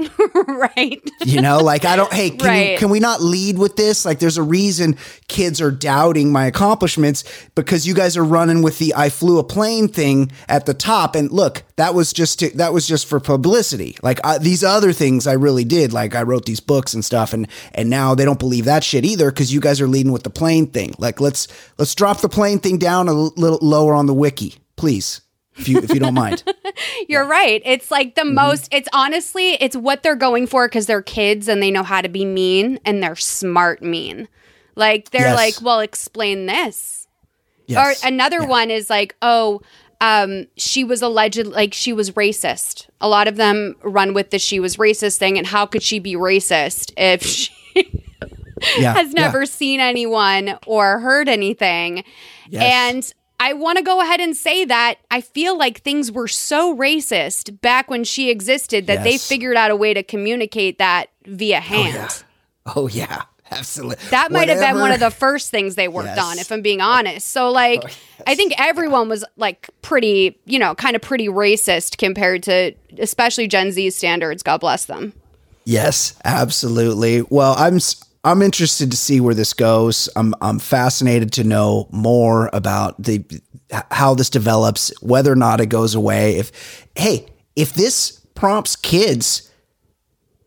right. 0.48 1.02
You 1.26 1.42
know, 1.42 1.60
like 1.60 1.86
I 1.86 1.96
don't. 1.96 2.12
Hey, 2.14 2.30
can, 2.32 2.48
Right. 2.48 2.70
we, 2.72 2.78
can 2.78 2.90
we 2.90 3.00
not 3.00 3.22
lead 3.22 3.58
with 3.58 3.76
this? 3.76 4.06
Like, 4.06 4.20
there's 4.20 4.38
a 4.38 4.44
reason 4.44 4.98
kids 5.28 5.60
are 5.62 5.72
doubting 5.72 6.32
my 6.32 6.46
accomplishments 6.46 7.24
because 7.56 7.88
you 7.88 7.94
guys 7.94 8.16
are 8.18 8.24
running 8.24 8.62
with 8.62 8.80
the 8.80 8.94
"I 8.96 9.10
flew 9.10 9.40
a 9.40 9.44
plane" 9.44 9.88
thing 9.88 10.32
at 10.48 10.66
the 10.66 10.74
top. 10.74 11.16
And 11.16 11.32
look, 11.32 11.64
that 11.76 11.94
was 11.94 12.14
just 12.14 12.40
to, 12.40 12.50
that 12.58 12.74
was 12.74 12.88
just 12.88 13.08
for 13.08 13.20
publicity. 13.20 13.98
Like 14.02 14.20
uh, 14.24 14.38
these 14.38 14.64
other 14.64 14.94
things, 14.94 15.28
I 15.28 15.34
really 15.34 15.64
did. 15.64 15.94
Like 15.94 16.16
I 16.16 16.24
wrote 16.24 16.46
these 16.46 16.60
books 16.60 16.94
and 16.94 17.04
stuff, 17.04 17.34
and 17.34 17.48
and 17.74 17.90
now 17.90 18.16
they 18.16 18.26
don't 18.26 18.40
believe 18.40 18.66
that 18.66 18.84
shit 18.84 19.06
either 19.06 19.32
because 19.32 19.54
you 19.54 19.60
guys 19.60 19.82
are 19.82 19.88
leading 19.88 20.12
with 20.12 20.24
the 20.24 20.30
plane 20.30 20.68
thing. 20.68 20.94
Like 20.98 21.20
let's 21.20 21.48
let's 21.78 21.96
drop 21.96 22.22
the 22.22 22.30
plane 22.30 22.60
thing 22.60 22.78
down 22.78 23.08
a 23.08 23.14
little 23.14 23.60
lower 23.62 23.94
on 23.94 24.06
the 24.06 24.14
wiki, 24.14 24.56
please, 24.76 25.22
if 25.60 25.68
you 25.70 25.78
if 25.80 25.94
you 25.94 26.00
don't 26.00 26.14
mind. 26.14 26.44
You're 27.08 27.26
right. 27.26 27.62
It's 27.66 27.92
like 27.92 28.16
Mm-hmm. 28.16 28.28
the 28.30 28.34
most, 28.34 28.70
it's 28.74 28.90
honestly, 28.94 29.52
it's 29.62 29.76
what 29.76 30.02
they're 30.04 30.16
going 30.16 30.48
for 30.48 30.68
because 30.68 30.86
they're 30.88 31.02
kids 31.02 31.48
and 31.48 31.62
they 31.62 31.70
know 31.72 31.84
how 31.84 32.02
to 32.02 32.10
be 32.10 32.26
mean 32.26 32.80
and 32.86 33.04
they're 33.04 33.16
smart 33.16 33.82
mean. 33.82 34.28
Like, 34.76 35.12
they're 35.12 35.22
Yes. 35.30 35.36
like, 35.36 35.62
well, 35.62 35.80
explain 35.82 36.46
this. 36.46 37.08
Yes. 37.68 38.04
Or 38.04 38.08
another 38.08 38.46
one 38.46 38.72
is 38.72 38.90
like, 38.90 39.16
oh, 39.22 39.62
um, 40.02 40.48
she 40.58 40.84
was 40.86 41.02
alleged, 41.02 41.46
like, 41.46 41.74
she 41.74 41.92
was 41.94 42.12
racist. 42.12 42.88
A 43.02 43.08
lot 43.10 43.28
of 43.28 43.36
them 43.36 43.76
run 43.84 44.14
with 44.14 44.30
the 44.32 44.40
she 44.40 44.60
was 44.60 44.78
racist 44.78 45.18
thing. 45.18 45.38
And 45.38 45.46
how 45.46 45.66
could 45.66 45.84
she 45.84 46.00
be 46.00 46.14
racist 46.16 46.94
if 46.98 47.24
she 47.24 47.52
Yeah, 48.78 48.94
has 48.94 49.14
yeah. 49.14 49.22
never 49.22 49.46
seen 49.46 49.80
anyone 49.82 50.58
or 50.66 51.00
heard 51.00 51.28
anything? 51.30 52.04
Yes. 52.50 53.14
I 53.40 53.54
want 53.54 53.78
to 53.78 53.84
go 53.84 54.02
ahead 54.02 54.20
and 54.20 54.36
say 54.36 54.66
that 54.66 54.96
I 55.10 55.22
feel 55.22 55.58
like 55.58 55.82
things 55.82 56.12
were 56.12 56.28
so 56.28 56.76
racist 56.76 57.62
back 57.62 57.90
when 57.90 58.04
she 58.04 58.30
existed 58.30 58.88
that 58.88 59.04
they 59.04 59.18
figured 59.18 59.56
out 59.56 59.72
a 59.72 59.76
way 59.76 59.94
to 59.94 60.04
communicate 60.04 60.78
that 60.78 61.08
via 61.26 61.58
oh, 61.58 61.62
hand. 61.62 62.24
Oh 62.76 62.88
yeah, 62.90 63.24
absolutely. 63.50 64.06
That 64.10 64.32
might 64.32 64.50
have 64.50 64.60
been 64.60 64.80
one 64.80 64.92
of 64.92 65.00
the 65.00 65.10
first 65.10 65.52
things 65.52 65.76
they 65.76 65.88
worked 65.88 66.08
Yes. 66.08 66.20
Oh, 66.20 66.26
on, 66.26 66.40
if 66.40 66.52
I'm 66.52 66.62
being 66.62 66.82
honest. 66.82 67.28
So, 67.28 67.50
like, 67.50 67.82
oh, 67.86 68.24
I 68.28 68.36
think 68.36 68.54
everyone 68.58 69.08
was 69.08 69.24
like 69.38 69.70
pretty, 69.82 70.38
you 70.46 70.60
know, 70.60 70.76
kind 70.76 70.96
of 70.98 71.02
pretty 71.02 71.28
racist 71.28 71.98
compared 71.98 72.44
to 72.44 72.74
especially 72.98 73.48
Gen 73.48 73.72
Z 73.72 73.90
standards. 73.92 74.44
God 74.44 74.60
bless 74.60 74.86
them. 74.86 75.14
Yes, 75.64 76.20
absolutely. 76.26 77.22
Well, 77.30 77.56
I'm 77.58 77.80
I'm 78.24 78.42
interested 78.42 78.92
to 78.92 78.98
see 78.98 79.22
where 79.22 79.34
this 79.34 79.54
goes. 79.54 80.10
I'm 80.16 80.34
I'm 80.42 80.60
fascinated 80.60 81.32
to 81.34 81.44
know 81.44 81.88
more 81.92 82.50
about 82.52 83.02
the 83.02 83.24
how 83.92 84.14
this 84.16 84.30
develops, 84.30 84.92
whether 85.02 85.32
or 85.32 85.36
not 85.38 85.62
it 85.62 85.68
goes 85.68 85.96
away. 85.96 86.36
If 86.38 86.88
hey, 86.96 87.28
if 87.56 87.74
this 87.74 88.20
prompts 88.36 88.76
kids 88.76 89.50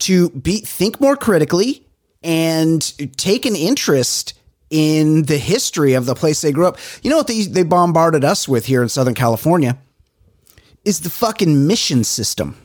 to 0.00 0.30
be 0.30 0.58
think 0.60 1.00
more 1.00 1.16
critically 1.16 1.86
and 2.22 2.80
take 3.16 3.46
an 3.46 3.56
interest 3.56 4.34
in 4.70 5.24
the 5.24 5.36
history 5.38 5.92
of 5.92 6.06
the 6.06 6.14
place 6.14 6.40
they 6.40 6.50
grew 6.52 6.66
up. 6.66 6.78
You 7.02 7.10
know 7.10 7.16
what 7.18 7.26
they 7.26 7.42
they 7.42 7.62
bombarded 7.62 8.24
us 8.24 8.48
with 8.48 8.66
here 8.66 8.82
in 8.82 8.88
Southern 8.88 9.14
California 9.14 9.78
is 10.84 11.00
the 11.00 11.10
fucking 11.10 11.66
mission 11.66 12.04
system. 12.04 12.56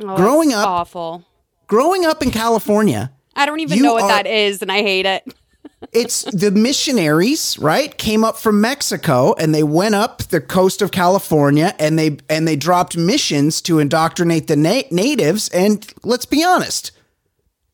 Oh, 0.00 0.16
Growing 0.16 0.52
up- 0.52 0.66
awful. 0.66 1.24
Growing 1.66 2.04
up 2.04 2.22
in 2.22 2.30
California, 2.30 3.10
I 3.36 3.46
don't 3.46 3.60
even 3.60 3.76
You 3.78 3.82
know 3.84 3.94
what 3.94 4.04
are- 4.04 4.08
that 4.08 4.26
is, 4.26 4.62
and 4.62 4.70
I 4.70 4.82
hate 4.82 5.06
it. 5.06 5.24
it's 5.92 6.22
the 6.24 6.50
missionaries, 6.50 7.58
right? 7.58 7.96
Came 7.98 8.24
up 8.24 8.36
from 8.36 8.60
Mexico 8.60 9.34
and 9.38 9.54
they 9.54 9.62
went 9.62 9.94
up 9.94 10.22
the 10.24 10.40
coast 10.40 10.82
of 10.82 10.90
California 10.90 11.74
and 11.78 11.98
they 11.98 12.18
and 12.28 12.46
they 12.46 12.56
dropped 12.56 12.96
missions 12.96 13.60
to 13.62 13.78
indoctrinate 13.78 14.46
the 14.46 14.56
na- 14.56 14.82
natives. 14.90 15.48
And 15.50 15.86
let's 16.02 16.26
be 16.26 16.44
honest, 16.44 16.92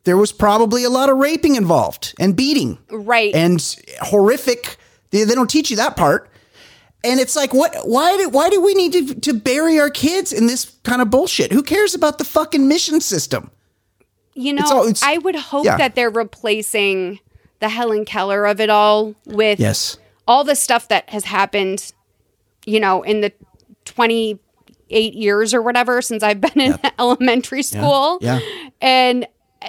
there 0.04 0.16
was 0.16 0.32
probably 0.32 0.82
a 0.84 0.90
lot 0.90 1.08
of 1.10 1.18
raping 1.18 1.56
involved 1.56 2.14
and 2.18 2.34
beating, 2.36 2.78
Right. 2.90 3.34
and 3.34 3.60
horrific. 4.02 4.76
They, 5.10 5.24
they 5.24 5.34
don't 5.34 5.50
teach 5.50 5.70
you 5.70 5.76
that 5.76 5.96
part. 5.96 6.30
And 7.02 7.18
it's 7.18 7.34
like, 7.34 7.52
what? 7.54 7.74
Why 7.84 8.16
do 8.16 8.28
why 8.28 8.50
do 8.50 8.60
we 8.60 8.74
need 8.74 8.92
to 8.92 9.14
to 9.20 9.32
bury 9.34 9.78
our 9.80 9.90
kids 9.90 10.32
in 10.32 10.46
this 10.46 10.76
kind 10.84 11.00
of 11.02 11.10
bullshit? 11.10 11.50
Who 11.52 11.62
cares 11.62 11.94
about 11.94 12.18
the 12.18 12.24
fucking 12.24 12.68
mission 12.68 13.00
system? 13.00 13.50
You 14.34 14.52
know, 14.52 14.62
It's 14.62 14.70
all- 14.70 14.82
it's- 14.84 15.02
I 15.02 15.18
would 15.18 15.36
hope 15.36 15.64
yeah. 15.64 15.76
that 15.76 15.94
they're 15.94 16.10
replacing 16.10 17.18
the 17.58 17.68
Helen 17.68 18.04
Keller 18.04 18.46
of 18.46 18.60
it 18.60 18.70
all 18.70 19.14
with 19.26 19.58
Yes. 19.60 19.98
all 20.26 20.44
the 20.44 20.54
stuff 20.56 20.88
that 20.88 21.10
has 21.10 21.24
happened, 21.24 21.92
you 22.64 22.80
know, 22.80 23.02
in 23.02 23.20
the 23.20 23.32
28 23.84 25.14
years 25.14 25.52
or 25.54 25.62
whatever 25.62 26.00
since 26.02 26.22
I've 26.22 26.40
been 26.40 26.60
in 26.60 26.78
elementary 26.98 27.62
school. 27.62 28.18
Yeah. 28.20 28.40
And 28.80 29.26
uh, 29.62 29.68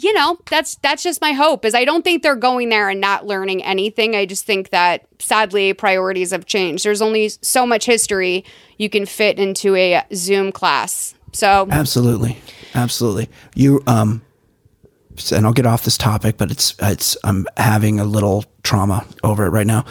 you 0.00 0.12
know, 0.14 0.36
that's 0.50 0.76
that's 0.76 1.02
just 1.04 1.20
my 1.20 1.30
hope 1.32 1.64
is 1.64 1.74
I 1.76 1.84
don't 1.84 2.02
think 2.02 2.24
they're 2.24 2.34
going 2.34 2.70
there 2.70 2.88
and 2.88 3.00
not 3.00 3.24
learning 3.26 3.62
anything. 3.62 4.16
I 4.16 4.26
just 4.26 4.44
think 4.44 4.70
that 4.70 5.06
sadly 5.20 5.72
priorities 5.74 6.32
have 6.32 6.44
changed. 6.44 6.84
There's 6.84 7.02
only 7.02 7.28
so 7.40 7.64
much 7.66 7.84
history 7.86 8.44
you 8.78 8.90
can 8.90 9.06
fit 9.06 9.38
into 9.38 9.76
a 9.76 10.02
Zoom 10.12 10.50
class. 10.50 11.14
So 11.32 11.68
Absolutely, 11.70 12.38
absolutely. 12.74 13.28
You 13.54 13.82
um, 13.86 14.22
and 15.30 15.46
I'll 15.46 15.52
get 15.52 15.66
off 15.66 15.84
this 15.84 15.98
topic, 15.98 16.36
but 16.38 16.50
it's 16.50 16.74
it's 16.80 17.16
I'm 17.24 17.46
having 17.56 18.00
a 18.00 18.04
little 18.04 18.44
trauma 18.62 19.06
over 19.22 19.46
it 19.46 19.50
right 19.50 19.66
now. 19.66 19.84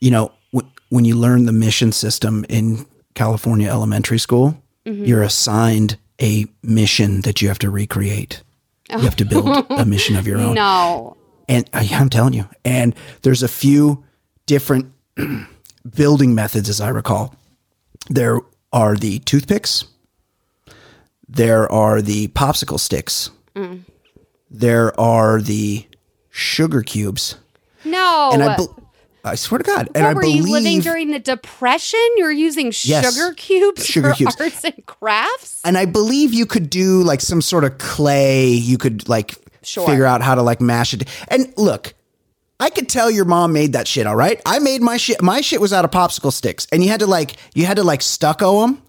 You 0.00 0.10
know, 0.10 0.32
w- 0.52 0.70
when 0.90 1.04
you 1.04 1.16
learn 1.16 1.46
the 1.46 1.52
mission 1.52 1.92
system 1.92 2.44
in 2.48 2.86
California 3.14 3.68
elementary 3.68 4.18
school, 4.18 4.56
Mhm. 4.86 5.06
you're 5.06 5.22
assigned 5.22 5.96
a 6.20 6.46
mission 6.62 7.20
that 7.22 7.40
you 7.40 7.48
have 7.48 7.58
to 7.60 7.70
recreate. 7.70 8.42
You 8.90 8.98
have 8.98 9.16
to 9.16 9.24
build 9.24 9.66
a 9.70 9.84
mission 9.86 10.16
of 10.16 10.26
your 10.26 10.38
own. 10.38 10.54
No. 10.54 11.16
And 11.48 11.68
I, 11.72 11.88
I'm 11.92 12.10
telling 12.10 12.34
you, 12.34 12.46
and 12.64 12.94
there's 13.22 13.42
a 13.42 13.48
few 13.48 14.04
different 14.46 14.92
building 15.96 16.34
methods, 16.34 16.68
as 16.68 16.80
I 16.80 16.88
recall. 16.90 17.34
There 18.10 18.40
are 18.72 18.96
the 18.96 19.18
toothpicks. 19.20 19.84
There 21.34 21.70
are 21.72 22.02
the 22.02 22.28
popsicle 22.28 22.78
sticks. 22.78 23.30
Mm. 23.56 23.82
There 24.50 24.98
are 25.00 25.40
the 25.40 25.86
sugar 26.30 26.82
cubes. 26.82 27.36
No. 27.84 28.30
And 28.32 28.42
I, 28.42 28.56
bel 28.56 28.78
I 29.24 29.34
swear 29.36 29.58
to 29.58 29.64
God, 29.64 29.88
and 29.94 30.04
what 30.04 30.10
I 30.10 30.14
were 30.14 30.20
believe 30.20 30.46
you 30.46 30.52
living 30.52 30.80
during 30.80 31.10
the 31.10 31.18
depression? 31.18 32.00
You 32.16 32.24
were 32.24 32.30
using 32.32 32.66
Yes. 32.82 33.14
sugar 33.14 33.34
cubes 33.34 33.86
Sugar 33.86 34.10
for 34.10 34.14
cubes. 34.16 34.36
arts 34.40 34.64
and 34.64 34.84
crafts? 34.86 35.60
and 35.64 35.78
I 35.78 35.84
believe 35.86 36.34
you 36.34 36.44
could 36.44 36.68
do 36.68 37.02
like 37.02 37.20
some 37.20 37.40
sort 37.40 37.64
of 37.64 37.78
clay. 37.78 38.48
You 38.48 38.78
could 38.78 39.08
like 39.08 39.36
Sure. 39.62 39.86
figure 39.86 40.04
out 40.04 40.22
how 40.22 40.34
to 40.34 40.42
like 40.42 40.60
mash 40.60 40.92
it. 40.92 41.08
And 41.28 41.52
look, 41.56 41.94
I 42.60 42.68
could 42.70 42.88
tell 42.88 43.10
your 43.10 43.24
mom 43.24 43.52
made 43.52 43.72
that 43.72 43.86
shit. 43.88 44.06
All 44.06 44.16
right, 44.16 44.40
I 44.44 44.58
made 44.58 44.82
my 44.82 44.96
shit. 44.96 45.22
My 45.22 45.40
shit 45.40 45.60
was 45.60 45.72
out 45.72 45.84
of 45.84 45.90
popsicle 45.92 46.32
sticks, 46.32 46.66
and 46.72 46.82
you 46.84 46.90
had 46.90 47.00
to 47.00 47.06
like 47.06 47.36
you 47.54 47.64
had 47.66 47.76
to 47.78 47.84
like 47.84 48.02
stucco 48.02 48.60
them. 48.62 48.82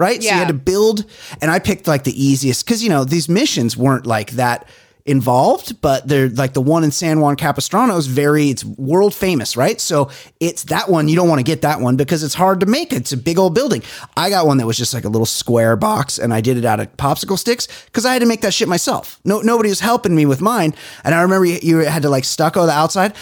Right, 0.00 0.22
so 0.22 0.30
you 0.30 0.34
had 0.34 0.48
to 0.48 0.54
build, 0.54 1.04
and 1.42 1.50
I 1.50 1.58
picked 1.58 1.86
like 1.86 2.04
the 2.04 2.24
easiest 2.24 2.64
because 2.64 2.82
you 2.82 2.88
know 2.88 3.04
these 3.04 3.28
missions 3.28 3.76
weren't 3.76 4.06
like 4.06 4.30
that 4.30 4.66
involved, 5.04 5.80
but 5.82 6.08
they're 6.08 6.30
like 6.30 6.54
the 6.54 6.62
one 6.62 6.84
in 6.84 6.90
San 6.90 7.20
Juan 7.20 7.36
Capistrano 7.36 7.96
is 7.98 8.06
very 8.06 8.48
it's 8.48 8.64
world 8.64 9.14
famous, 9.14 9.58
right? 9.58 9.78
So 9.78 10.10
it's 10.40 10.64
that 10.64 10.88
one 10.88 11.08
you 11.08 11.16
don't 11.16 11.28
want 11.28 11.40
to 11.40 11.44
get 11.44 11.60
that 11.62 11.80
one 11.80 11.96
because 11.96 12.22
it's 12.22 12.32
hard 12.32 12.60
to 12.60 12.66
make. 12.66 12.94
It's 12.94 13.12
a 13.12 13.16
big 13.18 13.38
old 13.38 13.54
building. 13.54 13.82
I 14.16 14.30
got 14.30 14.46
one 14.46 14.56
that 14.56 14.66
was 14.66 14.78
just 14.78 14.94
like 14.94 15.04
a 15.04 15.08
little 15.10 15.26
square 15.26 15.76
box, 15.76 16.18
and 16.18 16.32
I 16.32 16.40
did 16.40 16.56
it 16.56 16.64
out 16.64 16.80
of 16.80 16.96
popsicle 16.96 17.38
sticks 17.38 17.68
because 17.86 18.06
I 18.06 18.14
had 18.14 18.20
to 18.20 18.26
make 18.26 18.40
that 18.40 18.54
shit 18.54 18.68
myself. 18.68 19.20
No, 19.22 19.40
nobody 19.40 19.68
was 19.68 19.80
helping 19.80 20.14
me 20.14 20.24
with 20.24 20.40
mine, 20.40 20.74
and 21.04 21.14
I 21.14 21.20
remember 21.20 21.44
you, 21.44 21.58
you 21.62 21.76
had 21.78 22.00
to 22.02 22.08
like 22.08 22.24
stucco 22.24 22.64
the 22.64 22.72
outside. 22.72 23.14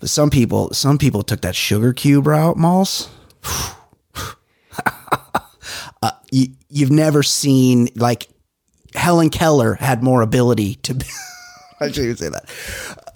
But 0.00 0.10
some 0.10 0.28
people, 0.28 0.74
some 0.74 0.98
people 0.98 1.22
took 1.22 1.40
that 1.40 1.56
sugar 1.56 1.92
cube 1.94 2.26
route, 2.26 2.58
malls. 2.58 3.08
you, 6.30 6.48
you've 6.68 6.90
never 6.90 7.22
seen 7.22 7.88
like 7.96 8.28
Helen 8.94 9.30
Keller 9.30 9.74
had 9.74 10.02
more 10.02 10.22
ability 10.22 10.76
to. 10.76 10.94
I 11.80 11.88
shouldn't 11.88 12.04
even 12.04 12.16
say 12.16 12.28
that. 12.30 12.44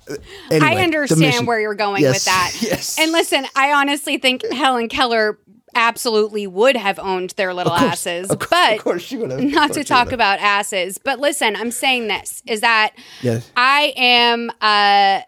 Uh, 0.08 0.16
anyway, 0.50 0.66
I 0.76 0.82
understand 0.84 1.46
where 1.46 1.60
you're 1.60 1.74
going 1.74 2.02
Yes, 2.02 2.14
with 2.14 2.24
that. 2.26 2.52
Yes. 2.60 2.98
And 2.98 3.10
listen, 3.12 3.44
I 3.56 3.72
honestly 3.72 4.18
think 4.18 4.44
Helen 4.52 4.88
Keller 4.88 5.38
absolutely 5.74 6.46
would 6.46 6.76
have 6.76 6.98
owned 6.98 7.30
their 7.30 7.54
little 7.54 7.72
course, 7.72 8.06
asses. 8.06 8.30
of 8.30 8.38
course, 8.38 8.50
but 8.50 8.74
of 8.74 8.84
course 8.84 9.02
she 9.02 9.16
would 9.16 9.30
have. 9.30 9.42
Not 9.42 9.72
to 9.72 9.84
talk 9.84 10.12
about 10.12 10.38
asses. 10.38 10.98
But 10.98 11.18
listen, 11.18 11.56
I'm 11.56 11.70
saying 11.70 12.08
this 12.08 12.42
is 12.46 12.60
that 12.60 12.92
Yes. 13.22 13.50
I 13.56 13.92
am 13.96 14.50
uh 14.60 15.22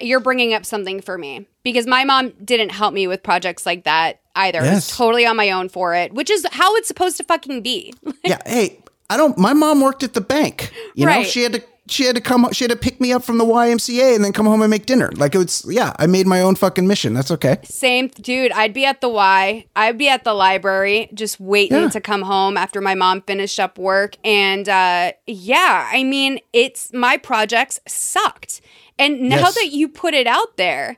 you're 0.00 0.20
bringing 0.20 0.54
up 0.54 0.64
something 0.64 1.00
for 1.02 1.16
me 1.18 1.46
because 1.62 1.86
my 1.86 2.04
mom 2.04 2.32
didn't 2.44 2.70
help 2.70 2.92
me 2.94 3.06
with 3.06 3.22
projects 3.22 3.64
like 3.66 3.84
that 3.84 4.20
either. 4.36 4.58
I 4.58 4.62
was 4.62 4.70
Yes. 4.70 4.96
totally 4.96 5.26
on 5.26 5.36
my 5.36 5.50
own 5.50 5.68
for 5.68 5.94
it, 5.94 6.12
which 6.12 6.30
is 6.30 6.46
how 6.52 6.74
it's 6.76 6.88
supposed 6.88 7.16
to 7.18 7.24
fucking 7.24 7.62
be. 7.62 7.92
yeah. 8.24 8.38
Hey, 8.46 8.80
I 9.10 9.16
don't. 9.16 9.36
My 9.38 9.52
mom 9.52 9.80
worked 9.80 10.02
at 10.02 10.14
the 10.14 10.20
bank. 10.20 10.72
You 10.94 11.06
know, 11.06 11.12
Right. 11.12 11.26
she 11.26 11.42
had 11.42 11.52
to. 11.54 11.62
She 11.88 12.04
had 12.04 12.14
to 12.14 12.22
come. 12.22 12.48
She 12.52 12.62
had 12.64 12.70
to 12.70 12.76
pick 12.76 13.00
me 13.00 13.12
up 13.12 13.24
from 13.24 13.38
the 13.38 13.44
YMCA 13.44 14.14
and 14.14 14.24
then 14.24 14.32
come 14.32 14.46
home 14.46 14.62
and 14.62 14.70
make 14.70 14.86
dinner. 14.86 15.10
Like 15.16 15.34
it 15.34 15.38
was. 15.38 15.66
Yeah, 15.68 15.92
I 15.98 16.06
made 16.06 16.26
my 16.28 16.40
own 16.40 16.54
fucking 16.54 16.86
mission. 16.86 17.12
That's 17.12 17.30
okay. 17.32 17.58
Same, 17.64 18.06
dude. 18.06 18.52
I'd 18.52 18.72
be 18.72 18.84
at 18.86 19.00
the 19.00 19.08
Y. 19.08 19.66
I'd 19.74 19.98
be 19.98 20.08
at 20.08 20.22
the 20.22 20.32
library, 20.32 21.10
just 21.12 21.40
waiting 21.40 21.76
Yeah. 21.82 21.88
to 21.90 22.00
come 22.00 22.22
home 22.22 22.56
after 22.56 22.80
my 22.80 22.94
mom 22.94 23.20
finished 23.22 23.58
up 23.58 23.78
work. 23.78 24.16
And 24.24 24.68
uh, 24.68 25.12
yeah, 25.26 25.90
I 25.92 26.04
mean, 26.04 26.38
it's 26.52 26.92
my 26.94 27.16
projects 27.16 27.80
sucked. 27.88 28.60
And 28.98 29.22
now 29.22 29.36
Yes. 29.38 29.54
that 29.56 29.72
you 29.72 29.88
put 29.88 30.14
it 30.14 30.28
out 30.28 30.56
there, 30.56 30.96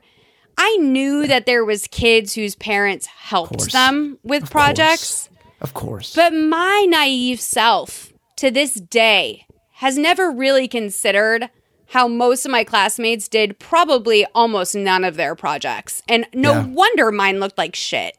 I 0.57 0.77
knew 0.77 1.27
that 1.27 1.45
there 1.45 1.65
was 1.65 1.87
kids 1.87 2.33
whose 2.33 2.55
parents 2.55 3.05
helped 3.07 3.71
them 3.71 4.17
with 4.23 4.49
projects. 4.49 5.29
Of 5.61 5.73
course. 5.73 6.15
But 6.15 6.33
my 6.33 6.85
naive 6.89 7.41
self 7.41 8.13
to 8.37 8.51
this 8.51 8.75
day 8.75 9.45
has 9.73 9.97
never 9.97 10.31
really 10.31 10.67
considered 10.67 11.49
how 11.89 12.07
most 12.07 12.45
of 12.45 12.51
my 12.51 12.63
classmates 12.63 13.27
did 13.27 13.59
probably 13.59 14.25
almost 14.33 14.75
none 14.75 15.03
of 15.03 15.15
their 15.17 15.35
projects. 15.35 16.01
And 16.07 16.25
no 16.33 16.51
Yeah. 16.53 16.65
wonder 16.65 17.11
mine 17.11 17.39
looked 17.39 17.57
like 17.57 17.75
shit. 17.75 18.17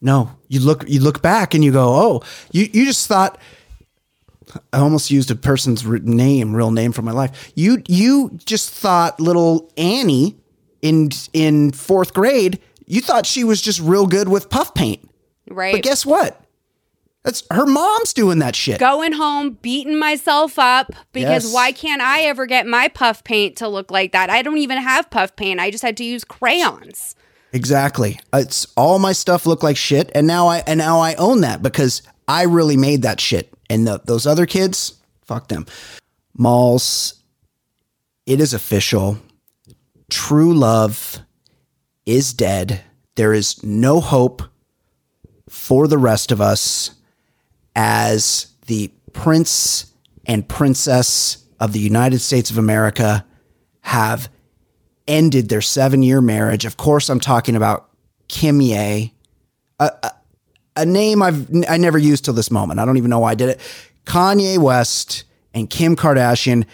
No, 0.00 0.30
you 0.48 0.60
look. 0.60 0.84
You 0.88 1.00
look 1.00 1.22
back 1.22 1.54
and 1.54 1.64
you 1.64 1.72
go, 1.72 1.88
oh, 1.88 2.22
you 2.52 2.68
you 2.72 2.84
just 2.84 3.06
thought. 3.06 3.38
I 4.72 4.78
almost 4.78 5.10
used 5.10 5.30
a 5.30 5.34
person's 5.34 5.84
name, 5.84 6.54
real 6.54 6.70
name 6.70 6.92
from 6.92 7.04
my 7.04 7.12
life. 7.12 7.50
You 7.54 7.82
you 7.88 8.38
just 8.44 8.70
thought 8.70 9.18
little 9.20 9.70
Annie 9.76 10.36
in 10.86 11.10
in 11.32 11.72
fourth 11.72 12.14
grade. 12.14 12.60
You 12.86 13.00
thought 13.00 13.26
she 13.26 13.42
was 13.44 13.60
just 13.60 13.80
real 13.80 14.06
good 14.06 14.28
with 14.28 14.48
puff 14.48 14.74
paint. 14.74 15.08
Right. 15.48 15.72
But 15.74 15.82
guess 15.82 16.06
what? 16.06 16.40
That's 17.24 17.42
her 17.50 17.66
mom's 17.66 18.12
doing 18.12 18.38
that 18.38 18.54
shit. 18.54 18.78
Going 18.78 19.12
home, 19.12 19.58
beating 19.60 19.98
myself 19.98 20.60
up 20.60 20.92
because 21.12 21.44
Yes. 21.46 21.52
why 21.52 21.72
can't 21.72 22.00
I 22.00 22.22
ever 22.22 22.46
get 22.46 22.68
my 22.68 22.86
puff 22.86 23.24
paint 23.24 23.56
to 23.56 23.68
look 23.68 23.90
like 23.90 24.12
that? 24.12 24.30
I 24.30 24.42
don't 24.42 24.58
even 24.58 24.78
have 24.78 25.10
puff 25.10 25.34
paint. 25.34 25.58
I 25.58 25.72
just 25.72 25.82
had 25.82 25.96
to 25.96 26.04
use 26.04 26.22
crayons. 26.22 27.16
Exactly. 27.52 28.20
It's 28.32 28.66
all 28.76 29.00
my 29.00 29.12
stuff 29.12 29.44
looked 29.46 29.64
like 29.64 29.76
shit, 29.76 30.10
and 30.14 30.26
now 30.26 30.46
I 30.46 30.58
and 30.68 30.78
now 30.78 31.00
I 31.00 31.14
own 31.14 31.40
that 31.40 31.62
because 31.62 32.02
I 32.28 32.42
really 32.44 32.76
made 32.76 33.02
that 33.02 33.20
shit. 33.20 33.52
And 33.68 33.86
the, 33.88 34.00
those 34.04 34.26
other 34.26 34.46
kids, 34.46 34.94
fuck 35.24 35.48
them. 35.48 35.66
Malls. 36.38 37.14
It 38.26 38.40
is 38.40 38.52
official. 38.54 39.18
True 40.10 40.54
love 40.54 41.18
is 42.04 42.32
dead. 42.32 42.82
There 43.16 43.32
is 43.32 43.62
no 43.62 44.00
hope 44.00 44.42
for 45.48 45.88
the 45.88 45.98
rest 45.98 46.32
of 46.32 46.40
us 46.40 46.92
as 47.74 48.48
the 48.66 48.92
prince 49.12 49.92
and 50.26 50.48
princess 50.48 51.44
of 51.58 51.72
the 51.72 51.78
United 51.78 52.20
States 52.20 52.50
of 52.50 52.58
America 52.58 53.24
have 53.80 54.28
ended 55.08 55.48
their 55.48 55.60
seven 55.60 56.02
year 56.02 56.20
marriage. 56.20 56.64
Of 56.64 56.76
course, 56.76 57.08
I'm 57.08 57.20
talking 57.20 57.56
about 57.56 57.88
Kim 58.28 58.60
Ye, 58.60 59.14
a, 59.78 59.90
a, 60.02 60.12
a 60.76 60.86
name 60.86 61.22
I've 61.22 61.48
I 61.68 61.76
never 61.76 61.98
used 61.98 62.24
till 62.24 62.34
this 62.34 62.50
moment. 62.50 62.80
I 62.80 62.84
don't 62.84 62.96
even 62.96 63.10
know 63.10 63.20
why 63.20 63.32
I 63.32 63.34
did 63.34 63.50
it. 63.50 63.60
Kanye 64.04 64.58
West 64.58 65.24
and 65.54 65.70
Kim 65.70 65.96
Kardashian 65.96 66.64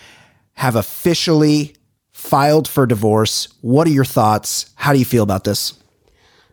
have 0.55 0.76
officially 0.76 1.74
filed 2.23 2.68
for 2.68 2.87
divorce. 2.87 3.49
What 3.62 3.89
are 3.89 3.91
your 3.91 4.05
thoughts? 4.05 4.70
How 4.77 4.93
do 4.93 4.99
you 5.01 5.05
feel 5.05 5.25
about 5.25 5.43
this? 5.43 5.75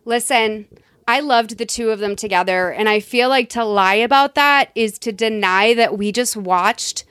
Listen, 0.03 0.67
I 1.07 1.19
loved 1.19 1.59
the 1.59 1.65
two 1.65 1.91
of 1.91 1.99
them 1.99 2.15
together, 2.15 2.71
and 2.71 2.89
I 2.89 2.99
feel 2.99 3.29
like 3.29 3.49
to 3.49 3.63
lie 3.63 3.93
about 3.93 4.33
that 4.33 4.71
is 4.73 4.97
to 4.99 5.11
deny 5.11 5.75
that 5.75 5.95
we 5.95 6.11
just 6.11 6.35
watched 6.35 7.05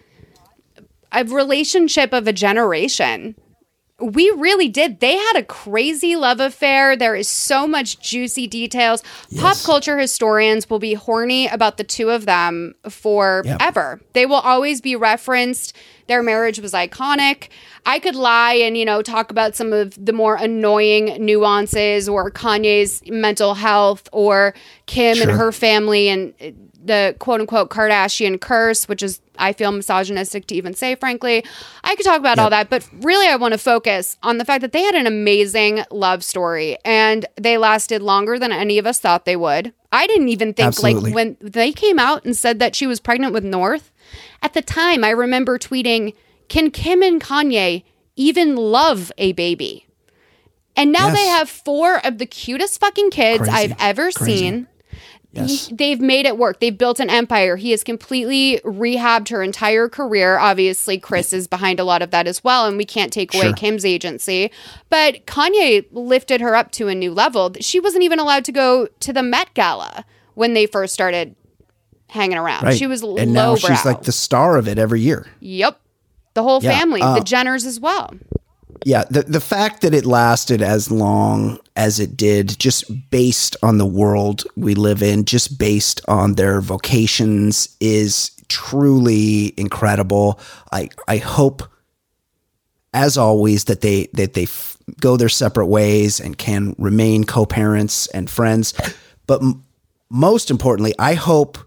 a 1.13 1.25
relationship 1.25 2.13
of 2.13 2.27
a 2.27 2.33
generation. 2.33 3.37
We 4.01 4.31
really 4.37 4.69
did. 4.69 5.01
They 5.01 5.17
had 5.17 5.35
a 5.37 5.43
crazy 5.43 6.15
love 6.15 6.39
affair. 6.39 6.97
There 6.97 7.17
is 7.17 7.29
so 7.29 7.67
much 7.67 7.99
juicy 7.99 8.47
details. 8.47 9.03
Pop 9.39 9.57
culture 9.65 9.99
historians 9.99 10.71
will 10.71 10.79
be 10.79 10.95
horny 10.95 11.49
about 11.49 11.79
the 11.79 11.85
two 11.85 12.11
of 12.11 12.25
them 12.25 12.75
forever. 12.89 14.01
They 14.13 14.25
will 14.25 14.37
always 14.37 14.81
be 14.81 14.95
referenced. 14.95 15.75
Their 16.07 16.23
marriage 16.23 16.61
was 16.61 16.73
iconic. 16.73 17.49
I 17.85 17.99
could 17.99 18.15
lie 18.15 18.55
and, 18.55 18.79
you 18.79 18.85
know, 18.85 19.03
talk 19.03 19.31
about 19.33 19.57
some 19.57 19.73
of 19.73 19.95
the 20.03 20.13
more 20.13 20.37
annoying 20.37 21.25
nuances 21.25 22.09
or 22.09 22.31
Kanye's 22.31 23.03
mental 23.09 23.55
health 23.55 24.09
or 24.13 24.55
Kim 24.87 25.17
Sure. 25.17 25.29
and 25.29 25.37
her 25.37 25.51
family 25.53 26.09
and 26.09 26.33
the 26.89 27.15
quote 27.19 27.41
unquote 27.41 27.71
Kardashian 27.71 28.41
curse, 28.41 28.89
which 28.89 29.03
is, 29.03 29.21
I 29.39 29.53
feel 29.53 29.71
misogynistic 29.71 30.47
to 30.49 30.55
even 30.57 30.75
say, 30.75 30.97
frankly. 30.97 31.45
I 31.85 31.95
could 31.95 32.05
talk 32.05 32.19
about 32.19 32.39
all 32.41 32.51
that, 32.51 32.69
but 32.69 32.89
really, 33.01 33.29
I 33.29 33.37
want 33.37 33.53
to 33.53 33.59
focus 33.59 34.17
on 34.23 34.39
the 34.39 34.45
fact 34.45 34.63
that 34.63 34.73
they 34.73 34.83
had 34.83 34.97
an 34.97 35.07
amazing 35.07 35.85
love 35.91 36.25
story 36.25 36.77
and 36.85 37.25
they 37.37 37.57
lasted 37.57 38.03
longer 38.03 38.39
than 38.39 38.51
any 38.51 38.79
of 38.79 38.87
us 38.87 38.99
thought 38.99 39.25
they 39.25 39.37
would. 39.37 39.73
I 39.93 40.07
didn't 40.07 40.29
even 40.29 40.53
think, 40.53 40.67
Absolutely. 40.67 41.13
like, 41.13 41.15
when 41.15 41.37
they 41.41 41.73
came 41.73 41.99
out 41.99 42.25
and 42.25 42.37
said 42.37 42.59
that 42.59 42.75
she 42.75 42.87
was 42.87 43.01
pregnant 43.01 43.33
with 43.33 43.45
North, 43.45 43.93
at 44.43 44.55
the 44.55 44.63
time, 44.63 45.05
I 45.05 45.11
remember 45.11 45.59
tweeting, 45.59 46.15
Can 46.49 46.71
Kim 46.71 47.03
and 47.03 47.23
Kanye 47.23 47.85
even 48.17 48.57
love 48.57 49.13
a 49.17 49.33
baby? 49.33 49.87
And 50.77 50.93
now 50.93 51.11
they 51.11 51.27
have 51.27 51.51
four 51.51 52.05
of 52.07 52.19
the 52.19 52.27
cutest 52.27 52.79
fucking 52.79 53.11
kids 53.11 53.49
Crazy. 53.49 53.53
I've 53.53 53.75
ever 53.81 54.13
Crazy. 54.13 54.37
seen. 54.37 54.69
Yes. 55.33 55.67
He- 55.69 55.75
they've 55.75 56.01
made 56.01 56.25
it 56.25 56.39
work. 56.39 56.59
They've 56.61 56.77
built 56.77 57.01
an 57.01 57.11
empire. 57.11 57.57
He 57.57 57.71
has 57.73 57.85
completely 57.85 58.61
rehabbed 58.65 59.29
her 59.29 59.43
entire 59.43 59.89
career. 59.89 60.39
Obviously, 60.39 60.99
Kris 60.99 61.33
is 61.35 61.47
behind 61.47 61.79
a 61.79 61.85
lot 61.85 62.01
of 62.01 62.11
that 62.13 62.27
as 62.27 62.43
well, 62.43 62.67
and 62.67 62.77
we 62.79 62.85
can't 62.87 63.13
take 63.13 63.35
away 63.35 63.45
Sure. 63.49 63.53
Kim's 63.53 63.85
agency. 63.85 64.51
But 64.89 65.27
Kanye 65.27 65.85
lifted 65.93 66.41
her 66.41 66.57
up 66.57 66.71
to 66.73 66.89
a 66.89 66.95
new 66.95 67.13
level. 67.13 67.53
She 67.61 67.79
wasn't 67.79 68.05
even 68.05 68.19
allowed 68.19 68.45
to 68.47 68.53
go 68.53 68.87
to 69.01 69.13
the 69.13 69.23
Met 69.23 69.53
Gala 69.55 70.05
when 70.35 70.55
they 70.55 70.65
first 70.67 70.95
started 70.95 71.35
hanging 72.09 72.39
around. 72.39 72.65
Right. 72.65 72.79
She 72.79 72.87
was 72.87 73.03
and 73.03 73.35
now 73.35 73.51
lowbrow. 73.51 73.69
she's 73.69 73.85
like 73.85 74.03
the 74.05 74.13
star 74.13 74.57
of 74.57 74.67
it 74.67 74.79
every 74.79 75.03
year. 75.03 75.27
Yep. 75.41 75.79
The 76.35 76.43
whole 76.43 76.63
Yeah, 76.63 76.79
family, 76.79 77.03
uh, 77.03 77.15
the 77.17 77.21
Jenners 77.21 77.67
as 77.67 77.81
well. 77.81 78.15
Yeah, 78.89 79.05
the 79.11 79.21
the 79.25 79.43
fact 79.43 79.83
that 79.83 79.93
it 79.93 80.07
lasted 80.07 80.63
as 80.63 80.91
long 80.91 81.59
as 81.77 82.01
it 82.01 82.17
did, 82.17 82.59
just 82.59 83.11
based 83.11 83.55
on 83.63 83.77
the 83.77 83.85
world 83.85 84.45
we 84.57 84.75
live 84.75 85.03
in, 85.03 85.27
just 85.27 85.59
based 85.59 86.01
on 86.09 86.37
their 86.37 86.63
vocations, 86.63 87.77
is 87.81 88.31
truly 88.49 89.53
incredible. 89.59 90.41
I 90.73 90.89
I 91.07 91.19
hope, 91.19 91.65
as 92.95 93.19
always, 93.19 93.65
that 93.65 93.83
they 93.83 94.07
that 94.15 94.33
they 94.33 94.45
f- 94.45 94.79
go 95.03 95.19
their 95.19 95.29
separate 95.29 95.67
ways 95.67 96.19
and 96.19 96.39
can 96.39 96.75
remain 96.79 97.25
co-parents 97.25 98.07
and 98.15 98.31
friends. 98.31 98.73
But 99.27 99.43
m- 99.43 99.67
most 100.09 100.51
importantly, 100.51 100.95
I 100.99 101.13
hope 101.13 101.59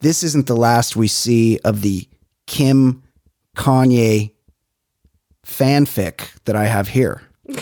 this 0.00 0.22
isn't 0.22 0.46
the 0.46 0.56
last 0.56 0.96
we 0.96 1.08
see 1.08 1.58
of 1.66 1.82
the 1.82 2.08
Kim 2.46 3.02
Kanye 3.58 4.32
fanfic 5.46 6.30
that 6.44 6.56
I 6.56 6.64
have 6.66 6.88
here. 6.88 7.22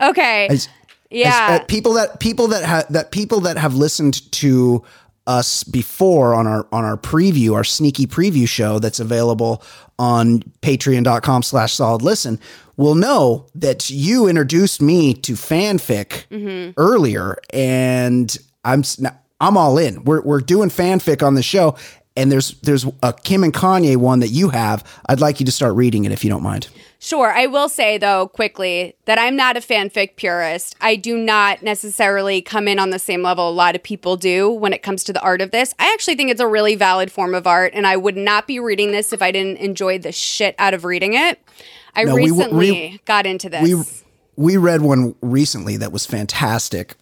okay. 0.00 0.46
As- 0.48 0.68
yeah. 1.10 1.48
as- 1.50 1.60
uh, 1.60 1.64
people 1.66 1.92
that 1.94 2.20
people 2.20 2.48
that 2.48 2.64
have 2.64 2.92
that 2.92 3.10
people 3.12 3.40
that 3.40 3.56
have 3.58 3.74
listened 3.74 4.30
to 4.32 4.82
us 5.26 5.64
before 5.64 6.34
on 6.34 6.46
our 6.46 6.66
on 6.72 6.84
our 6.84 6.96
preview, 6.96 7.54
our 7.54 7.64
sneaky 7.64 8.06
preview 8.06 8.48
show 8.48 8.78
that's 8.78 9.00
available 9.00 9.62
on 9.98 10.40
patreon.com 10.62 11.42
slash 11.42 11.74
solid 11.74 12.02
listen 12.02 12.38
will 12.76 12.94
know 12.94 13.46
that 13.54 13.88
you 13.88 14.26
introduced 14.28 14.82
me 14.82 15.14
to 15.14 15.32
fanfic 15.32 16.26
Mhm. 16.30 16.74
earlier 16.76 17.38
and 17.52 18.36
I'm 18.64 18.82
I'm 19.40 19.56
all 19.56 19.78
in. 19.78 20.04
We're 20.04 20.22
we're 20.22 20.40
doing 20.40 20.68
fanfic 20.70 21.24
on 21.26 21.34
the 21.34 21.42
show 21.42 21.76
and 22.16 22.30
there's 22.32 22.52
there's 22.62 22.86
a 23.02 23.12
Kim 23.12 23.44
and 23.44 23.52
Kanye 23.52 23.96
one 23.96 24.20
that 24.20 24.28
you 24.28 24.48
have. 24.50 24.82
I'd 25.08 25.20
like 25.20 25.40
you 25.40 25.46
to 25.46 25.52
start 25.52 25.74
reading 25.74 26.04
it 26.04 26.12
if 26.12 26.24
you 26.24 26.30
don't 26.30 26.42
mind. 26.42 26.68
Sure. 26.98 27.30
I 27.30 27.46
will 27.46 27.68
say, 27.68 27.98
though, 27.98 28.26
quickly, 28.28 28.96
that 29.04 29.18
I'm 29.18 29.36
not 29.36 29.56
a 29.56 29.60
fanfic 29.60 30.16
purist. 30.16 30.74
I 30.80 30.96
do 30.96 31.18
not 31.18 31.62
necessarily 31.62 32.40
come 32.40 32.66
in 32.66 32.78
on 32.78 32.88
the 32.90 32.98
same 32.98 33.22
level 33.22 33.48
a 33.48 33.52
lot 33.52 33.76
of 33.76 33.82
people 33.82 34.16
do 34.16 34.50
when 34.50 34.72
it 34.72 34.82
comes 34.82 35.04
to 35.04 35.12
the 35.12 35.20
art 35.20 35.42
of 35.42 35.50
this. 35.50 35.74
I 35.78 35.92
actually 35.92 36.16
think 36.16 36.30
it's 36.30 36.40
a 36.40 36.46
really 36.48 36.74
valid 36.74 37.12
form 37.12 37.34
of 37.34 37.46
art, 37.46 37.72
and 37.74 37.86
I 37.86 37.96
would 37.98 38.16
not 38.16 38.46
be 38.46 38.58
reading 38.58 38.92
this 38.92 39.12
if 39.12 39.20
I 39.20 39.30
didn't 39.30 39.58
enjoy 39.58 39.98
the 39.98 40.10
shit 40.10 40.54
out 40.58 40.72
of 40.72 40.84
reading 40.84 41.12
it. 41.14 41.38
I 41.94 42.04
No, 42.04 42.14
we- 42.14 42.22
recently 42.30 42.70
we- 42.70 43.00
got 43.04 43.26
into 43.26 43.50
this. 43.50 43.62
We 43.62 43.74
we 44.38 44.56
read 44.56 44.80
one 44.82 45.14
recently 45.20 45.76
that 45.78 45.92
was 45.92 46.04
fantastic. 46.06 46.94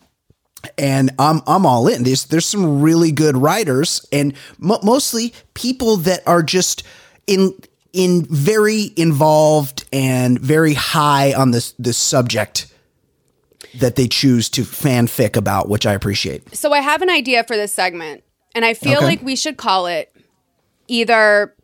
And 0.79 1.11
I'm 1.19 1.41
I'm 1.47 1.67
all 1.67 1.87
in. 1.89 2.03
There's 2.05 2.25
there's 2.27 2.47
some 2.47 2.81
really 2.81 3.13
good 3.13 3.37
writers 3.37 4.07
and 4.13 4.35
mo- 4.59 4.81
mostly 4.83 5.33
people 5.55 5.97
that 5.99 6.27
are 6.27 6.43
just 6.43 6.83
in 7.27 7.55
in 7.93 8.25
very 8.29 8.93
involved 8.97 9.85
and 9.93 10.39
very 10.41 10.75
high 10.75 11.33
on 11.35 11.51
this 11.53 11.73
this 11.79 11.97
subject 11.99 12.67
that 13.79 13.97
they 13.97 14.07
choose 14.09 14.49
to 14.51 14.63
fanfic 14.63 15.37
about, 15.37 15.69
which 15.69 15.85
I 15.87 15.95
appreciate. 15.95 16.55
so 16.57 16.73
I 16.73 16.81
have 16.81 17.03
an 17.03 17.11
idea 17.11 17.43
for 17.45 17.57
this 17.57 17.73
segment, 17.73 18.23
and 18.55 18.65
I 18.65 18.75
feel 18.75 18.99
Okay. 18.99 19.07
like 19.07 19.23
we 19.23 19.35
should 19.37 19.57
call 19.57 19.87
it 19.87 20.13
either 20.87 21.55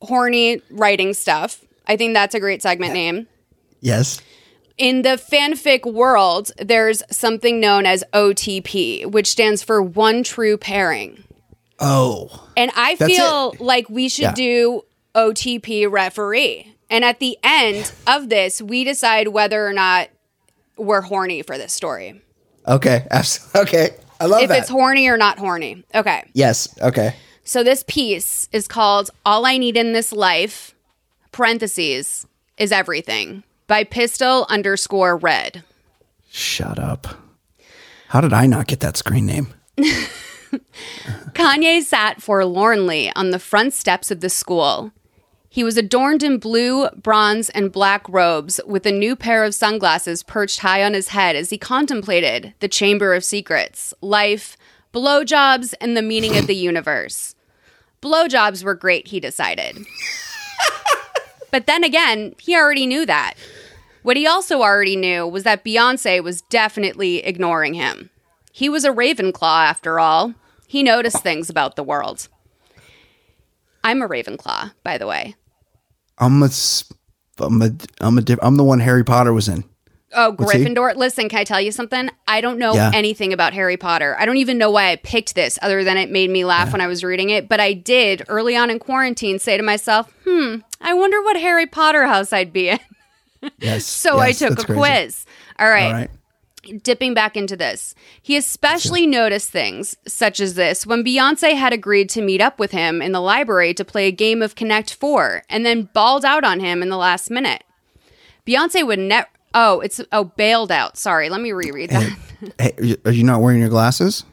horny 0.00 0.60
writing 0.70 1.14
stuff. 1.14 1.64
I 1.86 1.96
think 1.96 2.14
that's 2.14 2.34
a 2.34 2.40
great 2.40 2.62
segment 2.62 2.92
name. 2.92 3.26
Yes. 3.80 4.20
In 4.78 5.02
the 5.02 5.10
fanfic 5.10 5.90
world, 5.90 6.50
there's 6.58 7.02
something 7.10 7.60
known 7.60 7.86
as 7.86 8.02
OTP, 8.12 9.06
which 9.06 9.26
stands 9.28 9.62
for 9.62 9.82
one 9.82 10.22
true 10.22 10.56
pairing. 10.56 11.24
Oh. 11.78 12.48
And 12.56 12.70
I 12.76 12.94
That's 12.94 13.12
feel 13.14 13.54
like 13.58 13.88
we 13.90 14.08
should 14.08 14.22
Yeah. 14.22 14.32
do 14.34 14.82
OTP 15.14 15.86
referee. 15.90 16.74
And 16.90 17.04
at 17.04 17.18
the 17.20 17.38
end 17.42 17.90
of 18.06 18.28
this, 18.28 18.60
we 18.62 18.84
decide 18.84 19.28
whether 19.28 19.66
or 19.66 19.72
not 19.72 20.08
we're 20.76 21.00
horny 21.00 21.42
for 21.42 21.56
this 21.58 21.72
story. 21.72 22.20
Okay. 22.66 23.06
abs- 23.10 23.48
Okay. 23.54 23.90
I 24.20 24.26
love 24.26 24.40
it. 24.40 24.44
if 24.44 24.48
that. 24.50 24.58
it's 24.60 24.68
horny 24.68 25.08
or 25.08 25.16
not 25.16 25.38
horny. 25.38 25.84
Okay. 25.94 26.24
yes. 26.32 26.68
Okay. 26.80 27.16
So 27.44 27.64
this 27.64 27.82
piece 27.88 28.48
is 28.52 28.68
called 28.68 29.10
All 29.26 29.44
I 29.44 29.58
Need 29.58 29.76
in 29.76 29.92
This 29.92 30.12
Life, 30.12 30.74
parentheses, 31.32 32.26
is 32.56 32.70
everything 32.70 33.42
by 33.72 33.84
pistol 33.84 34.44
underscore 34.50 35.16
red. 35.16 35.64
Shut 36.30 36.78
up. 36.78 37.06
How 38.08 38.20
did 38.20 38.34
I 38.34 38.44
not 38.44 38.66
get 38.66 38.80
that 38.80 38.98
screen 38.98 39.24
name? 39.24 39.54
Kanye 41.32 41.80
sat 41.80 42.20
forlornly 42.20 43.10
on 43.16 43.30
the 43.30 43.38
front 43.38 43.72
steps 43.72 44.10
of 44.10 44.20
the 44.20 44.28
school. 44.28 44.92
He 45.48 45.64
was 45.64 45.78
adorned 45.78 46.22
in 46.22 46.36
blue, 46.36 46.90
bronze, 46.90 47.48
and 47.48 47.72
black 47.72 48.06
robes 48.10 48.60
with 48.66 48.84
a 48.84 48.92
new 48.92 49.16
pair 49.16 49.42
of 49.42 49.54
sunglasses 49.54 50.22
perched 50.22 50.60
high 50.60 50.84
on 50.84 50.92
his 50.92 51.08
head 51.08 51.34
as 51.34 51.48
he 51.48 51.56
contemplated 51.56 52.52
the 52.60 52.68
Chamber 52.68 53.14
of 53.14 53.24
Secrets, 53.24 53.94
life, 54.02 54.58
blowjobs, 54.92 55.72
and 55.80 55.96
the 55.96 56.02
meaning 56.02 56.36
of 56.36 56.46
the 56.46 56.54
universe. 56.70 57.34
Blowjobs 58.02 58.64
were 58.64 58.74
great, 58.74 59.08
he 59.08 59.18
decided. 59.18 59.78
but 61.50 61.66
then 61.66 61.82
again, 61.84 62.34
he 62.38 62.54
already 62.54 62.86
knew 62.86 63.06
that. 63.06 63.32
What 64.02 64.16
he 64.16 64.26
also 64.26 64.60
already 64.62 64.96
knew 64.96 65.26
was 65.26 65.44
that 65.44 65.64
Beyonce 65.64 66.22
was 66.22 66.42
definitely 66.42 67.18
ignoring 67.24 67.74
him. 67.74 68.10
He 68.52 68.68
was 68.68 68.84
a 68.84 68.90
Ravenclaw, 68.90 69.66
after 69.66 69.98
all. 70.00 70.34
He 70.66 70.82
noticed 70.82 71.22
things 71.22 71.48
about 71.48 71.76
the 71.76 71.82
world. 71.84 72.28
I'm 73.84 74.02
a 74.02 74.08
Ravenclaw, 74.08 74.72
by 74.82 74.98
the 74.98 75.06
way. 75.06 75.34
I'm 76.18 76.42
a, 76.42 76.50
I'm 77.38 77.62
a, 77.62 77.70
I'm 78.00 78.18
a 78.18 78.22
I'm 78.42 78.56
the 78.56 78.64
one 78.64 78.80
Harry 78.80 79.04
Potter 79.04 79.32
was 79.32 79.48
in. 79.48 79.64
Oh, 80.14 80.32
What's 80.32 80.52
he? 80.52 80.58
Gryffindor. 80.64 80.94
Listen, 80.96 81.28
can 81.30 81.38
I 81.40 81.44
tell 81.44 81.60
you 81.60 81.72
something? 81.72 82.10
I 82.28 82.42
don't 82.42 82.58
know 82.58 82.74
Yeah. 82.74 82.90
anything 82.92 83.32
about 83.32 83.54
Harry 83.54 83.78
Potter. 83.78 84.14
I 84.18 84.26
don't 84.26 84.36
even 84.36 84.58
know 84.58 84.70
why 84.70 84.90
I 84.90 84.96
picked 84.96 85.34
this, 85.34 85.58
other 85.62 85.84
than 85.84 85.96
it 85.96 86.10
made 86.10 86.28
me 86.28 86.44
laugh 86.44 86.70
when 86.72 86.82
I 86.82 86.86
was 86.86 87.02
reading 87.02 87.30
it. 87.30 87.48
But 87.48 87.60
I 87.60 87.72
did 87.72 88.22
early 88.28 88.54
on 88.54 88.68
in 88.68 88.78
quarantine 88.78 89.38
say 89.38 89.56
to 89.56 89.62
myself, 89.62 90.12
hmm, 90.24 90.56
I 90.82 90.92
wonder 90.92 91.22
what 91.22 91.36
Harry 91.40 91.66
Potter 91.66 92.06
house 92.06 92.32
I'd 92.32 92.52
be 92.52 92.68
in. 92.68 92.78
Yes. 93.58 93.84
so 94.04 94.18
I 94.18 94.32
took 94.32 94.58
a 94.58 94.64
crazy. 94.64 94.78
quiz. 94.78 95.26
All 95.58 95.68
right. 95.68 95.86
All 95.86 95.92
right. 95.92 96.10
Dipping 96.84 97.12
back 97.12 97.36
into 97.36 97.56
this, 97.56 97.92
he 98.22 98.36
especially 98.36 99.04
noticed 99.04 99.50
things 99.50 99.96
such 100.06 100.38
as 100.38 100.54
this 100.54 100.86
when 100.86 101.02
Beyonce 101.02 101.56
had 101.56 101.72
agreed 101.72 102.08
to 102.10 102.22
meet 102.22 102.40
up 102.40 102.60
with 102.60 102.70
him 102.70 103.02
in 103.02 103.10
the 103.10 103.20
library 103.20 103.74
to 103.74 103.84
play 103.84 104.06
a 104.06 104.12
game 104.12 104.42
of 104.42 104.54
Connect 104.54 104.94
Four 104.94 105.42
and 105.48 105.66
then 105.66 105.88
balled 105.92 106.24
out 106.24 106.44
on 106.44 106.60
him 106.60 106.80
in 106.80 106.88
the 106.88 106.96
last 106.96 107.30
minute. 107.30 107.64
Beyonce 108.46 108.86
would 108.86 109.00
never. 109.00 109.26
Oh, 109.54 109.80
it's 109.80 110.00
oh 110.12 110.24
bailed 110.24 110.70
out. 110.70 110.96
Sorry, 110.96 111.28
let 111.28 111.40
me 111.40 111.52
reread 111.52 111.90
that. 111.90 112.16
Hey, 112.58 112.72
are 112.78 112.84
you- 112.84 112.96
are 113.04 113.12
you 113.12 113.22
not 113.22 113.40
wearing 113.40 113.60
your 113.60 113.68
glasses? 113.68 114.24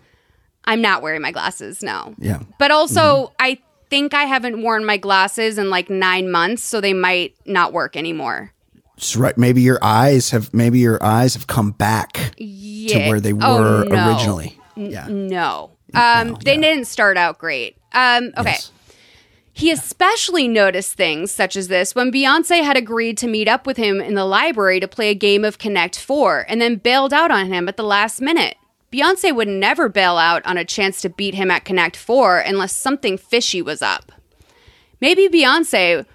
I'm 0.66 0.82
not 0.82 1.02
wearing 1.02 1.22
my 1.22 1.32
glasses. 1.32 1.84
No. 1.84 2.16
Yeah. 2.18 2.42
But 2.58 2.72
also, 2.72 3.02
mm-hmm. 3.02 3.34
I 3.40 3.60
think 3.90 4.14
I 4.14 4.24
haven't 4.24 4.62
worn 4.62 4.86
my 4.86 4.98
glasses 4.98 5.58
in 5.58 5.70
like 5.70 5.90
nine 5.90 6.32
months, 6.32 6.64
so 6.64 6.80
they 6.82 6.94
might 6.94 7.36
not 7.46 7.74
work 7.74 7.96
anymore. 7.96 8.52
Right. 9.18 9.38
Maybe 9.38 9.62
your 9.62 9.80
eyes 9.82 10.32
have, 10.32 10.54
maybe 10.54 10.80
your 10.80 11.02
eyes 11.04 11.34
have 11.36 11.48
come 11.48 11.72
back 11.72 12.34
Yeah. 12.38 13.04
to 13.06 13.10
where 13.10 13.20
they 13.20 13.34
Oh, 13.34 13.60
were 13.60 13.86
no. 13.86 14.10
originally. 14.10 14.58
N- 14.78 15.28
No. 15.28 15.72
Um, 15.94 16.38
they 16.44 16.58
didn't 16.58 16.86
start 16.86 17.18
out 17.18 17.38
great. 17.40 17.78
Um, 17.94 18.32
okay. 18.38 18.58
He 19.52 19.72
especially 19.72 20.48
noticed 20.48 20.94
things 20.94 21.32
such 21.32 21.56
as 21.58 21.68
this 21.68 21.94
when 21.96 22.12
Beyonce 22.12 22.64
had 22.64 22.78
agreed 22.78 23.18
to 23.18 23.28
meet 23.28 23.48
up 23.48 23.66
with 23.68 23.76
him 23.78 24.00
in 24.00 24.14
the 24.14 24.24
library 24.26 24.80
to 24.80 24.88
play 24.88 25.10
a 25.10 25.16
game 25.16 25.44
of 25.44 25.58
Connect 25.58 26.00
Four 26.00 26.46
and 26.48 26.62
then 26.62 26.76
bailed 26.78 27.12
out 27.14 27.32
on 27.32 27.48
him 27.48 27.68
at 27.68 27.76
the 27.76 27.84
last 27.84 28.22
minute. 28.22 28.56
Beyonce 28.94 29.36
would 29.36 29.48
never 29.50 29.90
bail 29.90 30.18
out 30.18 30.46
on 30.46 30.58
a 30.58 30.64
chance 30.66 31.02
to 31.02 31.10
beat 31.10 31.34
him 31.36 31.52
at 31.52 31.66
Connect 31.66 31.98
Four 31.98 32.40
unless 32.40 32.76
something 32.76 33.18
fishy 33.18 33.62
was 33.62 33.82
up. 33.82 34.12
Maybe 35.02 35.28
Beyonce 35.28 36.06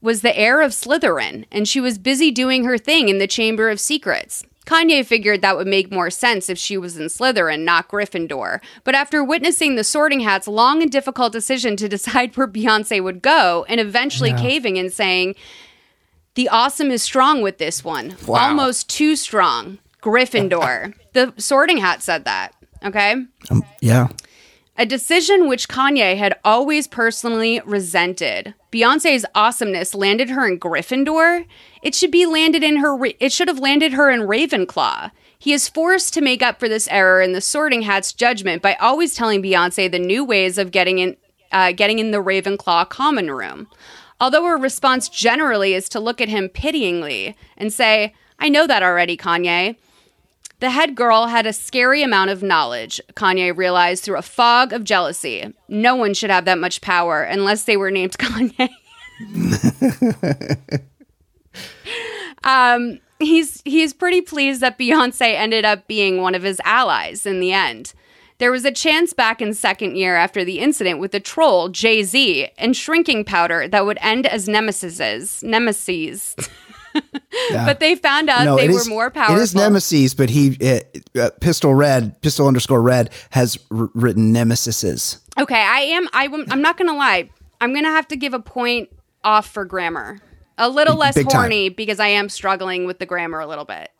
was 0.00 0.20
the 0.22 0.36
heir 0.38 0.60
of 0.62 0.72
Slytherin, 0.72 1.44
and 1.50 1.66
she 1.66 1.80
was 1.80 1.98
busy 1.98 2.30
doing 2.30 2.64
her 2.64 2.78
thing 2.78 3.08
in 3.08 3.18
the 3.18 3.26
Chamber 3.26 3.68
of 3.68 3.80
Secrets. 3.80 4.44
Kanye 4.64 5.04
figured 5.04 5.40
that 5.40 5.56
would 5.56 5.66
make 5.66 5.90
more 5.90 6.10
sense 6.10 6.50
if 6.50 6.58
she 6.58 6.76
was 6.76 6.98
in 6.98 7.06
Slytherin, 7.06 7.60
not 7.64 7.88
Gryffindor. 7.88 8.60
But 8.84 8.94
after 8.94 9.24
witnessing 9.24 9.76
the 9.76 9.82
Sorting 9.84 10.20
Hat's 10.20 10.46
long 10.46 10.82
and 10.82 10.92
difficult 10.92 11.32
decision 11.32 11.74
to 11.76 11.88
decide 11.96 12.36
where 12.36 12.46
Beyonce 12.46 13.02
would 13.02 13.22
go, 13.22 13.64
and 13.68 13.80
eventually 13.80 14.30
Yeah. 14.30 14.40
caving 14.42 14.78
and 14.78 14.92
saying, 14.92 15.36
The 16.34 16.48
awesome 16.50 16.90
is 16.90 17.02
strong 17.02 17.40
with 17.40 17.58
this 17.58 17.82
one. 17.82 18.16
Wow. 18.26 18.48
Almost 18.48 18.88
too 18.90 19.16
strong. 19.16 19.78
Gryffindor. 20.02 20.94
the 21.14 21.32
Sorting 21.38 21.78
Hat 21.78 22.02
said 22.02 22.24
that. 22.26 22.54
Okay? 22.84 23.12
Um, 23.50 23.64
yeah. 23.80 24.08
A 24.80 24.86
decision 24.86 25.48
which 25.48 25.68
Kanye 25.68 26.16
had 26.16 26.38
always 26.44 26.86
personally 26.86 27.60
resented. 27.64 28.54
Beyonce's 28.70 29.26
awesomeness 29.34 29.92
landed 29.92 30.30
her 30.30 30.46
in 30.46 30.60
Gryffindor. 30.60 31.46
It 31.82 31.96
should 31.96 32.12
be 32.12 32.26
landed 32.26 32.62
in 32.62 32.76
her. 32.76 32.96
It 33.18 33.32
should 33.32 33.48
have 33.48 33.58
landed 33.58 33.94
her 33.94 34.08
in 34.08 34.20
Ravenclaw. 34.20 35.10
He 35.36 35.52
is 35.52 35.68
forced 35.68 36.14
to 36.14 36.20
make 36.20 36.42
up 36.42 36.60
for 36.60 36.68
this 36.68 36.86
error 36.92 37.20
in 37.20 37.32
the 37.32 37.40
Sorting 37.40 37.82
Hat's 37.82 38.12
judgment 38.12 38.62
by 38.62 38.74
always 38.74 39.16
telling 39.16 39.42
Beyonce 39.42 39.90
the 39.90 39.98
new 39.98 40.24
ways 40.24 40.58
of 40.58 40.70
getting 40.70 41.00
in, 41.00 41.16
uh, 41.50 41.72
getting 41.72 41.98
in 41.98 42.12
the 42.12 42.22
Ravenclaw 42.22 42.88
common 42.88 43.32
room. 43.32 43.66
Although 44.20 44.44
her 44.44 44.56
response 44.56 45.08
generally 45.08 45.74
is 45.74 45.88
to 45.88 45.98
look 45.98 46.20
at 46.20 46.28
him 46.28 46.48
pityingly 46.48 47.36
and 47.56 47.72
say, 47.72 48.14
"I 48.38 48.48
know 48.48 48.64
that 48.68 48.84
already, 48.84 49.16
Kanye." 49.16 49.74
The 50.60 50.70
head 50.70 50.96
girl 50.96 51.26
had 51.26 51.46
a 51.46 51.52
scary 51.52 52.02
amount 52.02 52.30
of 52.30 52.42
knowledge, 52.42 53.00
Kanye 53.14 53.56
realized 53.56 54.02
through 54.02 54.18
a 54.18 54.22
fog 54.22 54.72
of 54.72 54.82
jealousy. 54.82 55.54
No 55.68 55.94
one 55.94 56.14
should 56.14 56.30
have 56.30 56.46
that 56.46 56.58
much 56.58 56.80
power 56.80 57.22
unless 57.22 57.64
they 57.64 57.76
were 57.76 57.92
named 57.92 58.18
Kanye. 58.18 58.68
um, 62.44 62.98
he's 63.20 63.62
he's 63.64 63.92
pretty 63.92 64.20
pleased 64.20 64.60
that 64.60 64.78
Beyonce 64.78 65.34
ended 65.34 65.64
up 65.64 65.86
being 65.86 66.20
one 66.20 66.34
of 66.34 66.42
his 66.42 66.60
allies 66.64 67.24
in 67.24 67.38
the 67.38 67.52
end. 67.52 67.92
There 68.38 68.52
was 68.52 68.64
a 68.64 68.70
chance 68.70 69.12
back 69.12 69.42
in 69.42 69.52
second 69.54 69.96
year 69.96 70.16
after 70.16 70.44
the 70.44 70.60
incident 70.60 71.00
with 71.00 71.10
the 71.10 71.20
troll 71.20 71.68
Jay 71.68 72.02
Z 72.04 72.48
and 72.56 72.76
shrinking 72.76 73.24
powder 73.24 73.66
that 73.68 73.84
would 73.84 73.98
end 74.00 74.26
as 74.26 74.46
nemesises. 74.48 75.42
Nemesis. 75.42 76.36
Yeah. 77.50 77.64
But 77.64 77.80
they 77.80 77.94
found 77.94 78.28
out 78.28 78.44
No, 78.44 78.56
they 78.56 78.64
it 78.66 78.70
were 78.72 78.78
is- 78.80 78.88
more 78.88 79.10
powerful. 79.10 79.36
It 79.36 79.40
is 79.42 79.54
Nemesis, 79.54 80.12
but 80.14 80.28
he 80.28 80.56
uh, 80.60 80.80
uh, 81.18 81.30
pistol 81.40 81.72
red, 81.74 82.20
pistol 82.20 82.46
underscore 82.46 82.82
red 82.82 83.10
has 83.30 83.58
r- 83.70 83.88
written 83.94 84.34
Nemesises. 84.34 85.18
Okay, 85.38 85.54
I 85.60 85.80
am. 85.80 86.08
I, 86.12 86.26
I'm 86.50 86.60
not 86.60 86.76
gonna 86.76 86.96
lie. 86.96 87.30
I'm 87.60 87.72
gonna 87.72 87.90
have 87.90 88.08
to 88.08 88.16
give 88.16 88.34
a 88.34 88.40
point 88.40 88.88
off 89.24 89.46
for 89.48 89.64
grammar. 89.64 90.18
A 90.58 90.68
little 90.68 90.96
less 90.96 91.14
Big 91.14 91.28
time. 91.28 91.40
horny 91.42 91.68
because 91.68 92.00
I 92.00 92.08
am 92.08 92.28
struggling 92.28 92.84
with 92.86 92.98
the 92.98 93.06
grammar 93.06 93.40
a 93.40 93.46
little 93.46 93.64
bit. 93.64 93.90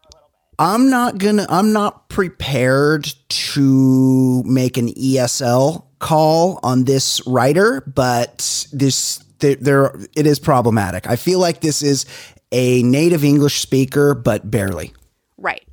I'm 0.58 0.90
not 0.90 1.18
gonna. 1.18 1.46
I'm 1.48 1.72
not 1.72 2.08
prepared 2.08 3.12
to 3.28 4.42
make 4.44 4.76
an 4.76 4.88
ESL 4.88 5.84
call 6.00 6.58
on 6.62 6.84
this 6.84 7.24
writer, 7.26 7.82
but 7.86 8.66
this 8.72 9.18
there, 9.38 9.54
there 9.56 9.94
it 10.16 10.26
is 10.26 10.38
problematic. 10.38 11.06
I 11.08 11.16
feel 11.16 11.38
like 11.38 11.60
this 11.60 11.82
is 11.82 12.04
a 12.52 12.82
native 12.82 13.24
English 13.24 13.60
speaker, 13.60 14.14
but 14.14 14.50
barely. 14.50 14.92
Right. 15.36 15.66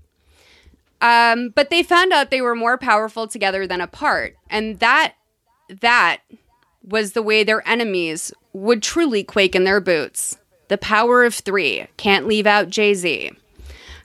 Um, 1.02 1.50
but 1.50 1.70
they 1.70 1.84
found 1.84 2.14
out 2.14 2.32
they 2.32 2.42
were 2.42 2.56
more 2.56 2.78
powerful 2.78 3.28
together 3.28 3.68
than 3.68 3.82
apart, 3.82 4.36
and 4.50 4.80
that 4.80 5.14
that 5.82 6.22
was 6.84 7.14
the 7.14 7.22
way 7.22 7.44
their 7.44 7.68
enemies 7.68 8.32
would 8.54 8.82
truly 8.82 9.24
quake 9.24 9.56
in 9.56 9.64
their 9.64 9.82
boots. 9.82 10.38
The 10.68 10.78
power 10.78 11.24
of 11.24 11.34
three 11.34 11.88
can't 11.98 12.28
leave 12.28 12.48
out 12.48 12.70
Jay 12.70 12.94
Z. 12.94 13.32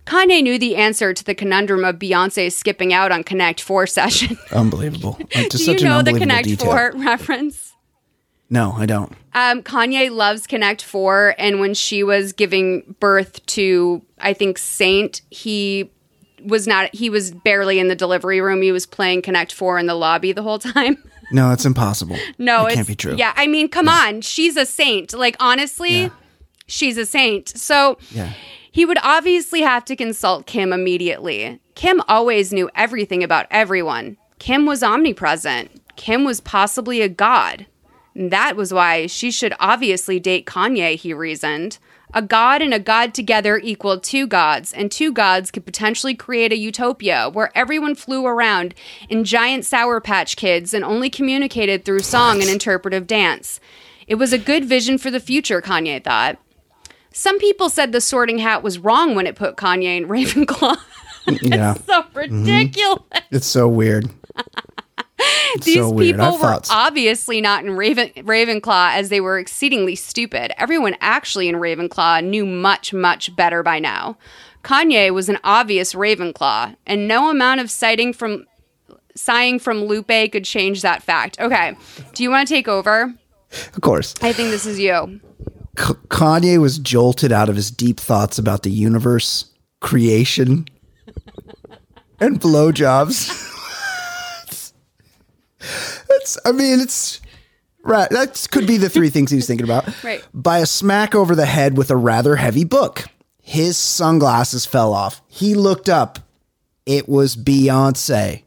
Kanye 0.07 0.43
knew 0.43 0.59
the 0.59 0.77
answer 0.77 1.15
to 1.15 1.25
the 1.25 1.35
conundrum 1.35 1.85
of 1.85 1.97
Beyonce 1.97 2.51
skipping 2.51 2.93
out 2.93 3.13
on 3.13 3.23
Connect 3.23 3.61
Four 3.61 3.87
session. 3.87 4.37
Unbelievable. 4.51 5.19
Just 5.31 5.65
Do 5.67 5.73
you 5.73 5.85
know 5.85 6.03
the 6.03 6.19
Connect 6.19 6.49
detail. 6.49 6.67
Four 6.67 6.93
reference? 6.97 7.70
No, 8.51 8.73
I 8.77 8.85
don't. 8.87 9.13
Um, 9.33 9.63
Kanye 9.63 10.11
loves 10.11 10.47
Connect 10.47 10.83
Four, 10.83 11.35
and 11.39 11.61
when 11.61 11.73
she 11.75 12.03
was 12.03 12.33
giving 12.33 12.97
birth 12.99 13.45
to, 13.47 14.03
I 14.19 14.33
think 14.33 14.59
Saint, 14.59 15.23
he 15.31 15.91
was 16.45 16.67
not. 16.67 16.93
He 16.95 17.09
was 17.11 17.31
barely 17.31 17.79
in 17.79 17.87
the 17.89 17.95
delivery 17.95 18.41
room. 18.41 18.61
He 18.63 18.73
was 18.73 18.87
playing 18.87 19.23
Connect 19.23 19.53
Four 19.53 19.79
in 19.79 19.87
the 19.87 19.95
lobby 19.95 20.33
the 20.33 20.43
whole 20.43 20.59
time. 20.59 21.03
No, 21.33 21.53
it's 21.53 21.65
impossible. 21.65 22.17
no, 22.39 22.67
it 22.67 22.75
can't 22.75 22.89
be 22.89 22.97
true. 22.97 23.15
Yeah, 23.17 23.33
I 23.37 23.47
mean, 23.47 23.69
come 23.69 23.89
on, 23.89 24.21
she's 24.21 24.57
a 24.57 24.67
saint. 24.67 25.13
Like 25.15 25.37
honestly, 25.39 26.11
she's 26.67 26.99
a 26.99 27.07
saint. 27.07 27.51
So 27.51 27.99
Yeah. 28.11 28.33
he 28.73 28.85
would 28.85 28.99
obviously 29.05 29.61
have 29.61 29.85
to 29.85 29.95
consult 29.95 30.47
Kim 30.47 30.73
immediately. 30.73 31.61
Kim 31.77 32.03
always 32.09 32.53
knew 32.53 32.69
everything 32.75 33.23
about 33.23 33.47
everyone. 33.53 34.17
Kim 34.41 34.67
was 34.67 34.83
omnipresent. 34.83 35.71
Kim 35.95 36.25
was 36.25 36.41
possibly 36.41 37.01
a 37.01 37.09
god. 37.09 37.67
And 38.21 38.31
that 38.31 38.55
was 38.55 38.71
why 38.71 39.07
she 39.07 39.31
should 39.31 39.55
obviously 39.59 40.21
date 40.21 40.45
Kanye, 40.45 40.95
he 40.95 41.15
reasoned. 41.15 41.79
A 42.13 42.21
god 42.21 42.61
and 42.61 42.75
a 42.75 42.79
god 42.79 43.15
together 43.15 43.59
equal 43.65 43.99
two 43.99 44.27
gods, 44.27 44.75
and 44.75 44.93
two 44.93 45.11
gods 45.11 45.51
could 45.51 45.65
potentially 45.65 46.15
create 46.15 46.53
a 46.53 46.59
utopia 46.59 47.31
where 47.33 47.51
everyone 47.57 47.95
flew 47.95 48.27
around 48.27 48.75
in 49.09 49.25
giant 49.25 49.65
Sour 49.65 50.03
Patch 50.03 50.37
Kids 50.37 50.75
and 50.75 50.85
only 50.85 51.09
communicated 51.09 51.83
through 51.87 52.01
song 52.01 52.43
and 52.43 52.51
interpretive 52.51 53.07
dance. 53.07 53.59
It 54.07 54.17
was 54.17 54.35
a 54.35 54.39
good 54.39 54.67
vision 54.67 54.99
for 54.99 55.11
the 55.11 55.19
future, 55.21 55.63
Kanye 55.63 56.05
thought. 56.05 56.37
Some 57.15 57.39
people 57.39 57.71
said 57.71 57.93
the 57.93 58.03
sorting 58.03 58.39
hat 58.39 58.63
was 58.63 58.79
wrong 58.79 59.15
when 59.15 59.27
it 59.27 59.35
put 59.35 59.57
Kanye 59.57 59.97
in 59.97 60.09
Ravenclaw. 60.09 60.77
Yeah. 61.43 61.75
so 61.75 62.03
Mhm. 62.03 62.15
ridiculous. 62.15 63.03
It's 63.31 63.47
so 63.47 63.69
weird. 63.69 64.11
These 65.63 65.75
so 65.75 65.93
people 65.93 66.39
were 66.39 66.61
obviously 66.71 67.41
not 67.41 67.65
in 67.65 67.73
Raven 67.73 68.11
Ravenclaw 68.17 68.93
as 68.95 69.09
they 69.09 69.21
were 69.21 69.39
exceedingly 69.39 69.95
stupid. 69.95 70.53
Everyone 70.61 70.97
actually 71.01 71.49
in 71.49 71.57
Ravenclaw 71.57 72.25
knew 72.25 72.47
much, 72.47 72.93
much 72.93 73.35
better 73.37 73.63
by 73.63 73.79
now. 73.79 74.17
Kanye 74.63 75.13
was 75.13 75.29
an 75.29 75.39
obvious 75.43 75.95
Ravenclaw, 75.95 76.77
and 76.87 77.09
no 77.09 77.31
amount 77.31 77.61
of 77.61 77.71
citing 77.71 78.13
from 78.13 78.47
sighing 79.17 79.59
from 79.59 79.85
Lupe 79.85 80.33
could 80.33 80.45
change 80.45 80.83
that 80.83 81.03
fact. 81.03 81.39
Okay. 81.41 81.77
Do 82.15 82.23
you 82.23 82.31
want 82.31 82.47
to 82.47 82.55
take 82.55 82.69
over? 82.69 83.13
Of 83.75 83.81
course. 83.81 84.15
I 84.23 84.33
think 84.33 84.51
this 84.51 84.67
is 84.67 84.79
you. 84.79 85.21
K- 85.77 85.95
Kanye 86.09 86.59
was 86.59 86.79
jolted 86.79 87.33
out 87.33 87.49
of 87.49 87.57
his 87.57 87.71
deep 87.71 87.99
thoughts 87.99 88.39
about 88.39 88.63
the 88.63 88.71
universe, 88.71 89.47
creation, 89.81 90.67
and 92.21 92.41
blowjobs. 92.41 93.50
That's, 96.09 96.39
I 96.45 96.53
mean, 96.53 96.81
it's 96.81 97.21
right. 97.83 98.09
That 98.11 98.49
could 98.51 98.67
be 98.67 98.77
the 98.77 98.89
three 98.89 99.11
things 99.11 99.31
he 99.31 99.37
was 99.37 99.47
thinking 99.47 99.65
about. 99.65 100.03
Right. 100.03 100.27
By 100.33 100.59
a 100.59 100.67
smack 100.67 101.15
over 101.15 101.35
the 101.35 101.47
head 101.47 101.77
with 101.77 101.91
a 101.91 101.97
rather 101.97 102.37
heavy 102.37 102.65
book. 102.65 103.05
His 103.43 103.77
sunglasses 103.77 104.67
fell 104.67 104.93
off. 104.93 105.23
He 105.29 105.55
looked 105.55 105.89
up. 105.89 106.21
It 106.87 107.09
was 107.09 107.37
Beyonce. 107.37 108.43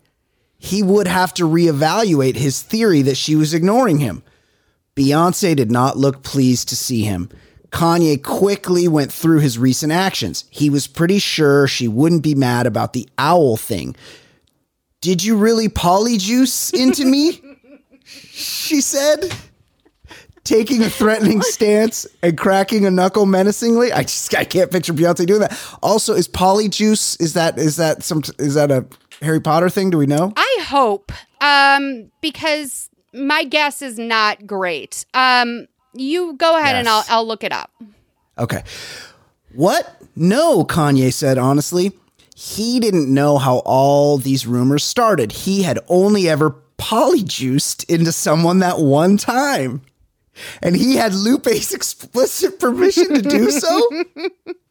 He 0.58 0.82
would 0.82 1.08
have 1.08 1.34
to 1.36 1.44
reevaluate 1.44 2.36
his 2.36 2.62
theory 2.62 3.02
that 3.02 3.18
she 3.18 3.36
was 3.36 3.54
ignoring 3.54 4.00
him. 4.00 4.24
Beyonce 4.96 5.56
did 5.56 5.72
not 5.72 5.98
look 5.98 6.24
pleased 6.24 6.70
to 6.70 6.76
see 6.76 7.04
him. 7.04 7.30
Kanye 7.70 8.22
quickly 8.22 8.88
went 8.88 9.12
through 9.12 9.40
his 9.40 9.58
recent 9.58 9.92
actions. 9.92 10.46
He 10.52 10.70
was 10.70 10.86
pretty 10.88 11.20
sure 11.20 11.68
she 11.68 11.88
wouldn't 11.88 12.22
be 12.22 12.36
mad 12.36 12.68
about 12.68 12.94
the 12.94 13.10
owl 13.18 13.58
thing. 13.58 13.96
Did 15.04 15.22
you 15.22 15.36
really 15.36 15.68
polyjuice 15.68 16.74
into 16.74 17.04
me? 17.04 17.42
she 18.06 18.80
said, 18.80 19.36
taking 20.46 20.82
a 20.82 20.90
threatening 20.90 21.42
stance 21.42 22.08
and 22.22 22.38
cracking 22.38 22.86
a 22.86 22.92
knuckle 22.92 23.26
menacingly. 23.26 23.92
I 23.92 24.04
just 24.04 24.34
I 24.34 24.46
can't 24.46 24.72
picture 24.72 24.94
Beyonce 24.94 25.26
doing 25.26 25.42
that. 25.42 25.60
Also, 25.84 26.14
is 26.14 26.30
polyjuice 26.30 27.22
is 27.22 27.34
that 27.34 27.60
is 27.60 27.76
that 27.76 28.02
some 28.02 28.24
is 28.40 28.54
that 28.54 28.72
a 28.72 28.86
Harry 29.22 29.42
Potter 29.42 29.70
thing? 29.70 29.90
Do 29.90 29.98
we 29.98 30.06
know? 30.06 30.32
I 30.38 30.60
hope. 30.68 31.12
Um, 31.42 32.10
because 32.22 32.90
my 33.14 33.44
guess 33.44 33.82
is 33.82 34.00
not 34.00 34.48
great. 34.48 35.06
Um, 35.14 35.68
you 35.94 36.36
go 36.38 36.58
ahead 36.58 36.78
and 36.78 36.88
I'll 36.88 37.04
I'll 37.10 37.28
look 37.28 37.44
it 37.44 37.52
up. 37.52 37.72
Okay. 38.38 38.64
What? 39.54 40.02
No, 40.16 40.64
Kanye 40.64 41.12
said 41.12 41.38
honestly. 41.38 41.92
He 42.44 42.82
didn't 42.82 43.12
know 43.12 43.38
how 43.38 43.60
all 43.60 44.18
these 44.18 44.46
rumors 44.46 44.84
started. 44.84 45.32
He 45.32 45.64
had 45.64 45.80
only 45.88 46.28
ever 46.28 46.54
polyjuiced 46.78 47.90
into 47.90 48.12
someone 48.12 48.60
that 48.60 48.80
one 48.80 49.16
time. 49.16 49.82
And 50.62 50.76
he 50.76 50.98
had 50.98 51.14
Lupe's 51.14 51.74
explicit 51.74 52.60
permission 52.60 53.14
to 53.14 53.22
do 53.22 53.50
so? 53.50 53.90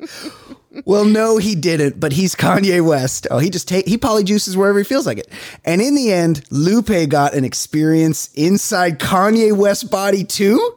well, 0.85 1.07
no, 1.07 1.39
he 1.39 1.55
didn't, 1.55 1.99
but 1.99 2.13
he's 2.13 2.35
Kanye 2.35 2.85
West. 2.85 3.27
Oh, 3.31 3.39
he 3.39 3.49
just 3.49 3.69
take 3.69 3.89
he 3.89 3.97
polyjuices 3.97 4.55
wherever 4.55 4.77
he 4.77 4.85
feels 4.85 5.07
like 5.07 5.17
it. 5.17 5.29
And 5.65 5.81
in 5.81 5.95
the 5.95 6.13
end, 6.13 6.45
Lupe 6.51 7.09
got 7.09 7.33
an 7.33 7.43
experience 7.43 8.31
inside 8.35 8.99
Kanye 8.99 9.57
West's 9.57 9.85
body 9.85 10.25
too? 10.25 10.77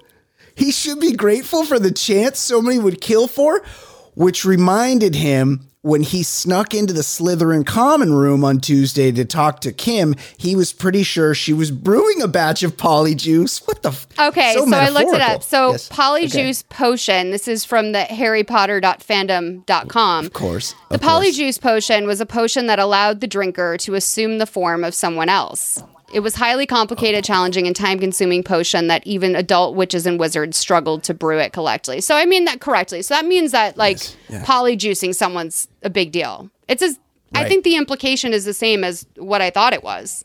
He 0.56 0.72
should 0.72 1.02
be 1.02 1.12
grateful 1.12 1.66
for 1.66 1.78
the 1.78 1.91
chance 1.91 2.39
so 2.39 2.62
many 2.62 2.80
would 2.80 3.02
kill 3.02 3.28
for, 3.28 3.66
which 4.14 4.46
reminded 4.46 5.14
him 5.16 5.68
when 5.86 6.01
he 6.01 6.23
snuck 6.23 6.73
into 6.73 6.91
the 6.93 7.01
Slytherin 7.01 7.63
common 7.63 8.11
room 8.11 8.43
on 8.43 8.59
Tuesday 8.59 9.11
to 9.11 9.23
talk 9.23 9.61
to 9.61 9.71
Kim, 9.71 10.15
he 10.36 10.55
was 10.55 10.73
pretty 10.73 11.03
sure 11.03 11.36
she 11.36 11.53
was 11.53 11.69
brewing 11.69 12.23
a 12.23 12.27
batch 12.27 12.63
of 12.63 12.75
polyjuice. 12.75 13.67
What 13.67 13.83
the? 13.83 13.89
F- 13.89 14.07
Okay, 14.17 14.55
so, 14.55 14.65
I 14.73 14.89
looked 14.89 15.13
it 15.13 15.21
up. 15.21 15.43
So 15.43 15.73
Yes. 15.73 15.88
Polyjuice 15.89 16.67
Potion. 16.69 17.29
This 17.29 17.47
is 17.47 17.65
from 17.65 17.91
the 17.91 17.99
HarryPotter.fandom.com. 17.99 20.25
Of 20.25 20.33
course. 20.33 20.73
The 20.89 20.95
of 20.95 21.01
course. 21.01 21.13
Polyjuice 21.13 21.61
Potion 21.61 22.07
was 22.07 22.19
a 22.19 22.25
potion 22.25 22.65
that 22.65 22.79
allowed 22.79 23.21
the 23.21 23.27
drinker 23.27 23.77
to 23.77 23.93
assume 23.93 24.39
the 24.39 24.47
form 24.47 24.83
of 24.83 24.95
someone 24.95 25.29
else. 25.29 25.83
It 26.14 26.20
was 26.22 26.36
highly 26.36 26.66
complicated, 26.66 27.20
oh. 27.20 27.28
challenging, 27.28 27.68
and 27.68 27.76
time-consuming 27.76 28.43
potion 28.43 28.88
that 28.88 29.06
even 29.06 29.36
adult 29.36 29.76
witches 29.76 30.06
and 30.06 30.20
wizards 30.20 30.56
struggled 30.58 31.03
to 31.03 31.14
brew 31.14 31.39
it 31.39 31.51
correctly. 31.51 31.99
So 32.01 32.16
I 32.16 32.26
mean 32.26 32.45
that 32.45 32.62
correctly. 32.62 33.01
So 33.01 33.16
that 33.16 33.26
means 33.26 33.51
that 33.51 33.78
like 33.78 33.99
yeah. 34.30 34.43
polyjuicing 34.43 35.16
someone's 35.16 35.68
a 35.84 35.89
big 35.89 36.12
deal. 36.12 36.49
It's 36.68 36.82
as 36.82 36.99
I 37.34 37.47
think 37.47 37.64
the 37.64 37.76
implication 37.76 38.34
is 38.34 38.45
the 38.45 38.53
same 38.53 38.84
as 38.84 39.06
what 39.18 39.41
I 39.41 39.49
thought 39.49 39.74
it 39.74 39.84
was. 39.84 40.24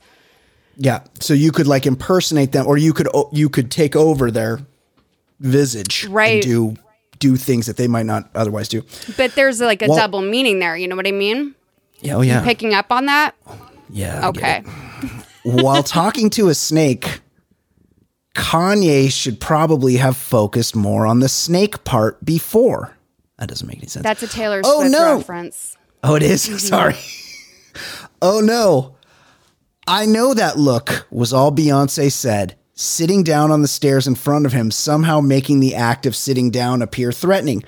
Yeah, 0.76 1.00
so 1.18 1.34
you 1.34 1.52
could 1.52 1.66
like 1.66 1.86
impersonate 1.86 2.52
them, 2.52 2.66
or 2.66 2.78
you 2.78 2.92
could 2.92 3.08
o- 3.12 3.28
you 3.32 3.48
could 3.48 3.70
take 3.70 3.96
over 3.96 4.30
their 4.30 4.60
visage, 5.40 6.06
Right. 6.06 6.34
And 6.34 6.42
do 6.42 6.76
do 7.18 7.36
things 7.36 7.66
that 7.66 7.76
they 7.76 7.86
might 7.86 8.06
not 8.06 8.30
otherwise 8.34 8.68
do. 8.68 8.82
But 9.16 9.34
there's 9.34 9.60
like 9.60 9.82
a 9.82 9.88
Well- 9.88 9.98
double 9.98 10.22
meaning 10.22 10.58
there. 10.58 10.76
You 10.76 10.88
know 10.88 10.96
what 10.96 11.06
I 11.06 11.12
mean? 11.12 11.54
Yeah, 12.00 12.14
oh 12.14 12.22
yeah, 12.22 12.38
You 12.40 12.44
picking 12.44 12.72
up 12.72 12.90
on 12.90 13.06
that? 13.06 13.34
yeah. 13.90 14.20
I 14.24 14.28
Okay. 14.28 14.64
While 15.42 15.82
talking 15.82 16.30
to 16.30 16.48
a 16.48 16.54
snake, 16.54 17.20
Kanye 18.34 19.10
should 19.10 19.40
probably 19.40 19.96
have 19.96 20.16
focused 20.16 20.76
more 20.76 21.06
on 21.06 21.20
the 21.20 21.28
snake 21.28 21.84
part 21.84 22.24
before. 22.24 22.96
That 23.38 23.48
doesn't 23.48 23.66
make 23.66 23.78
any 23.78 23.88
sense. 23.88 24.02
That's 24.04 24.22
a 24.22 24.28
Taylor 24.28 24.60
Oh, 24.64 24.80
Swift 24.80 24.92
no. 24.92 25.16
reference. 25.16 25.76
Oh, 26.02 26.14
it 26.14 26.22
is? 26.22 26.46
Mhm. 26.48 26.60
Sorry. 26.60 26.96
oh, 28.22 28.40
no. 28.40 28.94
I 29.86 30.06
know 30.06 30.34
that 30.34 30.58
look 30.58 31.06
was 31.10 31.32
all 31.32 31.50
Beyonce 31.50 32.12
said, 32.12 32.54
sitting 32.74 33.22
down 33.24 33.50
on 33.50 33.62
the 33.62 33.68
stairs 33.68 34.06
in 34.06 34.14
front 34.14 34.46
of 34.46 34.52
him, 34.52 34.70
somehow 34.70 35.20
making 35.20 35.60
the 35.60 35.74
act 35.74 36.06
of 36.06 36.14
sitting 36.14 36.50
down 36.50 36.82
appear 36.82 37.12
threatening. 37.12 37.64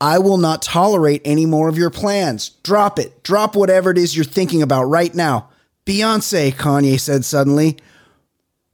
I 0.00 0.18
will 0.18 0.36
not 0.38 0.62
tolerate 0.62 1.22
any 1.24 1.44
more 1.46 1.68
of 1.68 1.76
your 1.78 1.90
plans. 1.90 2.50
Drop 2.62 2.98
it. 2.98 3.22
Drop 3.22 3.56
whatever 3.56 3.90
it 3.90 3.98
is 3.98 4.14
you're 4.16 4.24
thinking 4.24 4.62
about 4.62 4.84
right 4.84 5.14
now. 5.14 5.48
Beyonce, 5.86 6.52
Kanye 6.52 6.98
said 6.98 7.24
suddenly. 7.24 7.78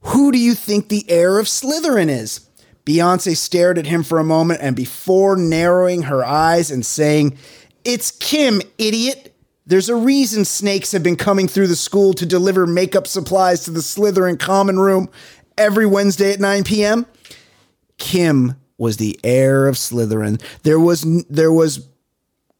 Who 0.01 0.31
do 0.31 0.37
you 0.39 0.55
think 0.55 0.89
the 0.89 1.09
heir 1.09 1.39
of 1.39 1.45
Slytherin 1.45 2.09
is? 2.09 2.49
Beyonce 2.85 3.37
stared 3.37 3.77
at 3.77 3.85
him 3.85 4.03
for 4.03 4.19
a 4.19 4.23
moment 4.23 4.59
and 4.61 4.75
before 4.75 5.37
narrowing 5.37 6.03
her 6.03 6.25
eyes 6.25 6.69
and 6.71 6.85
saying, 6.85 7.37
It's 7.85 8.11
Kim, 8.11 8.61
idiot. 8.77 9.33
There's 9.65 9.87
a 9.87 9.95
reason 9.95 10.43
snakes 10.43 10.91
have 10.91 11.03
been 11.03 11.15
coming 11.15 11.47
through 11.47 11.67
the 11.67 11.75
school 11.75 12.13
to 12.15 12.25
deliver 12.25 12.67
makeup 12.67 13.07
supplies 13.07 13.63
to 13.63 13.71
the 13.71 13.79
Slytherin 13.79 14.37
common 14.37 14.77
room 14.77 15.07
every 15.57 15.85
Wednesday 15.85 16.33
at 16.33 16.41
9 16.41 16.65
p.m. 16.65 17.05
Kim 17.97 18.55
was 18.77 18.97
the 18.97 19.17
heir 19.23 19.67
of 19.67 19.75
Slytherin. 19.75 20.41
There 20.63 20.79
was 20.79 21.03
there 21.29 21.53
was 21.53 21.87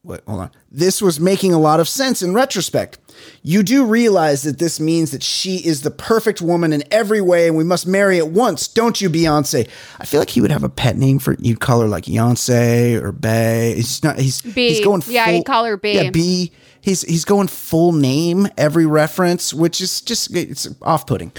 wait, 0.03 0.21
hold 0.25 0.41
on. 0.41 0.51
This 0.71 1.01
was 1.01 1.19
making 1.19 1.53
a 1.53 1.59
lot 1.59 1.81
of 1.81 1.89
sense 1.89 2.21
in 2.21 2.33
retrospect. 2.33 2.99
You 3.41 3.63
do 3.63 3.85
realize 3.85 4.43
that 4.43 4.59
this 4.59 4.79
means 4.79 5.11
that 5.11 5.23
she 5.23 5.57
is 5.57 5.81
the 5.81 5.91
perfect 5.91 6.41
woman 6.41 6.73
in 6.73 6.83
every 6.91 7.21
way, 7.21 7.47
and 7.47 7.57
we 7.57 7.63
must 7.63 7.87
marry 7.87 8.17
at 8.19 8.29
once, 8.29 8.67
don't 8.67 8.99
you, 9.01 9.09
Beyonce? 9.09 9.69
I 9.99 10.05
feel 10.05 10.19
like 10.19 10.29
he 10.29 10.41
would 10.41 10.51
have 10.51 10.63
a 10.63 10.69
pet 10.69 10.97
name 10.97 11.19
for 11.19 11.35
you'd 11.39 11.59
call 11.59 11.81
her 11.81 11.87
like 11.87 12.05
Beyonce 12.05 13.01
or 13.01 13.11
Bay. 13.11 13.73
He's 13.75 14.03
not. 14.03 14.19
He's 14.19 14.41
B. 14.41 14.69
he's 14.69 14.83
going. 14.83 15.03
Yeah, 15.07 15.29
he'd 15.29 15.45
call 15.45 15.65
her 15.65 15.77
B. 15.77 15.93
Yeah, 15.95 16.11
B. 16.11 16.51
He's 16.81 17.01
he's 17.01 17.25
going 17.25 17.47
full 17.47 17.93
name 17.93 18.47
every 18.57 18.85
reference, 18.85 19.53
which 19.53 19.81
is 19.81 20.01
just 20.01 20.35
it's 20.35 20.67
off 20.81 21.07
putting. 21.07 21.31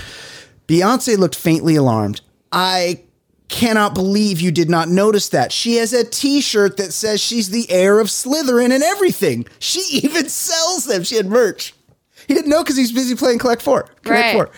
Beyonce 0.66 1.18
looked 1.18 1.36
faintly 1.36 1.76
alarmed. 1.76 2.20
I 2.50 3.03
cannot 3.55 3.94
believe 3.94 4.40
you 4.40 4.50
did 4.50 4.68
not 4.68 4.88
notice 4.88 5.28
that. 5.28 5.52
She 5.52 5.76
has 5.76 5.92
a 5.92 6.02
t 6.02 6.40
shirt 6.40 6.76
that 6.78 6.92
says 6.92 7.20
she's 7.20 7.50
the 7.50 7.70
heir 7.70 8.00
of 8.00 8.09
Slytherin 8.09 8.72
and 8.72 8.82
everything. 8.82 9.46
She 9.61 9.80
even 10.02 10.28
sells 10.28 10.86
them. 10.86 11.05
She 11.05 11.14
had 11.14 11.26
merch. 11.26 11.72
He 12.26 12.34
didn't 12.34 12.50
know 12.50 12.64
because 12.64 12.76
he's 12.76 12.90
busy 12.90 13.14
playing 13.14 13.38
Collect 13.38 13.62
Four. 13.62 13.82
Connect 14.02 14.34
Right. 14.34 14.34
Four. 14.34 14.50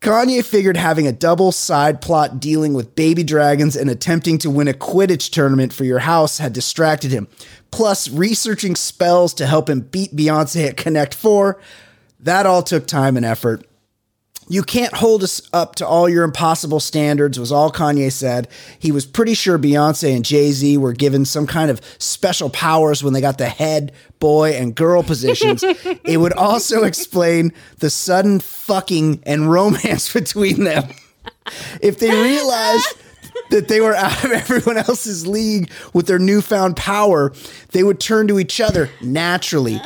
Kanye 0.00 0.44
figured 0.44 0.76
having 0.76 1.06
a 1.06 1.12
double 1.12 1.52
side 1.52 2.00
plot 2.00 2.40
dealing 2.40 2.74
with 2.74 2.96
baby 2.96 3.22
dragons 3.22 3.76
and 3.76 3.88
attempting 3.88 4.38
to 4.38 4.50
win 4.50 4.68
a 4.68 4.72
Quidditch 4.72 5.30
tournament 5.30 5.72
for 5.72 5.84
your 5.84 6.00
house 6.00 6.38
had 6.38 6.52
distracted 6.52 7.12
him. 7.12 7.28
Plus, 7.70 8.08
researching 8.10 8.74
spells 8.74 9.32
to 9.34 9.46
help 9.46 9.70
him 9.70 9.80
beat 9.80 10.14
Beyonce 10.16 10.68
at 10.68 10.76
Connect 10.76 11.14
Four. 11.14 11.60
That 12.18 12.44
all 12.44 12.62
took 12.64 12.86
time 12.86 13.16
and 13.16 13.24
effort. 13.24 13.64
You 14.48 14.62
can't 14.62 14.94
hold 14.94 15.24
us 15.24 15.42
up 15.52 15.74
to 15.76 15.86
all 15.86 16.08
your 16.08 16.22
impossible 16.22 16.78
standards, 16.78 17.38
was 17.38 17.50
all 17.50 17.72
Kanye 17.72 18.12
said. 18.12 18.46
He 18.78 18.92
was 18.92 19.04
pretty 19.04 19.34
sure 19.34 19.58
Beyonce 19.58 20.14
and 20.14 20.24
Jay 20.24 20.52
Z 20.52 20.76
were 20.78 20.92
given 20.92 21.24
some 21.24 21.48
kind 21.48 21.68
of 21.70 21.80
special 21.98 22.48
powers 22.48 23.02
when 23.02 23.12
they 23.12 23.20
got 23.20 23.38
the 23.38 23.48
head, 23.48 23.92
boy, 24.20 24.52
and 24.52 24.74
girl 24.74 25.02
positions. 25.02 25.64
it 26.04 26.20
would 26.20 26.32
also 26.32 26.84
explain 26.84 27.52
the 27.78 27.90
sudden 27.90 28.38
fucking 28.38 29.20
and 29.26 29.50
romance 29.50 30.12
between 30.12 30.62
them. 30.62 30.88
If 31.80 31.98
they 31.98 32.10
realized 32.10 32.96
that 33.50 33.66
they 33.66 33.80
were 33.80 33.94
out 33.96 34.24
of 34.24 34.30
everyone 34.30 34.76
else's 34.76 35.26
league 35.26 35.70
with 35.92 36.06
their 36.06 36.18
newfound 36.20 36.76
power, 36.76 37.32
they 37.72 37.82
would 37.82 37.98
turn 37.98 38.28
to 38.28 38.38
each 38.38 38.60
other 38.60 38.90
naturally. 39.02 39.80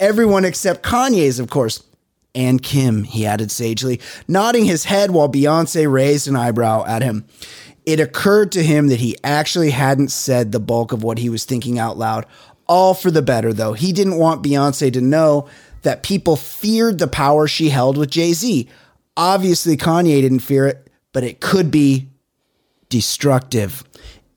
Everyone 0.00 0.44
except 0.46 0.82
Kanye's, 0.82 1.38
of 1.38 1.50
course. 1.50 1.82
And 2.34 2.62
Kim, 2.62 3.04
he 3.04 3.26
added 3.26 3.50
sagely, 3.50 4.00
nodding 4.26 4.64
his 4.64 4.84
head 4.84 5.10
while 5.10 5.28
Beyonce 5.28 5.90
raised 5.90 6.28
an 6.28 6.36
eyebrow 6.36 6.84
at 6.86 7.02
him. 7.02 7.26
It 7.84 8.00
occurred 8.00 8.52
to 8.52 8.62
him 8.62 8.88
that 8.88 9.00
he 9.00 9.16
actually 9.22 9.70
hadn't 9.70 10.08
said 10.08 10.52
the 10.52 10.60
bulk 10.60 10.92
of 10.92 11.02
what 11.02 11.18
he 11.18 11.28
was 11.28 11.44
thinking 11.44 11.78
out 11.78 11.98
loud. 11.98 12.26
All 12.66 12.94
for 12.94 13.10
the 13.10 13.22
better, 13.22 13.52
though. 13.52 13.74
He 13.74 13.92
didn't 13.92 14.16
want 14.16 14.42
Beyonce 14.42 14.92
to 14.92 15.00
know 15.00 15.48
that 15.82 16.02
people 16.02 16.36
feared 16.36 16.98
the 16.98 17.08
power 17.08 17.46
she 17.46 17.68
held 17.68 17.98
with 17.98 18.10
Jay 18.10 18.32
Z. 18.32 18.68
Obviously, 19.16 19.76
Kanye 19.76 20.22
didn't 20.22 20.38
fear 20.38 20.66
it, 20.66 20.88
but 21.12 21.24
it 21.24 21.40
could 21.40 21.70
be 21.70 22.08
destructive. 22.88 23.84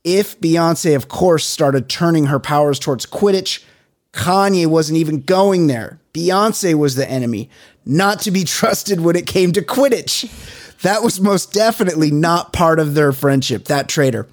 If 0.03 0.39
Beyonce, 0.39 0.95
of 0.95 1.07
course, 1.07 1.45
started 1.45 1.87
turning 1.87 2.25
her 2.25 2.39
powers 2.39 2.79
towards 2.79 3.05
Quidditch, 3.05 3.63
Kanye 4.11 4.65
wasn't 4.65 4.97
even 4.97 5.21
going 5.21 5.67
there. 5.67 5.99
Beyonce 6.13 6.73
was 6.73 6.95
the 6.95 7.09
enemy, 7.09 7.49
not 7.85 8.19
to 8.21 8.31
be 8.31 8.43
trusted 8.43 8.99
when 9.01 9.15
it 9.15 9.27
came 9.27 9.51
to 9.53 9.61
Quidditch. 9.61 10.29
That 10.81 11.03
was 11.03 11.21
most 11.21 11.53
definitely 11.53 12.11
not 12.11 12.53
part 12.53 12.79
of 12.79 12.93
their 12.95 13.11
friendship, 13.11 13.65
that 13.65 13.87
traitor. 13.87 14.27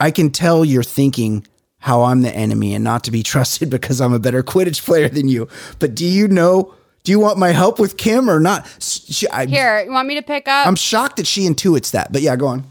I 0.00 0.10
can 0.10 0.30
tell 0.30 0.64
you're 0.64 0.82
thinking 0.82 1.46
how 1.78 2.02
I'm 2.02 2.22
the 2.22 2.34
enemy 2.34 2.74
and 2.74 2.82
not 2.82 3.04
to 3.04 3.10
be 3.10 3.22
trusted 3.34 3.70
because 3.70 4.00
I'm 4.00 4.12
a 4.12 4.18
better 4.18 4.42
Quidditch 4.42 4.84
player 4.84 5.08
than 5.08 5.28
you. 5.28 5.48
But 5.78 5.94
do 5.94 6.06
you 6.06 6.28
know? 6.28 6.74
Do 7.02 7.12
you 7.12 7.20
want 7.20 7.38
my 7.38 7.50
help 7.50 7.78
with 7.78 7.98
Kim 7.98 8.30
or 8.30 8.40
not? 8.40 8.66
She, 8.80 9.28
I, 9.28 9.44
Here, 9.44 9.80
you 9.80 9.90
want 9.90 10.08
me 10.08 10.14
to 10.14 10.22
pick 10.22 10.48
up? 10.48 10.66
I'm 10.66 10.74
shocked 10.74 11.18
that 11.18 11.26
she 11.26 11.42
intuits 11.42 11.90
that. 11.90 12.10
But 12.10 12.22
yeah, 12.22 12.34
go 12.34 12.46
on. 12.46 12.64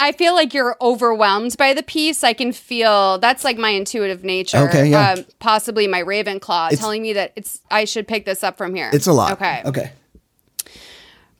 I 0.00 0.12
feel 0.12 0.34
like 0.34 0.54
you're 0.54 0.76
overwhelmed 0.80 1.56
by 1.56 1.74
the 1.74 1.82
piece. 1.82 2.22
I 2.22 2.32
can 2.32 2.52
feel 2.52 3.18
that's 3.18 3.42
like 3.44 3.58
my 3.58 3.70
intuitive 3.70 4.22
nature. 4.22 4.58
Okay, 4.68 4.90
yeah. 4.90 5.12
Um, 5.12 5.24
possibly 5.40 5.86
my 5.88 6.02
Ravenclaw 6.02 6.68
It's- 6.68 6.78
telling 6.78 7.02
me 7.02 7.12
that 7.14 7.32
it's 7.34 7.60
I 7.70 7.84
should 7.84 8.06
pick 8.06 8.24
this 8.24 8.44
up 8.44 8.56
from 8.56 8.74
here. 8.74 8.90
It's 8.92 9.06
a 9.08 9.12
lot. 9.12 9.32
Okay. 9.32 9.62
Okay. 9.64 9.92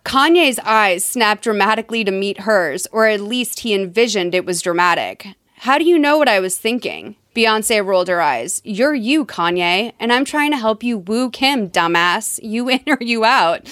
Kanye's 0.04 0.58
eyes 0.60 1.04
snapped 1.04 1.42
dramatically 1.44 2.02
to 2.02 2.10
meet 2.10 2.40
hers, 2.40 2.86
or 2.92 3.06
at 3.06 3.20
least 3.20 3.60
he 3.60 3.74
envisioned 3.74 4.34
it 4.34 4.46
was 4.46 4.62
dramatic. 4.62 5.26
How 5.58 5.76
do 5.76 5.84
you 5.84 5.98
know 5.98 6.16
what 6.16 6.28
I 6.28 6.40
was 6.40 6.56
thinking? 6.56 7.16
Beyonce 7.36 7.84
rolled 7.84 8.08
her 8.08 8.20
eyes. 8.20 8.62
You're 8.64 8.94
you, 8.94 9.26
Kanye, 9.26 9.92
and 10.00 10.12
I'm 10.12 10.24
trying 10.24 10.50
to 10.52 10.56
help 10.56 10.82
you 10.82 10.98
woo 10.98 11.30
Kim, 11.30 11.68
dumbass. 11.68 12.40
You 12.42 12.68
in 12.70 12.80
or 12.86 12.96
you 13.00 13.24
out. 13.24 13.66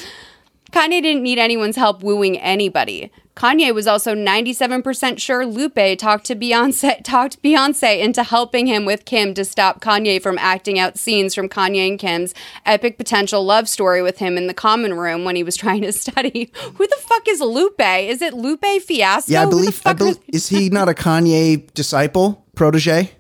Kanye 0.73 1.03
didn't 1.03 1.23
need 1.23 1.39
anyone's 1.39 1.77
help 1.77 2.03
wooing 2.03 2.39
anybody. 2.39 3.11
Kanye 3.37 3.75
was 3.75 3.87
also 3.87 4.15
97% 4.15 5.21
sure 5.21 5.45
Lupe 5.45 5.99
talked 5.99 6.25
to 6.25 6.35
Beyonce 6.35 7.01
talked 7.05 7.43
Beyonce 7.43 8.01
into 8.01 8.23
helping 8.23 8.67
him 8.67 8.87
with 8.87 9.05
Kim 9.05 9.35
to 9.35 9.45
stop 9.45 9.83
Kanye 9.83 10.21
from 10.21 10.39
acting 10.39 10.79
out 10.79 10.99
scenes 10.99 11.35
from 11.35 11.47
Kanye 11.49 11.87
and 11.87 11.99
Kim's 11.99 12.35
epic 12.65 12.97
potential 12.97 13.45
love 13.45 13.69
story 13.69 14.01
with 14.01 14.19
him 14.19 14.39
in 14.39 14.47
the 14.47 14.55
common 14.55 14.95
room 14.95 15.25
when 15.25 15.37
he 15.37 15.43
was 15.43 15.55
trying 15.67 15.83
to 15.83 15.93
study. 15.93 16.51
Who 16.75 16.87
the 16.87 16.97
fuck 16.99 17.29
is 17.29 17.41
Lupe? 17.41 17.81
Is 17.81 18.23
it 18.23 18.33
Lupe 18.33 18.65
Fiasco? 18.83 19.31
Yeah, 19.31 19.43
I 19.43 19.47
believe. 19.47 19.83
I 19.85 19.93
believe 19.93 20.19
is 20.29 20.49
he 20.49 20.71
not 20.71 20.89
a 20.89 20.95
Kanye 20.95 21.73
disciple, 21.75 22.47
protege? 22.55 23.11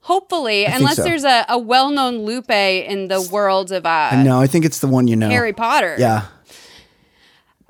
Hopefully, 0.00 0.66
I 0.66 0.76
unless 0.76 0.96
so. 0.96 1.02
there's 1.02 1.24
a, 1.24 1.46
a 1.48 1.58
well-known 1.58 2.18
Lupe 2.18 2.50
in 2.50 3.08
the 3.08 3.22
world 3.22 3.72
of 3.72 3.86
uh, 3.86 4.22
no, 4.22 4.38
I 4.38 4.46
think 4.46 4.66
it's 4.66 4.80
the 4.80 4.86
one 4.86 5.08
you 5.08 5.16
know. 5.16 5.30
Harry 5.30 5.54
Potter. 5.54 5.96
Yeah. 5.98 6.26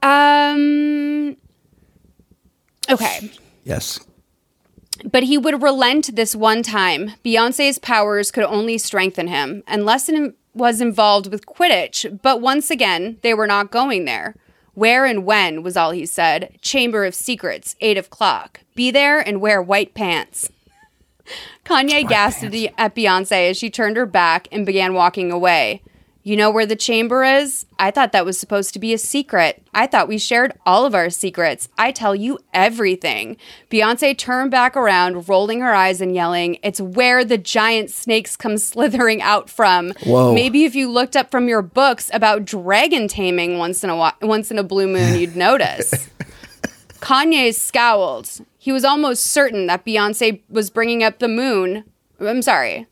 Um. 0.02 1.36
Okay. 2.90 3.30
Yes. 3.64 4.00
But 5.10 5.24
he 5.24 5.36
would 5.36 5.62
relent 5.62 6.16
this 6.16 6.34
one 6.34 6.62
time. 6.62 7.12
Beyonce's 7.24 7.78
powers 7.78 8.30
could 8.30 8.44
only 8.44 8.78
strengthen 8.78 9.28
him, 9.28 9.62
and 9.66 9.84
Lesson 9.84 10.34
was 10.54 10.80
involved 10.80 11.30
with 11.30 11.44
Quidditch, 11.46 12.20
but 12.22 12.40
once 12.40 12.70
again, 12.70 13.18
they 13.22 13.34
were 13.34 13.46
not 13.46 13.70
going 13.70 14.06
there. 14.06 14.34
Where 14.72 15.04
and 15.04 15.24
when 15.26 15.62
was 15.62 15.76
all 15.76 15.90
he 15.90 16.06
said. 16.06 16.58
Chamber 16.62 17.04
of 17.04 17.14
Secrets, 17.14 17.76
8 17.80 17.98
o'clock. 17.98 18.60
Be 18.74 18.90
there 18.90 19.18
and 19.20 19.40
wear 19.40 19.60
white 19.62 19.94
pants. 19.94 20.50
Kanye 21.64 22.06
gasped 22.08 22.44
at 22.44 22.52
the- 22.52 22.70
at 22.78 22.94
Beyonce 22.94 23.50
as 23.50 23.56
she 23.56 23.68
turned 23.70 23.96
her 23.96 24.06
back 24.06 24.48
and 24.52 24.64
began 24.66 24.94
walking 24.94 25.32
away. 25.32 25.82
You 26.26 26.34
know 26.36 26.50
where 26.50 26.66
the 26.66 26.74
chamber 26.74 27.22
is? 27.22 27.66
I 27.78 27.92
thought 27.92 28.10
that 28.10 28.24
was 28.24 28.36
supposed 28.36 28.72
to 28.72 28.80
be 28.80 28.92
a 28.92 28.98
secret. 28.98 29.62
I 29.72 29.86
thought 29.86 30.08
we 30.08 30.18
shared 30.18 30.54
all 30.66 30.84
of 30.84 30.92
our 30.92 31.08
secrets. 31.08 31.68
I 31.78 31.92
tell 31.92 32.16
you 32.16 32.40
everything. 32.52 33.36
Beyonce 33.70 34.18
turned 34.18 34.50
back 34.50 34.76
around, 34.76 35.28
rolling 35.28 35.60
her 35.60 35.72
eyes 35.72 36.00
and 36.00 36.16
yelling, 36.16 36.58
It's 36.64 36.80
where 36.80 37.24
the 37.24 37.38
giant 37.38 37.90
snakes 37.90 38.36
come 38.36 38.58
slithering 38.58 39.22
out 39.22 39.48
from. 39.48 39.92
Whoa. 40.04 40.34
Maybe 40.34 40.64
if 40.64 40.74
you 40.74 40.90
looked 40.90 41.14
up 41.14 41.30
from 41.30 41.46
your 41.46 41.62
books 41.62 42.10
about 42.12 42.44
dragon 42.44 43.06
taming 43.06 43.58
once 43.58 43.84
in 43.84 43.90
a 43.90 43.96
while, 43.96 44.14
once 44.20 44.50
in 44.50 44.58
a 44.58 44.64
blue 44.64 44.88
moon, 44.88 45.20
you'd 45.20 45.36
notice. 45.36 46.08
Kanye 46.98 47.54
scowled. 47.54 48.40
He 48.58 48.72
was 48.72 48.84
almost 48.84 49.28
certain 49.28 49.68
that 49.68 49.86
Beyonce 49.86 50.40
was 50.50 50.70
bringing 50.70 51.04
up 51.04 51.20
the 51.20 51.28
moon. 51.28 51.84
I'm 52.18 52.42
sorry. 52.42 52.88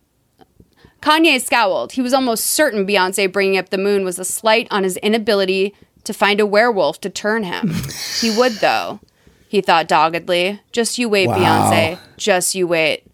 Kanye 1.05 1.39
scowled. 1.41 1.93
He 1.93 2.01
was 2.01 2.15
almost 2.15 2.47
certain 2.47 2.87
Beyonce 2.87 3.31
bringing 3.31 3.59
up 3.59 3.69
the 3.69 3.77
moon 3.79 4.05
was 4.05 4.19
a 4.19 4.25
slight 4.25 4.67
on 4.71 4.85
his 4.85 4.97
inability 4.99 5.75
to 6.05 6.15
find 6.15 6.41
a 6.41 6.47
werewolf 6.47 6.99
to 7.03 7.11
turn 7.11 7.43
him. 7.45 7.75
he 8.21 8.35
would, 8.37 8.53
though, 8.55 9.01
he 9.47 9.61
thought 9.61 9.87
doggedly. 9.87 10.61
Just 10.73 10.97
you 10.99 11.09
wait, 11.11 11.29
Wow. 11.29 11.37
Beyonce. 11.39 11.99
Just 12.17 12.55
you 12.55 12.67
wait. 12.67 13.05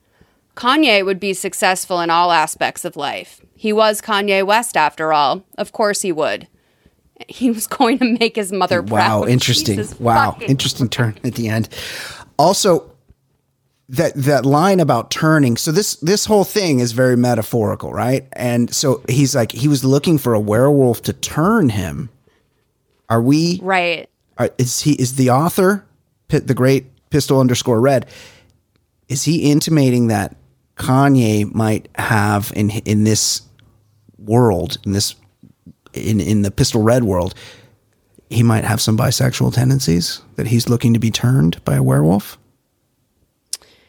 Kanye 0.57 1.05
would 1.05 1.19
be 1.19 1.35
successful 1.35 2.01
in 2.01 2.11
all 2.11 2.31
aspects 2.31 2.85
of 2.85 2.95
life. 2.97 3.41
He 3.57 3.73
was 3.73 4.01
Kanye 4.01 4.47
West, 4.47 4.77
after 4.77 5.13
all. 5.13 5.45
Of 5.59 5.73
course 5.73 6.03
he 6.03 6.13
would. 6.13 6.47
he 7.29 7.51
was 7.51 7.67
going 7.67 7.99
to 7.99 8.17
make 8.19 8.37
his 8.37 8.53
mother 8.53 8.83
proud. 8.83 9.21
Wow, 9.23 9.27
interesting. 9.27 9.77
Jesus 9.77 9.99
wow, 9.99 10.33
fucking- 10.33 10.49
interesting 10.49 10.89
turn 10.89 11.19
at 11.25 11.35
the 11.35 11.49
end. 11.49 11.69
Also, 12.39 12.90
that 13.91 14.15
that 14.15 14.47
line 14.47 14.79
about 14.79 15.11
turning. 15.11 15.57
So 15.57 15.73
this 15.73 15.97
this 15.97 16.27
whole 16.27 16.45
thing 16.45 16.79
is 16.79 16.93
very 16.93 17.17
metaphorical, 17.17 17.93
right? 17.93 18.27
And 18.33 18.73
so 18.73 19.03
he's 19.09 19.35
like 19.35 19.51
he 19.51 19.67
was 19.67 19.85
looking 19.85 20.17
for 20.17 20.33
a 20.33 20.41
werewolf 20.41 21.03
to 21.03 21.13
turn 21.13 21.71
him. 21.71 22.09
Are 23.09 23.21
we 23.21 23.59
Right. 23.63 24.09
are, 24.39 24.51
is 24.59 24.83
he 24.83 24.93
is 24.93 25.17
the 25.17 25.31
author 25.31 25.85
the 26.29 26.55
great 26.55 26.87
pistol 27.11 27.41
underscore 27.41 27.81
red? 27.81 28.07
Is 29.09 29.25
he 29.25 29.51
intimating 29.51 30.07
that 30.07 30.37
Kanye 30.77 31.53
might 31.53 31.89
have 31.97 32.53
in 32.55 32.71
in 32.71 33.03
this 33.03 33.43
world 34.19 34.79
in 34.85 34.93
this 34.93 35.17
in 35.93 36.21
in 36.21 36.43
the 36.43 36.53
pistol 36.53 36.83
red 36.83 37.03
world? 37.03 37.35
He 38.29 38.45
might 38.45 38.63
have 38.63 38.81
some 38.81 38.97
bisexual 38.97 39.53
tendencies 39.53 40.23
that 40.37 40.47
he's 40.47 40.69
looking 40.69 40.95
to 40.95 41.01
be 41.01 41.11
turned 41.11 41.63
by 41.65 41.75
a 41.75 41.83
werewolf. 41.83 42.39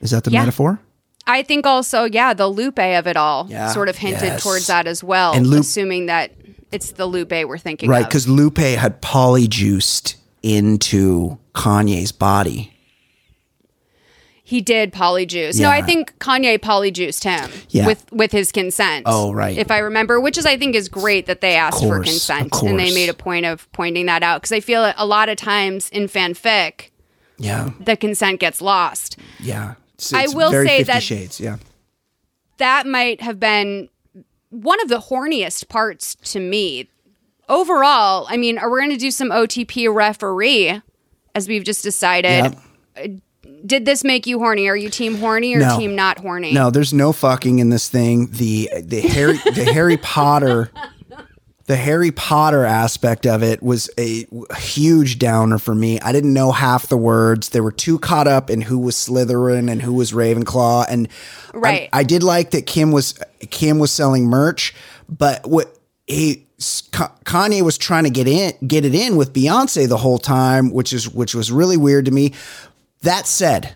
Is 0.02 0.12
that 0.12 0.24
the 0.24 0.32
Yeah. 0.32 0.40
metaphor? 0.42 0.80
I 1.28 1.44
think 1.44 1.66
also, 1.68 2.06
yeah, 2.06 2.34
the 2.34 2.48
Lupe 2.48 2.80
of 2.80 3.08
it 3.08 3.16
all 3.16 3.48
Yeah. 3.50 3.72
sort 3.72 3.88
of 3.90 3.98
hinted 3.98 4.24
Yes. 4.24 4.44
towards 4.44 4.68
that 4.68 4.88
as 4.88 5.04
well, 5.04 5.34
And 5.34 5.46
Lupe- 5.48 5.62
assuming 5.62 6.08
that 6.08 6.32
it's 6.72 6.92
the 6.94 7.06
Lupe 7.06 7.32
we're 7.32 7.58
thinking 7.58 7.90
of. 7.90 7.92
Right, 7.92 8.06
because 8.06 8.28
Lupe 8.28 8.58
had 8.58 9.02
polyjuiced 9.02 10.16
into 10.42 11.38
Kanye's 11.54 12.12
body. 12.12 12.74
He 14.44 14.60
did 14.60 14.92
polyjuice. 14.92 15.60
No, 15.62 15.70
I 15.70 15.82
think 15.82 16.18
Kanye 16.20 16.58
polyjuiced 16.60 17.24
him 17.24 17.50
Yeah. 17.70 17.86
with 17.86 18.06
with 18.12 18.32
his 18.34 18.52
consent. 18.52 19.04
Oh, 19.06 19.32
right. 19.32 19.58
If 19.58 19.72
I 19.72 19.78
remember, 19.78 20.20
which 20.20 20.38
is 20.38 20.46
I 20.46 20.58
think 20.58 20.76
is 20.76 20.90
great 20.90 21.26
that 21.28 21.40
they 21.40 21.56
asked 21.56 21.80
for 21.80 21.86
course, 21.86 22.00
of 22.00 22.06
consent 22.06 22.62
and 22.64 22.78
they 22.78 22.94
made 22.94 23.08
a 23.08 23.14
point 23.14 23.46
of 23.46 23.72
pointing 23.72 24.08
that 24.08 24.24
out 24.24 24.42
because 24.42 24.52
I 24.52 24.60
feel 24.60 24.92
a 24.98 25.06
lot 25.06 25.30
of 25.30 25.38
times 25.38 25.88
in 25.90 26.08
fanfic 26.10 26.90
Yeah, 27.38 27.70
the 27.80 27.96
consent 27.96 28.42
gets 28.42 28.62
lost. 28.62 29.16
yeah. 29.40 29.76
It's- 30.02 30.14
I 30.14 30.36
will 30.36 30.52
say 30.52 30.80
50 30.80 30.84
that- 30.84 31.04
shades. 31.04 31.40
Yeah. 31.40 31.58
That 32.58 32.86
might 32.86 33.22
have 33.22 33.40
been 33.40 33.90
one 34.50 34.82
of 34.82 34.90
the 34.90 35.00
horniest 35.00 35.68
parts 35.70 36.16
to 36.26 36.40
me. 36.40 36.90
Overall, 37.50 38.28
I 38.30 38.38
mean, 38.38 38.58
are 38.58 38.70
we 38.70 38.80
going 38.80 38.92
to 38.92 38.98
do 38.98 39.12
some 39.12 39.30
OTP 39.30 39.94
referee 39.94 40.80
as 41.36 41.48
we've 41.48 41.64
just 41.64 41.84
decided? 41.84 42.56
Uh, 42.96 43.08
did 43.66 43.86
this 43.86 44.04
make 44.04 44.26
you 44.28 44.40
horny? 44.40 44.68
Are 44.70 44.76
you 44.76 44.90
team 44.90 45.18
horny 45.18 45.54
or 45.56 45.60
No. 45.60 45.78
team 45.78 45.96
not 45.96 46.20
horny? 46.20 46.54
No, 46.54 46.70
there's 46.70 46.94
no 46.94 47.12
fucking 47.12 47.60
in 47.60 47.70
this 47.70 47.90
thing. 47.90 48.28
The 48.32 48.70
the 48.82 49.02
Harry 49.02 49.38
the 49.54 49.66
Harry 49.74 49.98
Potter 49.98 50.72
the 51.72 51.78
Harry 51.78 52.12
Potter 52.12 52.66
aspect 52.66 53.26
of 53.26 53.42
it 53.42 53.64
was 53.64 53.90
a 53.98 54.28
huge 54.58 55.18
downer 55.20 55.58
for 55.58 55.74
me. 55.74 56.02
I 56.02 56.12
didn't 56.12 56.34
know 56.34 56.52
half 56.52 56.88
the 56.88 56.98
words. 56.98 57.48
They 57.48 57.62
were 57.62 57.72
too 57.72 57.98
caught 57.98 58.28
up 58.28 58.50
in 58.50 58.60
who 58.60 58.78
was 58.78 58.98
Slytherin 58.98 59.72
and 59.72 59.82
who 59.82 59.94
was 59.94 60.12
Ravenclaw. 60.12 60.88
And 60.90 61.08
I- 61.54 61.58
Right. 61.58 61.90
I, 61.94 62.04
did 62.04 62.24
like 62.24 62.52
that 62.52 62.66
Kim 62.66 62.92
was 62.92 63.18
Kim 63.52 63.80
was 63.80 63.90
selling 63.90 64.26
merch, 64.26 64.74
but 65.08 65.48
what 65.48 65.74
he 66.08 66.46
Kanye 66.60 67.62
was 67.62 67.78
trying 67.78 68.04
to 68.04 68.10
get 68.10 68.28
in 68.28 68.52
get 68.68 68.84
it 68.84 68.94
in 68.94 69.16
with 69.16 69.32
Beyonce 69.32 69.88
the 69.88 69.96
whole 69.98 70.18
time, 70.18 70.72
which 70.72 70.92
is 70.92 71.08
which 71.10 71.34
was 71.34 71.54
really 71.54 71.78
weird 71.78 72.04
to 72.04 72.12
me. 72.12 72.34
That 73.04 73.28
said, 73.28 73.76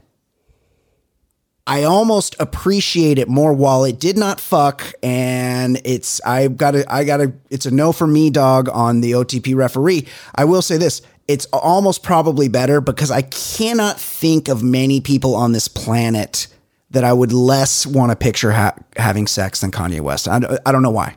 I 1.67 1.83
almost 1.83 2.35
appreciate 2.39 3.17
it 3.17 3.27
more 3.27 3.51
while 3.53 3.85
it 3.85 3.99
did 3.99 4.17
not 4.17 4.39
fuck 4.39 4.83
and 5.01 5.81
it's 5.83 6.21
I 6.23 6.47
gotta 6.47 6.85
I 6.93 7.03
gotta 7.03 7.33
it's 7.49 7.65
a 7.65 7.71
no 7.71 7.91
for 7.91 8.05
me 8.05 8.29
dog 8.29 8.69
on 8.69 9.01
the 9.01 9.13
OTP 9.13 9.55
referee. 9.55 10.07
I 10.35 10.45
will 10.45 10.61
say 10.61 10.77
this. 10.77 11.01
It's 11.27 11.45
almost 11.47 12.03
probably 12.03 12.49
better 12.49 12.81
because 12.81 13.09
I 13.09 13.23
cannot 13.23 13.99
think 13.99 14.47
of 14.47 14.61
many 14.61 15.01
people 15.01 15.33
on 15.35 15.53
this 15.53 15.67
planet 15.67 16.45
that 16.91 17.03
I 17.03 17.11
would 17.13 17.33
less 17.33 17.87
want 17.87 18.11
to 18.11 18.15
picture 18.15 18.51
ha- 18.51 18.75
having 18.95 19.25
sex 19.25 19.61
than 19.61 19.71
Kanye 19.71 20.01
West. 20.01 20.27
I, 20.27 20.37
don't- 20.37 20.59
I 20.67 20.71
don't 20.71 20.83
know 20.83 20.91
why. 20.91 21.15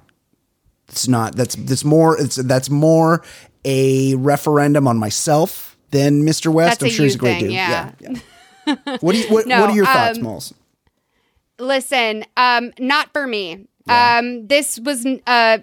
It's 0.88 1.06
not. 1.08 1.36
That's 1.36 1.56
that's 1.56 1.84
more. 1.84 2.18
It's 2.18 2.36
that's 2.36 2.70
more 2.70 3.22
a 3.66 4.14
referendum 4.14 4.88
on 4.88 4.96
myself 4.96 5.76
than 5.90 6.22
Mr. 6.22 6.50
West. 6.50 6.80
That's 6.80 6.84
I'm 6.84 6.96
sure 6.96 7.04
he's 7.04 7.14
a 7.16 7.18
great 7.18 7.32
thing, 7.40 7.40
dude. 7.42 7.52
yeah. 8.00 8.20
What 9.00 9.12
do 9.12 9.18
you 9.18 9.28
what, 9.28 9.46
No, 9.46 9.60
what 9.60 9.70
are 9.70 9.76
your 9.76 9.84
thoughts, 9.86 10.18
um, 10.18 10.24
Moles? 10.24 10.54
Listen, 11.58 12.24
um, 12.36 12.72
not 12.78 13.12
for 13.12 13.26
me. 13.26 13.66
Um, 13.88 14.46
this 14.46 14.78
was 14.78 15.06
uh 15.26 15.58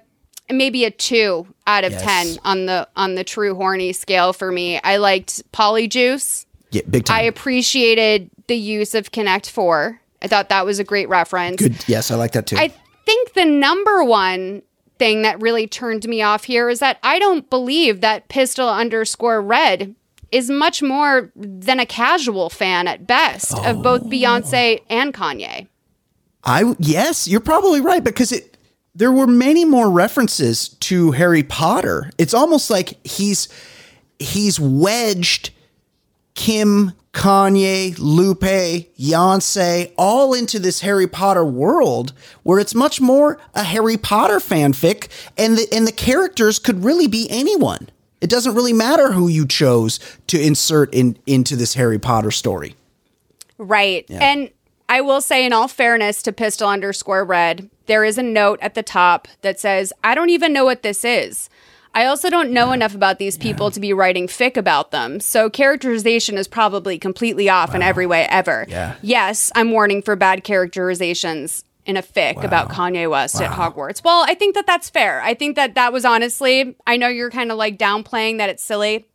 maybe 0.49 0.83
a 0.85 0.91
two 0.91 1.47
out 1.67 1.83
of 1.83 1.91
Yes. 1.91 2.01
ten 2.01 2.37
on 2.43 2.65
the 2.65 2.87
on 2.95 3.15
the 3.15 3.23
true 3.23 3.55
horny 3.55 3.93
scale 3.93 4.33
for 4.33 4.51
me. 4.51 4.79
I 4.83 4.97
liked 4.97 5.43
Polyjuice. 5.51 6.45
Yeah, 6.71 6.81
big 6.89 7.05
time. 7.05 7.17
I 7.17 7.21
appreciated 7.21 8.29
the 8.47 8.55
use 8.55 8.95
of 8.95 9.11
Connect 9.11 9.49
Four. 9.49 10.01
I 10.21 10.27
thought 10.27 10.49
that 10.49 10.65
was 10.65 10.79
a 10.79 10.83
great 10.83 11.07
reference. 11.07 11.61
Good. 11.61 11.87
Yes, 11.87 12.09
I 12.09 12.15
like 12.15 12.31
that 12.31 12.47
too. 12.47 12.57
I 12.57 12.73
think 13.05 13.33
the 13.33 13.45
number 13.45 14.03
one 14.03 14.63
thing 14.97 15.21
that 15.21 15.39
really 15.39 15.67
turned 15.67 16.07
me 16.07 16.21
off 16.21 16.45
here 16.45 16.67
is 16.69 16.79
that 16.79 16.97
I 17.03 17.19
don't 17.19 17.47
believe 17.49 18.01
that 18.01 18.27
pistol 18.27 18.67
underscore 18.67 19.41
red 19.41 19.93
is 20.35 20.49
much 20.49 20.81
more 20.83 21.31
than 21.35 21.79
a 21.79 21.85
casual 21.85 22.49
fan 22.49 22.87
at 22.87 23.07
best 23.07 23.57
of 23.59 23.81
both 23.81 24.01
Oh. 24.03 24.09
Beyonce 24.09 24.81
and 24.89 25.13
Kanye. 25.13 25.67
I 26.43 26.75
yes, 26.77 27.27
you're 27.27 27.39
probably 27.39 27.79
right 27.81 28.03
because 28.03 28.31
it 28.31 28.57
there 28.93 29.11
were 29.11 29.27
many 29.27 29.65
more 29.65 29.89
references 29.89 30.69
to 30.69 31.11
Harry 31.11 31.43
Potter. 31.43 32.11
It's 32.17 32.33
almost 32.33 32.69
like 32.69 32.99
he's 33.05 33.47
he's 34.19 34.59
wedged 34.59 35.51
Kim, 36.33 36.91
Kanye, 37.13 37.97
Lupe, 37.97 38.41
Beyonce 38.41 39.93
all 39.97 40.33
into 40.33 40.59
this 40.59 40.81
Harry 40.81 41.07
Potter 41.07 41.45
world 41.45 42.11
where 42.43 42.59
it's 42.59 42.75
much 42.75 42.99
more 42.99 43.39
a 43.53 43.63
Harry 43.63 43.95
Potter 43.97 44.37
fanfic 44.39 45.07
and 45.37 45.57
the 45.57 45.67
and 45.71 45.87
the 45.87 45.93
characters 45.93 46.59
could 46.59 46.83
really 46.83 47.07
be 47.07 47.27
anyone. 47.29 47.89
It 48.25 48.29
doesn't 48.31 48.55
really 48.55 48.73
matter 48.73 49.11
who 49.11 49.27
you 49.27 49.45
chose 49.45 49.99
to 50.25 50.41
insert 50.41 50.91
in 50.91 51.15
into 51.27 51.55
this 51.55 51.75
Harry 51.75 51.99
Potter 51.99 52.31
story. 52.31 52.75
Right. 53.59 54.03
And 54.09 54.49
I 54.89 55.01
will 55.01 55.21
say, 55.21 55.45
in 55.45 55.53
all 55.53 55.67
fairness 55.67 56.23
to 56.23 56.31
pistol 56.31 56.67
underscore 56.67 57.23
red, 57.23 57.69
there 57.85 58.03
is 58.03 58.17
a 58.17 58.23
note 58.23 58.57
at 58.63 58.73
the 58.73 58.81
top 58.81 59.27
that 59.43 59.59
says, 59.59 59.93
I 60.03 60.15
don't 60.15 60.31
even 60.31 60.53
know 60.53 60.65
what 60.65 60.81
this 60.81 61.05
is. 61.05 61.51
I 61.93 62.07
also 62.07 62.31
don't 62.31 62.49
know 62.49 62.71
enough 62.71 62.95
about 62.95 63.19
these 63.19 63.37
people 63.37 63.69
to 63.69 63.79
be 63.79 63.93
writing 63.93 64.25
fic 64.25 64.57
about 64.57 64.89
them. 64.89 65.19
So 65.19 65.47
characterization 65.47 66.35
is 66.35 66.47
probably 66.47 66.97
completely 66.97 67.47
off 67.47 67.75
in 67.75 67.83
every 67.83 68.07
way 68.07 68.25
ever. 68.31 68.65
Yeah. 68.67 68.95
Yes, 69.03 69.51
I'm 69.53 69.69
warning 69.69 70.01
for 70.01 70.15
bad 70.15 70.43
characterizations 70.43 71.63
in 71.85 71.97
a 71.97 72.01
fic 72.01 72.43
about 72.43 72.69
Kanye 72.69 73.09
West 73.09 73.39
at 73.39 73.51
Hogwarts. 73.51 74.03
Well, 74.03 74.23
I 74.27 74.33
think 74.33 74.55
that 74.55 74.65
that's 74.65 74.89
fair. 74.89 75.21
I 75.21 75.33
think 75.33 75.55
that 75.55 75.75
that 75.75 75.93
was 75.93 76.03
honestly, 76.03 76.75
I 76.87 76.97
know 76.97 77.07
you're 77.07 77.29
kind 77.29 77.51
of 77.51 77.57
like 77.57 77.77
downplaying 77.77 78.39
that 78.39 78.49
it's 78.49 78.63
silly. 78.63 79.05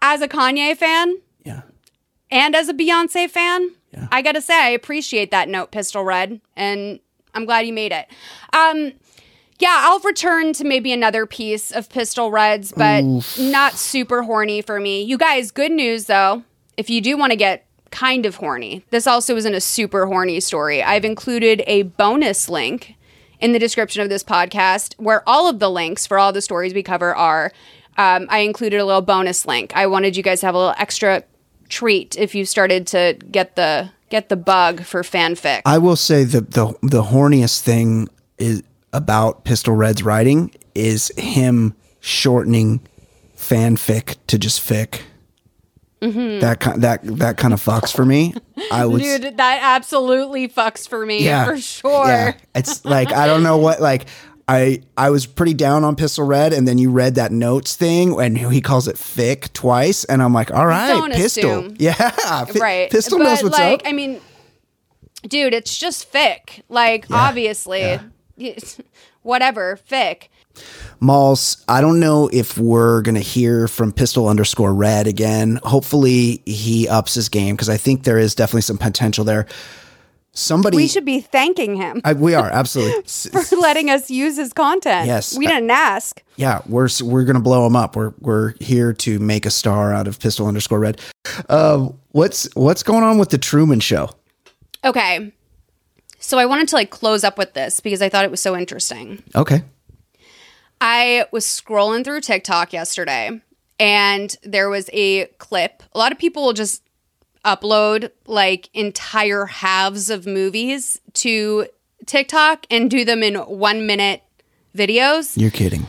As 0.00 0.22
a 0.22 0.28
Kanye 0.28 0.76
fan, 0.76 1.16
yeah. 1.44 1.62
and 2.30 2.54
as 2.54 2.68
a 2.68 2.74
Beyonce 2.74 3.30
fan, 3.30 3.70
yeah. 3.92 4.08
I 4.10 4.22
gotta 4.22 4.40
say 4.40 4.54
I 4.54 4.70
appreciate 4.70 5.30
that 5.30 5.48
note, 5.48 5.72
Pistol 5.72 6.04
Red, 6.04 6.40
and 6.54 7.00
I'm 7.34 7.44
glad 7.44 7.66
you 7.66 7.72
made 7.72 7.92
it. 7.92 8.06
Um, 8.52 8.92
yeah, 9.58 9.80
I'll 9.84 10.00
return 10.00 10.52
to 10.54 10.64
maybe 10.64 10.92
another 10.92 11.26
piece 11.26 11.70
of 11.70 11.88
Pistol 11.88 12.30
Reds, 12.30 12.72
but 12.76 13.04
Oof. 13.04 13.38
not 13.38 13.74
super 13.74 14.22
horny 14.22 14.60
for 14.62 14.78
me. 14.80 15.02
You 15.02 15.16
guys, 15.16 15.50
good 15.50 15.72
news 15.72 16.06
though. 16.06 16.44
If 16.76 16.90
you 16.90 17.00
do 17.00 17.16
want 17.16 17.32
to 17.32 17.36
get 17.36 17.65
kind 17.90 18.26
of 18.26 18.36
horny, 18.36 18.84
this 18.90 19.06
also 19.06 19.36
isn't 19.36 19.54
a 19.54 19.60
super 19.60 20.06
horny 20.06 20.40
story. 20.40 20.82
I've 20.82 21.04
included 21.04 21.62
a 21.66 21.82
bonus 21.82 22.48
link 22.48 22.94
in 23.40 23.52
the 23.52 23.58
description 23.58 24.02
of 24.02 24.08
this 24.08 24.24
podcast 24.24 24.94
where 24.98 25.22
all 25.28 25.48
of 25.48 25.58
the 25.58 25.70
links 25.70 26.06
for 26.06 26.18
all 26.18 26.32
the 26.32 26.42
stories 26.42 26.74
we 26.74 26.82
cover 26.82 27.14
are. 27.14 27.52
Um, 27.98 28.26
I 28.28 28.40
included 28.40 28.78
a 28.78 28.84
little 28.84 29.02
bonus 29.02 29.46
link. 29.46 29.72
I 29.74 29.86
wanted 29.86 30.16
you 30.16 30.22
guys 30.22 30.40
to 30.40 30.46
have 30.46 30.54
a 30.54 30.58
little 30.58 30.74
extra 30.78 31.24
treat 31.68 32.16
if 32.16 32.34
you 32.34 32.44
started 32.44 32.86
to 32.88 33.16
get 33.30 33.56
the 33.56 33.90
get 34.08 34.28
the 34.28 34.36
bug 34.36 34.82
for 34.82 35.02
fanfic. 35.02 35.62
I 35.64 35.78
will 35.78 35.96
say 35.96 36.24
the 36.24 36.42
the 36.42 36.74
the 36.82 37.02
horniest 37.04 37.62
thing 37.62 38.08
is 38.38 38.62
about 38.92 39.44
Pistol 39.44 39.74
Red's 39.74 40.02
writing 40.02 40.54
is 40.74 41.10
him 41.16 41.74
shortening 42.00 42.80
fanfic 43.36 44.16
to 44.26 44.38
just 44.38 44.60
fic. 44.60 45.00
Mhm. 46.02 46.40
That 46.40 46.60
kind 46.60 46.82
that 46.82 47.00
that 47.18 47.36
kind 47.38 47.54
of 47.54 47.62
fucks 47.62 47.90
for 47.94 48.04
me. 48.04 48.34
I 48.70 48.84
would 48.84 49.00
Dude, 49.00 49.36
that 49.38 49.58
absolutely 49.62 50.46
fucks 50.48 50.86
for 50.86 51.06
me 51.06 51.24
Yeah, 51.24 51.46
for 51.46 51.58
sure. 51.58 52.06
Yeah. 52.06 52.32
It's 52.54 52.84
like 52.84 53.12
I 53.12 53.26
don't 53.26 53.42
know 53.42 53.56
what 53.56 53.80
like 53.80 54.06
I 54.46 54.82
I 54.96 55.08
was 55.10 55.24
pretty 55.26 55.54
down 55.54 55.84
on 55.84 55.96
Pistol 55.96 56.26
Red 56.26 56.52
and 56.52 56.68
then 56.68 56.76
you 56.78 56.90
read 56.90 57.14
that 57.14 57.32
notes 57.32 57.74
thing 57.76 58.20
and 58.20 58.36
he 58.36 58.60
calls 58.60 58.88
it 58.88 58.96
fic 58.96 59.52
twice 59.54 60.04
and 60.04 60.22
I'm 60.22 60.34
like, 60.34 60.50
all 60.52 60.66
right, 60.66 60.88
Don't 60.88 61.12
Pistol. 61.12 61.60
assume. 61.60 61.76
Yeah. 61.80 61.94
Fi- 61.94 62.58
right. 62.60 62.90
Pistol 62.90 63.18
but 63.18 63.24
knows 63.24 63.42
what's 63.42 63.58
like, 63.58 63.80
up. 63.80 63.88
I 63.88 63.92
mean, 63.92 64.20
dude, 65.26 65.54
it's 65.54 65.76
just 65.76 66.12
fic. 66.12 66.62
Like, 66.68 67.06
obviously, 67.10 67.98
whatever, 69.22 69.78
fic. 69.90 70.28
Malls, 71.00 71.64
I 71.68 71.80
don't 71.80 72.00
know 72.00 72.28
if 72.32 72.58
we're 72.58 73.02
going 73.02 73.14
to 73.14 73.20
hear 73.20 73.68
from 73.68 73.92
Pistol 73.92 74.28
underscore 74.28 74.74
red 74.74 75.06
again. 75.06 75.60
Hopefully 75.62 76.42
he 76.46 76.88
ups 76.88 77.14
his 77.14 77.28
game 77.28 77.54
because 77.54 77.68
I 77.68 77.76
think 77.76 78.04
there 78.04 78.18
is 78.18 78.34
definitely 78.34 78.62
some 78.62 78.78
potential 78.78 79.24
there. 79.24 79.46
Somebody, 80.32 80.76
we 80.76 80.86
should 80.86 81.06
be 81.06 81.20
thanking 81.22 81.76
him 81.76 82.02
I, 82.04 82.12
we 82.12 82.34
are 82.34 82.50
absolutely. 82.50 83.02
For 83.42 83.56
letting 83.56 83.88
us 83.88 84.10
use 84.10 84.36
his 84.36 84.52
content. 84.52 85.06
Yes. 85.06 85.36
We 85.36 85.46
didn't 85.46 85.70
ask. 85.70 86.22
yeah, 86.36 86.60
we're 86.66 86.90
we're 87.02 87.24
gonna 87.24 87.40
blow 87.40 87.66
him 87.66 87.74
up. 87.74 87.96
We're 87.96 88.12
we're 88.20 88.52
here 88.60 88.92
to 88.92 89.18
make 89.18 89.46
a 89.46 89.50
star 89.50 89.94
out 89.94 90.06
of 90.06 90.20
Pistol 90.20 90.46
underscore 90.46 90.78
red. 90.78 91.00
Uh, 91.48 91.88
what's 92.12 92.54
what's 92.54 92.82
going 92.82 93.02
on 93.02 93.16
with 93.16 93.30
the 93.30 93.38
Truman 93.38 93.80
Show? 93.80 94.10
Okay. 94.84 95.32
So 96.18 96.38
I 96.38 96.44
wanted 96.44 96.68
to 96.68 96.76
like 96.76 96.90
close 96.90 97.24
up 97.24 97.38
with 97.38 97.54
this 97.54 97.80
because 97.80 98.02
I 98.02 98.10
thought 98.10 98.26
it 98.26 98.30
was 98.30 98.42
so 98.42 98.54
interesting. 98.54 99.22
Okay, 99.34 99.62
I 100.80 101.26
was 101.32 101.44
scrolling 101.44 102.04
through 102.04 102.20
TikTok 102.20 102.72
yesterday 102.72 103.40
and 103.78 104.36
there 104.42 104.68
was 104.68 104.90
a 104.92 105.26
clip. 105.38 105.82
A 105.92 105.98
lot 105.98 106.12
of 106.12 106.18
people 106.18 106.44
will 106.44 106.52
just 106.52 106.82
upload 107.44 108.10
like 108.26 108.68
entire 108.74 109.46
halves 109.46 110.10
of 110.10 110.26
movies 110.26 111.00
to 111.14 111.66
TikTok 112.04 112.66
and 112.70 112.90
do 112.90 113.04
them 113.04 113.22
in 113.22 113.36
one 113.36 113.86
minute 113.86 114.22
videos. 114.76 115.36
you're 115.36 115.50
kidding. 115.50 115.86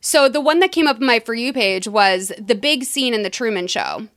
So 0.00 0.28
the 0.28 0.40
one 0.40 0.60
that 0.60 0.72
came 0.72 0.86
up 0.86 0.96
on 0.96 1.06
my 1.06 1.20
For 1.20 1.34
You 1.34 1.52
page 1.52 1.88
was 1.88 2.32
the 2.38 2.54
big 2.54 2.84
scene 2.84 3.12
in 3.12 3.22
The 3.22 3.30
Truman 3.30 3.66
Show 3.66 4.08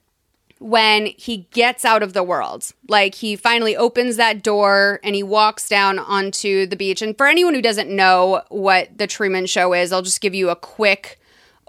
when 0.59 1.07
he 1.17 1.47
gets 1.51 1.85
out 1.85 2.03
of 2.03 2.13
the 2.13 2.23
world. 2.23 2.71
Like 2.87 3.15
he 3.15 3.35
finally 3.35 3.75
opens 3.75 4.17
that 4.17 4.43
door 4.43 4.99
and 5.03 5.15
he 5.15 5.23
walks 5.23 5.69
down 5.69 5.97
onto 5.97 6.65
the 6.65 6.75
beach. 6.75 7.01
And 7.01 7.17
for 7.17 7.27
anyone 7.27 7.53
who 7.53 7.61
doesn't 7.61 7.89
know 7.89 8.43
what 8.49 8.97
The 8.97 9.07
Truman 9.07 9.45
Show 9.45 9.73
is, 9.73 9.91
I'll 9.91 10.01
just 10.01 10.21
give 10.21 10.35
you 10.35 10.49
a 10.49 10.55
quick 10.55 11.19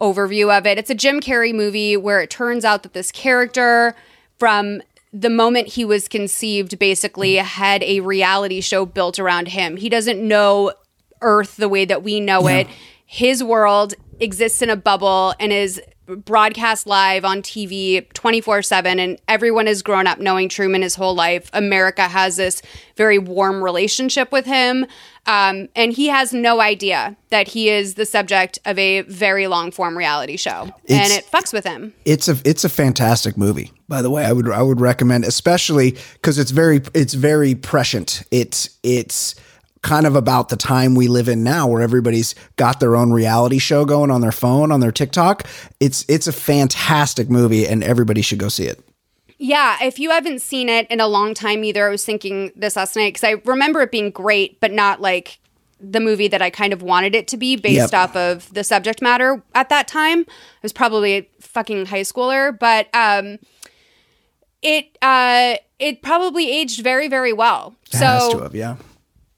overview 0.00 0.56
of 0.56 0.66
it. 0.66 0.78
It's 0.78 0.90
a 0.90 0.94
Jim 0.94 1.20
Carrey 1.20 1.54
movie 1.54 1.96
where 1.96 2.20
it 2.20 2.30
turns 2.30 2.64
out 2.64 2.82
that 2.82 2.92
this 2.92 3.12
character 3.12 3.94
from 4.38 4.82
the 5.12 5.30
moment 5.30 5.68
he 5.68 5.84
was 5.84 6.08
conceived 6.08 6.78
basically 6.78 7.36
had 7.36 7.82
a 7.82 8.00
reality 8.00 8.60
show 8.60 8.86
built 8.86 9.18
around 9.18 9.48
him. 9.48 9.76
He 9.76 9.88
doesn't 9.88 10.26
know 10.26 10.72
Earth 11.20 11.56
the 11.56 11.68
way 11.68 11.84
that 11.84 12.02
we 12.02 12.18
know 12.20 12.46
it. 12.48 12.66
His 13.04 13.42
world 13.42 13.94
exists 14.20 14.62
in 14.62 14.70
a 14.70 14.76
bubble 14.76 15.34
and 15.38 15.52
is 15.52 15.80
broadcast 16.16 16.86
live 16.86 17.24
on 17.24 17.42
TV 17.42 18.10
24 18.12 18.62
7. 18.62 18.98
And 18.98 19.20
everyone 19.28 19.66
has 19.66 19.82
grown 19.82 20.06
up 20.06 20.18
knowing 20.18 20.48
Truman 20.48 20.82
his 20.82 20.94
whole 20.94 21.14
life. 21.14 21.50
America 21.52 22.08
has 22.08 22.36
this 22.36 22.62
very 22.96 23.18
warm 23.18 23.62
relationship 23.62 24.32
with 24.32 24.46
him. 24.46 24.86
Um, 25.26 25.68
and 25.76 25.92
he 25.92 26.08
has 26.08 26.32
no 26.32 26.60
idea 26.60 27.16
that 27.28 27.48
he 27.48 27.68
is 27.68 27.94
the 27.94 28.06
subject 28.06 28.58
of 28.64 28.78
a 28.78 29.02
very 29.02 29.46
long 29.46 29.70
form 29.70 29.96
reality 29.96 30.36
show. 30.36 30.72
and 30.88 31.12
it 31.12 31.30
fucks 31.30 31.52
with 31.52 31.64
him. 31.64 31.94
It's 32.04 32.28
a 32.28 32.36
it's 32.44 32.64
a 32.64 32.68
fantastic 32.68 33.36
movie. 33.36 33.72
By 33.88 34.02
the 34.02 34.10
way, 34.10 34.24
I 34.24 34.32
would 34.32 34.50
I 34.50 34.62
would 34.62 34.80
recommend, 34.80 35.24
especially 35.24 35.96
because 36.14 36.38
it's 36.38 36.50
very 36.50 36.82
it's 36.94 37.14
very 37.14 37.54
prescient. 37.54 38.22
It's 38.30 38.78
it's 38.82 39.34
kind 39.82 40.06
of 40.06 40.14
about 40.14 40.48
the 40.50 40.56
time 40.56 40.94
we 40.94 41.08
live 41.08 41.28
in 41.28 41.42
now, 41.42 41.66
where 41.66 41.80
everybody's 41.80 42.34
got 42.56 42.80
their 42.80 42.96
own 42.96 43.12
reality 43.12 43.58
show 43.58 43.84
going 43.84 44.10
on 44.10 44.20
their 44.20 44.32
phone, 44.32 44.70
on 44.70 44.80
their 44.80 44.92
TikTok. 44.92 45.46
It's 45.80 46.04
it's 46.08 46.26
a 46.26 46.32
fantastic 46.32 47.30
movie, 47.30 47.66
and 47.66 47.82
everybody 47.82 48.22
should 48.22 48.38
go 48.38 48.48
see 48.48 48.64
it. 48.66 48.80
Yeah, 49.38 49.78
if 49.82 49.98
you 49.98 50.10
haven't 50.10 50.42
seen 50.42 50.68
it 50.68 50.86
in 50.90 51.00
a 51.00 51.06
long 51.06 51.32
time 51.32 51.64
either, 51.64 51.86
I 51.86 51.90
was 51.90 52.04
thinking 52.04 52.52
this 52.54 52.76
last 52.76 52.94
night 52.94 53.14
because 53.14 53.24
I 53.24 53.40
remember 53.46 53.80
it 53.80 53.90
being 53.90 54.10
great, 54.10 54.60
but 54.60 54.70
not 54.70 55.00
like 55.00 55.38
the 55.80 55.98
movie 55.98 56.28
that 56.28 56.42
I 56.42 56.50
kind 56.50 56.74
of 56.74 56.82
wanted 56.82 57.14
it 57.14 57.26
to 57.28 57.38
be 57.38 57.56
based 57.56 57.92
Yep. 57.92 57.94
off 57.94 58.16
of 58.16 58.52
the 58.52 58.62
subject 58.62 59.00
matter 59.00 59.42
at 59.54 59.70
that 59.70 59.88
time. 59.88 60.26
I 60.28 60.34
was 60.62 60.74
probably 60.74 61.14
a 61.14 61.28
fucking 61.40 61.86
high 61.86 62.02
schooler, 62.02 62.56
but 62.58 62.94
um 62.94 63.38
it 64.60 64.98
uh 65.00 65.54
it 65.78 66.02
probably 66.02 66.50
aged 66.50 66.82
very 66.82 67.08
very 67.08 67.32
well. 67.32 67.74
It 67.86 67.96
so 67.96 68.04
has 68.06 68.28
to 68.28 68.38
have, 68.40 68.54
yeah. 68.54 68.76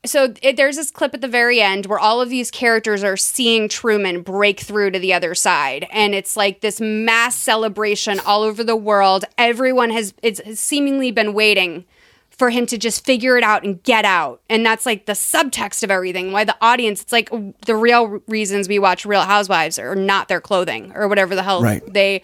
So 0.05 0.35
it, 0.43 0.57
there's 0.57 0.77
this 0.77 0.91
clip 0.91 1.15
at 1.15 1.21
the 1.21 1.29
very 1.29 1.61
end 1.61 1.87
where 1.87 1.99
all 1.99 2.21
of 2.21 2.29
these 2.29 2.51
characters 2.51 3.05
are 3.05 3.17
seeing 3.17 3.69
Truman 3.69 4.23
break 4.23 4.61
through 4.61 4.91
to 4.91 4.99
the 4.99 5.13
other 5.13 5.35
side, 5.35 5.87
and 5.93 6.15
it's 6.15 6.37
like 6.37 6.61
this 6.61 6.81
mass 6.81 7.37
celebration 7.37 8.19
all 8.21 8.43
over 8.43 8.65
the 8.65 8.77
world. 8.77 9.25
Everyone 9.39 9.91
has 9.91 10.13
it's 10.23 10.41
has 10.41 10.59
seemingly 10.59 11.11
been 11.13 11.33
waiting 11.35 11.85
for 12.31 12.51
him 12.51 12.67
to 12.67 12.77
just 12.79 13.05
figure 13.05 13.37
it 13.39 13.45
out 13.45 13.63
and 13.63 13.81
get 13.85 14.05
out, 14.05 14.41
and 14.51 14.67
that's 14.67 14.85
like 14.85 15.07
the 15.07 15.13
subtext 15.13 15.85
of 15.85 15.91
everything. 15.91 16.33
Why 16.33 16.43
the 16.45 16.57
audience? 16.61 17.03
It's 17.03 17.13
like 17.13 17.31
the 17.67 17.77
real 17.77 18.21
reasons 18.27 18.69
we 18.69 18.81
watch 18.81 19.07
Real 19.07 19.23
Housewives 19.23 19.79
are 19.79 19.95
not 19.95 20.27
their 20.27 20.41
clothing 20.41 20.93
or 20.97 21.07
whatever 21.07 21.37
the 21.37 21.45
hell 21.45 21.63
Right. 21.63 21.83
they 21.93 22.23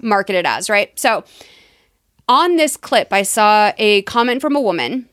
market 0.00 0.36
it 0.36 0.46
as, 0.46 0.70
right? 0.70 0.96
So 0.98 1.24
on 2.28 2.56
this 2.56 2.76
clip, 2.76 3.12
I 3.12 3.22
saw 3.22 3.72
a 3.76 4.02
comment 4.02 4.40
from 4.40 4.54
a 4.54 4.60
woman 4.60 5.08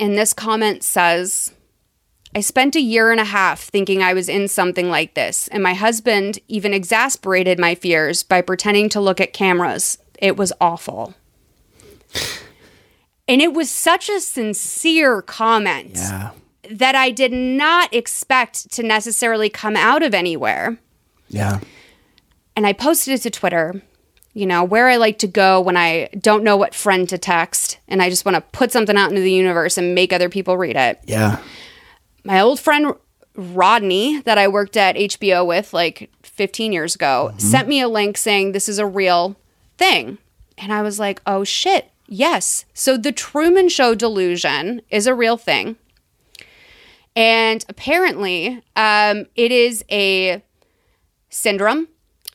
and 0.00 0.16
this 0.18 0.32
comment 0.32 0.82
says, 0.82 1.52
I 2.34 2.40
spent 2.40 2.74
a 2.74 2.80
year 2.80 3.12
and 3.12 3.20
a 3.20 3.24
half 3.24 3.60
thinking 3.60 4.02
I 4.02 4.12
was 4.12 4.28
in 4.28 4.48
something 4.48 4.90
like 4.90 5.14
this, 5.14 5.48
and 5.48 5.62
my 5.62 5.74
husband 5.74 6.40
even 6.48 6.74
exasperated 6.74 7.58
my 7.58 7.74
fears 7.74 8.22
by 8.22 8.40
pretending 8.40 8.88
to 8.90 9.00
look 9.00 9.20
at 9.20 9.32
cameras. 9.32 9.98
It 10.18 10.36
was 10.36 10.52
awful. 10.60 11.14
And 13.26 13.40
it 13.40 13.54
was 13.54 13.70
such 13.70 14.08
a 14.08 14.20
sincere 14.20 15.22
comment 15.22 15.92
Yeah. 15.94 16.30
that 16.70 16.94
I 16.94 17.10
did 17.10 17.32
not 17.32 17.92
expect 17.94 18.70
to 18.72 18.82
necessarily 18.82 19.48
come 19.48 19.76
out 19.76 20.02
of 20.02 20.12
anywhere. 20.14 20.76
Yeah. 21.28 21.60
And 22.56 22.66
I 22.66 22.72
posted 22.72 23.14
it 23.14 23.22
to 23.22 23.30
Twitter, 23.30 23.82
you 24.34 24.46
know, 24.46 24.64
where 24.64 24.88
I 24.88 24.96
like 24.96 25.18
to 25.20 25.28
go 25.28 25.60
when 25.60 25.76
I 25.76 26.08
don't 26.18 26.44
know 26.44 26.56
what 26.56 26.74
friend 26.74 27.08
to 27.08 27.16
text 27.16 27.78
and 27.88 28.02
I 28.02 28.10
just 28.10 28.24
want 28.24 28.34
to 28.34 28.40
put 28.40 28.72
something 28.72 28.96
out 28.96 29.08
into 29.10 29.22
the 29.22 29.32
universe 29.32 29.78
and 29.78 29.94
make 29.94 30.12
other 30.12 30.28
people 30.28 30.58
read 30.58 30.76
it. 30.76 31.00
Yeah. 31.06 31.38
My 32.24 32.40
old 32.40 32.58
friend 32.58 32.94
Rodney, 33.36 34.20
that 34.22 34.38
I 34.38 34.48
worked 34.48 34.76
at 34.76 34.96
HBO 34.96 35.46
with 35.46 35.72
like 35.72 36.10
15 36.22 36.72
years 36.72 36.94
ago, 36.94 37.32
sent 37.38 37.68
me 37.68 37.80
a 37.80 37.88
link 37.88 38.16
saying 38.16 38.52
this 38.52 38.68
is 38.68 38.78
a 38.78 38.86
real 38.86 39.36
thing. 39.76 40.18
And 40.58 40.72
I 40.72 40.82
was 40.82 40.98
like, 40.98 41.20
oh 41.26 41.44
shit, 41.44 41.90
yes. 42.06 42.64
So 42.74 42.96
the 42.96 43.12
Truman 43.12 43.68
Show 43.68 43.94
delusion 43.94 44.82
is 44.90 45.06
a 45.06 45.14
real 45.14 45.36
thing. 45.36 45.76
And 47.16 47.64
apparently, 47.68 48.62
um, 48.76 49.26
it 49.36 49.52
is 49.52 49.84
a 49.90 50.42
syndrome. 51.28 51.88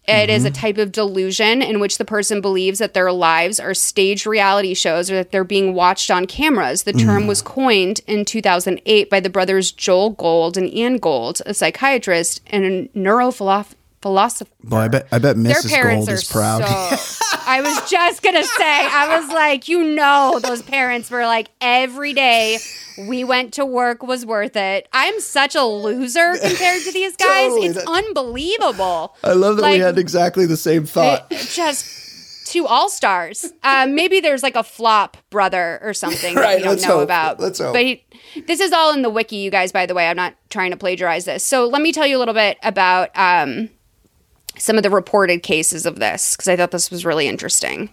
It 0.08 0.30
is 0.30 0.44
a 0.44 0.50
mm-hmm. 0.50 0.60
type 0.60 0.78
of 0.80 0.92
delusion 0.92 1.62
in 1.62 1.80
which 1.80 2.00
the 2.00 2.06
person 2.06 2.42
believes 2.42 2.80
that 2.80 2.96
their 2.96 3.12
lives 3.12 3.60
are 3.60 3.76
staged 3.76 4.26
reality 4.26 4.74
shows 4.74 5.12
or 5.12 5.16
that 5.16 5.32
they're 5.32 5.44
being 5.44 5.76
watched 5.76 6.10
on 6.10 6.26
cameras. 6.26 6.84
The 6.84 6.94
term 6.94 7.28
was 7.28 7.44
mm-hmm. 7.44 7.54
coined 7.54 8.02
in 8.08 8.26
2008 8.26 9.10
by 9.10 9.20
the 9.20 9.30
brothers 9.30 9.72
Joel 9.72 10.12
Gold 10.12 10.58
and 10.58 10.74
Ian 10.74 10.98
Gold, 10.98 11.42
a 11.46 11.54
psychiatrist 11.54 12.42
and 12.48 12.66
a 12.66 12.88
neurophilosopher. 12.98 13.76
Boy, 14.02 14.78
I 14.78 14.88
bet 14.88 15.08
I 15.12 15.20
bet 15.20 15.36
Their 15.36 15.56
Mrs. 15.56 15.70
parents 15.70 16.06
Gold 16.06 16.10
are 16.10 16.14
is 16.14 16.24
proud. 16.32 16.66
so. 16.66 17.26
I 17.46 17.62
was 17.62 17.90
just 17.90 18.22
gonna 18.22 18.44
say, 18.44 18.64
I 18.64 19.20
was 19.20 19.30
like, 19.30 19.68
you 19.68 19.84
know, 19.84 20.40
those 20.42 20.62
parents 20.62 21.10
were 21.10 21.26
like, 21.26 21.50
every 21.62 22.14
day 22.14 22.60
we 23.08 23.24
went 23.24 23.54
to 23.56 23.66
work 23.66 24.04
was 24.04 24.26
worth 24.26 24.56
it. 24.56 24.88
I'm 24.94 25.20
such 25.20 25.56
a 25.56 25.64
loser 25.64 26.34
compared 26.42 26.84
to 26.84 26.92
these 26.92 27.16
guys. 27.16 27.50
Totally, 27.50 27.68
It's 27.68 27.84
that- 27.84 27.88
unbelievable. 27.88 29.16
I 29.24 29.34
love 29.34 29.58
that 29.58 29.72
we 29.72 29.80
had 29.80 29.98
exactly 29.98 30.46
the 30.46 30.58
same 30.58 30.86
thought. 30.86 31.28
it- 31.32 31.48
just 31.50 31.96
two 32.48 32.66
all 32.68 32.90
stars. 32.90 33.52
Um, 33.64 33.94
maybe 33.96 34.20
there's 34.22 34.44
like 34.44 34.56
a 34.56 34.64
flop 34.64 35.18
brother 35.30 35.80
or 35.84 35.94
something 35.94 36.36
that 36.36 36.42
Right, 36.44 36.58
we 36.58 36.64
don't 36.64 36.82
know 36.82 36.88
hope. 36.96 37.04
about. 37.04 37.40
Let's 37.40 37.60
hope. 37.60 37.74
But 37.74 37.84
he, 37.84 38.04
this 38.48 38.60
is 38.60 38.72
all 38.72 38.94
in 38.94 39.02
the 39.02 39.10
wiki, 39.10 39.38
you 39.38 39.52
guys. 39.52 39.72
By 39.72 39.86
the 39.86 39.94
way, 39.94 40.08
I'm 40.08 40.16
not 40.18 40.34
trying 40.50 40.72
to 40.72 40.78
plagiarize 40.78 41.26
this. 41.26 41.44
So 41.44 41.68
let 41.68 41.82
me 41.82 41.92
tell 41.92 42.08
you 42.08 42.18
a 42.18 42.20
little 42.20 42.34
bit 42.34 42.58
about 42.64 43.10
um, 43.16 43.70
some 44.60 44.78
of 44.78 44.84
the 44.84 44.90
reported 44.90 45.42
cases 45.44 45.86
of 45.86 46.00
this 46.00 46.36
because 46.36 46.48
I 46.48 46.56
thought 46.56 46.72
this 46.72 46.92
was 46.92 47.06
really 47.06 47.28
interesting. 47.28 47.90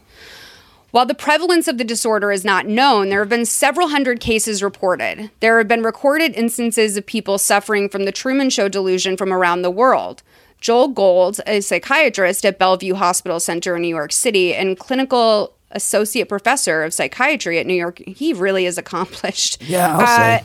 While 0.93 1.07
the 1.07 1.15
prevalence 1.15 1.69
of 1.69 1.79
the 1.79 1.85
disorder 1.85 2.33
is 2.33 2.45
not 2.45 2.67
known, 2.67 3.09
there 3.11 3.19
have 3.19 3.29
been 3.29 3.45
several 3.45 3.89
hundred 3.89 4.21
cases 4.21 4.63
reported. 4.63 5.31
There 5.41 5.59
have 5.59 5.69
been 5.69 5.83
recorded 5.83 6.35
instances 6.35 6.97
of 6.97 7.05
people 7.05 7.39
suffering 7.39 7.89
from 7.89 8.05
the 8.05 8.13
Truman 8.13 8.51
Show 8.51 8.69
delusion 8.69 9.17
from 9.17 9.33
around 9.33 9.63
the 9.63 9.71
world. 9.71 10.23
Joel 10.61 10.89
Gold, 10.89 11.41
a 11.47 11.61
psychiatrist 11.61 12.47
at 12.47 12.59
Bellevue 12.59 12.95
Hospital 12.95 13.41
Center 13.41 13.77
in 13.77 13.83
New 13.83 13.89
York 13.95 14.11
City 14.13 14.55
and 14.55 14.79
clinical 14.79 15.53
associate 15.73 16.29
professor 16.31 16.83
of 16.83 16.95
psychiatry 16.95 17.59
at 17.59 17.67
New 17.67 17.75
York, 17.75 18.01
he 18.07 18.33
really 18.33 18.65
is 18.65 18.79
accomplished. 18.79 19.61
Yeah, 19.63 19.95
I'll 19.97 20.01
Uh, 20.01 20.17
say. 20.39 20.45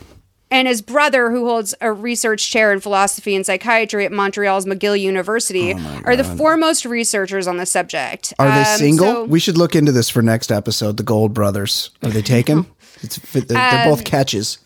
And 0.52 0.68
his 0.68 0.82
brother, 0.82 1.30
who 1.30 1.46
holds 1.46 1.74
a 1.80 1.90
research 1.92 2.50
chair 2.50 2.72
in 2.72 2.80
philosophy 2.80 3.34
and 3.34 3.44
psychiatry 3.44 4.04
at 4.04 4.12
Montreal's 4.12 4.66
McGill 4.66 5.00
University, 5.00 5.72
are 6.04 6.14
the 6.14 6.24
foremost 6.24 6.84
researchers 6.84 7.46
on 7.48 7.56
the 7.56 7.66
subject. 7.66 8.34
Are 8.38 8.48
they 8.50 8.70
Um, 8.70 8.78
single? 8.78 9.06
so- 9.12 9.24
we 9.24 9.40
should 9.40 9.56
look 9.56 9.74
into 9.74 9.92
this 9.92 10.10
for 10.10 10.20
next 10.22 10.52
episode. 10.52 10.98
The 10.98 11.02
Gold 11.02 11.32
brothers. 11.34 11.90
Are 12.02 12.10
they 12.10 12.22
taken? 12.22 12.66
It's, 13.04 13.16
they're, 13.32 13.42
they're 13.42 13.84
both 13.84 13.98
Um, 13.98 14.04
catches. 14.04 14.58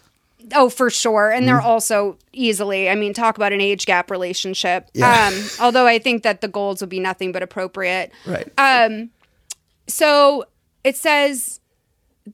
Oh, 0.55 0.69
for 0.69 0.91
sure. 0.91 1.31
And 1.31 1.49
they're 1.49 1.59
Mhm. 1.61 1.65
also 1.65 2.19
easily, 2.35 2.91
I 2.91 2.95
mean, 2.95 3.15
talk 3.15 3.37
about 3.39 3.55
an 3.55 3.63
age 3.63 3.87
gap 3.87 4.11
relationship. 4.11 4.89
Yeah. 4.93 5.29
Um, 5.33 5.49
although 5.61 5.87
I 5.87 5.99
think 5.99 6.23
that 6.25 6.43
the 6.43 6.49
Golds 6.49 6.83
would 6.83 6.91
be 6.91 7.01
nothing 7.01 7.33
but 7.33 7.43
appropriate. 7.43 8.13
Right. 8.27 8.47
Um, 8.59 9.09
so 9.89 10.45
it 10.85 10.97
says 10.97 11.61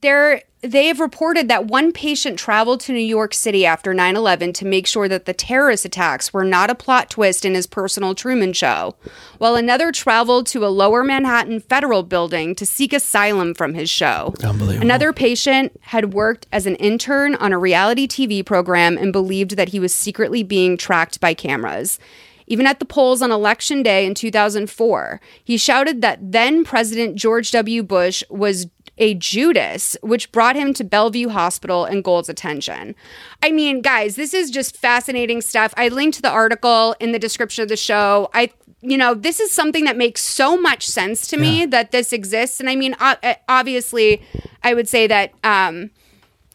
there 0.01 0.43
they 0.63 0.87
have 0.87 1.01
reported 1.01 1.49
that 1.49 1.67
one 1.67 1.91
patient 1.91 2.39
traveled 2.39 2.79
to 2.81 2.93
New 2.93 3.01
York 3.01 3.35
City 3.35 3.67
after 3.67 3.93
9/11 3.93 4.55
to 4.55 4.65
make 4.65 4.87
sure 4.87 5.09
that 5.09 5.25
the 5.25 5.35
terrorist 5.35 5.85
attacks 5.85 6.33
were 6.33 6.45
not 6.45 6.71
a 6.71 6.75
plot 6.75 7.11
twist 7.11 7.45
in 7.45 7.55
his 7.55 7.67
personal 7.67 8.15
Truman 8.15 8.53
show, 8.53 8.95
while 9.39 9.57
another 9.57 9.91
traveled 9.91 10.47
to 10.47 10.65
a 10.65 10.69
lower 10.69 11.03
Manhattan 11.03 11.59
federal 11.59 12.05
building 12.05 12.55
to 12.55 12.65
seek 12.65 12.93
asylum 12.93 13.55
from 13.55 13.75
his 13.75 13.91
show. 13.91 14.35
Unbelievable. 14.43 14.83
Another 14.83 15.13
patient 15.13 15.73
had 15.81 16.15
worked 16.15 16.47
as 16.53 16.65
an 16.65 16.77
intern 16.77 17.35
on 17.35 17.53
a 17.53 17.59
reality 17.59 18.07
TV 18.07 18.45
program 18.45 18.97
and 18.97 19.13
believed 19.13 19.57
that 19.57 19.71
he 19.71 19.81
was 19.81 19.93
secretly 19.93 20.45
being 20.45 20.77
tracked 20.77 21.21
by 21.21 21.35
cameras. 21.35 21.99
Even 22.47 22.67
at 22.67 22.79
the 22.81 22.85
polls 22.85 23.23
on 23.23 23.31
election 23.31 23.83
day 23.83 24.05
in 24.05 24.15
2004, 24.15 25.21
he 25.43 25.57
shouted 25.57 26.03
that 26.03 26.19
then 26.33 26.65
President 26.65 27.17
George 27.17 27.51
W. 27.51 27.83
Bush 27.83 28.23
was 28.29 28.67
a 28.99 29.15
Judas, 29.15 29.97
which 30.03 30.31
brought 30.33 30.55
him 30.55 30.75
to 30.75 30.85
Bellevue 30.85 31.29
Hospital 31.31 31.85
and 31.85 32.05
Gold's 32.05 32.29
attention. 32.29 32.95
I 33.43 33.51
mean, 33.51 33.81
guys, 33.81 34.17
this 34.17 34.35
is 34.35 34.51
just 34.51 34.77
fascinating 34.77 35.41
stuff. 35.41 35.73
I 35.77 35.89
linked 35.89 36.21
the 36.23 36.31
article 36.31 36.95
in 37.01 37.13
the 37.13 37.19
description 37.19 37.63
of 37.63 37.69
the 37.69 37.77
show. 37.77 38.31
I 38.35 38.51
you 38.85 38.99
know, 38.99 39.15
this 39.15 39.39
is 39.39 39.53
something 39.53 39.85
that 39.85 39.97
makes 39.97 40.21
so 40.23 40.57
much 40.61 40.85
sense 40.89 41.29
to 41.29 41.37
me 41.37 41.65
that 41.67 41.93
this 41.93 42.13
exists. 42.13 42.59
And 42.59 42.69
I 42.69 42.75
mean, 42.75 42.97
uh, 42.99 43.15
obviously, 43.49 44.21
I 44.65 44.75
would 44.75 44.89
say 44.89 45.07
that 45.07 45.33
um, 45.45 45.91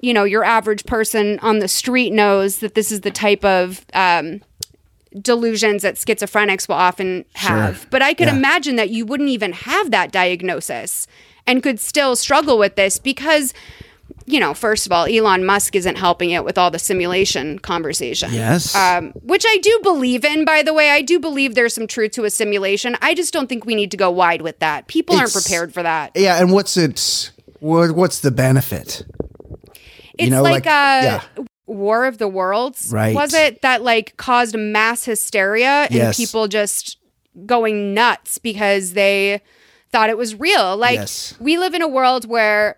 you 0.02 0.14
know, 0.14 0.26
your 0.26 0.44
average 0.44 0.86
person 0.86 1.40
on 1.40 1.60
the 1.60 1.70
street 1.70 2.12
knows 2.12 2.60
that 2.60 2.76
this 2.76 2.92
is 2.92 3.02
the 3.02 3.12
type 3.12 3.46
of 3.46 3.86
um, 3.94 4.42
delusions 5.22 5.84
that 5.84 5.96
schizophrenics 5.96 6.68
will 6.68 6.76
often 6.76 7.26
have. 7.36 7.78
Sure. 7.80 7.88
But 7.92 8.02
I 8.02 8.14
could 8.14 8.28
Yeah. 8.28 8.36
imagine 8.36 8.76
that 8.76 8.90
you 8.90 9.06
wouldn't 9.06 9.30
even 9.30 9.54
have 9.54 9.92
that 9.92 10.12
diagnosis 10.12 11.08
and 11.48 11.64
could 11.64 11.80
still 11.80 12.16
struggle 12.16 12.58
with 12.60 12.76
this 12.76 13.00
because, 13.00 13.54
you 14.26 14.40
know, 14.40 14.54
first 14.54 14.86
of 14.86 14.92
all, 14.92 15.06
Elon 15.06 15.46
Musk 15.46 15.76
isn't 15.76 15.96
helping 15.96 16.30
it 16.32 16.44
with 16.46 16.58
all 16.58 16.70
the 16.70 16.78
simulation 16.80 17.58
conversation. 17.60 18.32
Yes. 18.34 18.76
Um, 18.76 19.12
which 19.24 19.46
I 19.48 19.58
do 19.62 19.80
believe 19.82 20.24
in, 20.26 20.46
by 20.46 20.62
the 20.62 20.74
way. 20.74 20.92
I 20.92 21.02
do 21.02 21.20
believe 21.20 21.56
there's 21.56 21.74
some 21.74 21.88
truth 21.88 22.12
to 22.12 22.26
a 22.26 22.30
simulation. 22.30 22.98
I 23.02 23.16
just 23.16 23.34
don't 23.34 23.48
think 23.48 23.66
we 23.66 23.74
need 23.74 23.90
to 23.92 23.98
go 23.98 24.12
wide 24.12 24.42
with 24.42 24.60
that. 24.60 24.88
People 24.88 25.16
aren't 25.16 25.34
prepared 25.34 25.74
for 25.74 25.82
that. 25.82 26.12
Yeah, 26.16 26.40
and 26.40 26.52
what's 26.52 26.76
it? 26.78 27.32
What, 27.60 27.92
what's 27.94 28.20
the 28.20 28.32
benefit? 28.32 29.04
It's 30.18 30.30
know, 30.32 30.44
like, 30.44 30.66
like- 30.66 30.68
uh, 30.68 31.22
yeah. 31.38 31.44
War 31.66 32.06
of 32.06 32.18
the 32.18 32.30
Worlds, 32.30 32.92
Right. 32.94 33.14
Was 33.14 33.34
it 33.34 33.62
that 33.62 33.84
like 33.84 34.16
caused 34.16 34.58
mass 34.58 35.04
hysteria 35.04 35.84
and 35.84 35.94
Yes. 35.94 36.16
people 36.18 36.48
just 36.48 36.98
going 37.46 37.94
nuts 37.94 38.38
because 38.38 38.94
they 38.94 39.42
thought 39.92 40.10
it 40.10 40.18
was 40.18 40.36
real? 40.36 40.76
Like 40.78 40.96
Yes. 40.96 41.34
we 41.40 41.58
live 41.58 41.74
in 41.74 41.82
a 41.82 41.88
world 41.88 42.28
where 42.28 42.78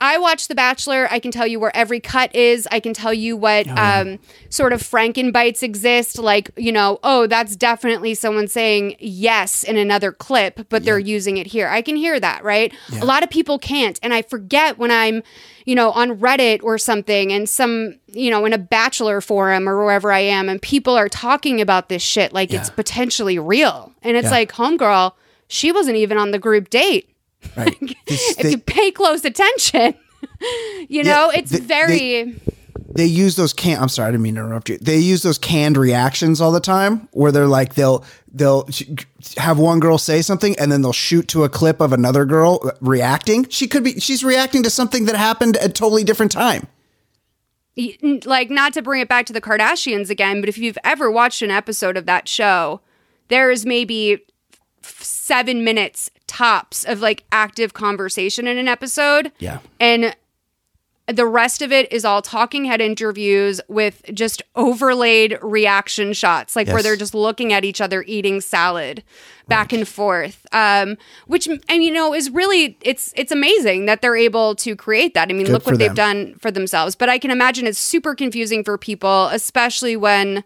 I 0.00 0.18
watch 0.18 0.48
The 0.48 0.54
Bachelor. 0.56 1.08
I 1.10 1.18
can 1.18 1.30
tell 1.30 1.46
you 1.46 1.58
where 1.58 1.74
every 1.74 2.00
cut 2.00 2.34
is. 2.34 2.68
I 2.70 2.80
can 2.80 2.92
tell 2.92 3.14
you 3.14 3.36
what 3.36 3.66
Oh, 3.68 3.74
um, 3.76 4.18
sort 4.50 4.72
of 4.72 4.82
Frankenbites 4.82 5.62
exist. 5.62 6.18
Like, 6.18 6.50
you 6.56 6.72
know, 6.72 6.98
oh, 7.04 7.26
that's 7.26 7.56
definitely 7.56 8.14
someone 8.14 8.48
saying 8.48 8.96
yes 8.98 9.62
in 9.62 9.76
another 9.78 10.12
clip, 10.12 10.68
but 10.68 10.84
they're 10.84 10.98
using 10.98 11.36
it 11.38 11.46
here. 11.46 11.68
I 11.68 11.80
can 11.80 11.96
hear 11.96 12.18
that, 12.20 12.44
right? 12.44 12.74
A 13.00 13.04
lot 13.04 13.22
of 13.22 13.30
people 13.30 13.58
can't. 13.58 13.98
And 14.02 14.12
I 14.12 14.22
forget 14.22 14.78
when 14.78 14.90
I'm, 14.90 15.22
you 15.64 15.76
know, 15.76 15.90
on 15.92 16.18
Reddit 16.18 16.62
or 16.62 16.76
something 16.76 17.32
and 17.32 17.48
some, 17.48 17.94
you 18.08 18.30
know, 18.30 18.44
in 18.44 18.52
a 18.52 18.58
Bachelor 18.58 19.20
forum 19.22 19.66
or 19.68 19.82
wherever 19.82 20.12
I 20.12 20.20
am, 20.20 20.48
and 20.50 20.60
people 20.60 20.96
are 20.96 21.08
talking 21.08 21.60
about 21.62 21.88
this 21.88 22.02
shit 22.02 22.32
like 22.34 22.52
it's 22.52 22.68
potentially 22.68 23.38
real. 23.38 23.92
And 24.02 24.16
it's 24.18 24.24
Yeah. 24.26 24.30
like, 24.32 24.52
homegirl, 24.52 25.12
she 25.54 25.72
wasn't 25.72 25.96
even 25.96 26.18
on 26.18 26.30
the 26.32 26.38
group 26.38 26.68
date 26.70 27.08
Right. 27.56 27.76
If 28.06 28.36
they, 28.38 28.50
you 28.52 28.58
pay 28.58 28.90
close 28.90 29.24
attention, 29.24 29.94
you 30.88 31.02
Yeah, 31.02 31.02
know, 31.02 31.30
it's 31.30 31.50
they- 31.50 31.60
very. 31.60 32.40
they 32.94 33.04
use 33.04 33.36
those 33.36 33.52
can. 33.52 33.80
I'm 33.82 33.88
sorry, 33.90 34.08
I 34.08 34.10
didn't 34.12 34.22
mean 34.22 34.34
to 34.36 34.40
interrupt 34.40 34.68
you. 34.70 34.78
They 34.78 34.96
use 34.98 35.22
those 35.22 35.36
canned 35.36 35.76
reactions 35.76 36.40
all 36.40 36.52
the 36.52 36.60
time, 36.60 37.06
where 37.12 37.30
they're 37.32 37.46
like 37.46 37.74
they'll 37.74 38.02
they'll 38.32 38.66
have 39.36 39.58
one 39.58 39.78
girl 39.80 39.98
say 39.98 40.22
something 40.22 40.56
and 40.58 40.72
then 40.72 40.80
they'll 40.82 40.92
shoot 40.92 41.28
to 41.28 41.44
a 41.44 41.48
clip 41.50 41.80
of 41.80 41.92
another 41.92 42.24
girl 42.24 42.70
reacting. 42.80 43.46
She 43.50 43.66
could 43.68 43.84
be 43.84 44.00
she's 44.00 44.24
reacting 44.24 44.62
to 44.62 44.70
something 44.70 45.04
that 45.04 45.16
happened 45.16 45.56
at 45.58 45.64
a 45.70 45.72
totally 45.72 46.02
different 46.04 46.32
time. 46.32 46.66
like, 48.24 48.50
not 48.50 48.72
to 48.74 48.82
bring 48.82 49.00
it 49.00 49.08
back 49.08 49.26
to 49.26 49.32
the 49.32 49.40
Kardashians 49.40 50.08
again, 50.08 50.40
but 50.40 50.48
if 50.48 50.56
you've 50.58 50.78
ever 50.84 51.10
watched 51.10 51.42
an 51.42 51.50
episode 51.50 51.96
of 51.96 52.06
that 52.06 52.28
show, 52.28 52.80
there 53.28 53.50
is 53.50 53.66
maybe 53.66 54.20
seven 54.86 55.64
minutes 55.64 56.10
tops 56.26 56.84
of 56.84 57.00
like 57.00 57.24
active 57.32 57.74
conversation 57.74 58.46
in 58.46 58.58
an 58.58 58.68
episode. 58.68 59.32
Yeah. 59.38 59.58
And 59.80 60.16
the 61.06 61.26
rest 61.26 61.60
of 61.60 61.70
it 61.70 61.92
is 61.92 62.04
all 62.04 62.22
talking 62.22 62.64
head 62.64 62.80
interviews 62.80 63.60
with 63.68 64.02
just 64.14 64.42
overlaid 64.56 65.38
reaction 65.42 66.14
shots, 66.14 66.56
like 66.56 66.66
where 66.68 66.82
they're 66.82 66.96
just 66.96 67.14
looking 67.14 67.52
at 67.52 67.62
each 67.62 67.80
other 67.82 68.02
eating 68.06 68.40
salad 68.40 69.02
back 69.46 69.74
and 69.74 69.86
forth. 69.86 70.46
Um, 70.52 70.96
which 71.26 71.46
and 71.46 71.84
you 71.84 71.92
know 71.92 72.14
is 72.14 72.30
really 72.30 72.78
it's 72.80 73.12
it's 73.16 73.32
amazing 73.32 73.84
that 73.84 74.00
they're 74.00 74.16
able 74.16 74.54
to 74.56 74.74
create 74.74 75.12
that. 75.12 75.28
I 75.28 75.34
mean, 75.34 75.44
Good 75.44 75.52
look 75.52 75.66
what 75.66 75.78
they've 75.78 75.94
done 75.94 76.36
for 76.36 76.50
themselves. 76.50 76.96
But 76.96 77.10
I 77.10 77.18
can 77.18 77.30
imagine 77.30 77.66
it's 77.66 77.78
super 77.78 78.14
confusing 78.14 78.64
for 78.64 78.78
people, 78.78 79.26
especially 79.26 79.96
when 79.96 80.42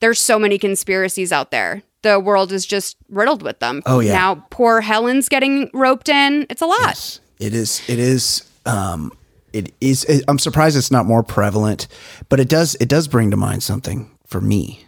there's 0.00 0.20
so 0.20 0.38
many 0.38 0.58
conspiracies 0.58 1.32
out 1.32 1.50
there. 1.50 1.82
The 2.04 2.20
world 2.20 2.52
is 2.52 2.66
just 2.66 2.96
riddled 3.08 3.42
with 3.42 3.58
them. 3.58 3.82
Oh, 3.86 3.98
yeah. 4.00 4.12
Now 4.12 4.46
poor 4.50 4.80
Helen's 4.82 5.28
getting 5.28 5.70
roped 5.72 6.08
in. 6.08 6.46
It's 6.50 6.62
a 6.62 6.66
lot. 6.66 6.80
Yes. 6.86 7.20
It 7.40 7.54
is. 7.54 7.82
It 7.88 7.98
is. 7.98 8.44
Um, 8.66 9.10
it 9.54 9.72
is. 9.80 10.04
It, 10.04 10.22
I'm 10.28 10.38
surprised 10.38 10.76
it's 10.76 10.90
not 10.90 11.06
more 11.06 11.22
prevalent, 11.22 11.88
but 12.28 12.40
it 12.40 12.48
does. 12.48 12.74
It 12.76 12.88
does 12.88 13.08
bring 13.08 13.30
to 13.30 13.36
mind 13.36 13.62
something 13.62 14.10
for 14.26 14.40
me, 14.40 14.84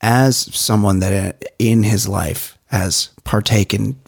as 0.00 0.36
someone 0.54 1.00
that 1.00 1.34
uh, 1.34 1.46
in 1.58 1.82
his 1.82 2.06
life 2.06 2.58
has 2.66 3.10
partaken, 3.24 3.98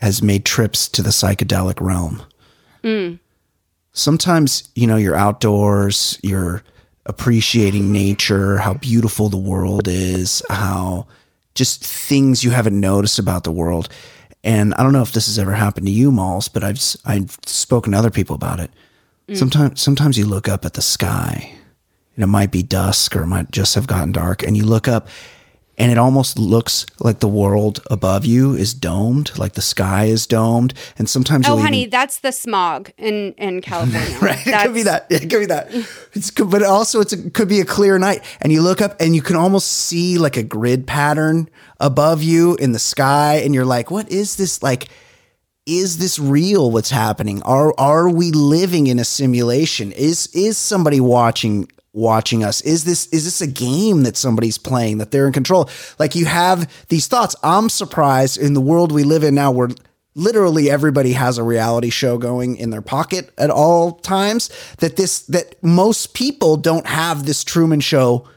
has 0.00 0.22
made 0.22 0.44
trips 0.44 0.88
to 0.90 1.02
the 1.02 1.10
psychedelic 1.10 1.80
realm. 1.80 2.22
Mm. 2.84 3.18
Sometimes 3.92 4.68
you 4.74 4.86
know 4.86 4.96
you're 4.96 5.16
outdoors, 5.16 6.18
you're 6.22 6.62
appreciating 7.06 7.92
nature, 7.92 8.58
how 8.58 8.74
beautiful 8.74 9.28
the 9.28 9.36
world 9.36 9.88
is, 9.88 10.42
how 10.50 11.06
just 11.56 11.84
things 11.84 12.44
you 12.44 12.50
haven't 12.50 12.78
noticed 12.78 13.18
about 13.18 13.44
the 13.44 13.50
world. 13.52 13.88
And 14.44 14.74
I 14.74 14.84
don't 14.84 14.92
know 14.92 15.02
if 15.02 15.12
this 15.12 15.26
has 15.26 15.38
ever 15.40 15.52
happened 15.52 15.86
to 15.86 15.92
you, 15.92 16.12
Malls, 16.12 16.46
but 16.46 16.62
I've 16.62 16.80
I've 17.04 17.36
spoken 17.46 17.92
to 17.92 17.98
other 17.98 18.10
people 18.10 18.36
about 18.36 18.60
it. 18.60 18.70
Mm. 19.28 19.36
Sometimes 19.36 19.80
sometimes 19.80 20.16
you 20.16 20.26
look 20.26 20.48
up 20.48 20.64
at 20.64 20.74
the 20.74 20.82
sky, 20.82 21.52
and 22.14 22.22
it 22.22 22.28
might 22.28 22.52
be 22.52 22.62
dusk 22.62 23.16
or 23.16 23.22
it 23.22 23.26
might 23.26 23.50
just 23.50 23.74
have 23.74 23.88
gotten 23.88 24.12
dark, 24.12 24.44
and 24.44 24.56
you 24.56 24.64
look 24.64 24.86
up, 24.86 25.08
and 25.78 25.92
it 25.92 25.98
almost 25.98 26.38
looks 26.38 26.86
like 27.00 27.20
the 27.20 27.28
world 27.28 27.80
above 27.90 28.24
you 28.24 28.54
is 28.54 28.72
domed, 28.74 29.36
like 29.38 29.52
the 29.52 29.60
sky 29.62 30.04
is 30.06 30.26
domed, 30.26 30.72
and 30.98 31.08
sometimes 31.08 31.46
Oh, 31.48 31.56
honey, 31.58 31.80
even- 31.82 31.90
that's 31.90 32.18
the 32.20 32.32
smog 32.32 32.90
in 32.96 33.32
in 33.38 33.60
California. 33.70 34.18
right? 34.20 34.46
It 34.46 34.62
could 34.62 34.74
be 34.74 34.82
that. 34.84 35.06
It 35.10 35.20
could 35.30 35.40
be 35.40 35.46
that. 35.46 35.68
It's 36.14 36.30
but 36.30 36.62
also 36.62 37.00
it's 37.00 37.12
a, 37.12 37.30
could 37.30 37.48
be 37.48 37.60
a 37.60 37.64
clear 37.64 37.98
night, 37.98 38.22
and 38.40 38.52
you 38.52 38.62
look 38.62 38.80
up 38.80 38.96
and 39.00 39.14
you 39.14 39.22
can 39.22 39.36
almost 39.36 39.68
see 39.68 40.16
like 40.18 40.36
a 40.36 40.42
grid 40.42 40.86
pattern 40.86 41.48
above 41.78 42.22
you 42.22 42.54
in 42.56 42.72
the 42.72 42.78
sky, 42.78 43.42
and 43.44 43.54
you're 43.54 43.66
like, 43.66 43.90
"What 43.90 44.10
is 44.10 44.36
this? 44.36 44.62
Like, 44.62 44.88
is 45.66 45.98
this 45.98 46.18
real? 46.18 46.70
What's 46.70 46.90
happening? 46.90 47.42
Are 47.42 47.74
are 47.78 48.08
we 48.08 48.30
living 48.32 48.86
in 48.86 48.98
a 48.98 49.04
simulation? 49.04 49.92
Is 49.92 50.28
is 50.32 50.56
somebody 50.56 51.00
watching?" 51.00 51.68
Watching 51.96 52.44
us 52.44 52.60
is 52.60 52.84
this 52.84 53.06
is 53.06 53.24
this 53.24 53.40
a 53.40 53.46
game 53.46 54.02
that 54.02 54.18
somebody's 54.18 54.58
playing 54.58 54.98
that 54.98 55.10
they're 55.10 55.26
in 55.26 55.32
control 55.32 55.68
like 55.98 56.14
you 56.14 56.26
have 56.26 56.70
these 56.88 57.06
thoughts 57.06 57.34
i'm 57.42 57.70
surprised 57.70 58.36
in 58.36 58.52
the 58.52 58.60
world 58.60 58.92
we 58.92 59.02
live 59.02 59.24
in 59.24 59.34
now 59.34 59.50
where 59.50 59.70
literally 60.14 60.70
everybody 60.70 61.12
has 61.12 61.38
a 61.38 61.42
reality 61.42 61.88
show 61.88 62.18
going 62.18 62.56
in 62.56 62.68
their 62.68 62.82
pocket 62.82 63.30
at 63.38 63.48
all 63.48 63.92
times 63.92 64.50
that 64.78 64.96
this 64.96 65.20
that 65.20 65.56
most 65.62 66.12
people 66.12 66.58
don't 66.58 66.86
have 66.86 67.24
this 67.24 67.42
truman 67.42 67.80
show 67.80 68.28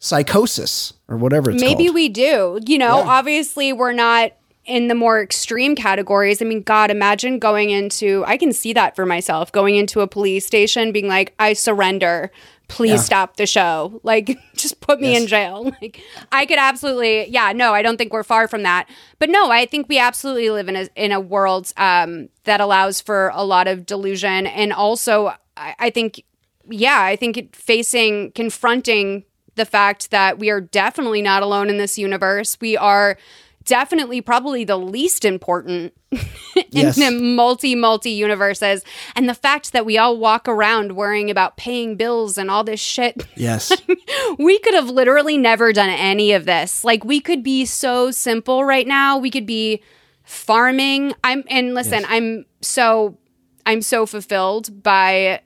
psychosis 0.00 0.92
or 1.06 1.16
whatever 1.16 1.52
it's 1.52 1.60
Maybe 1.60 1.84
called. 1.84 1.94
we 1.94 2.08
do. 2.08 2.58
You 2.66 2.78
know, 2.78 2.96
obviously 2.98 3.72
we're 3.72 3.92
not 3.92 4.32
in 4.64 4.88
the 4.88 4.94
more 4.94 5.22
extreme 5.22 5.74
categories. 5.74 6.40
I 6.40 6.44
mean, 6.44 6.62
God, 6.62 6.90
imagine 6.90 7.38
going 7.38 7.70
into, 7.70 8.24
I 8.26 8.36
can 8.36 8.52
see 8.52 8.72
that 8.72 8.94
for 8.94 9.06
myself, 9.06 9.50
going 9.50 9.76
into 9.76 10.00
a 10.00 10.06
police 10.06 10.46
station, 10.46 10.92
being 10.92 11.08
like, 11.08 11.34
I 11.38 11.52
surrender. 11.52 12.30
Please 12.68 12.90
Yeah. 12.90 12.96
stop 12.96 13.36
the 13.36 13.46
show. 13.46 14.00
Like, 14.04 14.38
just 14.56 14.80
put 14.80 15.00
me 15.00 15.16
in 15.16 15.26
jail. 15.26 15.64
Like, 15.82 16.00
I 16.30 16.46
could 16.46 16.58
absolutely, 16.58 17.28
yeah, 17.28 17.52
no, 17.52 17.72
I 17.74 17.82
don't 17.82 17.96
think 17.96 18.12
we're 18.12 18.22
far 18.22 18.48
from 18.48 18.62
that. 18.62 18.88
But 19.18 19.28
no, 19.30 19.50
I 19.50 19.66
think 19.66 19.88
we 19.88 19.98
absolutely 19.98 20.50
live 20.50 20.68
in 20.68 20.76
a, 20.76 20.88
in 20.96 21.12
a 21.12 21.20
world 21.20 21.72
um, 21.76 22.28
that 22.44 22.60
allows 22.60 23.00
for 23.00 23.30
a 23.34 23.44
lot 23.44 23.68
of 23.68 23.84
delusion. 23.86 24.46
And 24.46 24.72
also, 24.72 25.34
I, 25.56 25.74
I 25.78 25.90
think 25.90 26.24
yeah, 26.70 27.00
I 27.00 27.16
think 27.16 27.36
it, 27.36 27.56
facing, 27.56 28.30
confronting 28.32 29.24
the 29.56 29.64
fact 29.64 30.10
that 30.12 30.38
we 30.38 30.48
are 30.48 30.60
definitely 30.60 31.20
not 31.20 31.42
alone 31.42 31.68
in 31.68 31.76
this 31.76 31.98
universe. 31.98 32.56
We 32.60 32.76
are 32.76 33.18
definitely 33.64 34.20
probably 34.20 34.64
the 34.64 34.76
least 34.78 35.24
important 35.24 35.92
Yes. 36.70 36.98
in 36.98 37.04
the 37.16 37.22
multi 37.22 37.74
multi 37.74 38.10
universes 38.10 38.84
and 39.16 39.28
the 39.28 39.34
fact 39.34 39.72
that 39.72 39.84
we 39.86 39.96
all 39.98 40.16
walk 40.18 40.46
around 40.48 40.96
worrying 40.96 41.30
about 41.30 41.56
paying 41.56 41.96
bills 41.96 42.36
and 42.38 42.50
all 42.50 42.64
this 42.64 42.80
shit 42.80 43.26
Yes. 43.36 43.72
we 44.38 44.58
could 44.58 44.74
have 44.74 44.88
literally 44.90 45.38
never 45.38 45.72
done 45.72 45.90
any 45.90 46.32
of 46.32 46.44
this 46.44 46.84
like 46.84 47.04
we 47.04 47.20
could 47.20 47.42
be 47.42 47.64
so 47.64 48.10
simple 48.10 48.64
right 48.64 48.86
now 48.86 49.18
we 49.18 49.30
could 49.30 49.46
be 49.46 49.82
farming 50.24 51.12
i'm 51.24 51.44
and 51.48 51.74
listen 51.74 52.00
Yes. 52.02 52.06
i'm 52.08 52.44
so 52.60 53.18
i'm 53.66 53.82
so 53.82 54.06
fulfilled 54.06 54.82
by 54.82 55.40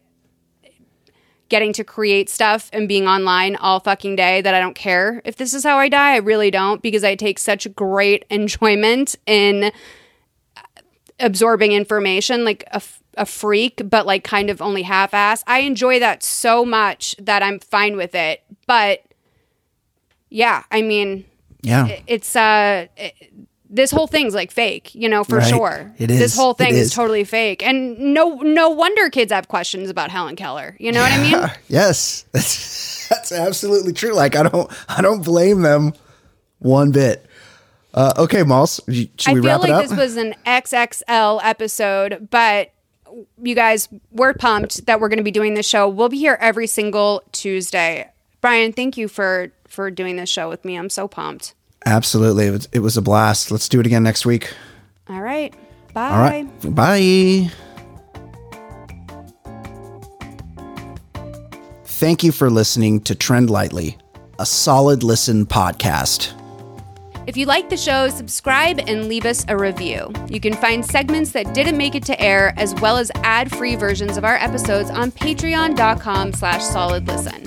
getting 1.49 1.73
to 1.75 1.85
create 1.85 2.29
stuff 2.29 2.69
and 2.73 2.89
being 2.89 3.07
online 3.07 3.57
all 3.57 3.79
fucking 3.81 4.17
day 4.17 4.41
that 4.41 4.55
I 4.55 4.61
don't 4.61 4.75
care 4.75 5.23
if 5.25 5.37
this 5.37 5.55
is 5.55 5.63
how 5.65 5.79
I 5.79 5.89
die. 5.89 6.15
I 6.15 6.17
really 6.19 6.51
don't 6.51 6.83
because 6.83 7.05
I 7.05 7.15
take 7.15 7.39
such 7.39 7.73
great 7.75 8.25
enjoyment 8.31 9.15
in 9.27 9.71
absorbing 11.21 11.73
information 11.73 12.45
like 12.45 12.65
a, 12.73 12.83
a 13.17 13.25
freak, 13.27 13.81
but 13.89 14.07
like 14.07 14.25
kind 14.25 14.51
of 14.51 14.61
only 14.61 14.83
half 14.83 15.15
ass. 15.15 15.43
I 15.47 15.61
enjoy 15.61 15.99
that 16.01 16.23
so 16.23 16.65
much 16.65 17.15
that 17.19 17.43
I'm 17.43 17.59
fine 17.59 17.97
with 17.97 18.15
it. 18.15 18.43
But 18.67 19.03
yeah, 20.29 20.65
I 20.71 20.83
mean, 20.83 21.25
Yeah. 21.63 22.01
it's 22.07 22.37
uh 22.37 22.87
it- 22.97 23.15
this 23.69 23.91
whole 23.91 24.07
thing's 24.07 24.35
like 24.35 24.51
fake, 24.51 24.95
you 24.95 25.09
know, 25.09 25.25
for 25.25 25.39
Right. 25.39 25.49
sure. 25.49 25.93
It 25.99 26.07
This 26.09 26.37
whole 26.37 26.55
thing 26.55 26.71
is. 26.75 26.89
is. 26.89 26.95
totally 26.95 27.25
fake. 27.25 27.67
And 27.67 27.99
no 27.99 28.35
no 28.37 28.71
wonder 28.71 29.11
kids 29.11 29.33
have 29.33 29.49
questions 29.49 29.91
about 29.91 30.11
Helen 30.11 30.37
Keller. 30.37 30.77
You 30.79 30.93
know 30.93 31.01
what 31.01 31.13
I 31.13 31.23
mean? 31.23 31.51
yes, 31.69 32.25
that's 32.33 33.09
that's 33.09 33.33
absolutely 33.33 33.93
true. 33.93 34.15
Like 34.15 34.37
I 34.37 34.45
don't 34.45 34.71
I 34.89 35.03
don't 35.03 35.25
blame 35.25 35.63
them 35.63 35.95
one 36.59 36.93
bit. 36.93 37.27
Uh, 37.95 38.13
okay, 38.19 38.43
Moss, 38.43 38.79
should 38.91 39.09
I 39.27 39.33
we 39.33 39.41
feel 39.41 39.51
wrap 39.51 39.61
like 39.61 39.71
it 39.71 39.75
up? 39.75 39.87
this 39.87 39.97
was 39.99 40.17
an 40.17 40.35
XXL 40.45 41.41
episode, 41.43 42.29
but 42.31 42.71
you 43.43 43.55
guys, 43.55 43.89
we're 44.11 44.35
pumped 44.35 44.85
that 44.85 45.01
we're 45.01 45.09
going 45.09 45.17
to 45.17 45.23
be 45.25 45.31
doing 45.31 45.55
this 45.55 45.67
show. 45.67 45.89
We'll 45.89 46.11
be 46.11 46.19
here 46.19 46.37
every 46.39 46.67
single 46.67 47.23
Tuesday. 47.33 48.11
Brian, 48.43 48.75
thank 48.75 48.99
you 48.99 49.09
for 49.09 49.51
for 49.67 49.91
doing 49.91 50.17
this 50.17 50.29
show 50.29 50.49
with 50.51 50.63
me. 50.65 50.77
I'm 50.77 50.91
so 50.91 51.09
pumped. 51.09 51.55
Absolutely, 51.87 52.47
it 52.49 52.51
was, 52.51 52.69
it 52.73 52.79
was 52.81 52.97
a 52.97 53.03
blast. 53.03 53.51
Let's 53.51 53.69
do 53.69 53.81
it 53.81 53.87
again 53.87 54.03
next 54.03 54.27
week. 54.27 54.53
All 55.09 55.21
right. 55.21 55.55
Bye. 55.95 56.11
All 56.11 56.19
right, 56.19 56.75
bye. 56.75 57.51
Thank 61.85 62.23
you 62.23 62.33
for 62.33 62.51
listening 62.51 63.01
to 63.03 63.15
Trend 63.15 63.49
Lightly, 63.49 63.97
a 64.39 64.45
solid 64.45 65.03
listen 65.03 65.47
podcast. 65.47 66.33
If 67.27 67.37
you 67.37 67.47
like 67.47 67.71
the 67.71 67.77
show, 67.77 68.09
subscribe 68.11 68.81
and 68.87 69.09
leave 69.09 69.25
us 69.25 69.45
a 69.49 69.57
review. 69.57 70.13
You 70.29 70.39
can 70.39 70.53
find 70.53 70.85
segments 70.85 71.33
that 71.33 71.55
didn't 71.55 71.77
make 71.79 71.95
it 71.95 72.05
to 72.05 72.21
air, 72.21 72.53
as 72.57 72.75
well 72.75 72.99
as 72.99 73.11
ad-free 73.25 73.77
versions 73.77 74.17
of 74.17 74.25
our 74.25 74.37
episodes 74.37 74.91
on 74.91 75.11
patreon.com 75.11 76.35
slash 76.35 76.63
solid 76.63 77.09
listen. 77.09 77.45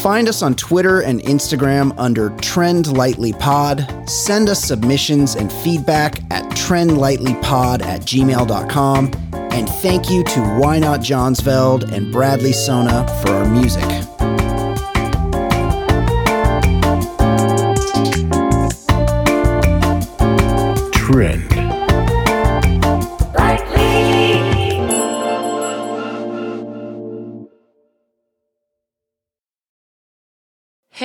Find 0.00 0.30
us 0.30 0.40
on 0.40 0.54
Twitter 0.54 1.02
and 1.02 1.20
Instagram 1.20 1.92
under 1.98 2.30
Trend 2.38 2.96
Lightly 2.96 3.34
Pod. 3.34 3.86
Send 4.08 4.48
us 4.48 4.64
submissions 4.64 5.34
and 5.34 5.52
feedback 5.52 6.22
at 6.30 6.42
trendlightlypod 6.52 7.82
at 7.82 8.00
gmail.com. 8.00 9.10
And 9.34 9.68
thank 9.68 10.08
you 10.08 10.24
to 10.24 10.40
Why 10.58 10.78
Not 10.78 11.00
Johnsveld 11.00 11.92
and 11.92 12.10
Bradley 12.10 12.52
Sona 12.52 13.06
for 13.20 13.34
our 13.34 13.44
music. 13.44 13.84
Trend. 20.94 21.59